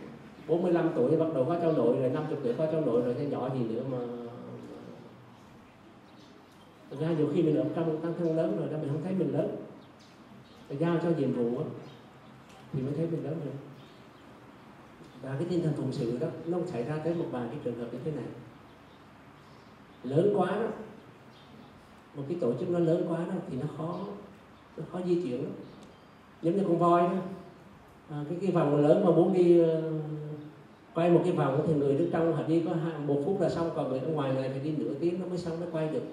45 0.48 0.90
tuổi 0.96 1.18
bắt 1.18 1.26
đầu 1.34 1.46
có 1.46 1.58
cháu 1.62 1.72
nội 1.72 1.98
rồi 2.00 2.10
50 2.10 2.38
tuổi 2.44 2.54
có 2.54 2.66
cháu 2.72 2.82
nội 2.82 3.02
rồi 3.02 3.14
cái 3.14 3.26
nhỏ 3.26 3.50
gì 3.54 3.64
nữa 3.64 3.84
mà. 3.92 3.98
Thật 6.90 6.98
ra 7.00 7.08
nhiều 7.12 7.30
khi 7.34 7.44
mình 7.44 7.56
ở 7.56 7.66
trong 7.76 8.02
tăng 8.02 8.14
thân 8.20 8.38
lớn 8.38 8.58
rồi 8.60 8.70
đó 8.72 8.78
mình 8.82 8.90
không 8.92 9.04
thấy 9.04 9.14
mình 9.14 9.34
lớn. 9.34 9.56
Phải 10.68 10.78
giao 10.78 10.98
cho 11.04 11.10
nhiệm 11.10 11.34
vụ 11.34 11.58
đó, 11.58 11.66
thì 12.74 12.82
mới 12.82 12.94
thấy 12.98 13.08
mình 13.12 13.24
lớn 13.24 13.40
rồi 13.46 13.54
và 15.22 15.36
cái 15.40 15.48
tinh 15.50 15.64
thần 15.64 15.74
phụng 15.74 15.92
sự 15.92 16.18
đó 16.18 16.28
nó 16.46 16.58
xảy 16.66 16.84
ra 16.84 16.98
tới 16.98 17.14
một 17.14 17.26
vài 17.32 17.48
cái 17.50 17.60
trường 17.64 17.80
hợp 17.80 17.88
như 17.92 18.00
thế 18.06 18.12
này. 18.12 18.26
Lớn 20.04 20.34
quá 20.36 20.48
đó 20.48 20.68
một 22.16 22.24
cái 22.28 22.38
tổ 22.42 22.54
chức 22.60 22.70
nó 22.70 22.80
lớn 22.80 23.06
quá 23.10 23.18
đó 23.18 23.34
thì 23.50 23.58
nó 23.58 23.68
khó 23.78 24.00
nó 24.78 24.84
khó 24.92 25.00
di 25.08 25.22
chuyển 25.22 25.44
lắm. 25.44 25.52
Giống 26.42 26.58
như 26.58 26.64
con 26.68 26.80
voi 26.80 27.02
đó. 27.02 27.18
À, 28.10 28.24
cái 28.30 28.38
cái 28.42 28.52
vòng 28.52 28.76
lớn 28.76 29.06
mà 29.06 29.12
muốn 29.12 29.34
đi 29.34 29.62
uh, 29.62 29.68
quay 30.94 31.10
một 31.10 31.22
cái 31.24 31.34
vòng 31.34 31.64
thì 31.68 31.74
người 31.74 31.94
đứng 31.94 32.12
trong 32.12 32.34
họ 32.34 32.44
đi 32.44 32.64
có 32.66 32.76
một 33.08 33.22
phút 33.26 33.42
là 33.42 33.50
xong 33.50 33.70
còn 33.76 33.90
người 33.90 34.00
ở 34.00 34.08
ngoài 34.08 34.34
này 34.34 34.50
phải 34.50 34.60
đi 34.60 34.72
nửa 34.78 34.94
tiếng 35.00 35.20
nó 35.20 35.26
mới 35.26 35.38
xong 35.38 35.60
nó 35.60 35.68
quay 35.72 35.90
được. 35.90 36.04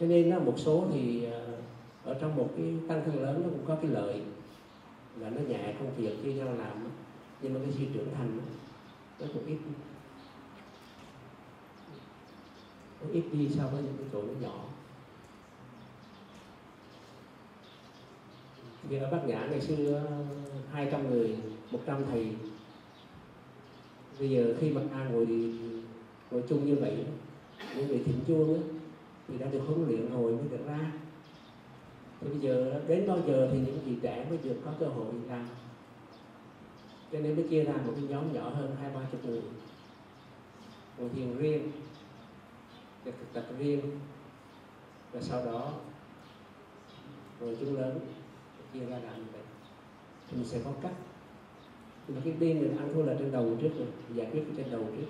Cho 0.00 0.06
nên 0.06 0.30
nó 0.30 0.38
một 0.38 0.54
số 0.56 0.84
thì 0.92 1.26
uh, 1.26 1.32
ở 2.04 2.14
trong 2.20 2.36
một 2.36 2.48
cái 2.56 2.74
tăng 2.88 3.02
thân 3.04 3.22
lớn 3.22 3.42
nó 3.44 3.48
cũng 3.50 3.66
có 3.66 3.76
cái 3.82 3.90
lợi 3.90 4.20
là 5.20 5.30
nó 5.30 5.40
nhẹ 5.48 5.74
công 5.78 5.94
việc 5.96 6.12
khi 6.22 6.32
nhau 6.32 6.48
làm 6.58 6.88
nhưng 7.42 7.54
mà 7.54 7.60
cái 7.62 7.70
sự 7.78 7.84
trưởng 7.94 8.14
thành 8.14 8.38
nó 9.20 9.26
cũng 9.34 9.46
ít. 9.46 9.58
Nó 13.02 13.12
ít 13.12 13.22
đi 13.32 13.48
so 13.56 13.68
với 13.68 13.82
những 13.82 13.96
cái 13.98 14.06
chỗ 14.12 14.22
nó 14.22 14.32
nhỏ. 14.40 14.64
Như 18.88 18.98
ở 18.98 19.10
bát 19.10 19.26
Nhã 19.26 19.46
ngày 19.50 19.60
xưa 19.60 20.02
200 20.72 21.10
người 21.10 21.36
100 21.70 22.04
thầy. 22.10 22.32
Bây 24.18 24.30
giờ 24.30 24.54
khi 24.60 24.70
mà 24.70 24.80
ai 24.92 25.10
ngồi 25.10 25.26
ngồi 26.30 26.42
chung 26.48 26.66
như 26.66 26.74
vậy, 26.74 27.04
những 27.76 27.88
người 27.88 28.02
thỉnh 28.06 28.20
chuông 28.26 28.62
thì 29.28 29.38
đã 29.38 29.46
được 29.46 29.62
huấn 29.66 29.86
luyện 29.86 30.12
rồi 30.12 30.32
mới 30.32 30.48
được 30.50 30.66
ra. 30.66 30.92
Thì 32.20 32.28
bây 32.28 32.38
giờ 32.38 32.82
đến 32.88 33.06
bao 33.08 33.18
giờ 33.26 33.48
thì 33.52 33.58
những 33.58 33.78
vị 33.84 33.92
trẻ 34.02 34.26
mới 34.28 34.38
được 34.44 34.56
có 34.64 34.72
cơ 34.80 34.86
hội 34.86 35.06
làm 35.28 35.48
cho 37.12 37.20
nên 37.20 37.36
mới 37.36 37.48
chia 37.48 37.64
ra 37.64 37.72
một 37.72 37.92
cái 37.96 38.04
nhóm 38.08 38.32
nhỏ 38.32 38.50
hơn 38.50 38.76
hai 38.80 38.90
ba 38.94 39.00
chục 39.12 39.24
người. 39.24 39.40
Ngồi 40.98 41.08
thiền 41.08 41.38
riêng 41.38 41.72
được 43.04 43.12
thực 43.20 43.32
tập 43.32 43.44
riêng. 43.58 43.80
Và 45.12 45.20
sau 45.20 45.44
đó 45.44 45.72
rồi 47.40 47.56
chúng 47.60 47.76
lớn 47.76 48.00
chia 48.72 48.80
ra 48.80 48.98
làm 48.98 49.16
như 49.16 49.24
vậy. 49.32 49.42
Thì 50.30 50.36
mình 50.36 50.46
sẽ 50.46 50.60
có 50.64 50.70
cách. 50.82 50.94
Nhưng 52.08 52.16
mà 52.16 52.22
cái 52.24 52.34
bên 52.40 52.60
mình 52.60 52.76
ăn 52.76 52.88
thua 52.94 53.02
là 53.02 53.14
trên 53.18 53.32
đầu 53.32 53.56
trước 53.62 53.70
rồi 53.78 53.86
giải 54.14 54.28
quyết 54.32 54.42
trên 54.56 54.70
đầu 54.70 54.86
trước. 54.96 55.06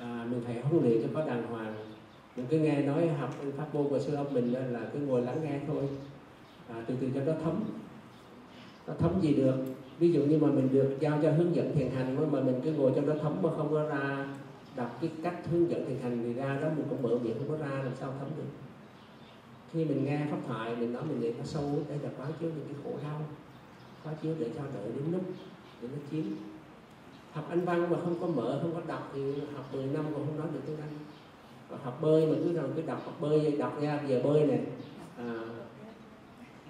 À, 0.00 0.26
mình 0.30 0.40
phải 0.44 0.60
huấn 0.60 0.82
luyện 0.82 1.02
cho 1.02 1.08
có 1.14 1.26
đàng 1.26 1.46
hoàng. 1.46 1.74
Mình 2.36 2.46
cứ 2.50 2.58
nghe 2.58 2.82
nói 2.82 3.08
học 3.08 3.34
pháp 3.56 3.74
môn 3.74 3.88
của 3.88 3.98
sư 3.98 4.14
ông 4.14 4.34
mình 4.34 4.52
là 4.52 4.80
cứ 4.92 4.98
ngồi 4.98 5.22
lắng 5.22 5.40
nghe 5.44 5.60
thôi. 5.66 5.88
À, 6.68 6.84
từ 6.86 6.94
từ 7.00 7.10
cho 7.14 7.20
nó 7.24 7.32
thấm. 7.44 7.64
Nó 8.86 8.94
thấm 8.98 9.20
gì 9.20 9.34
được? 9.34 9.56
Ví 9.98 10.12
dụ 10.12 10.24
như 10.24 10.38
mà 10.38 10.48
mình 10.48 10.68
được 10.72 10.96
giao 11.00 11.18
cho 11.22 11.32
hướng 11.32 11.56
dẫn 11.56 11.74
thiền 11.74 11.90
hành 11.90 12.32
mà 12.32 12.40
mình 12.40 12.60
cứ 12.64 12.72
ngồi 12.72 12.92
cho 12.96 13.00
nó 13.02 13.12
thấm 13.22 13.42
mà 13.42 13.50
không 13.56 13.70
có 13.70 13.82
ra 13.82 14.26
đọc 14.76 14.98
cái 15.00 15.10
cách 15.22 15.36
hướng 15.50 15.70
dẫn 15.70 15.86
thiền 15.86 15.98
hành 16.02 16.22
thì 16.24 16.32
ra 16.32 16.58
đó 16.62 16.68
mình 16.76 16.86
cũng 16.90 17.02
mở 17.02 17.18
miệng 17.18 17.34
không 17.38 17.48
có 17.48 17.66
ra 17.66 17.82
làm 17.82 17.92
sao 18.00 18.14
thấm 18.18 18.28
được. 18.36 18.50
Khi 19.72 19.84
mình 19.84 20.04
nghe 20.04 20.26
pháp 20.30 20.38
thoại 20.48 20.76
mình 20.76 20.92
nói 20.92 21.02
mình 21.08 21.20
niệm 21.20 21.34
nó 21.38 21.44
sâu 21.44 21.78
để 21.88 21.94
là 22.02 22.10
quán 22.18 22.32
chiếu 22.40 22.50
những 22.56 22.66
cái 22.66 22.76
khổ 22.84 22.98
đau 23.02 23.20
quán 24.04 24.14
chiếu 24.22 24.34
để 24.38 24.50
cho 24.56 24.62
đợi 24.74 24.92
đến 24.94 25.12
lúc 25.12 25.22
để 25.82 25.88
nó 25.92 25.98
chiếm. 26.10 26.24
Học 27.32 27.46
anh 27.50 27.64
văn 27.64 27.90
mà 27.90 27.96
không 28.00 28.20
có 28.20 28.26
mở 28.26 28.58
không 28.62 28.74
có 28.74 28.80
đọc 28.86 29.10
thì 29.14 29.20
học 29.54 29.74
10 29.74 29.86
năm 29.86 30.04
còn 30.04 30.26
không 30.26 30.38
nói 30.38 30.46
được 30.54 30.60
tiếng 30.66 30.76
anh. 30.76 30.98
Và 31.68 31.78
học 31.82 31.98
bơi 32.02 32.26
mà 32.26 32.34
cứ 32.44 32.52
rằng 32.52 32.72
cứ 32.76 32.82
đọc 32.82 33.02
học 33.04 33.16
bơi 33.20 33.56
đọc 33.58 33.82
ra 33.82 34.00
giờ 34.08 34.20
bơi 34.24 34.46
này 34.46 34.60
à, 35.18 35.40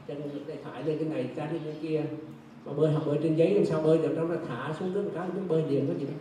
chân 0.06 0.22
điện 0.46 0.56
thoại 0.64 0.82
lên 0.84 0.98
cái 0.98 1.08
này 1.08 1.30
ra 1.36 1.46
đi 1.46 1.58
cái 1.64 1.76
kia. 1.82 2.04
Mà 2.64 2.72
bơi 2.72 2.92
học 2.92 3.02
bơi 3.06 3.18
trên 3.22 3.36
giấy 3.36 3.54
làm 3.54 3.64
sao 3.64 3.82
bơi 3.82 3.98
được? 3.98 4.14
Đâu 4.16 4.28
nó 4.28 4.34
thả 4.48 4.74
xuống 4.78 4.92
nước 4.92 5.10
cái 5.14 5.28
nước 5.34 5.42
bơi 5.48 5.66
liền 5.66 5.86
có 5.86 5.94
gì 5.98 6.06
đâu 6.06 6.16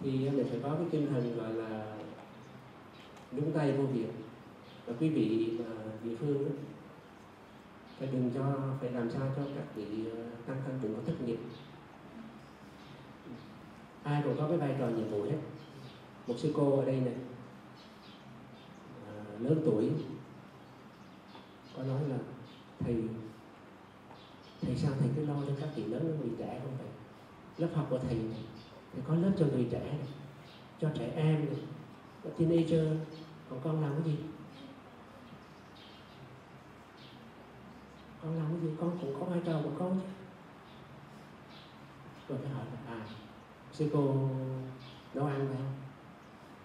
thì 0.00 0.30
mình 0.30 0.46
phải 0.50 0.60
có 0.62 0.74
cái 0.74 0.86
tinh 0.90 1.06
thần 1.10 1.36
gọi 1.36 1.54
là 1.54 1.96
đúng 3.32 3.52
tay 3.52 3.72
vô 3.72 3.84
việc 3.84 4.10
và 4.86 4.94
quý 5.00 5.08
vị 5.08 5.58
mà 5.58 5.64
địa 6.04 6.16
phương 6.16 6.44
đó, 6.44 6.50
phải 7.98 8.08
đừng 8.12 8.30
cho 8.34 8.58
phải 8.80 8.90
làm 8.90 9.10
sao 9.10 9.32
cho 9.36 9.42
các 9.56 9.74
vị 9.74 9.86
ờ, 10.10 10.24
tăng 10.46 10.62
thân 10.66 10.78
đừng 10.82 10.94
có 10.94 11.00
thất 11.06 11.14
nghiệp 11.24 11.38
ai 14.06 14.22
cũng 14.24 14.36
có 14.38 14.48
cái 14.48 14.56
vai 14.56 14.76
trò 14.78 14.88
nhiệm 14.88 15.08
vụ 15.08 15.22
hết. 15.22 15.38
Một 16.26 16.34
sư 16.38 16.52
cô 16.56 16.78
ở 16.78 16.84
đây 16.84 17.00
này 17.00 17.14
à, 19.08 19.12
lớn 19.40 19.62
tuổi 19.64 19.90
có 21.76 21.82
nói 21.82 22.00
là 22.08 22.16
thầy 22.80 22.96
thầy 24.60 24.76
sao 24.76 24.92
thầy 25.00 25.08
cứ 25.16 25.26
lo 25.26 25.34
cho 25.46 25.52
các 25.60 25.68
vị 25.76 25.84
lớn 25.84 26.18
người 26.20 26.30
trẻ 26.38 26.60
không 26.62 26.72
vậy? 26.78 26.88
Lớp 27.58 27.68
học 27.74 27.86
của 27.90 27.98
thầy 27.98 28.14
này, 28.14 28.40
thì 28.96 29.02
có 29.08 29.14
lớp 29.14 29.32
cho 29.38 29.46
người 29.46 29.68
trẻ 29.70 29.80
này, 29.80 30.08
cho 30.80 30.90
trẻ 30.98 31.12
em 31.16 31.34
này, 31.34 31.58
cho 32.24 32.30
teenager 32.38 32.86
còn 33.50 33.60
con 33.64 33.82
làm 33.82 33.92
cái 33.92 34.12
gì? 34.12 34.18
Con 38.22 38.36
làm 38.36 38.46
cái 38.46 38.60
gì? 38.60 38.76
Con 38.80 38.98
cũng 39.00 39.20
có 39.20 39.26
vai 39.26 39.40
trò 39.46 39.60
của 39.64 39.70
con 39.78 40.00
chứ. 40.00 40.06
Rồi 42.28 42.38
phải 42.42 42.50
hỏi 42.50 42.64
là 42.64 42.92
à 42.94 43.06
sư 43.72 43.90
cô 43.92 44.28
nấu 45.14 45.26
ăn 45.26 45.46
phải 45.48 45.56
không? 45.56 45.74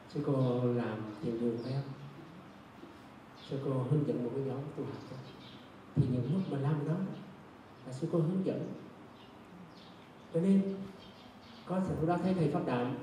Sư 0.09 0.23
cô 0.25 0.63
làm 0.73 0.97
thiền 1.23 1.39
đường 1.39 1.57
phải 1.63 1.73
không? 1.73 1.93
Sư 3.49 3.59
cô 3.65 3.71
hướng 3.71 4.07
dẫn 4.07 4.23
một 4.23 4.31
cái 4.35 4.43
nhóm 4.43 4.59
tu 4.77 4.83
học 4.83 5.19
thì 5.95 6.03
những 6.11 6.33
lúc 6.33 6.41
mà 6.51 6.57
làm 6.57 6.87
đó 6.87 6.95
là 7.85 7.93
sư 7.93 8.07
cô 8.11 8.19
hướng 8.19 8.45
dẫn. 8.45 8.73
Cho 10.33 10.39
nên 10.41 10.75
có 11.71 11.81
sự 11.87 12.07
đó 12.07 12.17
thấy 12.23 12.33
thầy 12.33 12.47
phát 12.47 12.65
đạm 12.65 12.95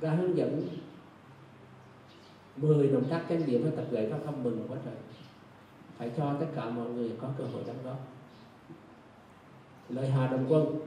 ra 0.00 0.10
hướng 0.10 0.36
dẫn 0.36 0.68
10 2.56 2.88
động 2.88 3.04
tác 3.10 3.24
chánh 3.28 3.46
niệm 3.46 3.62
với 3.62 3.72
tập 3.76 3.84
gậy 3.90 4.06
nó 4.10 4.16
không 4.24 4.42
mừng 4.42 4.66
quá 4.68 4.78
trời. 4.84 4.94
Phải 5.98 6.12
cho 6.16 6.36
tất 6.40 6.46
cả 6.56 6.70
mọi 6.70 6.90
người 6.90 7.12
có 7.20 7.28
cơ 7.38 7.44
hội 7.44 7.62
đóng 7.66 7.76
góp. 7.84 7.98
Lời 9.88 10.10
hà 10.10 10.26
đồng 10.26 10.46
quân 10.48 10.80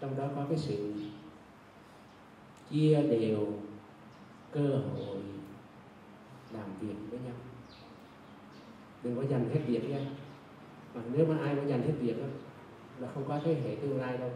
trong 0.00 0.16
đó 0.16 0.28
có 0.36 0.46
cái 0.48 0.58
sự 0.58 0.94
chia 2.70 3.02
đều 3.02 3.52
cơ 4.50 4.68
hội 4.68 5.18
làm 6.52 6.78
việc 6.80 6.94
với 7.10 7.18
nhau. 7.24 7.36
Đừng 9.02 9.16
có 9.16 9.22
dành 9.22 9.48
hết 9.54 9.60
việc 9.66 9.90
nha. 9.90 10.06
Mà 10.94 11.00
nếu 11.12 11.26
mà 11.26 11.38
ai 11.38 11.54
mà 11.54 11.62
dành 11.62 11.82
hết 11.82 11.94
việc 12.00 12.18
đó, 12.18 12.26
là 12.98 13.08
không 13.14 13.24
có 13.28 13.40
thế 13.44 13.54
hệ 13.54 13.76
tương 13.76 14.00
lai 14.00 14.18
đâu. 14.18 14.30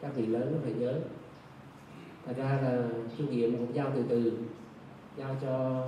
Các 0.00 0.14
vị 0.14 0.26
lớn 0.26 0.52
nó 0.52 0.58
phải 0.62 0.72
nhớ 0.72 1.00
thật 2.26 2.32
ra 2.36 2.58
là 2.62 2.82
chú 3.18 3.24
nghiệm 3.30 3.52
cũng 3.52 3.74
giao 3.74 3.90
từ 3.94 4.04
từ 4.08 4.32
giao 5.18 5.36
cho 5.42 5.82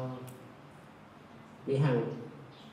mỹ 1.66 1.76
hằng. 1.76 2.04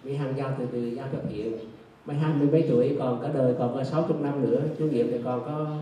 Mỹ 0.03 0.15
hằng 0.15 0.37
giao 0.37 0.51
từ 0.59 0.65
từ 0.71 0.79
giao 0.79 1.07
cho 1.13 1.19
thiện. 1.29 1.57
Mấy 2.05 2.17
hai 2.17 2.33
mươi 2.33 2.47
mấy 2.51 2.65
tuổi 2.69 2.95
còn 2.99 3.21
cả 3.21 3.29
đời 3.33 3.55
còn 3.59 3.75
có 3.75 3.83
sáu 3.83 4.03
chục 4.07 4.21
năm 4.21 4.41
nữa. 4.41 4.61
Chú 4.79 4.85
nghiệm 4.85 5.11
thì 5.11 5.17
còn 5.23 5.45
có 5.45 5.77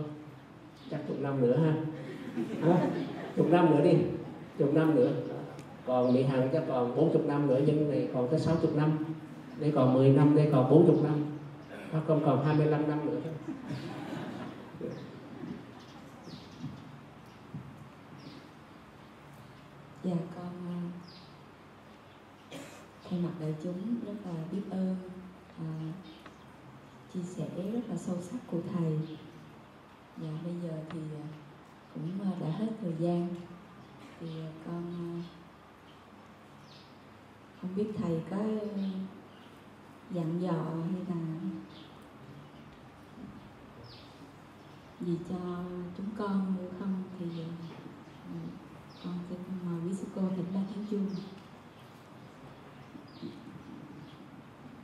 chắc 0.92 1.08
chục 1.08 1.22
năm 1.22 1.42
nữa 1.42 1.58
ha. 1.58 1.76
À, 2.62 2.88
chục 3.38 3.52
năm 3.52 3.72
nữa 3.72 3.84
đi. 3.84 3.98
Chục 4.60 4.74
năm 4.74 4.96
nữa. 4.96 5.12
Còn 5.86 6.14
mỹ 6.14 6.24
hằng 6.24 6.50
chắc 6.54 6.64
còn 6.68 6.96
bốn 6.96 7.14
chục 7.14 7.26
năm 7.28 7.48
nữa 7.48 7.60
nhưng 7.66 7.92
này 7.92 8.08
còn 8.14 8.28
tới 8.28 8.40
sáu 8.40 8.56
chục 8.62 8.76
năm. 8.76 8.92
Đây 9.60 9.72
còn 9.76 9.94
10 9.94 10.10
năm 10.10 10.36
đây 10.36 10.50
còn 10.52 10.70
bốn 10.70 10.86
chục 10.88 11.04
năm. 11.04 11.26
Nó 11.94 12.00
không 12.08 12.22
còn 12.26 12.46
25 12.46 12.88
năm 12.88 13.00
nữa. 13.06 13.20
Dạ 20.04 20.16
con 20.36 20.52
uh, 20.68 20.94
thay 23.10 23.20
mặt 23.20 23.32
đại 23.40 23.56
chúng 23.64 24.00
rất 24.06 24.14
là 24.26 24.34
biết 24.52 24.62
ơn 24.70 24.96
à, 25.60 25.68
chia 27.14 27.24
sẻ 27.24 27.48
rất 27.74 27.82
là 27.90 27.98
sâu 27.98 28.18
sắc 28.22 28.38
của 28.48 28.60
thầy. 28.74 29.00
Dạ 30.18 30.30
bây 30.44 30.54
giờ 30.64 30.84
thì 30.90 31.00
à, 31.00 31.28
cũng 31.94 32.22
à, 32.24 32.32
đã 32.42 32.48
hết 32.48 32.70
thời 32.82 32.94
gian. 33.00 33.28
Thì 34.20 34.28
à, 34.42 34.52
con 34.66 34.84
không 37.62 37.76
biết 37.76 37.92
thầy 37.98 38.22
có 38.30 38.38
dặn 40.12 40.42
dò 40.42 40.64
hay 40.92 41.02
là 41.08 41.16
gì 45.02 45.18
cho 45.30 45.64
chúng 45.98 46.10
con 46.18 46.56
nữa 46.58 46.70
không? 46.80 47.04
Thì 47.20 47.26
con 49.04 49.20
sẽ 49.30 49.36
mời 49.66 49.82
quý 49.86 49.94
sư 49.94 50.06
cô 50.16 50.22
thỉnh 50.36 50.46
ba 50.54 50.60
tiếng 50.76 50.86
chuông 50.92 51.08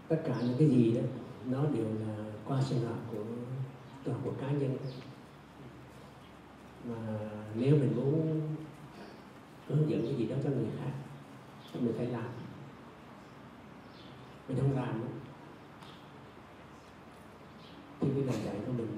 tất 0.07 0.21
cả 0.25 0.35
những 0.41 0.55
cái 0.59 0.69
gì 0.69 0.93
đó, 0.93 1.01
nó 1.45 1.65
đều 1.65 1.85
là 1.85 2.25
qua 2.45 2.61
sinh 2.61 2.85
hoạt 2.85 2.99
của 3.11 3.23
toàn 4.03 4.19
của 4.23 4.33
cá 4.41 4.51
nhân. 4.51 4.77
Mà 6.83 6.95
nếu 7.55 7.75
mình 7.75 7.93
muốn 7.95 8.41
hướng 9.67 9.89
dẫn 9.89 10.01
cái 10.01 10.15
gì 10.15 10.25
đó 10.25 10.35
cho 10.43 10.49
người 10.49 10.69
khác, 10.79 10.91
thì 11.73 11.79
mình 11.79 11.93
phải 11.97 12.05
làm. 12.05 12.29
Mình 14.47 14.57
không 14.57 14.75
làm 14.75 15.03
thì 17.99 18.07
cái 18.15 18.23
lời 18.23 18.41
dạy 18.45 18.55
của 18.65 18.71
mình, 18.71 18.97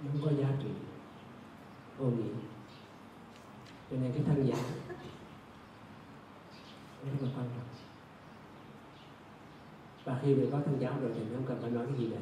nó 0.00 0.10
không 0.12 0.22
có 0.24 0.42
giá 0.42 0.48
trị, 0.62 0.70
vô 1.98 2.06
nghĩa 2.06 2.49
cho 3.90 3.96
nên 3.96 4.12
cái 4.12 4.22
thân 4.26 4.46
giả 4.46 4.56
rất 7.04 7.12
là 7.22 7.28
quan 7.36 7.48
trọng. 7.56 7.68
Và 10.04 10.18
khi 10.22 10.34
mình 10.34 10.50
có 10.50 10.60
thân 10.64 10.80
giáo 10.80 10.94
rồi 11.00 11.10
thì 11.14 11.20
không 11.34 11.46
cần 11.46 11.58
phải 11.62 11.70
nói 11.70 11.86
cái 11.86 11.98
gì 11.98 12.08
nữa. 12.08 12.16